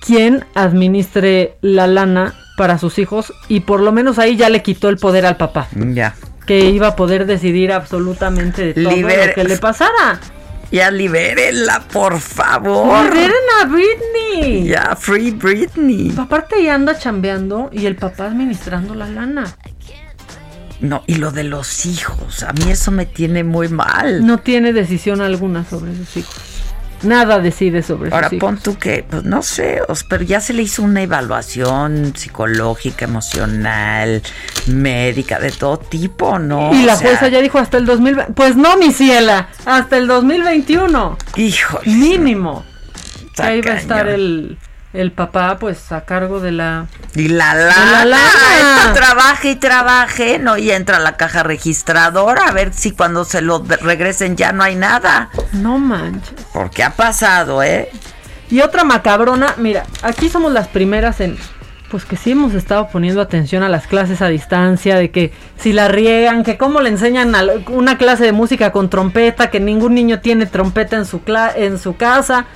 quien 0.04 0.44
administre 0.54 1.56
la 1.60 1.86
lana 1.86 2.34
para 2.56 2.78
sus 2.78 2.98
hijos 2.98 3.32
y 3.48 3.60
por 3.60 3.80
lo 3.80 3.90
menos 3.90 4.18
ahí 4.18 4.36
ya 4.36 4.48
le 4.48 4.62
quitó 4.62 4.88
el 4.88 4.98
poder 4.98 5.26
al 5.26 5.36
papá, 5.36 5.68
Ya. 5.72 6.14
Que 6.46 6.70
iba 6.70 6.88
a 6.88 6.96
poder 6.96 7.26
decidir 7.26 7.72
absolutamente 7.72 8.72
de 8.72 8.74
todo 8.84 8.94
Liber- 8.94 9.28
lo 9.28 9.34
que 9.34 9.44
le 9.44 9.56
pasara. 9.58 10.20
Ya 10.70 10.90
libérenla, 10.90 11.84
por 11.92 12.18
favor. 12.20 13.04
¡Liberen 13.04 13.32
a 13.62 13.66
Britney! 13.66 14.66
Ya, 14.66 14.96
free 14.96 15.30
Britney. 15.30 16.12
Aparte 16.18 16.62
ya 16.64 16.74
anda 16.74 16.98
chambeando 16.98 17.70
y 17.72 17.86
el 17.86 17.94
papá 17.96 18.26
administrando 18.26 18.94
la 18.94 19.06
lana. 19.06 19.56
No, 20.80 21.02
y 21.06 21.14
lo 21.14 21.30
de 21.30 21.44
los 21.44 21.86
hijos, 21.86 22.42
a 22.42 22.52
mí 22.52 22.70
eso 22.70 22.90
me 22.90 23.06
tiene 23.06 23.44
muy 23.44 23.68
mal. 23.68 24.26
No 24.26 24.38
tiene 24.38 24.72
decisión 24.72 25.20
alguna 25.20 25.64
sobre 25.64 25.96
sus 25.96 26.16
hijos. 26.16 26.34
Nada 27.04 27.38
decide 27.38 27.82
sobre 27.82 28.12
Ahora 28.12 28.28
sus 28.28 28.38
pon 28.38 28.58
tú 28.58 28.78
que, 28.78 29.04
pues 29.08 29.24
no 29.24 29.42
sé, 29.42 29.80
pero 30.08 30.22
ya 30.22 30.40
se 30.40 30.52
le 30.52 30.62
hizo 30.62 30.82
una 30.82 31.02
evaluación 31.02 32.14
psicológica, 32.16 33.04
emocional, 33.04 34.22
médica, 34.66 35.38
de 35.38 35.52
todo 35.52 35.78
tipo, 35.78 36.38
¿no? 36.38 36.72
Y 36.72 36.84
la 36.84 36.94
O 36.94 36.96
sea, 36.96 37.10
jueza 37.10 37.28
ya 37.28 37.40
dijo 37.40 37.58
hasta 37.58 37.78
el 37.78 37.86
2020. 37.86 38.32
Pues 38.32 38.56
no, 38.56 38.76
mi 38.76 38.92
ciela, 38.92 39.48
hasta 39.64 39.96
el 39.96 40.06
2021. 40.06 41.18
Híjole. 41.36 41.90
Mínimo. 41.90 42.64
Ahí 43.38 43.60
va 43.60 43.72
a 43.72 43.76
estar 43.76 44.08
el, 44.08 44.58
el 44.94 45.12
papá, 45.12 45.58
pues 45.58 45.92
a 45.92 46.04
cargo 46.04 46.40
de 46.40 46.52
la. 46.52 46.86
Y 47.14 47.28
la 47.28 47.52
lana, 47.54 48.04
la 48.04 48.04
lana. 48.06 48.92
trabaje 48.94 49.50
y 49.50 49.56
trabaje, 49.56 50.38
¿no? 50.38 50.56
Y 50.56 50.70
entra 50.70 50.96
a 50.96 51.00
la 51.00 51.16
caja 51.16 51.42
registradora 51.42 52.46
a 52.48 52.52
ver 52.52 52.72
si 52.72 52.92
cuando 52.92 53.24
se 53.24 53.42
lo 53.42 53.62
regresen 53.82 54.36
ya 54.36 54.52
no 54.52 54.62
hay 54.62 54.76
nada. 54.76 55.28
No 55.52 55.78
manches. 55.78 56.32
Porque 56.52 56.82
ha 56.82 56.90
pasado, 56.90 57.62
¿eh? 57.62 57.90
Y 58.50 58.60
otra 58.60 58.84
macabrona, 58.84 59.54
mira, 59.56 59.84
aquí 60.02 60.28
somos 60.28 60.52
las 60.52 60.68
primeras 60.68 61.20
en. 61.20 61.36
Pues 61.90 62.04
que 62.04 62.16
sí 62.16 62.32
hemos 62.32 62.54
estado 62.54 62.88
poniendo 62.88 63.20
atención 63.20 63.62
a 63.62 63.68
las 63.68 63.86
clases 63.86 64.20
a 64.22 64.28
distancia, 64.28 64.96
de 64.96 65.10
que 65.12 65.32
si 65.58 65.72
la 65.72 65.86
riegan, 65.86 66.42
que 66.42 66.56
cómo 66.56 66.80
le 66.80 66.88
enseñan 66.88 67.34
a 67.36 67.42
una 67.68 67.98
clase 67.98 68.24
de 68.24 68.32
música 68.32 68.72
con 68.72 68.90
trompeta, 68.90 69.50
que 69.50 69.60
ningún 69.60 69.94
niño 69.94 70.20
tiene 70.20 70.46
trompeta 70.46 70.96
en 70.96 71.04
su, 71.04 71.22
cla- 71.22 71.52
en 71.54 71.78
su 71.78 71.96
casa. 71.96 72.46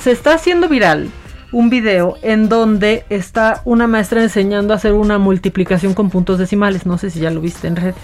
Se 0.00 0.12
está 0.12 0.34
haciendo 0.34 0.68
viral 0.68 1.10
un 1.52 1.70
video 1.70 2.16
en 2.22 2.48
donde 2.48 3.04
está 3.08 3.62
una 3.64 3.86
maestra 3.86 4.22
enseñando 4.22 4.72
a 4.72 4.76
hacer 4.76 4.92
una 4.92 5.18
multiplicación 5.18 5.94
con 5.94 6.10
puntos 6.10 6.38
decimales. 6.38 6.86
No 6.86 6.98
sé 6.98 7.10
si 7.10 7.20
ya 7.20 7.30
lo 7.30 7.40
viste 7.40 7.66
en 7.66 7.76
redes. 7.76 7.96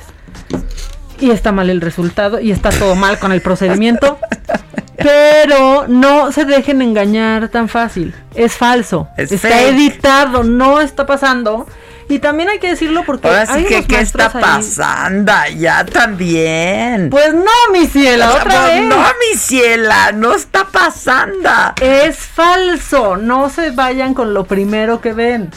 Y 1.21 1.31
está 1.31 1.53
mal 1.53 1.71
el 1.71 1.81
resultado 1.81 2.41
y 2.41 2.51
está 2.51 2.71
todo 2.71 2.95
mal 2.97 3.19
con 3.19 3.33
el 3.33 3.41
procedimiento. 3.41 4.19
Pero 4.97 5.87
no 5.89 6.33
se 6.33 6.45
dejen 6.45 6.81
engañar 6.81 7.49
tan 7.49 7.69
fácil. 7.69 8.15
Es 8.35 8.55
falso. 8.55 9.09
Es 9.17 9.33
está 9.33 9.49
fake. 9.49 9.75
editado, 9.75 10.45
no 10.45 10.81
está 10.81 11.05
pasando. 11.05 11.67
Y 12.09 12.19
también 12.19 12.49
hay 12.51 12.59
que 12.59 12.69
decirlo 12.69 13.03
porque 13.07 13.29
Ahora 13.29 13.47
sí 13.47 13.53
hay 13.59 13.65
que, 13.65 13.75
unos 13.77 13.87
¿qué 13.87 14.01
está 14.01 14.27
ahí- 14.27 14.41
pasando? 14.43 15.33
Ya 15.59 15.85
también. 15.87 17.09
Pues 17.11 17.33
no, 17.33 17.73
mi 17.73 17.87
ciela, 17.87 18.31
otra 18.31 18.43
Pues 18.45 18.65
vez. 18.67 18.83
No, 18.89 18.97
mi 18.99 19.39
ciela, 19.39 20.13
no 20.13 20.35
está 20.35 20.67
pasando. 20.67 21.49
Es 21.81 22.19
falso. 22.19 23.17
No 23.17 23.49
se 23.49 23.71
vayan 23.71 24.13
con 24.15 24.35
lo 24.35 24.45
primero 24.45 25.01
que 25.01 25.13
ven. 25.15 25.51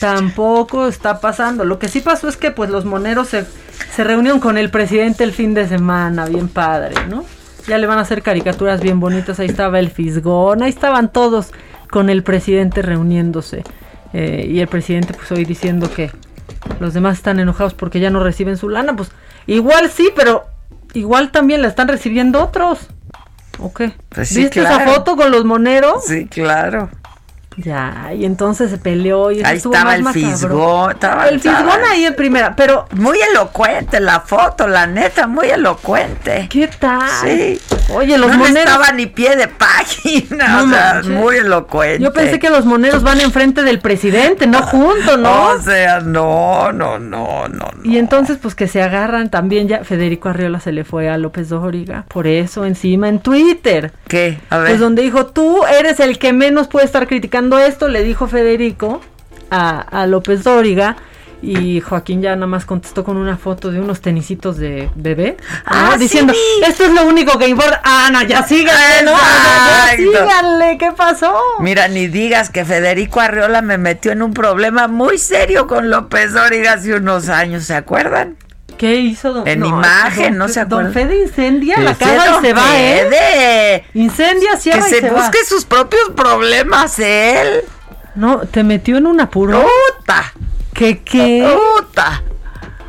Tampoco 0.00 0.86
está 0.88 1.20
pasando. 1.20 1.64
Lo 1.64 1.78
que 1.78 1.88
sí 1.88 2.00
pasó 2.00 2.28
es 2.28 2.36
que 2.36 2.50
pues 2.50 2.70
los 2.70 2.84
moneros 2.84 3.28
se, 3.28 3.44
se 3.94 4.04
reunieron 4.04 4.40
con 4.40 4.58
el 4.58 4.70
presidente 4.70 5.24
el 5.24 5.32
fin 5.32 5.54
de 5.54 5.66
semana, 5.68 6.26
bien 6.26 6.48
padre, 6.48 6.94
¿no? 7.08 7.24
Ya 7.66 7.78
le 7.78 7.86
van 7.86 7.98
a 7.98 8.02
hacer 8.02 8.22
caricaturas 8.22 8.80
bien 8.80 9.00
bonitas. 9.00 9.40
Ahí 9.40 9.46
estaba 9.46 9.78
el 9.78 9.90
Fisgón, 9.90 10.62
ahí 10.62 10.70
estaban 10.70 11.10
todos 11.10 11.52
con 11.90 12.10
el 12.10 12.22
presidente 12.22 12.82
reuniéndose. 12.82 13.64
Eh, 14.14 14.46
y 14.48 14.60
el 14.60 14.68
presidente 14.68 15.12
pues 15.12 15.30
hoy 15.32 15.44
diciendo 15.44 15.90
que 15.92 16.10
los 16.78 16.94
demás 16.94 17.16
están 17.16 17.40
enojados 17.40 17.74
porque 17.74 18.00
ya 18.00 18.10
no 18.10 18.22
reciben 18.22 18.56
su 18.56 18.68
lana. 18.68 18.94
Pues 18.94 19.10
igual 19.46 19.90
sí, 19.90 20.10
pero 20.14 20.44
igual 20.94 21.30
también 21.32 21.60
la 21.62 21.68
están 21.68 21.88
recibiendo 21.88 22.42
otros. 22.42 22.86
¿O 23.58 23.72
qué? 23.72 23.92
Pues 24.08 24.34
¿Viste 24.34 24.60
esa 24.60 24.80
foto 24.80 25.16
con 25.16 25.30
los 25.30 25.44
moneros? 25.44 26.04
Sí, 26.06 26.26
claro. 26.26 26.88
Ya, 27.56 28.12
y 28.16 28.24
entonces 28.24 28.70
se 28.70 28.78
peleó 28.78 29.30
y 29.30 29.44
ahí 29.44 29.58
estaba 29.58 29.94
el 29.94 30.08
fisgón, 30.08 30.90
estaba, 30.90 31.28
el 31.28 31.38
fisgón 31.38 31.80
ahí 31.88 32.04
en 32.04 32.16
primera, 32.16 32.56
pero 32.56 32.86
muy 32.92 33.16
elocuente 33.30 34.00
la 34.00 34.20
foto, 34.20 34.66
la 34.66 34.88
neta, 34.88 35.28
muy 35.28 35.48
elocuente. 35.48 36.48
¿Qué 36.50 36.66
tal? 36.66 37.08
Sí. 37.22 37.60
Oye, 37.90 38.16
los 38.18 38.30
no 38.30 38.38
moneros 38.38 38.72
estaba 38.72 38.92
ni 38.92 39.06
pie 39.06 39.36
de 39.36 39.48
página, 39.48 40.62
o 40.62 40.68
sea, 40.68 41.02
muy 41.04 41.36
elocuente. 41.36 42.02
Yo 42.02 42.12
pensé 42.12 42.38
que 42.38 42.50
los 42.50 42.64
moneros 42.64 43.02
van 43.02 43.20
enfrente 43.20 43.62
del 43.62 43.78
presidente, 43.78 44.46
no 44.46 44.62
juntos, 44.62 45.18
¿no? 45.18 45.48
O 45.48 45.60
sea, 45.60 46.00
no, 46.00 46.72
no, 46.72 46.98
no, 46.98 47.48
no. 47.48 47.70
Y 47.84 47.98
entonces 47.98 48.38
pues 48.40 48.54
que 48.54 48.68
se 48.68 48.82
agarran 48.82 49.30
también 49.30 49.68
ya 49.68 49.84
Federico 49.84 50.28
Arriola 50.28 50.60
se 50.60 50.72
le 50.72 50.84
fue 50.84 51.08
a 51.08 51.18
López 51.18 51.48
Dóriga, 51.50 52.04
por 52.08 52.26
eso 52.26 52.64
encima 52.64 53.08
en 53.08 53.20
Twitter. 53.20 53.92
¿Qué? 54.08 54.38
A 54.50 54.58
ver. 54.58 54.68
Pues 54.68 54.80
donde 54.80 55.02
dijo, 55.02 55.26
"Tú 55.26 55.64
eres 55.66 56.00
el 56.00 56.18
que 56.18 56.32
menos 56.32 56.68
puede 56.68 56.86
estar 56.86 57.06
criticando 57.06 57.58
esto, 57.58 57.88
le 57.88 58.02
dijo 58.02 58.26
Federico 58.26 59.00
a, 59.50 60.06
López 60.06 60.42
Dóriga. 60.44 60.96
Y 61.44 61.80
Joaquín 61.80 62.22
ya 62.22 62.34
nada 62.34 62.46
más 62.46 62.64
contestó 62.64 63.04
con 63.04 63.18
una 63.18 63.36
foto 63.36 63.70
de 63.70 63.78
unos 63.78 64.00
tenisitos 64.00 64.56
de 64.56 64.90
bebé. 64.94 65.36
Ah, 65.66 65.96
diciendo, 65.98 66.32
esto 66.66 66.84
es 66.84 66.92
lo 66.92 67.04
único 67.04 67.38
que 67.38 67.48
importa. 67.48 67.82
Ah, 67.84 68.08
no, 68.10 68.22
ya 68.22 68.42
síganle, 68.42 69.02
¿no? 69.04 69.12
síganle, 69.96 70.78
¿qué 70.78 70.92
pasó? 70.92 71.34
Mira, 71.60 71.88
ni 71.88 72.06
digas 72.06 72.48
que 72.48 72.64
Federico 72.64 73.20
Arriola 73.20 73.60
me 73.60 73.76
metió 73.76 74.12
en 74.12 74.22
un 74.22 74.32
problema 74.32 74.88
muy 74.88 75.18
serio 75.18 75.66
con 75.66 75.90
López 75.90 76.32
Dóriga 76.32 76.72
hace 76.74 76.94
unos 76.94 77.28
años, 77.28 77.64
¿se 77.64 77.74
acuerdan? 77.74 78.36
¿Qué 78.78 78.96
hizo 78.96 79.32
don 79.32 79.46
En 79.46 79.64
imagen, 79.64 80.36
no 80.36 80.48
se 80.48 80.60
acuerda. 80.60 80.84
Don 80.84 80.92
Fede 80.92 81.22
incendia 81.22 81.78
la 81.78 81.94
casa 81.94 82.38
y 82.38 82.46
se 82.46 82.52
va, 82.52 82.64
¿eh? 82.74 83.84
Incendia, 83.94 84.56
cierra 84.56 84.84
Que 84.84 85.00
se, 85.00 85.10
busque 85.10 85.44
sus 85.46 85.64
propios 85.64 86.10
problemas 86.16 86.98
él. 86.98 87.64
No, 88.14 88.40
te 88.40 88.62
metió 88.64 88.96
en 88.96 89.06
un 89.06 89.20
apuro. 89.20 89.64
¡Puta! 89.98 90.32
¿Qué 90.74 90.98
qué? 91.02 91.56
¡Puta! 91.76 92.22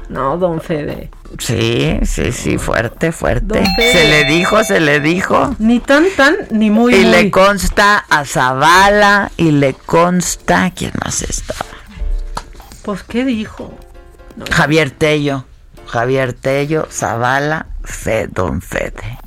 No, 0.09 0.37
don 0.37 0.59
Fede. 0.59 1.11
Sí, 1.39 1.99
sí, 2.03 2.31
sí, 2.31 2.57
fuerte, 2.57 3.11
fuerte. 3.11 3.63
Se 3.77 4.07
le 4.07 4.25
dijo, 4.25 4.63
se 4.63 4.79
le 4.79 4.99
dijo. 4.99 5.55
Ni 5.59 5.79
tan, 5.79 6.05
tan, 6.15 6.35
ni 6.51 6.69
muy, 6.69 6.95
Y 6.95 7.03
le 7.03 7.29
consta 7.29 8.05
a 8.09 8.25
Zavala 8.25 9.31
y 9.37 9.51
le 9.51 9.73
consta. 9.73 10.71
¿Quién 10.75 10.91
más 11.03 11.21
estaba? 11.21 11.59
Pues, 12.83 13.03
¿qué 13.03 13.25
dijo? 13.25 13.73
Javier 14.51 14.91
Tello. 14.91 15.45
Javier 15.87 16.33
Tello, 16.33 16.87
Zavala, 16.89 17.67
Fe, 17.83 18.27
Don 18.27 18.61
Fede. 18.61 19.19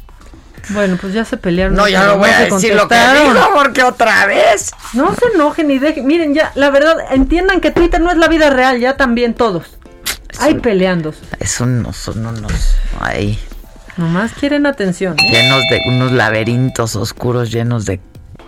Bueno, 0.71 0.97
pues 1.01 1.15
ya 1.15 1.25
se 1.25 1.37
pelearon. 1.37 1.75
No, 1.75 1.89
ya 1.89 2.05
no 2.05 2.19
voy 2.19 2.31
a 2.31 2.41
decir 2.41 2.75
lo 2.75 2.89
que 2.89 2.95
dijo 2.95 3.51
porque 3.55 3.83
otra 3.83 4.27
vez. 4.27 4.73
No 4.93 5.15
se 5.15 5.35
enojen 5.35 5.69
ni 5.69 5.79
dejen. 5.79 6.07
Miren, 6.07 6.35
ya, 6.35 6.53
la 6.55 6.71
verdad, 6.71 6.97
entiendan 7.11 7.61
que 7.61 7.71
Twitter 7.71 8.01
no 8.01 8.11
es 8.11 8.17
la 8.17 8.29
vida 8.29 8.51
real, 8.51 8.79
ya 8.79 8.97
también 8.97 9.35
todos. 9.35 9.79
Hay 10.39 10.55
peleando. 10.55 11.15
Es 11.41 11.61
unos, 11.61 11.97
son 11.97 12.25
unos. 12.25 12.53
Ahí. 13.01 13.39
Nomás 13.97 14.33
quieren 14.33 14.67
atención. 14.67 15.17
¿eh? 15.19 15.31
Llenos 15.31 15.63
de 15.71 15.81
unos 15.87 16.13
laberintos 16.13 16.95
oscuros 16.95 17.51
llenos 17.51 17.85
de 17.85 18.01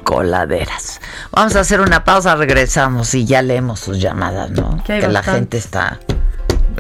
coladeras. 0.05 1.01
Vamos 1.33 1.57
a 1.57 1.61
hacer 1.61 1.81
una 1.81 2.05
pausa, 2.05 2.37
regresamos 2.37 3.15
y 3.15 3.25
ya 3.25 3.43
leemos 3.43 3.81
sus 3.81 4.01
llamadas, 4.01 4.51
¿no? 4.51 4.83
Que, 4.85 5.01
que 5.01 5.09
la 5.09 5.23
gente 5.23 5.59
está 5.59 5.99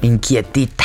inquietita. 0.03 0.85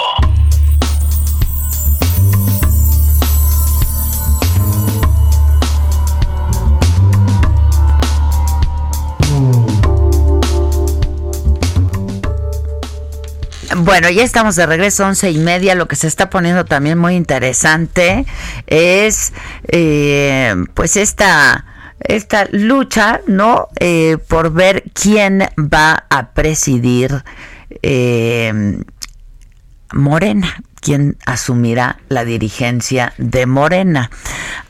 Bueno, 13.77 14.09
ya 14.09 14.23
estamos 14.23 14.55
de 14.55 14.65
regreso, 14.65 15.05
once 15.05 15.31
y 15.31 15.37
media. 15.37 15.75
Lo 15.75 15.87
que 15.87 15.95
se 15.95 16.07
está 16.07 16.29
poniendo 16.29 16.65
también 16.65 16.97
muy 16.97 17.15
interesante 17.15 18.25
es, 18.67 19.33
eh, 19.67 20.55
pues, 20.73 20.97
esta 20.97 21.65
esta 22.03 22.47
lucha, 22.51 23.21
¿no? 23.27 23.67
Eh, 23.79 24.17
por 24.27 24.51
ver 24.51 24.83
quién 24.93 25.49
va 25.57 26.05
a 26.09 26.31
presidir 26.31 27.23
eh, 27.83 28.81
Morena, 29.93 30.63
quién 30.79 31.17
asumirá 31.25 31.99
la 32.09 32.25
dirigencia 32.25 33.13
de 33.17 33.45
Morena. 33.45 34.09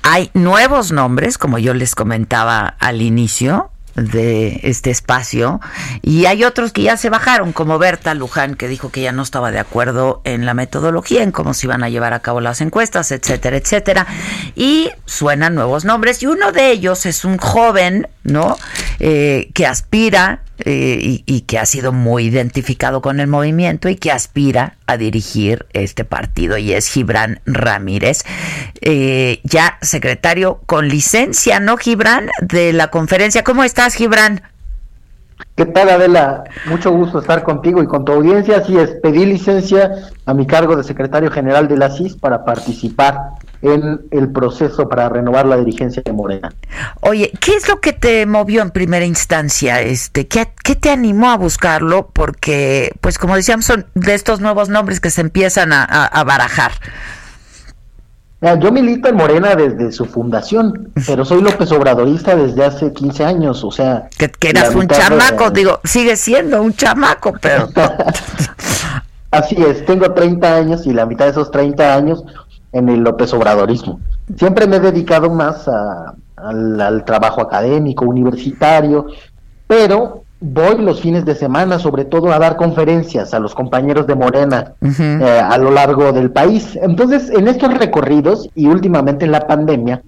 Hay 0.03 0.29
nuevos 0.33 0.91
nombres, 0.91 1.37
como 1.37 1.57
yo 1.57 1.73
les 1.73 1.95
comentaba 1.95 2.75
al 2.79 3.01
inicio, 3.01 3.70
de 3.95 4.59
este 4.63 4.89
espacio. 4.89 5.59
Y 6.01 6.25
hay 6.25 6.43
otros 6.43 6.71
que 6.71 6.83
ya 6.83 6.97
se 6.97 7.09
bajaron 7.09 7.53
como 7.53 7.79
Berta 7.79 8.13
Luján 8.13 8.55
que 8.55 8.67
dijo 8.67 8.89
que 8.89 9.01
ya 9.01 9.11
no 9.11 9.23
estaba 9.23 9.51
de 9.51 9.59
acuerdo 9.59 10.21
en 10.23 10.45
la 10.45 10.53
metodología 10.53 11.23
en 11.23 11.31
cómo 11.31 11.53
se 11.53 11.67
iban 11.67 11.83
a 11.83 11.89
llevar 11.89 12.13
a 12.13 12.19
cabo 12.19 12.41
las 12.41 12.61
encuestas 12.61 13.11
etcétera 13.11 13.57
etcétera. 13.57 14.07
Y 14.55 14.89
suenan 15.05 15.55
nuevos 15.55 15.85
nombres 15.85 16.21
y 16.23 16.27
uno 16.27 16.51
de 16.51 16.71
ellos 16.71 17.05
es 17.05 17.25
un 17.25 17.37
joven 17.37 18.07
no 18.23 18.57
eh, 18.99 19.49
que 19.53 19.65
aspira 19.65 20.43
eh, 20.63 21.23
y, 21.25 21.41
que 21.41 21.57
ha 21.57 21.65
sido 21.65 21.91
muy 21.91 22.25
identificado 22.25 23.01
con 23.01 23.19
el 23.19 23.27
movimiento 23.27 23.89
y 23.89 23.95
que 23.95 24.11
aspira 24.11 24.75
a 24.91 24.97
dirigir 24.97 25.65
este 25.73 26.05
partido 26.05 26.57
y 26.57 26.73
es 26.73 26.87
Gibran 26.87 27.39
Ramírez, 27.45 28.23
eh, 28.81 29.39
ya 29.43 29.77
secretario 29.81 30.61
con 30.65 30.87
licencia, 30.87 31.59
¿no, 31.59 31.77
Gibran? 31.77 32.29
De 32.41 32.73
la 32.73 32.89
conferencia. 32.89 33.43
¿Cómo 33.43 33.63
estás, 33.63 33.95
Gibran? 33.95 34.41
¿Qué 35.55 35.65
tal, 35.65 35.89
Adela? 35.89 36.43
Mucho 36.65 36.91
gusto 36.91 37.19
estar 37.19 37.43
contigo 37.43 37.83
y 37.83 37.87
con 37.87 38.05
tu 38.05 38.13
audiencia. 38.13 38.57
Así 38.57 38.77
es, 38.77 38.91
pedí 39.01 39.25
licencia 39.25 39.91
a 40.25 40.33
mi 40.33 40.45
cargo 40.45 40.75
de 40.75 40.83
secretario 40.83 41.29
general 41.29 41.67
de 41.67 41.77
la 41.77 41.89
CIS 41.89 42.15
para 42.15 42.45
participar 42.45 43.17
en 43.61 44.01
el 44.11 44.31
proceso 44.31 44.89
para 44.89 45.09
renovar 45.09 45.45
la 45.45 45.57
dirigencia 45.57 46.01
de 46.03 46.11
Morena. 46.11 46.53
Oye, 47.01 47.31
¿qué 47.39 47.55
es 47.55 47.67
lo 47.67 47.79
que 47.79 47.93
te 47.93 48.25
movió 48.25 48.61
en 48.61 48.71
primera 48.71 49.05
instancia? 49.05 49.81
Este, 49.81 50.27
¿qué, 50.27 50.45
te 50.75 50.89
animó 50.89 51.29
a 51.29 51.37
buscarlo? 51.37 52.09
Porque, 52.11 52.93
pues 53.01 53.17
como 53.17 53.35
decíamos, 53.35 53.65
son 53.65 53.85
de 53.93 54.13
estos 54.13 54.39
nuevos 54.41 54.69
nombres 54.69 54.99
que 54.99 55.09
se 55.09 55.21
empiezan 55.21 55.71
a, 55.73 56.23
barajar. 56.25 56.71
Yo 58.59 58.71
milito 58.71 59.07
en 59.07 59.15
Morena 59.15 59.55
desde 59.55 59.91
su 59.91 60.05
fundación, 60.05 60.91
pero 61.05 61.23
soy 61.23 61.41
López 61.41 61.71
Obradorista 61.71 62.35
desde 62.35 62.65
hace 62.65 62.91
15 62.91 63.23
años, 63.23 63.63
o 63.63 63.71
sea... 63.71 64.07
Que, 64.17 64.31
eras 64.49 64.73
un 64.73 64.87
chamaco, 64.87 65.51
digo, 65.51 65.79
sigue 65.83 66.15
siendo 66.15 66.61
un 66.61 66.73
chamaco, 66.73 67.33
pero... 67.39 67.69
Así 69.31 69.55
es, 69.55 69.85
tengo 69.85 70.11
30 70.11 70.55
años 70.55 70.87
y 70.87 70.91
la 70.91 71.05
mitad 71.05 71.25
de 71.25 71.31
esos 71.31 71.51
30 71.51 71.95
años 71.95 72.25
en 72.73 72.89
el 72.89 73.01
López 73.01 73.33
Obradorismo. 73.33 73.99
Siempre 74.35 74.67
me 74.67 74.77
he 74.77 74.79
dedicado 74.79 75.29
más 75.29 75.67
al, 75.67 77.03
trabajo 77.05 77.41
académico, 77.41 78.05
universitario, 78.05 79.07
pero 79.67 80.23
voy 80.39 80.77
los 80.79 81.01
fines 81.01 81.23
de 81.25 81.35
semana 81.35 81.77
sobre 81.77 82.05
todo 82.05 82.31
a 82.31 82.39
dar 82.39 82.55
conferencias 82.55 83.33
a 83.33 83.39
los 83.39 83.53
compañeros 83.53 84.07
de 84.07 84.15
Morena 84.15 84.73
eh, 84.81 85.41
a 85.43 85.57
lo 85.57 85.71
largo 85.71 86.11
del 86.11 86.31
país. 86.31 86.77
Entonces, 86.81 87.29
en 87.29 87.47
estos 87.47 87.77
recorridos 87.77 88.49
y 88.55 88.67
últimamente 88.67 89.25
en 89.25 89.31
la 89.31 89.45
pandemia, 89.47 90.01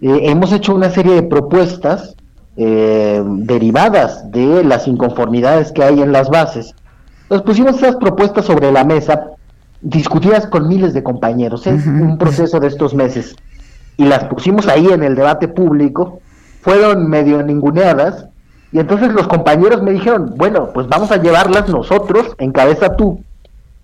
eh, 0.00 0.20
hemos 0.24 0.52
hecho 0.52 0.74
una 0.74 0.90
serie 0.90 1.14
de 1.14 1.22
propuestas 1.22 2.16
eh, 2.56 3.22
derivadas 3.24 4.30
de 4.32 4.64
las 4.64 4.88
inconformidades 4.88 5.70
que 5.70 5.84
hay 5.84 6.00
en 6.00 6.10
las 6.10 6.28
bases. 6.28 6.74
Entonces 7.22 7.46
pusimos 7.46 7.76
esas 7.76 7.96
propuestas 7.96 8.46
sobre 8.46 8.72
la 8.72 8.82
mesa, 8.82 9.32
discutidas 9.80 10.46
con 10.46 10.68
miles 10.68 10.94
de 10.94 11.02
compañeros, 11.02 11.66
es 11.66 11.86
un 11.86 12.18
proceso 12.18 12.60
de 12.60 12.68
estos 12.68 12.94
meses, 12.94 13.36
y 13.96 14.04
las 14.04 14.24
pusimos 14.24 14.68
ahí 14.68 14.86
en 14.86 15.02
el 15.02 15.14
debate 15.14 15.48
público, 15.48 16.20
fueron 16.60 17.08
medio 17.08 17.42
ninguneadas, 17.42 18.26
y 18.72 18.78
entonces 18.78 19.12
los 19.12 19.28
compañeros 19.28 19.82
me 19.82 19.92
dijeron, 19.92 20.34
bueno, 20.36 20.70
pues 20.72 20.88
vamos 20.88 21.10
a 21.10 21.16
llevarlas 21.16 21.68
nosotros, 21.68 22.34
encabeza 22.38 22.96
tú, 22.96 23.22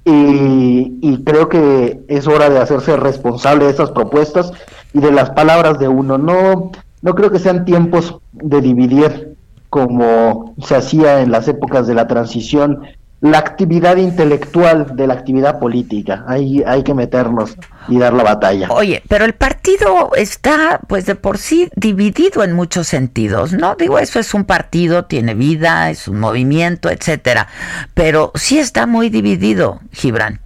y, 0.06 0.98
y, 1.00 1.24
creo 1.24 1.48
que 1.48 2.04
es 2.08 2.26
hora 2.26 2.50
de 2.50 2.58
hacerse 2.58 2.94
responsable 2.94 3.64
de 3.64 3.70
esas 3.70 3.90
propuestas 3.90 4.52
y 4.92 5.00
de 5.00 5.10
las 5.10 5.30
palabras 5.30 5.78
de 5.78 5.88
uno. 5.88 6.18
No, 6.18 6.72
no 7.00 7.14
creo 7.14 7.30
que 7.30 7.38
sean 7.38 7.64
tiempos 7.64 8.18
de 8.32 8.60
dividir 8.60 9.34
como 9.70 10.54
se 10.62 10.76
hacía 10.76 11.22
en 11.22 11.30
las 11.30 11.48
épocas 11.48 11.86
de 11.86 11.94
la 11.94 12.06
transición 12.06 12.82
la 13.24 13.38
actividad 13.38 13.96
intelectual 13.96 14.96
de 14.96 15.06
la 15.06 15.14
actividad 15.14 15.58
política. 15.58 16.26
Ahí 16.28 16.62
hay 16.66 16.82
que 16.82 16.92
meternos 16.92 17.56
y 17.88 17.98
dar 17.98 18.12
la 18.12 18.22
batalla. 18.22 18.68
Oye, 18.70 19.02
pero 19.08 19.24
el 19.24 19.32
partido 19.32 20.10
está, 20.14 20.78
pues 20.86 21.06
de 21.06 21.14
por 21.14 21.38
sí, 21.38 21.70
dividido 21.74 22.44
en 22.44 22.52
muchos 22.52 22.86
sentidos, 22.86 23.54
¿no? 23.54 23.76
Digo, 23.76 23.98
eso 23.98 24.20
es 24.20 24.34
un 24.34 24.44
partido, 24.44 25.06
tiene 25.06 25.32
vida, 25.32 25.88
es 25.88 26.06
un 26.06 26.20
movimiento, 26.20 26.90
etcétera. 26.90 27.48
Pero 27.94 28.30
sí 28.34 28.58
está 28.58 28.86
muy 28.86 29.08
dividido, 29.08 29.80
Gibran. 29.90 30.40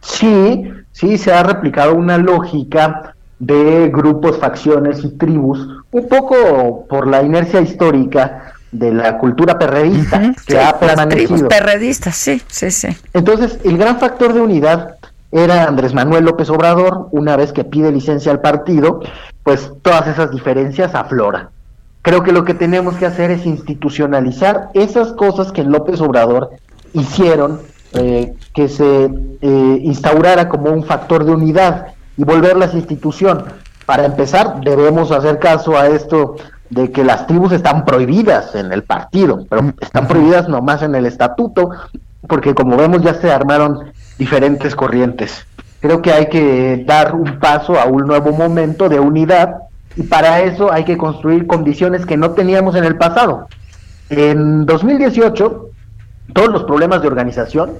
Sí, 0.00 0.68
sí, 0.90 1.18
se 1.18 1.32
ha 1.32 1.44
replicado 1.44 1.94
una 1.94 2.18
lógica 2.18 3.14
de 3.38 3.90
grupos, 3.94 4.40
facciones 4.40 5.04
y 5.04 5.16
tribus, 5.16 5.64
un 5.92 6.08
poco 6.08 6.84
por 6.88 7.06
la 7.06 7.22
inercia 7.22 7.60
histórica 7.60 8.55
de 8.72 8.92
la 8.92 9.18
cultura 9.18 9.58
perredista 9.58 10.34
que 10.46 10.58
ha 10.58 10.78
permanecido. 10.78 11.48
perredistas, 11.48 12.16
sí, 12.16 12.42
sí, 12.48 12.70
sí. 12.70 12.88
Entonces, 13.12 13.58
el 13.64 13.78
gran 13.78 13.98
factor 13.98 14.32
de 14.32 14.40
unidad 14.40 14.96
era 15.32 15.64
Andrés 15.64 15.92
Manuel 15.92 16.24
López 16.24 16.48
Obrador, 16.50 17.08
una 17.10 17.36
vez 17.36 17.52
que 17.52 17.64
pide 17.64 17.90
licencia 17.90 18.32
al 18.32 18.40
partido, 18.40 19.00
pues 19.42 19.70
todas 19.82 20.06
esas 20.08 20.30
diferencias 20.30 20.94
afloran. 20.94 21.48
Creo 22.02 22.22
que 22.22 22.32
lo 22.32 22.44
que 22.44 22.54
tenemos 22.54 22.94
que 22.96 23.06
hacer 23.06 23.30
es 23.30 23.46
institucionalizar 23.46 24.70
esas 24.74 25.12
cosas 25.12 25.50
que 25.50 25.64
López 25.64 26.00
Obrador 26.00 26.50
hicieron, 26.92 27.60
eh, 27.92 28.34
que 28.54 28.68
se 28.68 29.04
eh, 29.40 29.78
instaurara 29.82 30.48
como 30.48 30.70
un 30.70 30.84
factor 30.84 31.24
de 31.24 31.32
unidad 31.32 31.88
y 32.16 32.24
volverlas 32.24 32.74
institución. 32.74 33.44
Para 33.86 34.04
empezar, 34.04 34.60
debemos 34.60 35.10
hacer 35.12 35.38
caso 35.38 35.76
a 35.76 35.88
esto 35.88 36.36
de 36.70 36.90
que 36.90 37.04
las 37.04 37.26
tribus 37.26 37.52
están 37.52 37.84
prohibidas 37.84 38.54
en 38.54 38.72
el 38.72 38.82
partido, 38.82 39.46
pero 39.48 39.72
están 39.80 40.06
prohibidas 40.08 40.48
nomás 40.48 40.82
en 40.82 40.94
el 40.94 41.06
estatuto, 41.06 41.70
porque 42.26 42.54
como 42.54 42.76
vemos 42.76 43.02
ya 43.02 43.14
se 43.14 43.30
armaron 43.30 43.92
diferentes 44.18 44.74
corrientes. 44.74 45.46
Creo 45.80 46.02
que 46.02 46.12
hay 46.12 46.28
que 46.28 46.84
dar 46.86 47.14
un 47.14 47.38
paso 47.38 47.78
a 47.78 47.84
un 47.84 48.06
nuevo 48.06 48.32
momento 48.32 48.88
de 48.88 48.98
unidad 48.98 49.56
y 49.94 50.02
para 50.02 50.40
eso 50.40 50.72
hay 50.72 50.84
que 50.84 50.96
construir 50.96 51.46
condiciones 51.46 52.04
que 52.04 52.16
no 52.16 52.32
teníamos 52.32 52.74
en 52.74 52.84
el 52.84 52.96
pasado. 52.96 53.48
En 54.08 54.66
2018, 54.66 55.70
todos 56.32 56.48
los 56.48 56.64
problemas 56.64 57.02
de 57.02 57.08
organización 57.08 57.72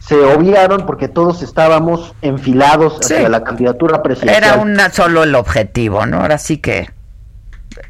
se 0.00 0.16
obviaron 0.16 0.84
porque 0.86 1.08
todos 1.08 1.42
estábamos 1.42 2.14
enfilados 2.22 2.98
hacia 3.00 3.28
la 3.28 3.44
candidatura 3.44 4.02
presidencial. 4.02 4.42
Era 4.42 4.62
una 4.62 4.90
solo 4.90 5.22
el 5.22 5.34
objetivo, 5.34 6.06
¿no? 6.06 6.20
Ahora 6.20 6.38
sí 6.38 6.58
que 6.58 6.90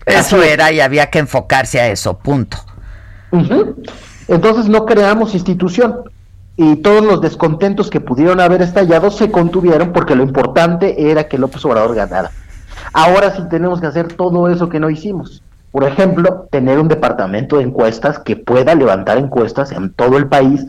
eso 0.07 0.43
era 0.43 0.73
y 0.73 0.81
había 0.81 1.11
que 1.11 1.19
enfocarse 1.19 1.81
a 1.81 1.89
eso, 1.89 2.19
punto. 2.19 2.59
Entonces 4.29 4.69
no 4.69 4.85
creamos 4.87 5.35
institución 5.35 6.03
y 6.57 6.77
todos 6.77 7.05
los 7.05 7.21
descontentos 7.21 7.91
que 7.91 8.01
pudieron 8.01 8.41
haber 8.41 8.63
estallado 8.63 9.11
se 9.11 9.31
contuvieron 9.31 9.93
porque 9.93 10.15
lo 10.15 10.23
importante 10.23 11.11
era 11.11 11.29
que 11.29 11.39
López 11.39 11.65
Obrador 11.65 11.95
ganara. 11.95 12.31
Ahora 12.93 13.35
sí 13.35 13.43
tenemos 13.49 13.81
que 13.81 13.87
hacer 13.87 14.13
todo 14.15 14.49
eso 14.49 14.69
que 14.69 14.81
no 14.81 14.91
hicimos. 14.91 15.43
Por 15.71 15.85
ejemplo, 15.85 16.47
tener 16.51 16.79
un 16.79 16.89
departamento 16.89 17.57
de 17.57 17.65
encuestas 17.65 18.19
que 18.19 18.37
pueda 18.37 18.75
levantar 18.75 19.17
encuestas 19.17 19.73
en 19.73 19.91
todo 19.95 20.19
el 20.19 20.27
país 20.29 20.67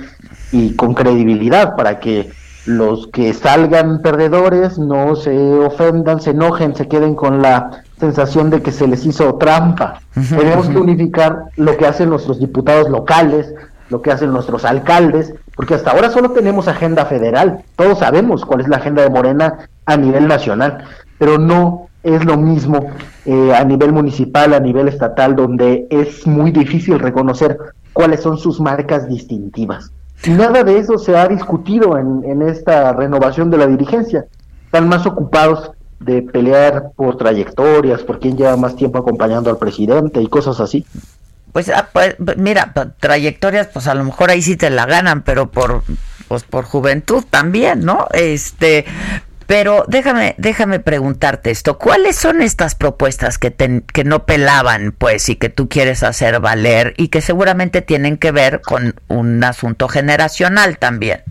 y 0.54 0.76
con 0.76 0.94
credibilidad 0.94 1.76
para 1.76 2.00
que 2.00 2.32
los 2.66 3.08
que 3.08 3.34
salgan 3.34 4.02
perdedores 4.02 4.80
no 4.80 5.16
se 5.16 5.38
ofendan, 5.60 6.22
se 6.22 6.32
enojen, 6.32 6.76
se 6.76 6.88
queden 6.88 7.16
con 7.16 7.42
la 7.42 7.84
sensación 8.00 8.50
de 8.50 8.62
que 8.62 8.72
se 8.72 8.88
les 8.88 9.06
hizo 9.06 9.36
trampa. 9.36 10.02
Tenemos 10.30 10.70
que 10.70 10.78
unificar 10.78 11.46
lo 11.58 11.76
que 11.78 11.86
hacen 11.86 12.10
nuestros 12.10 12.40
diputados 12.40 12.90
locales, 12.90 13.54
lo 13.90 14.02
que 14.02 14.12
hacen 14.12 14.32
nuestros 14.32 14.66
alcaldes, 14.66 15.34
porque 15.56 15.76
hasta 15.76 15.92
ahora 15.92 16.10
solo 16.10 16.32
tenemos 16.32 16.68
agenda 16.68 17.06
federal. 17.06 17.64
Todos 17.76 18.00
sabemos 18.00 18.46
cuál 18.46 18.62
es 18.62 18.68
la 18.68 18.78
agenda 18.78 19.04
de 19.04 19.10
Morena 19.10 19.70
a 19.86 19.98
nivel 19.98 20.28
nacional, 20.28 20.86
pero 21.18 21.38
no 21.38 21.88
es 22.02 22.24
lo 22.26 22.38
mismo 22.38 22.88
eh, 23.26 23.54
a 23.54 23.64
nivel 23.64 23.92
municipal, 23.94 24.54
a 24.54 24.60
nivel 24.60 24.88
estatal, 24.88 25.36
donde 25.36 25.88
es 25.90 26.26
muy 26.26 26.52
difícil 26.52 27.00
reconocer 27.00 27.58
cuáles 27.94 28.22
son 28.22 28.38
sus 28.38 28.60
marcas 28.60 29.08
distintivas. 29.08 29.92
Nada 30.28 30.64
de 30.64 30.78
eso 30.78 30.98
se 30.98 31.18
ha 31.18 31.28
discutido 31.28 31.98
en, 31.98 32.24
en 32.24 32.42
esta 32.42 32.94
renovación 32.94 33.50
de 33.50 33.58
la 33.58 33.68
dirigencia. 33.68 34.26
Están 34.66 34.88
más 34.88 35.06
ocupados 35.06 35.72
de 36.00 36.22
pelear 36.22 36.92
por 36.96 37.18
trayectorias, 37.18 38.04
por 38.04 38.20
quién 38.20 38.38
lleva 38.38 38.58
más 38.58 38.76
tiempo 38.76 39.00
acompañando 39.00 39.50
al 39.50 39.58
presidente 39.58 40.22
y 40.22 40.28
cosas 40.28 40.60
así. 40.60 40.86
Pues, 41.52 41.70
ah, 41.70 41.88
pues 41.94 42.16
mira, 42.38 42.74
trayectorias, 43.00 43.68
pues 43.68 43.88
a 43.88 43.94
lo 43.94 44.04
mejor 44.04 44.32
ahí 44.32 44.42
sí 44.42 44.58
te 44.58 44.70
la 44.70 44.86
ganan, 44.86 45.22
pero 45.22 45.52
por 45.52 45.84
pues 46.28 46.44
por 46.44 46.66
juventud 46.66 47.24
también, 47.30 47.86
¿no? 47.86 48.08
Este, 48.12 48.86
pero 49.48 49.86
déjame, 49.88 50.36
déjame 50.38 50.80
preguntarte 50.80 51.52
esto. 51.52 51.78
¿Cuáles 51.78 52.16
son 52.16 52.42
estas 52.42 52.76
propuestas 52.76 53.38
que, 53.38 53.54
que 53.54 54.04
no 54.04 54.26
pelaban, 54.26 54.94
pues, 54.98 55.30
y 55.30 55.36
que 55.36 55.50
tú 55.50 55.68
quieres 55.70 56.04
hacer 56.04 56.40
valer 56.40 56.94
y 56.98 57.10
que 57.10 57.22
seguramente 57.22 57.82
tienen 57.82 58.18
que 58.18 58.32
ver 58.32 58.62
con 58.62 58.96
un 59.08 59.44
asunto 59.44 59.88
generacional 59.88 60.78
también? 60.78 61.22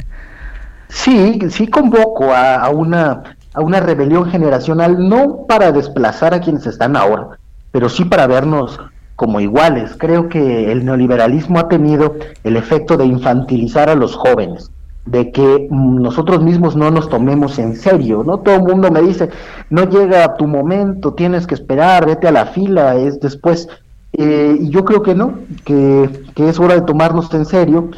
Sí, 0.88 1.38
sí 1.50 1.68
convoco 1.68 2.34
a, 2.34 2.68
una, 2.68 3.36
a 3.54 3.60
una 3.60 3.80
rebelión 3.80 4.30
generacional, 4.30 5.08
no 5.08 5.46
para 5.48 5.72
desplazar 5.72 6.34
a 6.34 6.40
quienes 6.40 6.66
están 6.66 6.96
ahora, 6.96 7.38
pero 7.70 7.88
sí 7.88 8.04
para 8.04 8.26
vernos 8.26 8.78
como 9.16 9.40
iguales. 9.40 9.92
Creo 9.98 10.28
que 10.28 10.70
el 10.70 10.84
neoliberalismo 10.84 11.58
ha 11.58 11.68
tenido 11.68 12.16
el 12.44 12.56
efecto 12.56 12.96
de 12.96 13.06
infantilizar 13.06 13.88
a 13.88 13.94
los 13.94 14.14
jóvenes 14.14 14.70
de 15.04 15.32
que 15.32 15.68
nosotros 15.70 16.42
mismos 16.42 16.76
no 16.76 16.90
nos 16.90 17.08
tomemos 17.08 17.58
en 17.58 17.76
serio, 17.76 18.22
¿no? 18.24 18.38
Todo 18.38 18.56
el 18.56 18.62
mundo 18.62 18.90
me 18.90 19.02
dice, 19.02 19.30
no 19.68 19.88
llega 19.88 20.36
tu 20.36 20.46
momento, 20.46 21.14
tienes 21.14 21.46
que 21.46 21.54
esperar, 21.54 22.06
vete 22.06 22.28
a 22.28 22.32
la 22.32 22.46
fila, 22.46 22.94
es 22.96 23.18
después. 23.20 23.68
Eh, 24.12 24.56
y 24.60 24.70
yo 24.70 24.84
creo 24.84 25.02
que 25.02 25.14
no, 25.14 25.38
que, 25.64 26.08
es 26.36 26.60
hora 26.60 26.74
de 26.74 26.82
tomarnos 26.82 27.32
en 27.34 27.46
serio. 27.46 27.90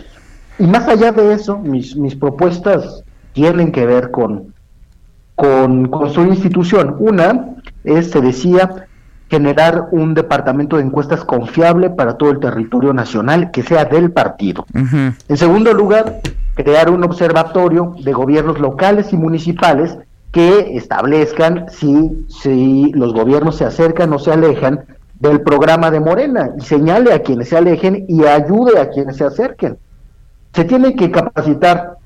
Y 0.58 0.66
más 0.66 0.88
allá 0.88 1.12
de 1.12 1.34
eso, 1.34 1.58
mis, 1.58 1.96
mis 1.96 2.14
propuestas 2.14 3.02
tienen 3.32 3.72
que 3.72 3.84
ver 3.84 4.10
con, 4.10 4.54
con, 5.34 5.88
con 5.88 6.10
su 6.10 6.22
institución. 6.22 6.96
Una 6.98 7.56
es, 7.82 8.12
se 8.12 8.20
decía, 8.22 8.86
generar 9.28 9.88
un 9.90 10.14
departamento 10.14 10.76
de 10.76 10.84
encuestas 10.84 11.24
confiable 11.24 11.90
para 11.90 12.16
todo 12.16 12.30
el 12.30 12.40
territorio 12.40 12.92
nacional 12.92 13.50
que 13.50 13.62
sea 13.62 13.84
del 13.84 14.10
partido. 14.10 14.64
En 14.72 15.36
segundo 15.36 15.72
lugar, 15.72 16.20
crear 16.54 16.90
un 16.90 17.04
observatorio 17.04 17.94
de 18.00 18.12
gobiernos 18.12 18.58
locales 18.58 19.12
y 19.12 19.16
municipales 19.16 19.98
que 20.32 20.76
establezcan 20.76 21.66
si, 21.68 22.26
si 22.28 22.92
los 22.92 23.12
gobiernos 23.12 23.56
se 23.56 23.64
acercan 23.64 24.12
o 24.12 24.18
se 24.18 24.32
alejan 24.32 24.84
del 25.20 25.40
programa 25.42 25.90
de 25.90 26.00
Morena 26.00 26.50
y 26.58 26.62
señale 26.62 27.12
a 27.12 27.22
quienes 27.22 27.48
se 27.48 27.56
alejen 27.56 28.04
y 28.08 28.24
ayude 28.24 28.78
a 28.78 28.90
quienes 28.90 29.16
se 29.16 29.24
acerquen. 29.24 29.78
Se 30.52 30.64
tiene 30.64 30.94
que 30.96 31.10
capacitar, 31.10 31.98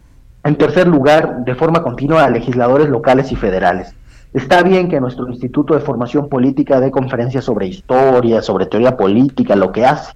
en 0.44 0.56
tercer 0.56 0.86
lugar, 0.86 1.44
de 1.44 1.54
forma 1.54 1.82
continua 1.82 2.24
a 2.24 2.30
legisladores 2.30 2.88
locales 2.88 3.32
y 3.32 3.36
federales. 3.36 3.94
Está 4.34 4.62
bien 4.62 4.88
que 4.88 5.00
nuestro 5.00 5.26
Instituto 5.28 5.74
de 5.74 5.80
Formación 5.80 6.28
Política 6.28 6.80
dé 6.80 6.90
conferencias 6.90 7.44
sobre 7.44 7.66
historia, 7.66 8.42
sobre 8.42 8.66
teoría 8.66 8.96
política, 8.96 9.56
lo 9.56 9.72
que 9.72 9.86
hace, 9.86 10.12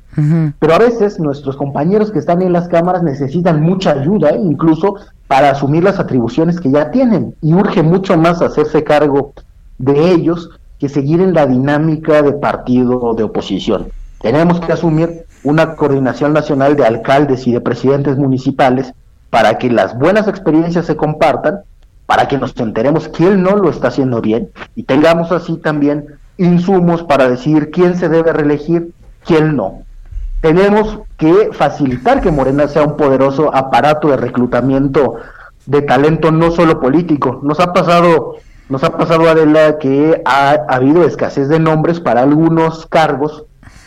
pero 0.59 0.75
a 0.75 0.79
veces 0.79 1.19
nuestros 1.19 1.57
compañeros 1.57 2.11
que 2.11 2.19
están 2.19 2.43
en 2.43 2.53
las 2.53 2.69
cámaras 2.69 3.03
necesitan 3.03 3.63
mucha 3.63 3.93
ayuda, 3.93 4.37
incluso 4.37 4.97
para 5.29 5.51
asumir 5.51 5.85
las 5.85 5.99
atribuciones 5.99 6.61
que 6.61 6.71
ya 6.71 6.91
tienen, 6.91 7.35
y 7.41 7.55
urge 7.55 7.83
mucho 7.83 8.19
más 8.19 8.43
hacerse 8.43 8.85
cargo 8.85 9.33
de 9.79 10.13
ellos 10.13 10.51
que 10.79 10.91
seguir 10.91 11.21
en 11.21 11.33
la 11.33 11.47
dinámica 11.47 12.21
de 12.23 12.33
partido 12.33 13.15
de 13.15 13.23
oposición. 13.23 13.89
Tenemos 14.21 14.61
que 14.61 14.73
asumir 14.73 15.25
una 15.43 15.75
coordinación 15.75 16.33
nacional 16.35 16.77
de 16.77 16.85
alcaldes 16.85 17.47
y 17.47 17.53
de 17.53 17.61
presidentes 17.61 18.19
municipales 18.19 18.93
para 19.31 19.57
que 19.57 19.71
las 19.71 19.99
buenas 19.99 20.29
experiencias 20.29 20.87
se 20.87 20.97
compartan 20.97 21.61
para 22.07 22.29
que 22.29 22.39
nos 22.39 22.57
enteremos 22.57 23.09
que 23.09 23.27
él 23.27 23.43
no 23.43 23.57
lo 23.57 23.71
está 23.71 23.89
haciendo 23.89 24.21
bien 24.21 24.51
y 24.75 24.83
tengamos 24.83 25.33
así 25.33 25.57
también 25.57 26.07
insumos 26.37 27.03
para 27.03 27.29
decidir 27.29 27.71
quién 27.71 27.97
se 27.97 28.09
debe 28.09 28.33
reelegir, 28.33 28.93
quién 29.25 29.57
no. 29.57 29.83
Tenemos 30.41 30.99
que 31.17 31.51
facilitar 31.53 32.21
que 32.21 32.33
Morena 32.33 32.67
sea 32.67 32.83
un 32.83 32.97
poderoso 32.97 33.55
aparato 33.55 34.09
de 34.09 34.17
reclutamiento 34.17 35.17
de 35.67 35.83
talento 35.83 36.33
no 36.33 36.51
solo 36.51 36.81
político. 36.81 37.39
Nos 37.43 37.61
ha 37.61 37.73
pasado, 37.73 38.37
nos 38.69 38.83
ha 38.83 38.97
pasado 38.97 39.29
Adela 39.29 39.79
que 39.79 40.21
ha, 40.25 40.57
habido 40.69 41.05
escasez 41.05 41.49
de 41.49 41.61
nombres 41.61 42.01
para 42.01 42.23
algunos 42.23 42.87
cargos 42.87 43.45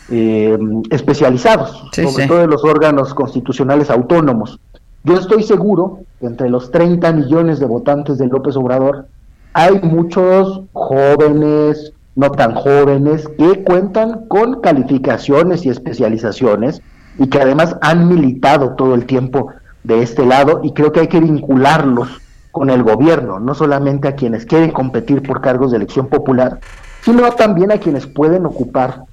eh, 0.08 0.56
especializados, 0.90 1.84
sobre 1.92 2.26
todo 2.26 2.42
en 2.42 2.50
los 2.50 2.64
órganos 2.64 3.12
constitucionales 3.12 3.90
autónomos. 3.90 4.58
Yo 5.04 5.14
estoy 5.14 5.42
seguro 5.42 6.00
entre 6.20 6.48
los 6.48 6.70
30 6.70 7.12
millones 7.12 7.58
de 7.58 7.66
votantes 7.66 8.18
de 8.18 8.26
López 8.26 8.56
Obrador 8.56 9.06
hay 9.52 9.80
muchos 9.80 10.60
jóvenes, 10.74 11.92
no 12.14 12.30
tan 12.30 12.54
jóvenes, 12.54 13.26
que 13.38 13.64
cuentan 13.64 14.26
con 14.28 14.60
calificaciones 14.60 15.64
y 15.64 15.70
especializaciones 15.70 16.82
y 17.18 17.28
que 17.28 17.40
además 17.40 17.76
han 17.80 18.06
militado 18.06 18.74
todo 18.74 18.94
el 18.94 19.06
tiempo 19.06 19.48
de 19.82 20.02
este 20.02 20.26
lado 20.26 20.60
y 20.62 20.74
creo 20.74 20.92
que 20.92 21.00
hay 21.00 21.08
que 21.08 21.20
vincularlos 21.20 22.20
con 22.52 22.68
el 22.68 22.82
gobierno, 22.82 23.40
no 23.40 23.54
solamente 23.54 24.08
a 24.08 24.14
quienes 24.14 24.44
quieren 24.44 24.72
competir 24.72 25.22
por 25.22 25.40
cargos 25.40 25.70
de 25.70 25.78
elección 25.78 26.08
popular, 26.08 26.60
sino 27.02 27.30
también 27.32 27.70
a 27.70 27.78
quienes 27.78 28.06
pueden 28.06 28.44
ocupar 28.44 29.04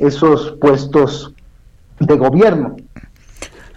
esos 0.00 0.52
puestos 0.60 1.32
de 2.00 2.16
gobierno. 2.16 2.76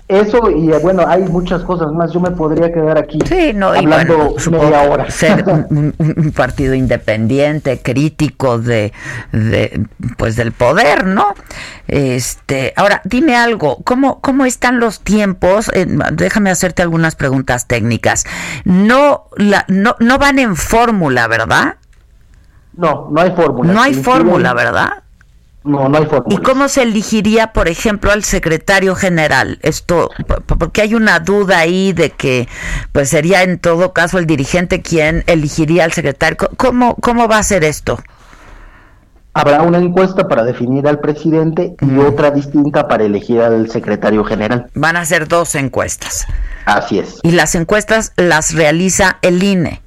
Eso 0.08 0.52
y 0.52 0.72
eh, 0.72 0.78
bueno, 0.84 1.04
hay 1.08 1.24
muchas 1.24 1.64
cosas 1.64 1.92
más. 1.92 2.12
Yo 2.14 2.20
me 2.20 2.30
podría 2.30 2.72
quedar 2.72 2.96
aquí 3.00 3.18
hablando 3.64 4.36
media 4.52 4.84
hora. 4.84 5.10
Ser 5.10 5.44
un, 5.70 6.32
partido 6.36 6.76
independiente, 6.76 7.82
crítico 7.82 8.60
de, 8.60 8.94
de, 9.32 9.88
pues 10.18 10.36
del 10.36 10.52
poder, 10.52 11.08
¿no? 11.08 11.34
Este, 11.88 12.74
ahora 12.76 13.02
dime 13.04 13.36
algo. 13.36 13.82
¿Cómo 13.84 14.22
cómo 14.22 14.46
están 14.46 14.80
los 14.80 15.00
tiempos? 15.00 15.72
Eh, 15.74 15.88
déjame 16.12 16.52
hacerte 16.52 16.84
algunas 16.84 17.16
preguntas 17.16 17.66
técnicas. 17.66 18.26
No 18.64 19.26
la 19.38 19.66
no 19.70 19.96
no 20.00 20.20
van 20.20 20.38
en 20.38 20.56
fórmula, 20.56 21.28
¿verdad? 21.28 21.78
No, 22.78 23.08
no 23.10 23.22
hay 23.22 23.32
fórmula. 23.32 23.74
No 23.74 23.82
hay 23.82 23.96
fórmula, 23.96 24.54
¿verdad? 24.54 25.05
No, 25.66 25.90
no 25.90 25.98
hay. 25.98 26.08
¿Y 26.30 26.38
cómo 26.38 26.70
se 26.70 26.84
elegiría, 26.84 27.52
por 27.52 27.68
ejemplo, 27.68 28.12
al 28.12 28.24
secretario 28.24 28.96
general? 28.96 29.58
Esto, 29.64 30.12
porque 30.60 30.82
hay 30.82 30.94
una 30.94 31.20
duda 31.20 31.58
ahí 31.58 31.92
de 31.92 32.12
que, 32.12 32.48
pues 32.92 33.10
sería 33.10 33.42
en 33.42 33.58
todo 33.58 33.92
caso 33.92 34.20
el 34.20 34.28
dirigente 34.28 34.82
quien 34.82 35.24
elegiría 35.26 35.84
al 35.84 35.92
secretario. 35.92 36.38
¿Cómo, 36.56 36.96
cómo 36.96 37.28
va 37.28 37.40
a 37.40 37.44
ser 37.44 37.64
esto? 37.64 38.00
Habrá 39.34 39.64
una 39.64 39.80
encuesta 39.80 40.28
para 40.30 40.46
definir 40.46 40.88
al 40.88 41.00
presidente 41.00 41.76
y 41.82 41.98
otra 41.98 42.32
distinta 42.32 42.88
para 42.88 43.04
elegir 43.04 43.42
al 43.42 43.70
secretario 43.70 44.24
general. 44.24 44.68
Van 44.76 44.96
a 44.96 45.04
ser 45.04 45.28
dos 45.28 45.56
encuestas. 45.56 46.26
Así 46.66 47.00
es. 47.00 47.20
Y 47.22 47.32
las 47.32 47.54
encuestas 47.56 48.14
las 48.16 48.54
realiza 48.54 49.18
el 49.22 49.44
INE. 49.44 49.82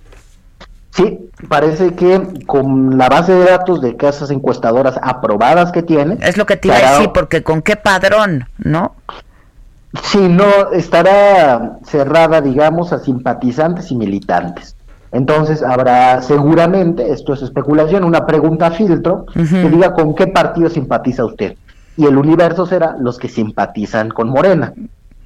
Sí, 0.99 1.31
parece 1.49 1.95
que 1.95 2.20
con 2.45 2.99
la 2.99 3.09
base 3.09 3.33
de 3.33 3.45
datos 3.45 3.81
de 3.81 3.97
casas 3.97 4.33
encuestadoras 4.33 4.99
aprobadas 5.01 5.70
que 5.70 5.85
tiene. 5.85 6.19
Es 6.20 6.37
lo 6.37 6.45
que 6.45 6.57
te 6.57 6.66
iba 6.66 6.77
a 6.77 6.91
decir, 6.91 7.11
porque 7.15 7.45
con 7.45 7.62
qué 7.62 7.77
padrón, 7.77 8.49
¿no? 8.59 8.97
Sí, 10.03 10.19
no, 10.19 10.73
estará 10.73 11.79
cerrada, 11.85 12.41
digamos, 12.41 12.93
a 12.93 12.99
simpatizantes 12.99 13.93
y 13.93 13.95
militantes. 13.95 14.75
Entonces 15.12 15.62
habrá 15.62 16.20
seguramente, 16.20 17.12
esto 17.12 17.33
es 17.33 17.43
especulación, 17.43 18.03
una 18.03 18.27
pregunta 18.27 18.73
filtro 18.73 19.25
que 19.33 19.70
diga 19.70 19.95
con 19.95 20.16
qué 20.16 20.27
partido 20.27 20.69
simpatiza 20.69 21.25
usted. 21.25 21.55
Y 21.97 22.07
el 22.07 22.19
universo 22.19 22.66
será 22.66 22.97
los 22.99 23.19
que 23.19 23.29
simpatizan 23.29 24.09
con 24.09 24.31
Morena. 24.31 24.75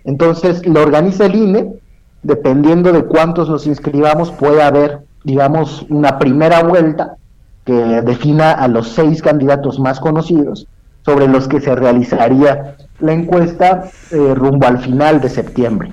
Entonces 0.05 0.67
lo 0.67 0.83
organiza 0.83 1.25
el 1.25 1.35
INE, 1.35 1.73
dependiendo 2.23 2.93
de 2.93 3.05
cuántos 3.05 3.49
nos 3.49 3.67
inscribamos, 3.67 4.31
puede 4.33 4.63
haber 4.63 5.01
digamos, 5.25 5.87
una 5.89 6.19
primera 6.19 6.63
vuelta 6.63 7.17
que 7.65 7.73
defina 7.73 8.53
a 8.53 8.69
los 8.69 8.89
seis 8.89 9.23
candidatos 9.23 9.79
más 9.79 10.01
conocidos 10.01 10.67
sobre 11.05 11.29
los 11.29 11.49
que 11.49 11.61
se 11.61 11.75
realizaría 11.75 12.77
la 13.01 13.13
encuesta 13.13 13.91
eh, 14.11 14.35
rumbo 14.35 14.67
al 14.67 14.79
final 14.79 15.21
de 15.21 15.29
septiembre. 15.29 15.93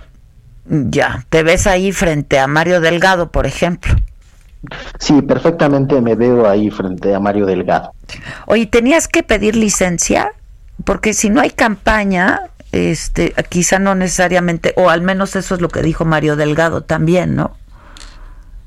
Ya, 0.65 1.25
¿te 1.29 1.41
ves 1.41 1.65
ahí 1.65 1.91
frente 1.91 2.37
a 2.37 2.47
Mario 2.47 2.79
Delgado, 2.79 3.31
por 3.31 3.47
ejemplo? 3.47 3.93
Sí, 4.99 5.21
perfectamente 5.21 5.99
me 6.01 6.15
veo 6.15 6.47
ahí 6.47 6.69
frente 6.69 7.15
a 7.15 7.19
Mario 7.19 7.45
Delgado. 7.45 7.93
Oye, 8.45 8.67
¿tenías 8.67 9.07
que 9.07 9.23
pedir 9.23 9.55
licencia? 9.55 10.33
Porque 10.83 11.13
si 11.13 11.29
no 11.29 11.41
hay 11.41 11.49
campaña, 11.49 12.41
este, 12.71 13.33
quizá 13.49 13.79
no 13.79 13.95
necesariamente, 13.95 14.73
o 14.77 14.89
al 14.89 15.01
menos 15.01 15.35
eso 15.35 15.55
es 15.55 15.61
lo 15.61 15.69
que 15.69 15.81
dijo 15.81 16.05
Mario 16.05 16.35
Delgado 16.35 16.81
también, 16.81 17.35
¿no? 17.35 17.55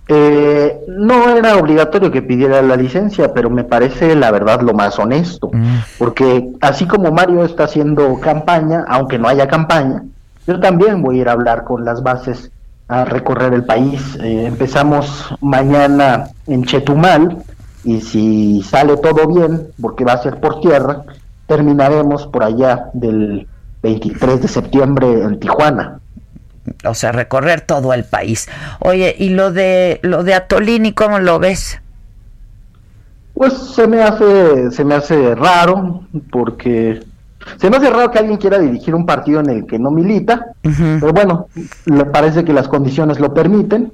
Eh, 0.08 0.80
no 0.88 1.36
era 1.36 1.56
obligatorio 1.56 2.10
que 2.10 2.22
pidiera 2.22 2.60
la 2.60 2.76
licencia, 2.76 3.32
pero 3.32 3.50
me 3.50 3.64
parece 3.64 4.16
la 4.16 4.30
verdad 4.32 4.60
lo 4.60 4.74
más 4.74 4.98
honesto, 4.98 5.50
mm. 5.52 5.76
porque 5.98 6.50
así 6.60 6.86
como 6.86 7.12
Mario 7.12 7.44
está 7.44 7.64
haciendo 7.64 8.18
campaña, 8.18 8.84
aunque 8.88 9.18
no 9.18 9.28
haya 9.28 9.46
campaña, 9.46 10.02
yo 10.46 10.58
también 10.58 11.02
voy 11.02 11.18
a 11.18 11.20
ir 11.22 11.28
a 11.28 11.32
hablar 11.32 11.62
con 11.64 11.84
las 11.84 12.02
bases 12.02 12.50
a 12.88 13.04
recorrer 13.04 13.54
el 13.54 13.64
país. 13.64 14.18
Eh, 14.20 14.46
empezamos 14.46 15.32
mañana 15.40 16.24
en 16.48 16.64
Chetumal 16.64 17.38
y 17.84 18.00
si 18.00 18.62
sale 18.62 18.96
todo 18.96 19.28
bien, 19.28 19.68
porque 19.80 20.04
va 20.04 20.14
a 20.14 20.22
ser 20.22 20.40
por 20.40 20.60
tierra, 20.60 21.02
terminaremos 21.46 22.26
por 22.26 22.42
allá 22.42 22.90
del 22.92 23.46
23 23.82 24.42
de 24.42 24.48
septiembre 24.48 25.22
en 25.22 25.38
Tijuana 25.38 26.00
o 26.84 26.94
sea, 26.94 27.12
recorrer 27.12 27.62
todo 27.62 27.92
el 27.92 28.04
país. 28.04 28.48
Oye, 28.80 29.14
¿y 29.18 29.30
lo 29.30 29.52
de 29.52 30.00
lo 30.02 30.24
de 30.24 30.34
Atolini 30.34 30.92
cómo 30.92 31.18
lo 31.18 31.38
ves? 31.38 31.80
Pues 33.34 33.52
se 33.52 33.86
me 33.86 34.02
hace 34.02 34.70
se 34.70 34.84
me 34.84 34.94
hace 34.94 35.34
raro 35.34 36.02
porque 36.30 37.02
se 37.56 37.70
me 37.70 37.76
hace 37.76 37.90
raro 37.90 38.10
que 38.10 38.18
alguien 38.18 38.38
quiera 38.38 38.58
dirigir 38.58 38.94
un 38.94 39.06
partido 39.06 39.40
en 39.40 39.50
el 39.50 39.66
que 39.66 39.78
no 39.78 39.90
milita, 39.90 40.52
pero 40.62 41.12
bueno, 41.12 41.48
le 41.86 42.04
parece 42.04 42.44
que 42.44 42.52
las 42.52 42.68
condiciones 42.68 43.18
lo 43.18 43.34
permiten 43.34 43.92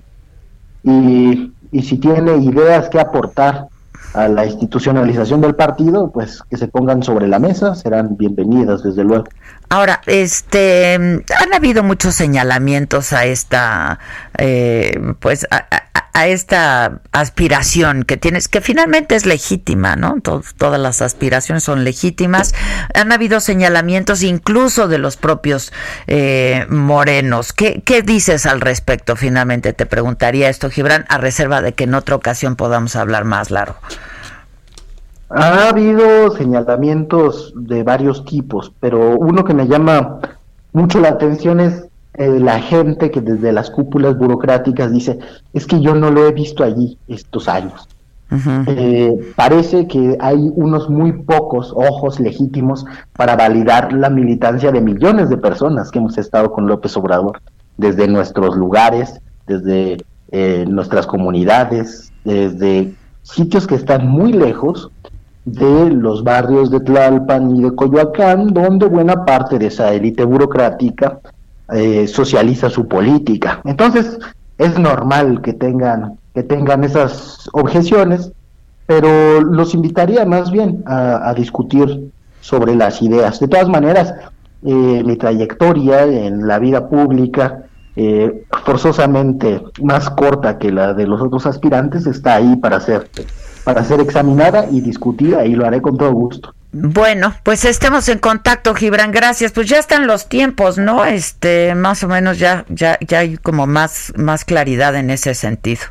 y, 0.83 1.53
y 1.73 1.83
si 1.83 1.97
tiene 1.97 2.37
ideas 2.37 2.91
que 2.91 3.01
aportar 3.01 3.69
a 4.15 4.29
la 4.29 4.47
institucionalización 4.47 5.41
del 5.41 5.55
partido, 5.55 6.11
pues 6.11 6.43
que 6.43 6.57
se 6.57 6.69
pongan 6.69 7.03
sobre 7.03 7.29
la 7.29 7.39
mesa, 7.39 7.75
serán 7.75 8.17
bienvenidas 8.17 8.83
desde 8.83 9.05
luego. 9.05 9.25
Ahora, 9.71 10.01
este, 10.07 10.95
han 10.95 11.55
habido 11.55 11.83
muchos 11.83 12.15
señalamientos 12.15 13.13
a 13.13 13.27
esta, 13.27 13.99
eh, 14.39 14.99
pues, 15.21 15.47
a, 15.51 15.67
esta 16.27 17.01
aspiración 17.13 18.03
que 18.03 18.17
tienes, 18.17 18.49
que 18.49 18.61
finalmente 18.61 19.15
es 19.15 19.25
legítima, 19.25 19.95
¿no? 19.95 20.17
todas 20.21 20.81
las 20.81 21.01
aspiraciones 21.01 21.63
son 21.63 21.85
legítimas. 21.85 22.55
Han 22.95 23.13
habido 23.13 23.39
señalamientos 23.39 24.23
incluso 24.23 24.89
de 24.89 24.99
los 24.99 25.17
propios 25.17 25.73
eh, 26.09 26.67
morenos. 26.71 27.53
¿Qué, 27.53 27.83
¿Qué 27.85 28.03
dices 28.03 28.47
al 28.47 28.61
respecto? 28.61 29.15
Finalmente 29.15 29.73
te 29.75 29.87
preguntaría 29.87 30.49
esto, 30.49 30.71
Gibran, 30.71 31.05
a 31.09 31.19
reserva 31.19 31.63
de 31.63 31.73
que 31.75 31.85
en 31.85 31.95
otra 31.95 32.17
ocasión 32.17 32.57
podamos 32.57 32.97
hablar 32.97 33.25
más 33.25 33.51
largo. 33.53 33.79
Ha 35.31 35.69
habido 35.69 36.31
señalamientos 36.31 37.53
de 37.55 37.83
varios 37.83 38.25
tipos, 38.25 38.73
pero 38.81 39.19
uno 39.19 39.45
que 39.45 39.55
me 39.55 39.67
llama 39.67 40.21
mucho 40.73 41.01
la 41.01 41.11
atención 41.11 41.61
es 41.61 41.87
eh, 42.15 42.41
la 42.41 42.61
gente 42.61 43.11
que 43.11 43.21
desde 43.21 43.53
las 43.53 43.71
cúpulas 43.71 44.17
burocráticas 44.17 44.93
dice, 44.93 45.19
es 45.53 45.67
que 45.67 45.81
yo 45.81 45.95
no 45.95 46.11
lo 46.11 46.27
he 46.27 46.33
visto 46.33 46.65
allí 46.65 46.99
estos 47.09 47.49
años. 47.49 47.89
Eh, 48.67 49.33
parece 49.37 49.87
que 49.87 50.19
hay 50.21 50.51
unos 50.55 50.91
muy 50.91 51.13
pocos 51.13 51.73
ojos 51.75 52.21
legítimos 52.21 52.85
para 53.15 53.37
validar 53.37 53.93
la 53.95 54.11
militancia 54.11 54.71
de 54.71 54.83
millones 54.83 55.31
de 55.31 55.39
personas 55.39 55.91
que 55.91 55.99
hemos 55.99 56.19
estado 56.19 56.53
con 56.53 56.67
López 56.67 56.95
Obrador, 56.99 57.41
desde 57.79 58.07
nuestros 58.07 58.55
lugares, 58.55 59.21
desde 59.47 60.05
eh, 60.31 60.67
nuestras 60.69 61.07
comunidades, 61.07 62.13
desde 62.25 62.95
sitios 63.23 63.67
que 63.67 63.77
están 63.77 64.07
muy 64.09 64.33
lejos 64.33 64.91
de 65.53 65.91
los 65.91 66.23
barrios 66.23 66.71
de 66.71 66.81
Tlalpan 66.81 67.57
y 67.57 67.63
de 67.63 67.75
Coyoacán, 67.75 68.49
donde 68.49 68.87
buena 68.87 69.25
parte 69.25 69.59
de 69.59 69.67
esa 69.67 69.93
élite 69.93 70.25
burocrática 70.25 71.21
eh, 71.73 72.07
socializa 72.07 72.71
su 72.71 72.87
política. 72.87 73.61
Entonces, 73.65 74.19
es 74.59 74.79
normal 74.79 75.41
que 75.43 75.53
tengan, 75.53 76.19
que 76.35 76.43
tengan 76.43 76.85
esas 76.85 77.49
objeciones, 77.53 78.33
pero 78.87 79.41
los 79.41 79.75
invitaría 79.75 80.25
más 80.25 80.51
bien 80.51 80.83
a, 80.87 81.35
discutir 81.35 82.11
sobre 82.41 82.75
las 82.75 83.03
ideas. 83.03 83.39
De 83.39 83.49
todas 83.49 83.69
maneras, 83.69 84.15
eh, 84.65 85.03
mi 85.05 85.17
trayectoria 85.17 86.05
en 86.05 86.47
la 86.47 86.59
vida 86.59 86.89
pública 86.89 87.65
eh, 88.01 88.45
forzosamente 88.65 89.61
más 89.83 90.09
corta 90.11 90.57
que 90.57 90.71
la 90.71 90.95
de 90.95 91.05
los 91.05 91.21
otros 91.21 91.47
aspirantes, 91.47 92.07
está 92.07 92.37
ahí 92.37 92.55
para 92.55 92.79
ser, 92.79 93.11
para 93.69 93.85
ser 93.85 94.01
examinada 94.01 94.65
y 94.71 94.81
discutida 94.81 95.45
y 95.45 95.53
lo 95.53 95.67
haré 95.67 95.83
con 95.83 95.99
todo 95.99 96.11
gusto. 96.11 96.55
Bueno, 96.73 97.35
pues 97.43 97.67
estemos 97.67 98.09
en 98.09 98.19
contacto, 98.19 98.75
Gibran. 98.75 99.13
Gracias. 99.13 99.53
Pues 99.53 99.69
ya 99.69 99.79
están 99.79 100.07
los 100.07 100.27
tiempos, 100.31 100.79
¿no? 100.79 101.05
Este, 101.05 101.75
más 101.75 102.03
o 102.03 102.09
menos 102.09 102.39
ya, 102.39 102.65
ya, 102.71 102.99
ya 103.07 103.19
hay 103.19 103.37
como 103.37 103.67
más, 103.67 104.15
más 104.17 104.47
claridad 104.47 104.97
en 104.97 105.11
ese 105.11 105.35
sentido. 105.35 105.83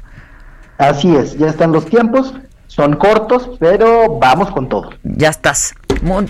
Así 0.80 1.16
es, 1.16 1.38
ya 1.38 1.50
están 1.50 1.72
los 1.72 1.86
tiempos. 1.86 2.34
Son 2.66 2.96
cortos, 2.96 3.48
pero 3.60 4.18
vamos 4.18 4.50
con 4.50 4.68
todo. 4.68 4.90
Ya 5.04 5.30
estás. 5.30 5.76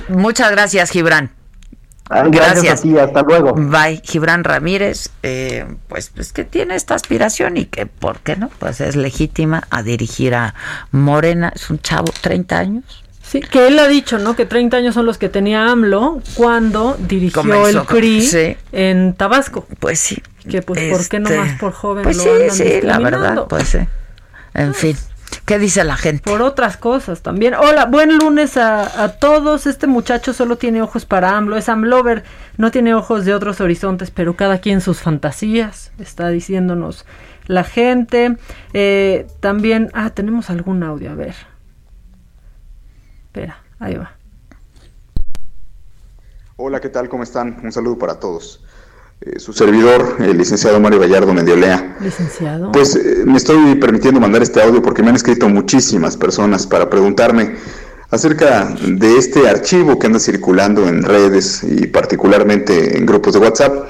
muchas 0.09 0.51
gracias, 0.51 0.89
Gibran. 0.89 1.31
Ah, 2.09 2.23
gracias. 2.27 2.85
a 2.85 3.03
hasta 3.03 3.21
luego. 3.21 3.53
Bye, 3.53 4.01
Gibran 4.03 4.43
Ramírez, 4.43 5.09
eh, 5.23 5.65
pues, 5.87 6.11
pues 6.13 6.31
que 6.31 6.43
tiene 6.43 6.75
esta 6.75 6.95
aspiración 6.95 7.57
y 7.57 7.65
que, 7.65 7.85
¿por 7.85 8.19
qué 8.19 8.35
no? 8.35 8.49
Pues 8.59 8.81
es 8.81 8.95
legítima 8.95 9.63
a 9.69 9.83
dirigir 9.83 10.35
a 10.35 10.55
Morena, 10.91 11.51
es 11.53 11.69
un 11.69 11.79
chavo, 11.79 12.11
30 12.21 12.57
años. 12.57 13.03
Sí, 13.21 13.41
que 13.41 13.67
él 13.67 13.77
ha 13.79 13.89
dicho, 13.89 14.19
¿no? 14.19 14.37
Que 14.37 14.45
30 14.45 14.77
años 14.77 14.93
son 14.93 15.05
los 15.05 15.17
que 15.17 15.27
tenía 15.27 15.69
AMLO 15.69 16.21
cuando 16.35 16.95
dirigió 16.97 17.67
el 17.67 17.85
CRI 17.85 18.57
en 18.71 19.15
Tabasco. 19.15 19.67
Pues 19.79 19.99
sí. 19.99 20.23
Que 20.49 20.61
pues, 20.61 20.79
¿por 20.89 21.05
qué 21.09 21.19
no 21.19 21.27
este, 21.27 21.37
más 21.41 21.59
por 21.59 21.73
joven 21.73 22.03
pues 22.03 22.21
sí, 22.21 22.29
sí, 22.51 22.79
la 22.81 22.99
verdad, 22.99 23.45
pues 23.49 23.67
sí. 23.67 23.79
En 24.53 24.73
fin. 24.73 24.95
¿Qué 25.45 25.59
dice 25.59 25.83
la 25.83 25.95
gente? 25.95 26.29
Por 26.29 26.41
otras 26.41 26.75
cosas 26.77 27.21
también. 27.21 27.53
Hola, 27.53 27.85
buen 27.85 28.17
lunes 28.17 28.57
a, 28.57 29.03
a, 29.03 29.17
todos. 29.17 29.65
Este 29.65 29.87
muchacho 29.87 30.33
solo 30.33 30.57
tiene 30.57 30.81
ojos 30.81 31.05
para 31.05 31.37
AMLO. 31.37 31.55
Es 31.55 31.69
AMLover. 31.69 32.23
No 32.57 32.71
tiene 32.71 32.93
ojos 32.93 33.23
de 33.23 33.33
otros 33.33 33.61
horizontes, 33.61 34.11
pero 34.11 34.35
cada 34.35 34.59
quien 34.59 34.81
sus 34.81 34.99
fantasías. 34.99 35.91
Está 35.99 36.29
diciéndonos 36.29 37.05
la 37.45 37.63
gente. 37.63 38.37
Eh, 38.73 39.25
también. 39.39 39.89
Ah, 39.93 40.09
tenemos 40.09 40.49
algún 40.49 40.83
audio. 40.83 41.11
A 41.11 41.15
ver. 41.15 41.35
Espera, 43.27 43.63
ahí 43.79 43.95
va. 43.95 44.17
Hola, 46.57 46.81
¿qué 46.81 46.89
tal? 46.89 47.07
¿Cómo 47.07 47.23
están? 47.23 47.59
Un 47.63 47.71
saludo 47.71 47.97
para 47.99 48.19
todos. 48.19 48.65
Eh, 49.21 49.39
su 49.39 49.51
servidor, 49.51 50.17
el 50.19 50.37
licenciado 50.37 50.79
Mario 50.79 50.99
Gallardo 50.99 51.33
Mendiolea. 51.33 51.97
Licenciado. 51.99 52.71
Pues 52.71 52.95
eh, 52.95 53.23
me 53.25 53.37
estoy 53.37 53.75
permitiendo 53.75 54.19
mandar 54.19 54.43
este 54.43 54.61
audio 54.61 54.81
porque 54.81 55.01
me 55.01 55.09
han 55.09 55.15
escrito 55.15 55.49
muchísimas 55.49 56.15
personas 56.15 56.67
para 56.67 56.89
preguntarme 56.89 57.55
acerca 58.11 58.75
de 58.87 59.17
este 59.17 59.49
archivo 59.49 59.97
que 59.97 60.07
anda 60.07 60.19
circulando 60.19 60.87
en 60.87 61.03
redes 61.03 61.63
y 61.63 61.87
particularmente 61.87 62.97
en 62.97 63.05
grupos 63.05 63.33
de 63.33 63.39
WhatsApp 63.39 63.89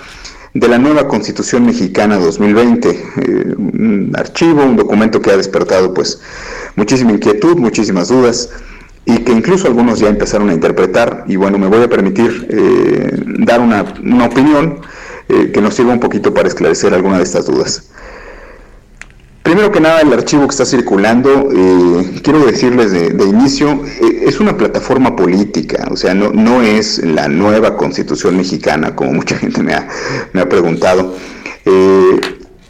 de 0.54 0.68
la 0.68 0.78
nueva 0.78 1.08
Constitución 1.08 1.66
Mexicana 1.66 2.18
2020, 2.18 2.90
eh, 2.90 3.56
un 3.58 4.14
archivo, 4.18 4.64
un 4.64 4.76
documento 4.76 5.22
que 5.22 5.32
ha 5.32 5.38
despertado 5.38 5.94
pues 5.94 6.22
muchísima 6.76 7.12
inquietud, 7.12 7.58
muchísimas 7.58 8.08
dudas 8.08 8.50
y 9.06 9.20
que 9.20 9.32
incluso 9.32 9.68
algunos 9.68 10.00
ya 10.00 10.10
empezaron 10.10 10.50
a 10.50 10.54
interpretar 10.54 11.26
y 11.28 11.36
bueno, 11.36 11.58
me 11.58 11.68
voy 11.68 11.84
a 11.84 11.90
permitir 11.90 12.48
eh, 12.50 13.24
dar 13.40 13.62
una, 13.62 13.82
opinión 14.26 14.80
eh, 15.30 15.52
que 15.52 15.62
nos 15.62 15.76
sirva 15.76 15.94
un 15.94 16.00
poquito 16.00 16.34
para 16.34 16.48
esclarecer 16.48 16.94
alguna 16.94 17.18
de 17.18 17.24
estas 17.24 17.46
dudas. 17.46 17.90
Primero 19.44 19.72
que 19.72 19.80
nada, 19.80 20.02
el 20.02 20.12
archivo 20.12 20.46
que 20.48 20.52
está 20.52 20.66
circulando, 20.66 21.50
eh, 21.54 22.20
quiero 22.22 22.46
decirles 22.46 22.92
de, 22.92 23.26
inicio, 23.26 23.82
es 24.02 24.42
una 24.42 24.58
plataforma 24.58 25.16
política, 25.16 25.88
o 25.90 25.96
sea, 25.96 26.14
no, 26.14 26.32
no 26.32 26.62
es 26.62 26.98
la 27.00 27.30
nueva 27.30 27.78
constitución 27.78 28.36
mexicana, 28.36 28.96
como 28.96 29.14
mucha 29.22 29.38
gente 29.38 29.64
me 29.64 29.74
ha, 29.74 29.88
me 30.34 30.42
ha 30.42 30.50
preguntado. 30.50 31.16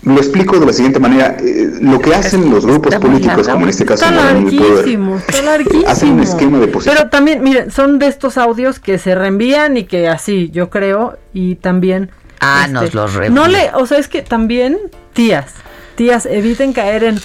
Lo 0.07 0.17
explico 0.17 0.57
de 0.59 0.65
la 0.65 0.73
siguiente 0.73 0.99
manera. 0.99 1.35
Eh, 1.39 1.79
lo 1.81 1.99
que 1.99 2.15
hacen 2.15 2.49
los 2.49 2.65
grupos 2.65 2.95
políticos, 2.95 3.47
como 3.47 3.63
en 3.63 3.69
este 3.69 3.85
caso 3.85 4.05
está 4.05 4.15
larguísimo, 4.15 5.17
está 5.17 5.41
larguísimo. 5.41 5.87
hacen 5.87 6.11
un 6.11 6.19
esquema 6.21 6.59
de 6.59 6.67
Pero 6.67 7.09
también, 7.09 7.43
miren, 7.43 7.71
son 7.71 7.99
de 7.99 8.07
estos 8.07 8.37
audios 8.37 8.79
que 8.79 8.99
se 8.99 9.15
reenvían 9.15 9.75
y 9.75 9.83
que 9.83 10.07
así, 10.07 10.49
yo 10.51 10.69
creo, 10.69 11.17
y 11.33 11.55
también... 11.55 12.09
Ah, 12.39 12.61
este, 12.61 12.73
nos 12.73 12.93
los 12.93 13.13
reenvían. 13.13 13.33
No 13.33 13.47
le, 13.47 13.71
o 13.73 13.85
sea, 13.85 13.97
es 13.97 14.07
que 14.07 14.21
también, 14.21 14.77
tías, 15.13 15.53
tías, 15.95 16.25
eviten 16.25 16.73
caer 16.73 17.03
en 17.03 17.19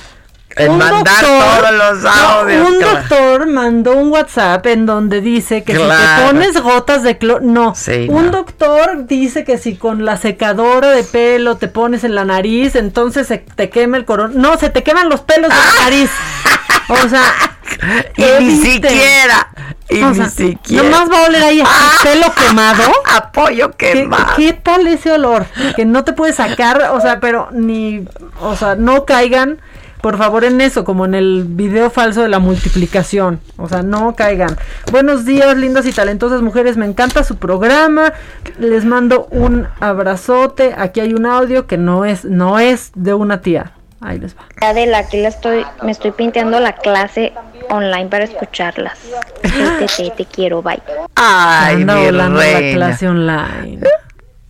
en 0.57 0.77
mandar 0.77 1.25
todos 1.25 1.73
los 1.73 2.05
audios. 2.05 2.69
un 2.69 2.79
doctor 2.79 3.47
mandó 3.47 3.97
un 3.97 4.11
WhatsApp 4.11 4.67
en 4.67 4.87
donde 4.87 5.21
dice 5.21 5.63
que 5.65 5.75
si 5.75 5.83
te 5.83 6.25
pones 6.27 6.61
gotas 6.61 7.03
de 7.03 7.19
cloro. 7.19 7.41
No. 7.43 7.75
un 8.09 8.31
doctor 8.31 9.07
dice 9.07 9.45
que 9.45 9.59
si 9.59 9.77
con 9.77 10.05
la 10.05 10.17
secadora 10.17 10.91
de 10.91 11.05
pelo 11.05 11.57
te 11.57 11.69
pones 11.69 12.05
en 12.05 12.15
la 12.15 12.25
nariz, 12.25 12.75
entonces 12.75 13.27
se 13.27 13.39
te 13.39 13.71
quema 13.71 13.97
el 13.97 14.05
corona. 14.05 14.35
No, 14.37 14.59
se 14.59 14.71
te 14.71 14.83
queman 14.83 15.09
los 15.09 15.21
pelos 15.21 15.51
de 15.51 15.57
la 15.57 15.85
nariz. 15.85 16.11
O 16.93 17.09
sea. 17.09 17.23
y 18.17 18.45
ni 18.45 18.57
siquiera. 18.57 19.49
Y 19.89 20.03
ni 20.03 20.29
siquiera. 20.29 20.85
Nomás 20.85 21.11
va 21.11 21.25
a 21.25 21.27
oler 21.29 21.43
ahí 21.43 21.61
a 21.61 22.03
pelo 22.03 22.27
quemado. 22.49 22.83
Apoyo 23.05 23.73
quemado. 23.73 24.37
¿Qué, 24.37 24.47
¿Qué 24.47 24.53
tal 24.53 24.87
ese 24.87 25.13
olor? 25.13 25.47
Que 25.77 25.85
no 25.85 26.05
te 26.05 26.13
puedes 26.13 26.37
sacar, 26.37 26.91
o 26.93 27.01
sea, 27.01 27.21
pero 27.21 27.49
ni. 27.53 28.05
O 28.41 28.57
sea, 28.57 28.75
no 28.75 29.05
caigan 29.05 29.61
por 30.03 30.19
favor 30.19 30.45
en 30.45 30.61
eso, 30.61 30.85
como 30.85 31.05
en 31.05 31.15
el 31.15 31.45
video 31.49 31.89
falso 31.89 32.23
de 32.23 32.29
la 32.29 32.41
multiplicación. 32.41 33.41
O 33.57 33.69
sea, 33.69 33.83
no 33.85 34.17
caigan. 34.17 34.59
Buenos 34.91 35.25
días, 35.25 35.57
lindas 35.57 35.87
y 35.87 35.93
talentosas 35.93 36.43
mujeres. 36.43 36.77
Me 36.77 36.87
encanta 36.87 37.23
su 37.23 37.37
programa. 37.37 38.13
Les 38.59 38.85
mando 38.85 39.29
un 39.31 39.69
abrazote. 39.79 40.75
Aquí 40.77 40.99
hay 40.99 41.15
un 41.15 41.25
audio 41.25 41.69
que 41.69 41.79
no 41.79 42.05
es, 42.05 42.25
no 42.25 42.59
es 42.59 42.91
de 42.97 43.15
una 43.15 43.43
tía. 43.43 43.75
Ahí 44.03 44.19
les 44.19 44.37
va. 44.37 44.43
Adela, 44.61 44.99
aquí 44.99 45.21
la 45.21 45.29
estoy, 45.29 45.65
me 45.83 45.93
estoy 45.93 46.11
pinteando 46.11 46.59
la 46.61 46.73
clase 46.75 47.33
online 47.71 48.07
para 48.07 48.25
escucharlas. 48.25 48.99
Te, 49.43 50.11
te, 50.11 50.25
quiero, 50.27 50.63
bye. 50.63 50.83
Ay, 51.15 51.77
mi 51.77 51.85
reina. 51.85 52.29
la 52.29 52.59
clase 52.75 53.09
online. 53.09 53.81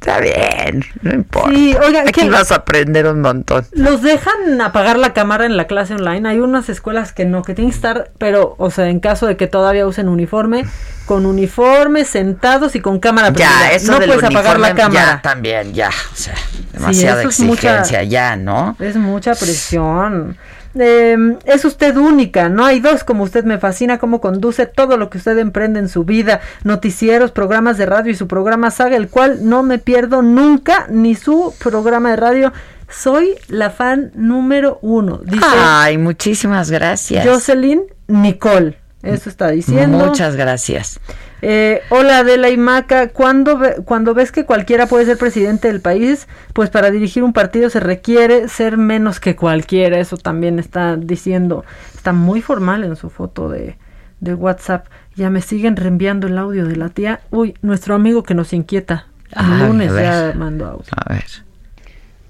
Está 0.03 0.19
bien, 0.19 0.85
no 1.03 1.15
importa. 1.15 1.51
Sí, 1.55 1.77
aquí 1.97 2.29
vas 2.29 2.51
a 2.51 2.57
aprender 2.57 3.07
un 3.07 3.21
montón. 3.21 3.65
¿Los 3.71 4.03
dejan 4.03 4.61
apagar 4.61 4.99
la 4.99 5.13
cámara 5.13 5.47
en 5.47 5.57
la 5.57 5.69
clase 5.69 5.95
online? 5.95 6.29
Hay 6.29 6.41
unas 6.41 6.69
escuelas 6.69 7.13
que 7.13 7.25
no, 7.25 7.43
que 7.43 7.55
tienen 7.55 7.71
que 7.71 7.77
estar, 7.77 8.11
pero, 8.19 8.57
o 8.59 8.73
sea, 8.73 8.89
en 8.89 8.99
caso 8.99 9.29
de 9.29 9.37
que 9.37 9.47
todavía 9.47 9.87
usen 9.87 10.09
uniforme, 10.09 10.65
con 11.07 11.25
uniforme, 11.25 12.05
sentados 12.05 12.75
y 12.75 12.81
con 12.81 12.99
cámara 12.99 13.33
Ya, 13.33 13.71
eso 13.71 13.93
no 13.93 13.99
puedes 13.99 14.25
apagar 14.25 14.59
la 14.59 14.75
cámara. 14.75 15.07
Ya, 15.07 15.23
también, 15.23 15.73
ya. 15.73 15.91
O 15.91 16.17
sea, 16.17 16.35
demasiada 16.73 17.23
exigencia 17.23 18.03
ya, 18.03 18.35
¿no? 18.35 18.77
Es 18.81 18.97
mucha 18.97 19.37
presión. 19.37 20.37
Em, 20.75 21.37
es 21.45 21.65
usted 21.65 21.97
única, 21.97 22.49
no 22.49 22.65
hay 22.65 22.81
dos 22.81 23.05
como 23.05 23.25
usted. 23.25 23.45
Me 23.45 23.59
fascina 23.59 23.99
cómo 23.99 24.21
conduce 24.21 24.67
todo 24.67 24.97
lo 24.97 25.11
que 25.11 25.19
usted 25.19 25.39
emprende 25.39 25.81
en 25.81 25.89
su 25.89 26.05
vida, 26.05 26.41
noticieros, 26.65 27.31
programas 27.31 27.79
de 27.79 27.87
radio 27.87 28.13
y 28.13 28.17
su 28.17 28.27
programa 28.27 28.71
Saga, 28.71 28.97
el 28.97 29.09
cual 29.09 29.49
no 29.49 29.63
me 29.63 29.79
pierdo 29.79 30.23
nunca, 30.23 30.87
ni 30.89 31.15
su 31.15 31.55
programa 31.59 32.11
de 32.11 32.17
radio. 32.17 32.53
Soy 32.89 33.35
la 33.49 33.71
fan 33.71 34.13
número 34.15 34.79
uno. 34.83 35.21
Dice 35.25 35.45
Ay, 35.47 35.97
muchísimas 35.97 36.71
gracias. 36.71 37.27
Jocelyn 37.27 37.83
Nicole. 38.07 38.79
Eso 39.03 39.31
está 39.31 39.49
diciendo. 39.49 39.99
Muchas 39.99 40.37
gracias. 40.37 41.01
Eh, 41.45 41.83
hola 41.91 42.19
Adela 42.19 42.51
y 42.51 42.57
Maca, 42.57 43.09
cuando, 43.09 43.61
cuando 43.85 44.15
ves 44.15 44.31
que 44.31 44.45
cualquiera 44.45 44.87
puede 44.87 45.07
ser 45.07 45.19
presidente 45.19 45.67
del 45.67 45.81
país, 45.81 46.29
pues 46.53 46.71
para 46.71 46.93
dirigir 46.93 47.25
un 47.25 47.33
partido 47.33 47.69
se 47.69 47.81
requiere 47.81 48.49
ser 48.49 48.77
menos 48.77 49.19
que 49.19 49.35
cualquiera, 49.35 49.99
eso 49.99 50.17
también 50.17 50.61
está 50.61 50.97
diciendo, 50.97 51.65
está 51.95 52.13
muy 52.13 52.43
formal 52.43 52.85
en 52.85 52.95
su 52.95 53.11
foto 53.11 53.49
de, 53.49 53.77
de 54.21 54.35
WhatsApp. 54.35 54.87
Ya 55.17 55.31
me 55.31 55.43
siguen 55.43 55.77
reenviando 55.77 56.29
el 56.29 56.39
audio 56.39 56.65
de 56.67 56.77
la 56.77 56.89
tía. 56.89 57.21
Uy, 57.31 57.55
nuestro 57.61 57.97
amigo 57.97 58.23
que 58.23 58.35
nos 58.35 58.53
inquieta. 58.53 59.09
El 59.33 59.67
lunes 59.67 59.93
ya 59.93 60.33
mando 60.37 60.67
audio. 60.67 60.87
A 60.97 61.13
ver. 61.13 61.25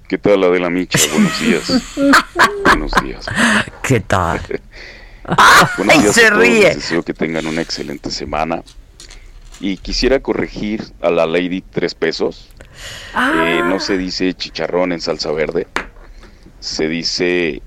¿Qué 0.07 0.17
tal 0.17 0.43
Adela 0.43 0.69
Micha? 0.69 0.99
Buenos 1.13 1.39
días. 1.39 1.95
Buenos 2.65 2.91
días. 3.03 3.25
¿Qué 3.83 3.99
tal? 3.99 4.41
Buenos 5.77 6.01
días 6.01 6.15
se 6.15 6.29
ríe. 6.31 6.73
Deseo 6.75 7.03
que 7.03 7.13
tengan 7.13 7.45
una 7.45 7.61
excelente 7.61 8.09
semana. 8.09 8.63
Y 9.63 9.77
quisiera 9.77 10.19
corregir 10.19 10.83
a 11.01 11.09
la 11.09 11.25
Lady 11.25 11.61
tres 11.61 11.95
pesos. 11.95 12.49
Eh, 13.15 13.61
no 13.63 13.79
se 13.79 13.97
dice 13.97 14.33
chicharrón 14.33 14.91
en 14.91 14.99
salsa 14.99 15.31
verde. 15.31 15.67
Se 16.59 16.89
dice 16.89 17.61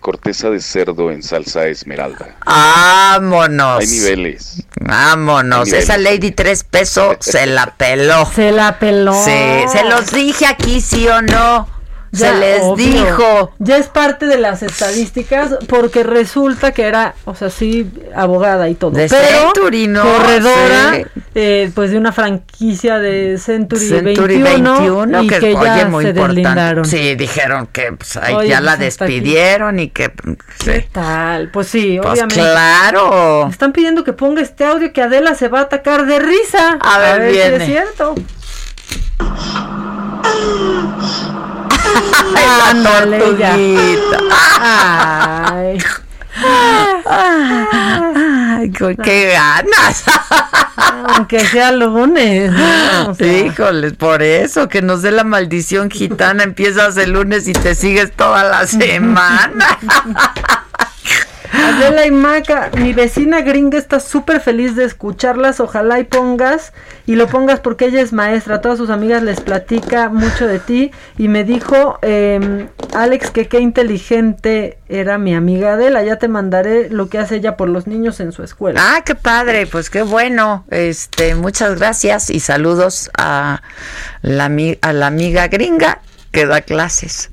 corteza 0.00 0.48
de 0.50 0.60
cerdo 0.60 1.10
en 1.10 1.24
salsa 1.24 1.66
esmeralda. 1.66 2.36
Vámonos. 2.46 3.80
Hay 3.80 3.88
niveles. 3.88 4.64
Vámonos. 4.80 5.72
Esa 5.72 5.98
Lady 5.98 6.30
tres 6.30 6.62
pesos 6.62 7.16
se 7.18 7.46
la 7.46 7.74
peló. 7.74 8.24
Se 8.32 8.52
la 8.52 8.78
peló. 8.78 9.12
Sí, 9.24 9.68
se 9.72 9.82
los 9.82 10.12
dije 10.12 10.46
aquí, 10.46 10.80
sí 10.80 11.08
o 11.08 11.20
no. 11.20 11.68
Se 12.12 12.34
les 12.34 12.62
dijo. 12.76 13.52
Ya 13.58 13.76
es 13.78 13.88
parte 13.88 14.26
de 14.26 14.38
las 14.38 14.62
estadísticas 14.62 15.56
porque 15.68 16.02
resulta 16.02 16.72
que 16.72 16.82
era, 16.82 17.14
o 17.24 17.34
sea, 17.34 17.48
sí, 17.50 17.90
abogada 18.14 18.68
y 18.68 18.74
todo. 18.74 18.90
De 18.90 19.08
pero 19.08 19.52
Century, 19.54 19.86
¿no? 19.88 20.02
corredora, 20.02 21.00
eh, 21.34 21.70
pues 21.74 21.90
de 21.90 21.98
una 21.98 22.12
franquicia 22.12 22.98
de 22.98 23.38
Century, 23.38 23.88
Century 23.88 24.42
21, 24.42 25.22
y 25.22 25.26
que, 25.26 25.38
que 25.38 25.52
ya 25.54 25.86
muy 25.88 26.04
se 26.04 26.10
importante. 26.10 26.40
deslindaron. 26.40 26.84
Sí, 26.84 27.14
dijeron 27.14 27.66
que 27.68 27.92
pues, 27.92 28.18
Oye, 28.34 28.48
ya 28.48 28.60
la 28.60 28.72
pues, 28.76 28.80
despidieron 28.98 29.78
y 29.78 29.88
que... 29.88 30.12
¿Qué 30.64 30.88
tal? 30.92 31.48
Pues 31.50 31.68
sí, 31.68 31.98
Pues 32.00 32.12
obviamente. 32.12 32.34
claro. 32.40 33.48
Están 33.48 33.72
pidiendo 33.72 34.04
que 34.04 34.12
ponga 34.12 34.42
este 34.42 34.64
audio 34.64 34.92
que 34.92 35.02
Adela 35.02 35.34
se 35.34 35.48
va 35.48 35.60
a 35.60 35.62
atacar 35.62 36.04
de 36.06 36.18
risa. 36.18 36.78
A 36.80 36.98
ver, 36.98 37.30
si 37.30 37.36
viene. 37.38 37.56
es 37.56 37.64
cierto. 37.64 38.14
Ay. 44.60 45.78
Ay, 47.04 48.70
qué- 48.70 48.96
qué 49.02 49.28
ganas. 49.32 50.04
Aunque 51.16 51.40
sea 51.46 51.72
lunes. 51.72 52.50
¿no? 52.52 53.10
O 53.10 53.14
sea, 53.14 53.32
Híjoles, 53.46 53.94
por 53.94 54.22
eso, 54.22 54.68
que 54.68 54.82
nos 54.82 55.02
dé 55.02 55.10
la 55.10 55.24
maldición 55.24 55.90
gitana, 55.90 56.42
empiezas 56.44 56.96
el 56.96 57.12
lunes 57.12 57.48
y 57.48 57.52
te 57.52 57.74
sigues 57.74 58.12
toda 58.12 58.44
la 58.44 58.66
semana. 58.78 59.78
Adela 61.52 62.06
y 62.06 62.10
Maca, 62.10 62.70
mi 62.78 62.92
vecina 62.92 63.42
gringa 63.42 63.78
está 63.78 64.00
súper 64.00 64.40
feliz 64.40 64.74
de 64.74 64.84
escucharlas. 64.84 65.60
Ojalá 65.60 66.00
y 66.00 66.04
pongas, 66.04 66.72
y 67.06 67.16
lo 67.16 67.26
pongas 67.26 67.60
porque 67.60 67.86
ella 67.86 68.00
es 68.00 68.12
maestra. 68.12 68.60
Todas 68.60 68.78
sus 68.78 68.88
amigas 68.90 69.22
les 69.22 69.40
platica 69.40 70.08
mucho 70.08 70.46
de 70.46 70.58
ti. 70.58 70.92
Y 71.18 71.28
me 71.28 71.44
dijo, 71.44 71.98
eh, 72.02 72.68
Alex, 72.94 73.30
que 73.30 73.48
qué 73.48 73.60
inteligente 73.60 74.78
era 74.88 75.18
mi 75.18 75.34
amiga 75.34 75.74
Adela. 75.74 76.02
Ya 76.02 76.16
te 76.16 76.28
mandaré 76.28 76.88
lo 76.88 77.08
que 77.08 77.18
hace 77.18 77.36
ella 77.36 77.56
por 77.56 77.68
los 77.68 77.86
niños 77.86 78.20
en 78.20 78.32
su 78.32 78.42
escuela. 78.42 78.80
Ah, 78.82 79.02
qué 79.04 79.14
padre, 79.14 79.66
pues 79.66 79.90
qué 79.90 80.02
bueno. 80.02 80.64
Este, 80.70 81.34
muchas 81.34 81.78
gracias 81.78 82.30
y 82.30 82.40
saludos 82.40 83.10
a 83.18 83.62
la, 84.22 84.50
a 84.80 84.92
la 84.92 85.06
amiga 85.06 85.48
gringa 85.48 86.00
que 86.30 86.46
da 86.46 86.62
clases. 86.62 87.31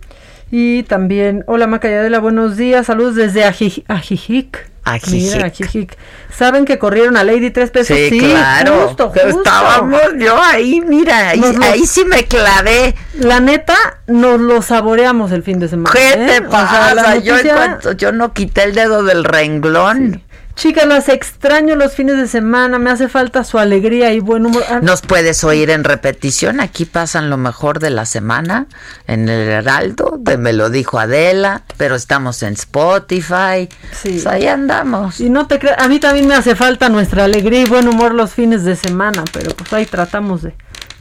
Y 0.51 0.83
también, 0.83 1.43
hola 1.47 1.67
Maca 1.67 1.89
y 1.89 1.93
Adela, 1.93 2.19
buenos 2.19 2.57
días. 2.57 2.87
Saludos 2.87 3.15
desde 3.15 3.43
Aji- 3.45 3.83
Ajijic. 3.87 4.67
Ajijic. 4.83 5.33
Mira, 5.35 5.45
Ajijic. 5.45 5.95
¿Saben 6.35 6.65
que 6.65 6.79
corrieron 6.79 7.17
a 7.17 7.23
Lady 7.23 7.51
tres 7.51 7.69
pesos? 7.69 7.95
Sí, 7.95 8.17
claro. 8.19 8.87
justo, 8.87 9.11
que 9.11 9.19
justo. 9.21 9.37
Estábamos 9.39 10.01
yo 10.17 10.41
ahí, 10.41 10.81
mira, 10.81 11.29
ahí, 11.29 11.39
Nos 11.39 11.55
lo- 11.55 11.63
ahí 11.65 11.85
sí 11.85 12.03
me 12.05 12.23
clavé. 12.25 12.95
La 13.19 13.39
neta, 13.39 13.75
nos 14.07 14.39
lo 14.39 14.63
saboreamos 14.63 15.31
el 15.31 15.43
fin 15.43 15.59
de 15.59 15.67
semana. 15.67 15.91
¿Qué 15.93 16.13
¿eh? 16.13 16.41
te 16.41 16.47
O 16.47 16.49
sea, 16.49 16.95
la 16.95 17.03
pasa? 17.03 17.15
yo, 17.17 17.33
en 17.37 17.45
noticia- 17.45 17.55
cuanto- 17.55 17.91
yo 17.91 18.11
no 18.11 18.33
quité 18.33 18.63
el 18.63 18.73
dedo 18.73 19.03
del 19.03 19.23
renglón. 19.25 20.23
Chicas, 20.59 20.85
las 20.87 21.07
extraño 21.07 21.77
los 21.77 21.93
fines 21.93 22.17
de 22.17 22.27
semana. 22.27 22.79
Me 22.79 22.89
hace 22.89 23.07
falta 23.07 23.45
su 23.45 23.57
alegría 23.59 24.11
y 24.11 24.19
buen 24.19 24.45
humor. 24.45 24.61
Ah, 24.67 24.81
Nos 24.81 25.01
puedes 25.01 25.45
oír 25.45 25.69
en 25.69 25.85
repetición. 25.85 26.59
Aquí 26.59 26.83
pasan 26.83 27.29
lo 27.29 27.37
mejor 27.37 27.79
de 27.79 27.89
la 27.89 28.05
semana 28.05 28.67
en 29.07 29.29
el 29.29 29.47
Heraldo, 29.47 30.17
de 30.19 30.37
Me 30.37 30.51
lo 30.51 30.69
dijo 30.69 30.99
Adela, 30.99 31.63
pero 31.77 31.95
estamos 31.95 32.43
en 32.43 32.55
Spotify. 32.55 33.69
Pues 34.03 34.27
ahí 34.27 34.47
andamos. 34.47 35.21
Y 35.21 35.29
no 35.29 35.47
te 35.47 35.59
creas, 35.59 35.79
a 35.79 35.87
mí 35.87 35.97
también 35.97 36.27
me 36.27 36.35
hace 36.35 36.57
falta 36.57 36.89
nuestra 36.89 37.23
alegría 37.23 37.61
y 37.61 37.65
buen 37.65 37.87
humor 37.87 38.13
los 38.13 38.33
fines 38.33 38.65
de 38.65 38.75
semana, 38.75 39.23
pero 39.31 39.55
pues 39.55 39.71
ahí 39.71 39.85
tratamos 39.85 40.41
de 40.41 40.53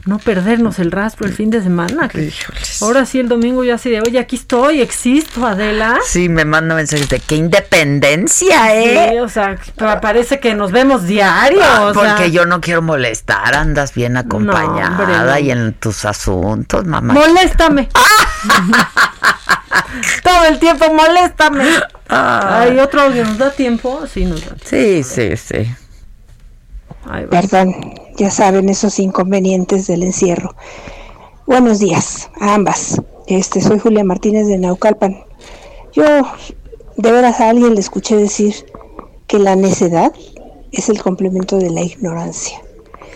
no 0.05 0.17
perdernos 0.17 0.79
el 0.79 0.91
rastro 0.91 1.27
el 1.27 1.33
fin 1.33 1.49
de 1.49 1.61
semana. 1.61 2.07
que 2.07 2.31
ahora 2.81 3.05
sí 3.05 3.19
el 3.19 3.27
domingo 3.27 3.63
ya 3.63 3.75
así 3.75 3.89
de, 3.89 4.01
oye, 4.01 4.19
aquí 4.19 4.35
estoy, 4.37 4.81
existo, 4.81 5.45
Adela. 5.45 5.97
Sí, 6.07 6.29
me 6.29 6.45
manda 6.45 6.75
mensajes 6.75 7.09
de 7.09 7.19
qué 7.19 7.35
independencia, 7.35 8.75
¿eh? 8.75 9.09
Sí, 9.11 9.17
o 9.19 9.29
sea, 9.29 9.57
pa- 9.75 9.99
parece 10.01 10.39
que 10.39 10.55
nos 10.55 10.71
vemos 10.71 11.05
diario. 11.05 11.59
Ah, 11.63 11.81
o 11.85 11.93
sea. 11.93 12.15
porque 12.15 12.31
yo 12.31 12.45
no 12.45 12.61
quiero 12.61 12.81
molestar, 12.81 13.55
andas 13.55 13.93
bien 13.93 14.17
acompañada 14.17 14.97
hombre, 14.99 15.17
no. 15.17 15.39
y 15.39 15.51
en 15.51 15.73
tus 15.73 16.05
asuntos, 16.05 16.85
mamá. 16.85 17.13
Moléstame. 17.13 17.89
Todo 20.23 20.45
el 20.45 20.59
tiempo, 20.59 20.91
moléstame. 20.93 21.63
Ah. 22.09 22.61
Hay 22.61 22.79
otro 22.79 23.01
audio, 23.01 23.23
¿nos 23.25 23.37
da 23.37 23.51
tiempo? 23.51 24.03
Sí, 24.11 24.25
nos 24.25 24.43
da. 24.45 24.55
Sí, 24.63 25.03
sí, 25.03 25.35
sí. 25.37 25.75
Perdón, 27.29 27.75
ya 28.17 28.29
saben 28.29 28.69
esos 28.69 28.99
inconvenientes 28.99 29.87
del 29.87 30.03
encierro. 30.03 30.55
Buenos 31.47 31.79
días 31.79 32.29
a 32.39 32.53
ambas. 32.55 33.01
Este, 33.27 33.61
soy 33.61 33.79
Julia 33.79 34.03
Martínez 34.03 34.47
de 34.47 34.57
Naucalpan. 34.57 35.23
Yo, 35.93 36.03
de 36.97 37.11
veras 37.11 37.39
a 37.39 37.49
alguien 37.49 37.73
le 37.73 37.79
escuché 37.79 38.15
decir 38.15 38.53
que 39.27 39.39
la 39.39 39.55
necedad 39.55 40.13
es 40.71 40.89
el 40.89 41.01
complemento 41.01 41.57
de 41.57 41.69
la 41.69 41.81
ignorancia. 41.81 42.61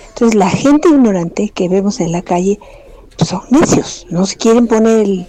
Entonces, 0.10 0.36
la 0.36 0.50
gente 0.50 0.90
ignorante 0.90 1.50
que 1.50 1.70
vemos 1.70 2.00
en 2.00 2.12
la 2.12 2.22
calle 2.22 2.60
pues, 3.18 3.30
son 3.30 3.42
necios, 3.50 4.08
no 4.10 4.26
se 4.26 4.38
quieren 4.38 4.68
poner 4.68 5.00
el, 5.00 5.28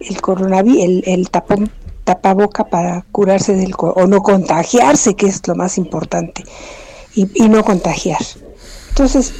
el 0.00 0.20
coronavirus, 0.20 0.82
el, 0.82 1.04
el 1.06 1.30
tapón, 1.30 1.70
tapaboca 2.04 2.64
para 2.64 3.04
curarse 3.10 3.54
del 3.54 3.74
o 3.76 4.06
no 4.06 4.22
contagiarse, 4.22 5.14
que 5.14 5.26
es 5.26 5.46
lo 5.48 5.56
más 5.56 5.78
importante, 5.78 6.44
y, 7.16 7.28
y 7.34 7.48
no 7.48 7.64
contagiar. 7.64 8.20
Entonces, 8.90 9.34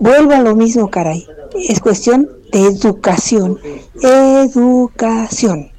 vuelvo 0.00 0.32
a 0.32 0.40
lo 0.40 0.54
mismo, 0.54 0.90
caray. 0.90 1.26
Es 1.68 1.80
cuestión 1.80 2.28
de 2.52 2.66
educación. 2.66 3.58
Educación. 4.02 5.72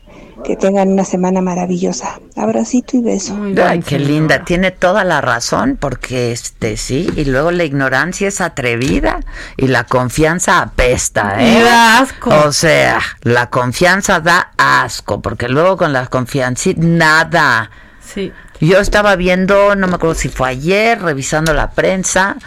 Que 0.44 0.56
tengan 0.56 0.90
una 0.90 1.06
semana 1.06 1.40
maravillosa. 1.40 2.20
Abracito 2.36 2.98
y 2.98 3.02
beso. 3.02 3.38
Ay, 3.64 3.82
qué 3.82 4.00
linda, 4.00 4.44
tiene 4.44 4.72
toda 4.72 5.04
la 5.04 5.22
razón, 5.22 5.78
porque 5.80 6.32
este 6.32 6.78
sí, 6.78 7.08
y 7.16 7.26
luego 7.26 7.52
la 7.52 7.64
ignorancia 7.64 8.28
es 8.28 8.42
atrevida 8.42 9.20
y 9.56 9.68
la 9.68 9.84
confianza 9.84 10.62
apesta, 10.62 11.36
¿eh? 11.40 11.62
Da 11.62 12.00
asco. 12.00 12.32
O 12.48 12.52
sea, 12.54 13.00
la 13.22 13.52
confianza 13.52 14.20
da 14.20 14.52
asco, 14.58 15.22
porque 15.22 15.48
luego 15.48 15.78
con 15.78 15.94
la 15.94 16.08
confianza 16.08 16.72
nada. 16.76 17.70
Sí. 18.04 18.34
Yo 18.62 18.80
estaba 18.80 19.16
viendo, 19.16 19.76
no 19.76 19.88
me 19.88 19.96
acuerdo 19.96 20.16
si 20.16 20.30
fue 20.30 20.50
ayer, 20.50 21.02
revisando 21.02 21.54
la 21.54 21.72
prensa, 21.72 22.38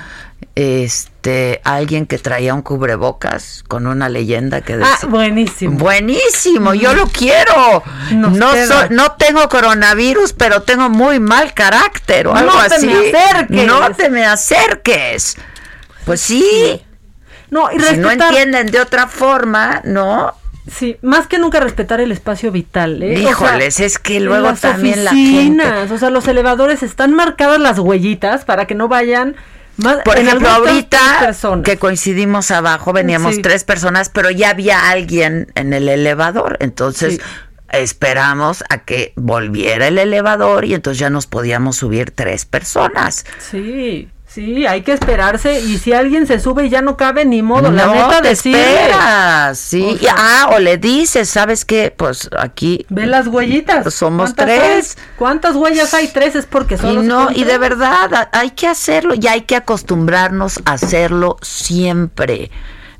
este, 0.55 1.61
alguien 1.65 2.07
que 2.07 2.19
traía 2.19 2.55
un 2.55 2.63
cubrebocas 2.63 3.65
con 3.67 3.87
una 3.87 4.09
leyenda 4.09 4.61
que 4.61 4.77
decía, 4.77 4.95
Ah, 5.03 5.07
buenísimo. 5.07 5.77
Buenísimo, 5.79 6.75
yo 6.75 6.95
lo 6.95 7.07
quiero. 7.09 7.83
Nos 8.13 8.33
no 8.33 8.53
so- 8.53 8.89
no 8.91 9.13
tengo 9.13 9.49
coronavirus, 9.49 10.33
pero 10.35 10.63
tengo 10.63 10.89
muy 10.89 11.19
mal 11.19 11.53
carácter 11.55 12.29
o 12.29 12.33
No 12.35 12.39
algo 12.39 12.59
te 12.69 12.75
así. 12.77 12.87
me 12.87 12.95
acerques. 13.09 13.67
No 13.67 13.91
te 13.93 14.11
me 14.11 14.25
acerques. 14.25 15.37
Pues 16.05 16.21
sí. 16.21 16.81
No, 17.51 17.71
y 17.73 17.81
si 17.81 17.97
no 17.97 18.09
respetar- 18.11 18.29
entienden 18.29 18.67
de 18.71 18.81
otra 18.81 19.07
forma, 19.09 19.81
¿no? 19.85 20.35
Sí, 20.71 20.97
más 21.03 21.27
que 21.27 21.39
nunca 21.39 21.61
respetar 21.61 22.01
el 22.01 22.11
espacio 22.11 22.51
vital, 22.51 23.03
¿eh? 23.03 23.17
O 23.17 23.21
sea, 23.21 23.31
Híjoles, 23.31 23.81
es 23.81 23.99
que 23.99 24.19
luego 24.21 24.47
las 24.49 24.61
también 24.63 25.05
la 25.05 25.11
oficinas, 25.11 25.67
gente. 25.87 25.95
O 25.95 25.99
sea, 25.99 26.09
los 26.11 26.27
elevadores 26.27 26.83
están 26.83 27.13
marcadas 27.13 27.61
las 27.61 27.79
huellitas 27.79 28.45
para 28.47 28.67
que 28.67 28.75
no 28.75 28.89
vayan 28.89 29.37
más. 29.77 29.99
Por 30.05 30.17
ejemplo, 30.19 30.49
ahorita 30.49 31.33
que 31.65 31.77
coincidimos 31.77 32.51
abajo, 32.51 32.93
veníamos 32.95 33.35
Sí. 33.37 33.43
tres 33.43 33.65
personas, 33.65 34.09
pero 34.09 34.31
ya 34.31 34.51
había 34.51 34.89
alguien 34.91 35.53
en 35.55 35.75
el 35.75 35.89
elevador. 35.89 36.57
Entonces 36.61 37.21
esperamos 37.71 38.65
a 38.71 38.79
que 38.79 39.13
volviera 39.17 39.89
el 39.89 39.99
elevador 39.99 40.65
y 40.65 40.75
entonces 40.75 40.99
ya 40.99 41.11
nos 41.11 41.27
podíamos 41.27 41.77
subir 41.77 42.11
tres 42.11 42.47
personas. 42.47 43.27
Sí, 43.39 44.09
sí, 44.35 44.67
hay 44.67 44.83
que 44.83 44.93
esperarse. 44.93 45.61
Y 45.61 45.79
si 45.79 45.93
alguien 45.93 46.27
se 46.27 46.41
sube 46.41 46.67
y 46.67 46.69
ya 46.69 46.83
no 46.83 46.97
cabe, 46.97 47.25
ni 47.25 47.41
modo. 47.43 47.71
la 47.71 47.87
no 47.87 47.95
neta, 47.95 48.21
te 48.23 48.29
decirle. 48.29 48.83
esperas, 48.83 49.59
sí. 49.59 49.83
O 49.83 49.95
Y- 49.95 49.99
sea- 49.99 50.15
ah, 50.19 50.51
o 50.55 50.59
le 50.59 50.77
dices, 50.77 51.29
¿sabes 51.29 51.65
qué? 51.65 51.95
Pues 51.97 52.29
aquí 52.39 52.85
Ve 52.89 53.07
las 53.07 53.27
huellitas. 53.29 53.95
somos 53.95 54.35
¿Cuántas 54.35 54.47
tres. 54.47 54.97
hay? 54.99 55.05
¿Cuántas 55.17 55.57
huellas 55.57 55.95
hay? 55.95 56.09
Tres 56.09 56.35
es 56.37 56.47
porque 56.47 56.75
Y 56.75 56.79
se 56.79 56.93
no, 56.95 57.31
y 57.31 57.45
de 57.45 57.59
verdad, 57.59 58.29
hay 58.33 58.51
que 58.51 58.67
hacerlo 58.67 59.15
y 59.15 59.27
hay 59.27 59.43
que 59.43 59.57
acostumbrarnos 59.57 60.61
a 60.65 60.73
hacerlo 60.73 61.37
siempre. 61.43 62.51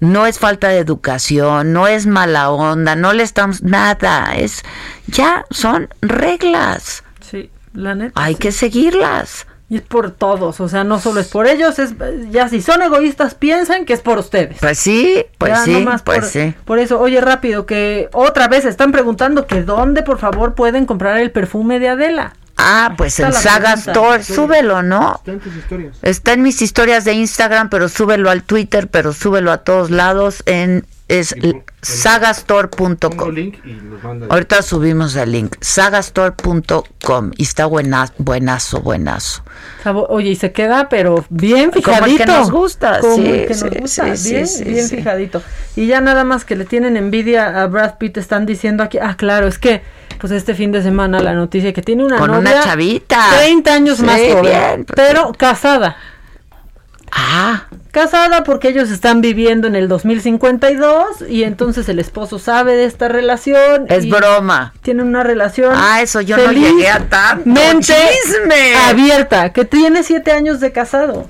No 0.01 0.27
es 0.27 0.39
falta 0.39 0.69
de 0.69 0.79
educación, 0.79 1.73
no 1.73 1.87
es 1.87 2.07
mala 2.07 2.51
onda, 2.51 2.95
no 2.97 3.13
le 3.13 3.23
estamos 3.23 3.63
nada, 3.63 4.35
es 4.37 4.63
ya 5.07 5.47
son 5.51 5.89
reglas. 6.03 7.05
Sí, 7.31 7.51
la 7.73 7.95
neta. 7.95 8.13
Hay 8.23 8.35
que 8.35 8.53
seguirlas. 8.53 9.47
Y 9.69 9.77
es 9.77 9.83
por 9.83 10.11
todos, 10.11 10.61
o 10.61 10.69
sea, 10.69 10.85
no 10.85 11.01
solo 11.01 11.21
es 11.21 11.29
por 11.29 11.47
ellos, 11.47 11.79
es 11.79 11.95
ya 12.31 12.49
si 12.51 12.61
son 12.61 12.83
egoístas 12.83 13.35
piensen 13.35 13.87
que 13.87 13.95
es 13.95 14.01
por 14.01 14.19
ustedes. 14.19 14.59
Pues 14.61 14.79
sí, 14.79 15.25
pues 15.39 15.53
Ya, 15.53 15.65
sí, 15.65 15.73
nomás 15.73 16.03
pues 16.03 16.19
por, 16.21 16.29
sí. 16.29 16.55
Por 16.67 16.79
eso, 16.79 17.01
oye, 17.01 17.21
rápido, 17.21 17.65
que 17.65 18.11
otra 18.13 18.47
vez 18.47 18.67
están 18.67 18.93
preguntando 18.93 19.47
que 19.47 19.63
dónde, 19.63 20.03
por 20.03 20.19
favor, 20.19 20.55
pueden 20.55 20.85
comprar 20.85 21.19
el 21.19 21.31
perfume 21.31 21.81
de 21.81 21.89
Adela. 21.89 22.35
Ah, 22.57 22.95
pues 22.97 23.19
está 23.19 23.29
en 23.29 23.43
Saga 23.43 23.75
pregunta. 23.75 23.93
Store, 23.93 24.23
súbelo, 24.23 24.83
¿no? 24.83 25.21
Está 26.03 26.35
en 26.35 26.43
mis 26.43 26.63
historias 26.63 27.05
de 27.05 27.15
Instagram, 27.15 27.69
pero 27.69 27.89
súbelo 27.89 28.31
al 28.31 28.43
Twitter, 28.43 28.89
pero 28.89 29.13
súbelo 29.13 29.51
a 29.51 29.59
todos 29.59 29.91
lados 29.91 30.43
en 30.47 30.87
es 31.09 31.35
sagastore.com. 31.83 33.35
Ahorita 34.31 34.63
subimos 34.63 35.15
el 35.17 35.33
link, 35.33 35.57
sagastore.com 35.61 37.33
y 37.37 37.43
está 37.43 37.67
buenazo, 37.67 38.15
buenazo, 38.19 38.81
buenazo. 38.81 39.43
Oye, 39.93 40.31
y 40.31 40.37
se 40.37 40.53
queda, 40.53 40.89
pero 40.89 41.25
bien 41.29 41.73
fijadito. 41.73 42.05
Como 42.05 42.17
que 42.17 42.27
nos 42.27 42.51
gusta, 42.51 43.01
sí, 43.03 43.23
que 43.23 43.49
nos 43.49 43.71
gusta, 43.81 44.05
bien, 44.05 44.47
bien 44.67 44.89
fijadito. 44.89 45.43
Y 45.77 45.87
ya 45.87 46.01
nada 46.01 46.25
más 46.25 46.45
que 46.45 46.57
le 46.57 46.65
tienen 46.65 46.97
envidia 46.97 47.63
a 47.63 47.67
Brad 47.67 47.99
Pitt, 47.99 48.17
están 48.17 48.47
diciendo 48.47 48.83
aquí, 48.83 48.99
ah, 48.99 49.17
claro, 49.17 49.47
es 49.47 49.59
que 49.59 49.83
pues 50.19 50.33
este 50.33 50.55
fin 50.55 50.73
de 50.73 50.83
semana 50.83 51.21
la 51.21 51.35
noticia 51.35 51.73
que 51.73 51.83
tiene 51.83 52.05
una 52.05 52.19
Con 52.19 52.31
novia 52.31 52.53
una 52.53 52.61
chavita. 52.63 53.27
30 53.37 53.75
años 53.75 54.01
más 54.01 54.21
joven, 54.33 54.87
pero 54.95 55.33
casada. 55.37 55.97
Ah. 57.15 57.69
Casada 57.93 58.43
porque 58.43 58.69
ellos 58.69 58.91
están 58.91 59.21
viviendo 59.21 59.69
en 59.69 59.77
el 59.77 59.87
2052 59.87 61.29
y 61.29 61.45
entonces 61.45 61.89
el 61.89 62.01
esposo 62.01 62.41
sabe 62.41 62.75
de 62.75 62.87
esta 62.87 63.07
relación. 63.07 63.87
Es 63.89 64.09
broma. 64.09 64.75
Tienen 64.83 65.07
una 65.07 65.23
relación. 65.23 65.73
Ah, 65.77 66.03
eso 66.03 66.21
yo 66.21 66.37
no 66.37 66.51
llegué 66.51 66.89
a 66.89 67.09
tanto. 67.09 67.49
Mente 67.49 67.95
abierta, 68.89 69.53
que 69.53 69.65
tiene 69.65 70.03
siete 70.03 70.33
años 70.33 70.59
de 70.59 70.73
casado. 70.73 71.29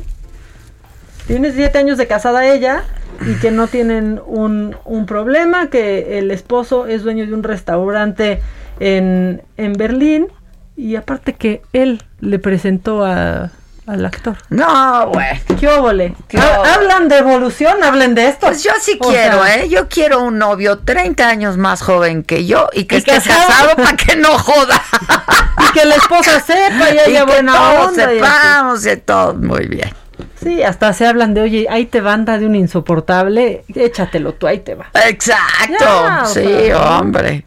Tiene 1.26 1.52
siete 1.52 1.78
años 1.78 1.98
de 1.98 2.06
casada 2.06 2.46
ella 2.46 2.84
y 3.26 3.34
que 3.34 3.50
no 3.50 3.66
tienen 3.66 4.20
un, 4.26 4.74
un 4.86 5.04
problema, 5.04 5.68
que 5.68 6.18
el 6.18 6.30
esposo 6.30 6.86
es 6.86 7.02
dueño 7.02 7.26
de 7.26 7.34
un 7.34 7.42
restaurante 7.42 8.40
en, 8.80 9.42
en 9.58 9.74
Berlín 9.74 10.28
y 10.76 10.96
aparte 10.96 11.34
que 11.34 11.60
él 11.74 12.02
le 12.20 12.38
presentó 12.38 13.04
a 13.04 13.50
al 13.86 14.04
actor. 14.04 14.36
No, 14.48 15.08
güey. 15.08 15.40
¿Qué 15.58 15.68
óvole? 15.68 16.14
Hablan 16.36 17.08
de 17.08 17.18
evolución, 17.18 17.82
hablen 17.82 18.14
de 18.14 18.28
esto. 18.28 18.46
Pues 18.46 18.62
yo 18.62 18.72
sí 18.80 18.98
quiero, 18.98 19.44
¿eh? 19.44 19.68
Yo 19.68 19.88
quiero 19.88 20.22
un 20.22 20.38
novio 20.38 20.78
30 20.78 21.28
años 21.28 21.56
más 21.56 21.82
joven 21.82 22.22
que 22.22 22.46
yo 22.46 22.68
y 22.72 22.84
que 22.84 22.96
esté 22.96 23.12
casado 23.12 23.76
para 23.76 23.96
que 23.96 24.16
no 24.16 24.38
joda. 24.38 24.80
y 25.68 25.72
que 25.72 25.84
la 25.84 25.96
esposa 25.96 26.40
sepa 26.40 26.90
y 26.94 26.98
haya 26.98 27.24
buena 27.24 27.52
todos 27.52 27.88
onda. 27.88 28.08
sepamos 28.08 28.82
de 28.82 28.96
todo. 28.96 29.34
Muy 29.34 29.66
bien. 29.66 29.94
Sí, 30.42 30.62
hasta 30.62 30.92
se 30.92 31.06
hablan 31.06 31.34
de, 31.34 31.40
oye, 31.40 31.66
ahí 31.70 31.86
te 31.86 32.00
banda 32.00 32.38
de 32.38 32.46
un 32.46 32.54
insoportable, 32.54 33.64
échatelo 33.74 34.34
tú, 34.34 34.46
ahí 34.46 34.58
te 34.58 34.74
va. 34.74 34.90
Exacto, 35.06 36.26
sí, 36.26 36.70
hombre. 36.72 37.44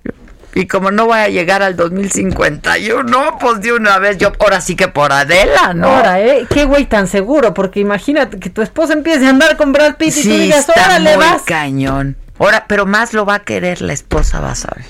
Y 0.57 0.65
como 0.65 0.89
no 0.89 1.05
voy 1.05 1.19
a 1.19 1.29
llegar 1.29 1.61
al 1.61 1.75
2051, 1.75 3.37
pues 3.39 3.61
de 3.61 3.73
una 3.73 3.99
vez 3.99 4.17
yo, 4.17 4.31
ahora 4.39 4.59
sí 4.59 4.75
que 4.75 4.87
por 4.87 5.11
Adela, 5.11 5.75
¿no? 5.75 5.87
Ahora, 5.87 6.19
¿eh? 6.19 6.47
Qué 6.49 6.65
güey 6.65 6.87
tan 6.87 7.05
seguro, 7.05 7.53
porque 7.53 7.79
imagínate 7.79 8.39
que 8.39 8.49
tu 8.49 8.63
esposa 8.63 8.93
empiece 8.93 9.27
a 9.27 9.29
andar 9.29 9.55
con 9.55 9.71
Brad 9.71 9.97
Pitt 9.97 10.17
y 10.17 10.23
tú 10.23 10.29
digas, 10.29 10.67
está 10.67 10.97
le 10.97 11.15
vas. 11.15 11.43
cañón. 11.43 12.17
Ahora, 12.39 12.65
pero 12.67 12.87
más 12.87 13.13
lo 13.13 13.23
va 13.23 13.35
a 13.35 13.39
querer 13.41 13.81
la 13.81 13.93
esposa, 13.93 14.39
vas 14.39 14.65
a 14.65 14.73
ver. 14.75 14.87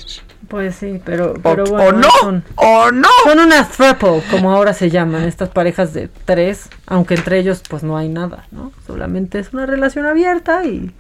Pues 0.48 0.76
sí, 0.76 1.02
pero, 1.04 1.34
pero 1.44 1.66
bueno. 1.66 2.08
O 2.24 2.32
no, 2.32 2.44
o 2.56 2.92
no. 2.92 3.10
Son 3.26 3.38
unas 3.38 3.70
throuple, 3.70 4.24
como 4.32 4.54
ahora 4.54 4.74
se 4.74 4.90
llaman, 4.90 5.24
estas 5.24 5.50
parejas 5.50 5.94
de 5.94 6.10
tres, 6.24 6.70
aunque 6.86 7.16
entre 7.16 7.40
ellos 7.40 7.62
pues 7.68 7.84
no 7.84 7.98
hay 7.98 8.08
nada, 8.08 8.46
¿no? 8.52 8.72
Solamente 8.86 9.40
es 9.40 9.52
una 9.52 9.66
relación 9.66 10.06
abierta 10.06 10.64
y 10.64 10.94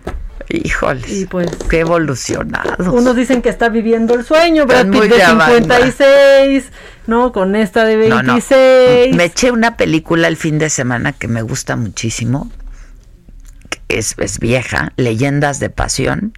Híjole. 0.49 1.01
Y 1.07 1.25
pues. 1.25 1.49
Qué 1.69 1.79
evolucionados. 1.79 2.87
Unos 2.87 3.15
dicen 3.15 3.41
que 3.41 3.49
está 3.49 3.69
viviendo 3.69 4.13
el 4.13 4.25
sueño, 4.25 4.65
Brad 4.65 4.87
Pitt 4.87 5.03
de 5.03 5.25
56, 5.25 6.71
¿no? 7.07 7.31
Con 7.31 7.55
esta 7.55 7.83
de 7.85 7.97
26. 7.97 9.15
Me 9.15 9.25
eché 9.25 9.51
una 9.51 9.77
película 9.77 10.27
el 10.27 10.37
fin 10.37 10.57
de 10.57 10.69
semana 10.69 11.13
que 11.13 11.27
me 11.27 11.41
gusta 11.41 11.75
muchísimo. 11.75 12.49
Es, 13.89 14.15
es 14.17 14.39
vieja, 14.39 14.93
Leyendas 14.97 15.59
de 15.59 15.69
Pasión. 15.69 16.33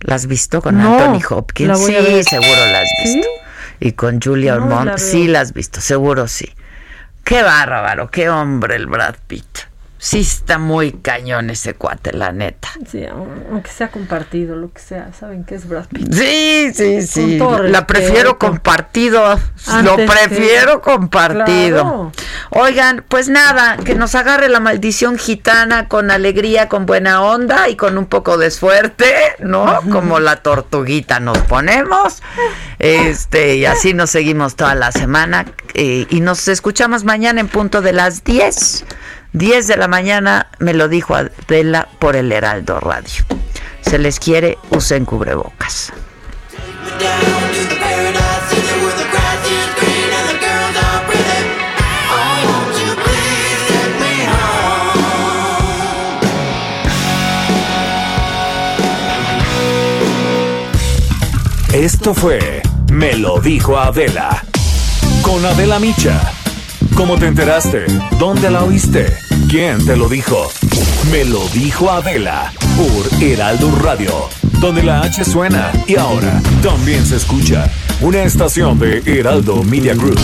¿La 0.00 0.14
has 0.14 0.26
visto 0.26 0.60
con 0.60 0.80
Anthony 0.80 1.20
Hopkins? 1.28 1.78
Sí, 1.78 2.22
seguro 2.24 2.66
la 2.72 2.80
has 2.80 3.04
visto. 3.04 3.28
Y 3.80 3.92
con 3.92 4.20
Julia 4.20 4.54
Ormond. 4.54 4.98
Sí, 4.98 5.28
la 5.28 5.40
has 5.40 5.52
visto, 5.52 5.80
seguro 5.80 6.28
sí. 6.28 6.50
Qué 7.24 7.42
bárbaro, 7.42 8.10
qué 8.10 8.28
hombre 8.28 8.76
el 8.76 8.86
Brad 8.86 9.16
Pitt 9.26 9.73
sí 10.04 10.20
está 10.20 10.58
muy 10.58 10.92
cañón 10.92 11.48
ese 11.48 11.72
cuate, 11.72 12.12
la 12.12 12.30
neta. 12.30 12.68
Sí, 12.90 13.06
aunque 13.06 13.70
sea 13.70 13.90
compartido, 13.90 14.54
lo 14.54 14.70
que 14.70 14.82
sea, 14.82 15.14
¿saben 15.18 15.44
qué 15.44 15.54
es 15.54 15.66
Brad 15.66 15.86
Pitt? 15.86 16.12
Sí, 16.12 16.72
sí, 16.74 17.06
sí. 17.06 17.38
La 17.62 17.86
prefiero 17.86 18.38
compartido, 18.38 19.40
lo 19.82 19.96
prefiero 19.96 20.82
compartido. 20.82 22.12
Oigan, 22.50 23.02
pues 23.08 23.30
nada, 23.30 23.78
que 23.78 23.94
nos 23.94 24.14
agarre 24.14 24.50
la 24.50 24.60
maldición 24.60 25.16
gitana 25.16 25.88
con 25.88 26.10
alegría, 26.10 26.68
con 26.68 26.84
buena 26.84 27.22
onda 27.22 27.70
y 27.70 27.76
con 27.76 27.96
un 27.96 28.04
poco 28.04 28.36
de 28.36 28.50
suerte, 28.50 29.14
¿no? 29.38 29.80
Como 29.90 30.20
la 30.20 30.42
tortuguita 30.42 31.18
nos 31.18 31.38
ponemos. 31.38 32.22
Este, 32.78 33.56
y 33.56 33.64
así 33.64 33.94
nos 33.94 34.10
seguimos 34.10 34.54
toda 34.54 34.74
la 34.74 34.92
semana. 34.92 35.46
Eh, 35.72 36.06
y 36.10 36.20
nos 36.20 36.46
escuchamos 36.48 37.04
mañana 37.04 37.40
en 37.40 37.48
punto 37.48 37.80
de 37.80 37.94
las 37.94 38.22
10. 38.22 38.84
10 39.34 39.66
de 39.66 39.76
la 39.76 39.88
mañana 39.88 40.46
me 40.60 40.74
lo 40.74 40.86
dijo 40.86 41.16
Adela 41.16 41.88
por 41.98 42.14
el 42.14 42.30
Heraldo 42.30 42.78
Radio. 42.78 43.24
Se 43.80 43.98
les 43.98 44.20
quiere, 44.20 44.58
usen 44.70 45.04
cubrebocas. 45.04 45.92
Esto 61.72 62.14
fue 62.14 62.62
Me 62.92 63.16
lo 63.16 63.40
dijo 63.40 63.76
Adela. 63.76 64.44
Con 65.22 65.44
Adela 65.44 65.80
Micha. 65.80 66.20
¿Cómo 66.96 67.18
te 67.18 67.26
enteraste? 67.26 67.86
¿Dónde 68.16 68.48
la 68.48 68.62
oíste? 68.62 69.23
¿Quién 69.54 69.86
te 69.86 69.96
lo 69.96 70.08
dijo? 70.08 70.50
Me 71.12 71.24
lo 71.24 71.46
dijo 71.50 71.88
Adela 71.88 72.52
por 72.76 73.22
Heraldo 73.22 73.70
Radio, 73.76 74.28
donde 74.60 74.82
la 74.82 75.02
H 75.02 75.24
suena 75.24 75.70
y 75.86 75.94
ahora 75.94 76.42
también 76.60 77.06
se 77.06 77.14
escucha. 77.14 77.70
Una 78.00 78.24
estación 78.24 78.80
de 78.80 79.00
Heraldo 79.06 79.62
Media 79.62 79.94
Group. 79.94 80.18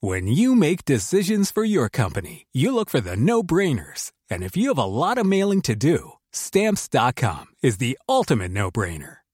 When 0.00 0.28
you 0.28 0.54
make 0.54 0.86
decisions 0.86 1.50
for 1.50 1.66
your 1.66 1.90
company, 1.90 2.46
you 2.54 2.74
look 2.74 2.88
for 2.88 3.02
the 3.02 3.16
no-brainers. 3.18 4.12
And 4.30 4.42
if 4.42 4.56
you 4.56 4.68
have 4.68 4.78
a 4.78 4.86
lot 4.86 5.18
of 5.18 5.26
mailing 5.26 5.60
to 5.60 5.76
do, 5.76 6.12
stamps.com 6.32 7.48
is 7.62 7.76
the 7.76 7.98
ultimate 8.08 8.50
no-brainer. 8.50 9.17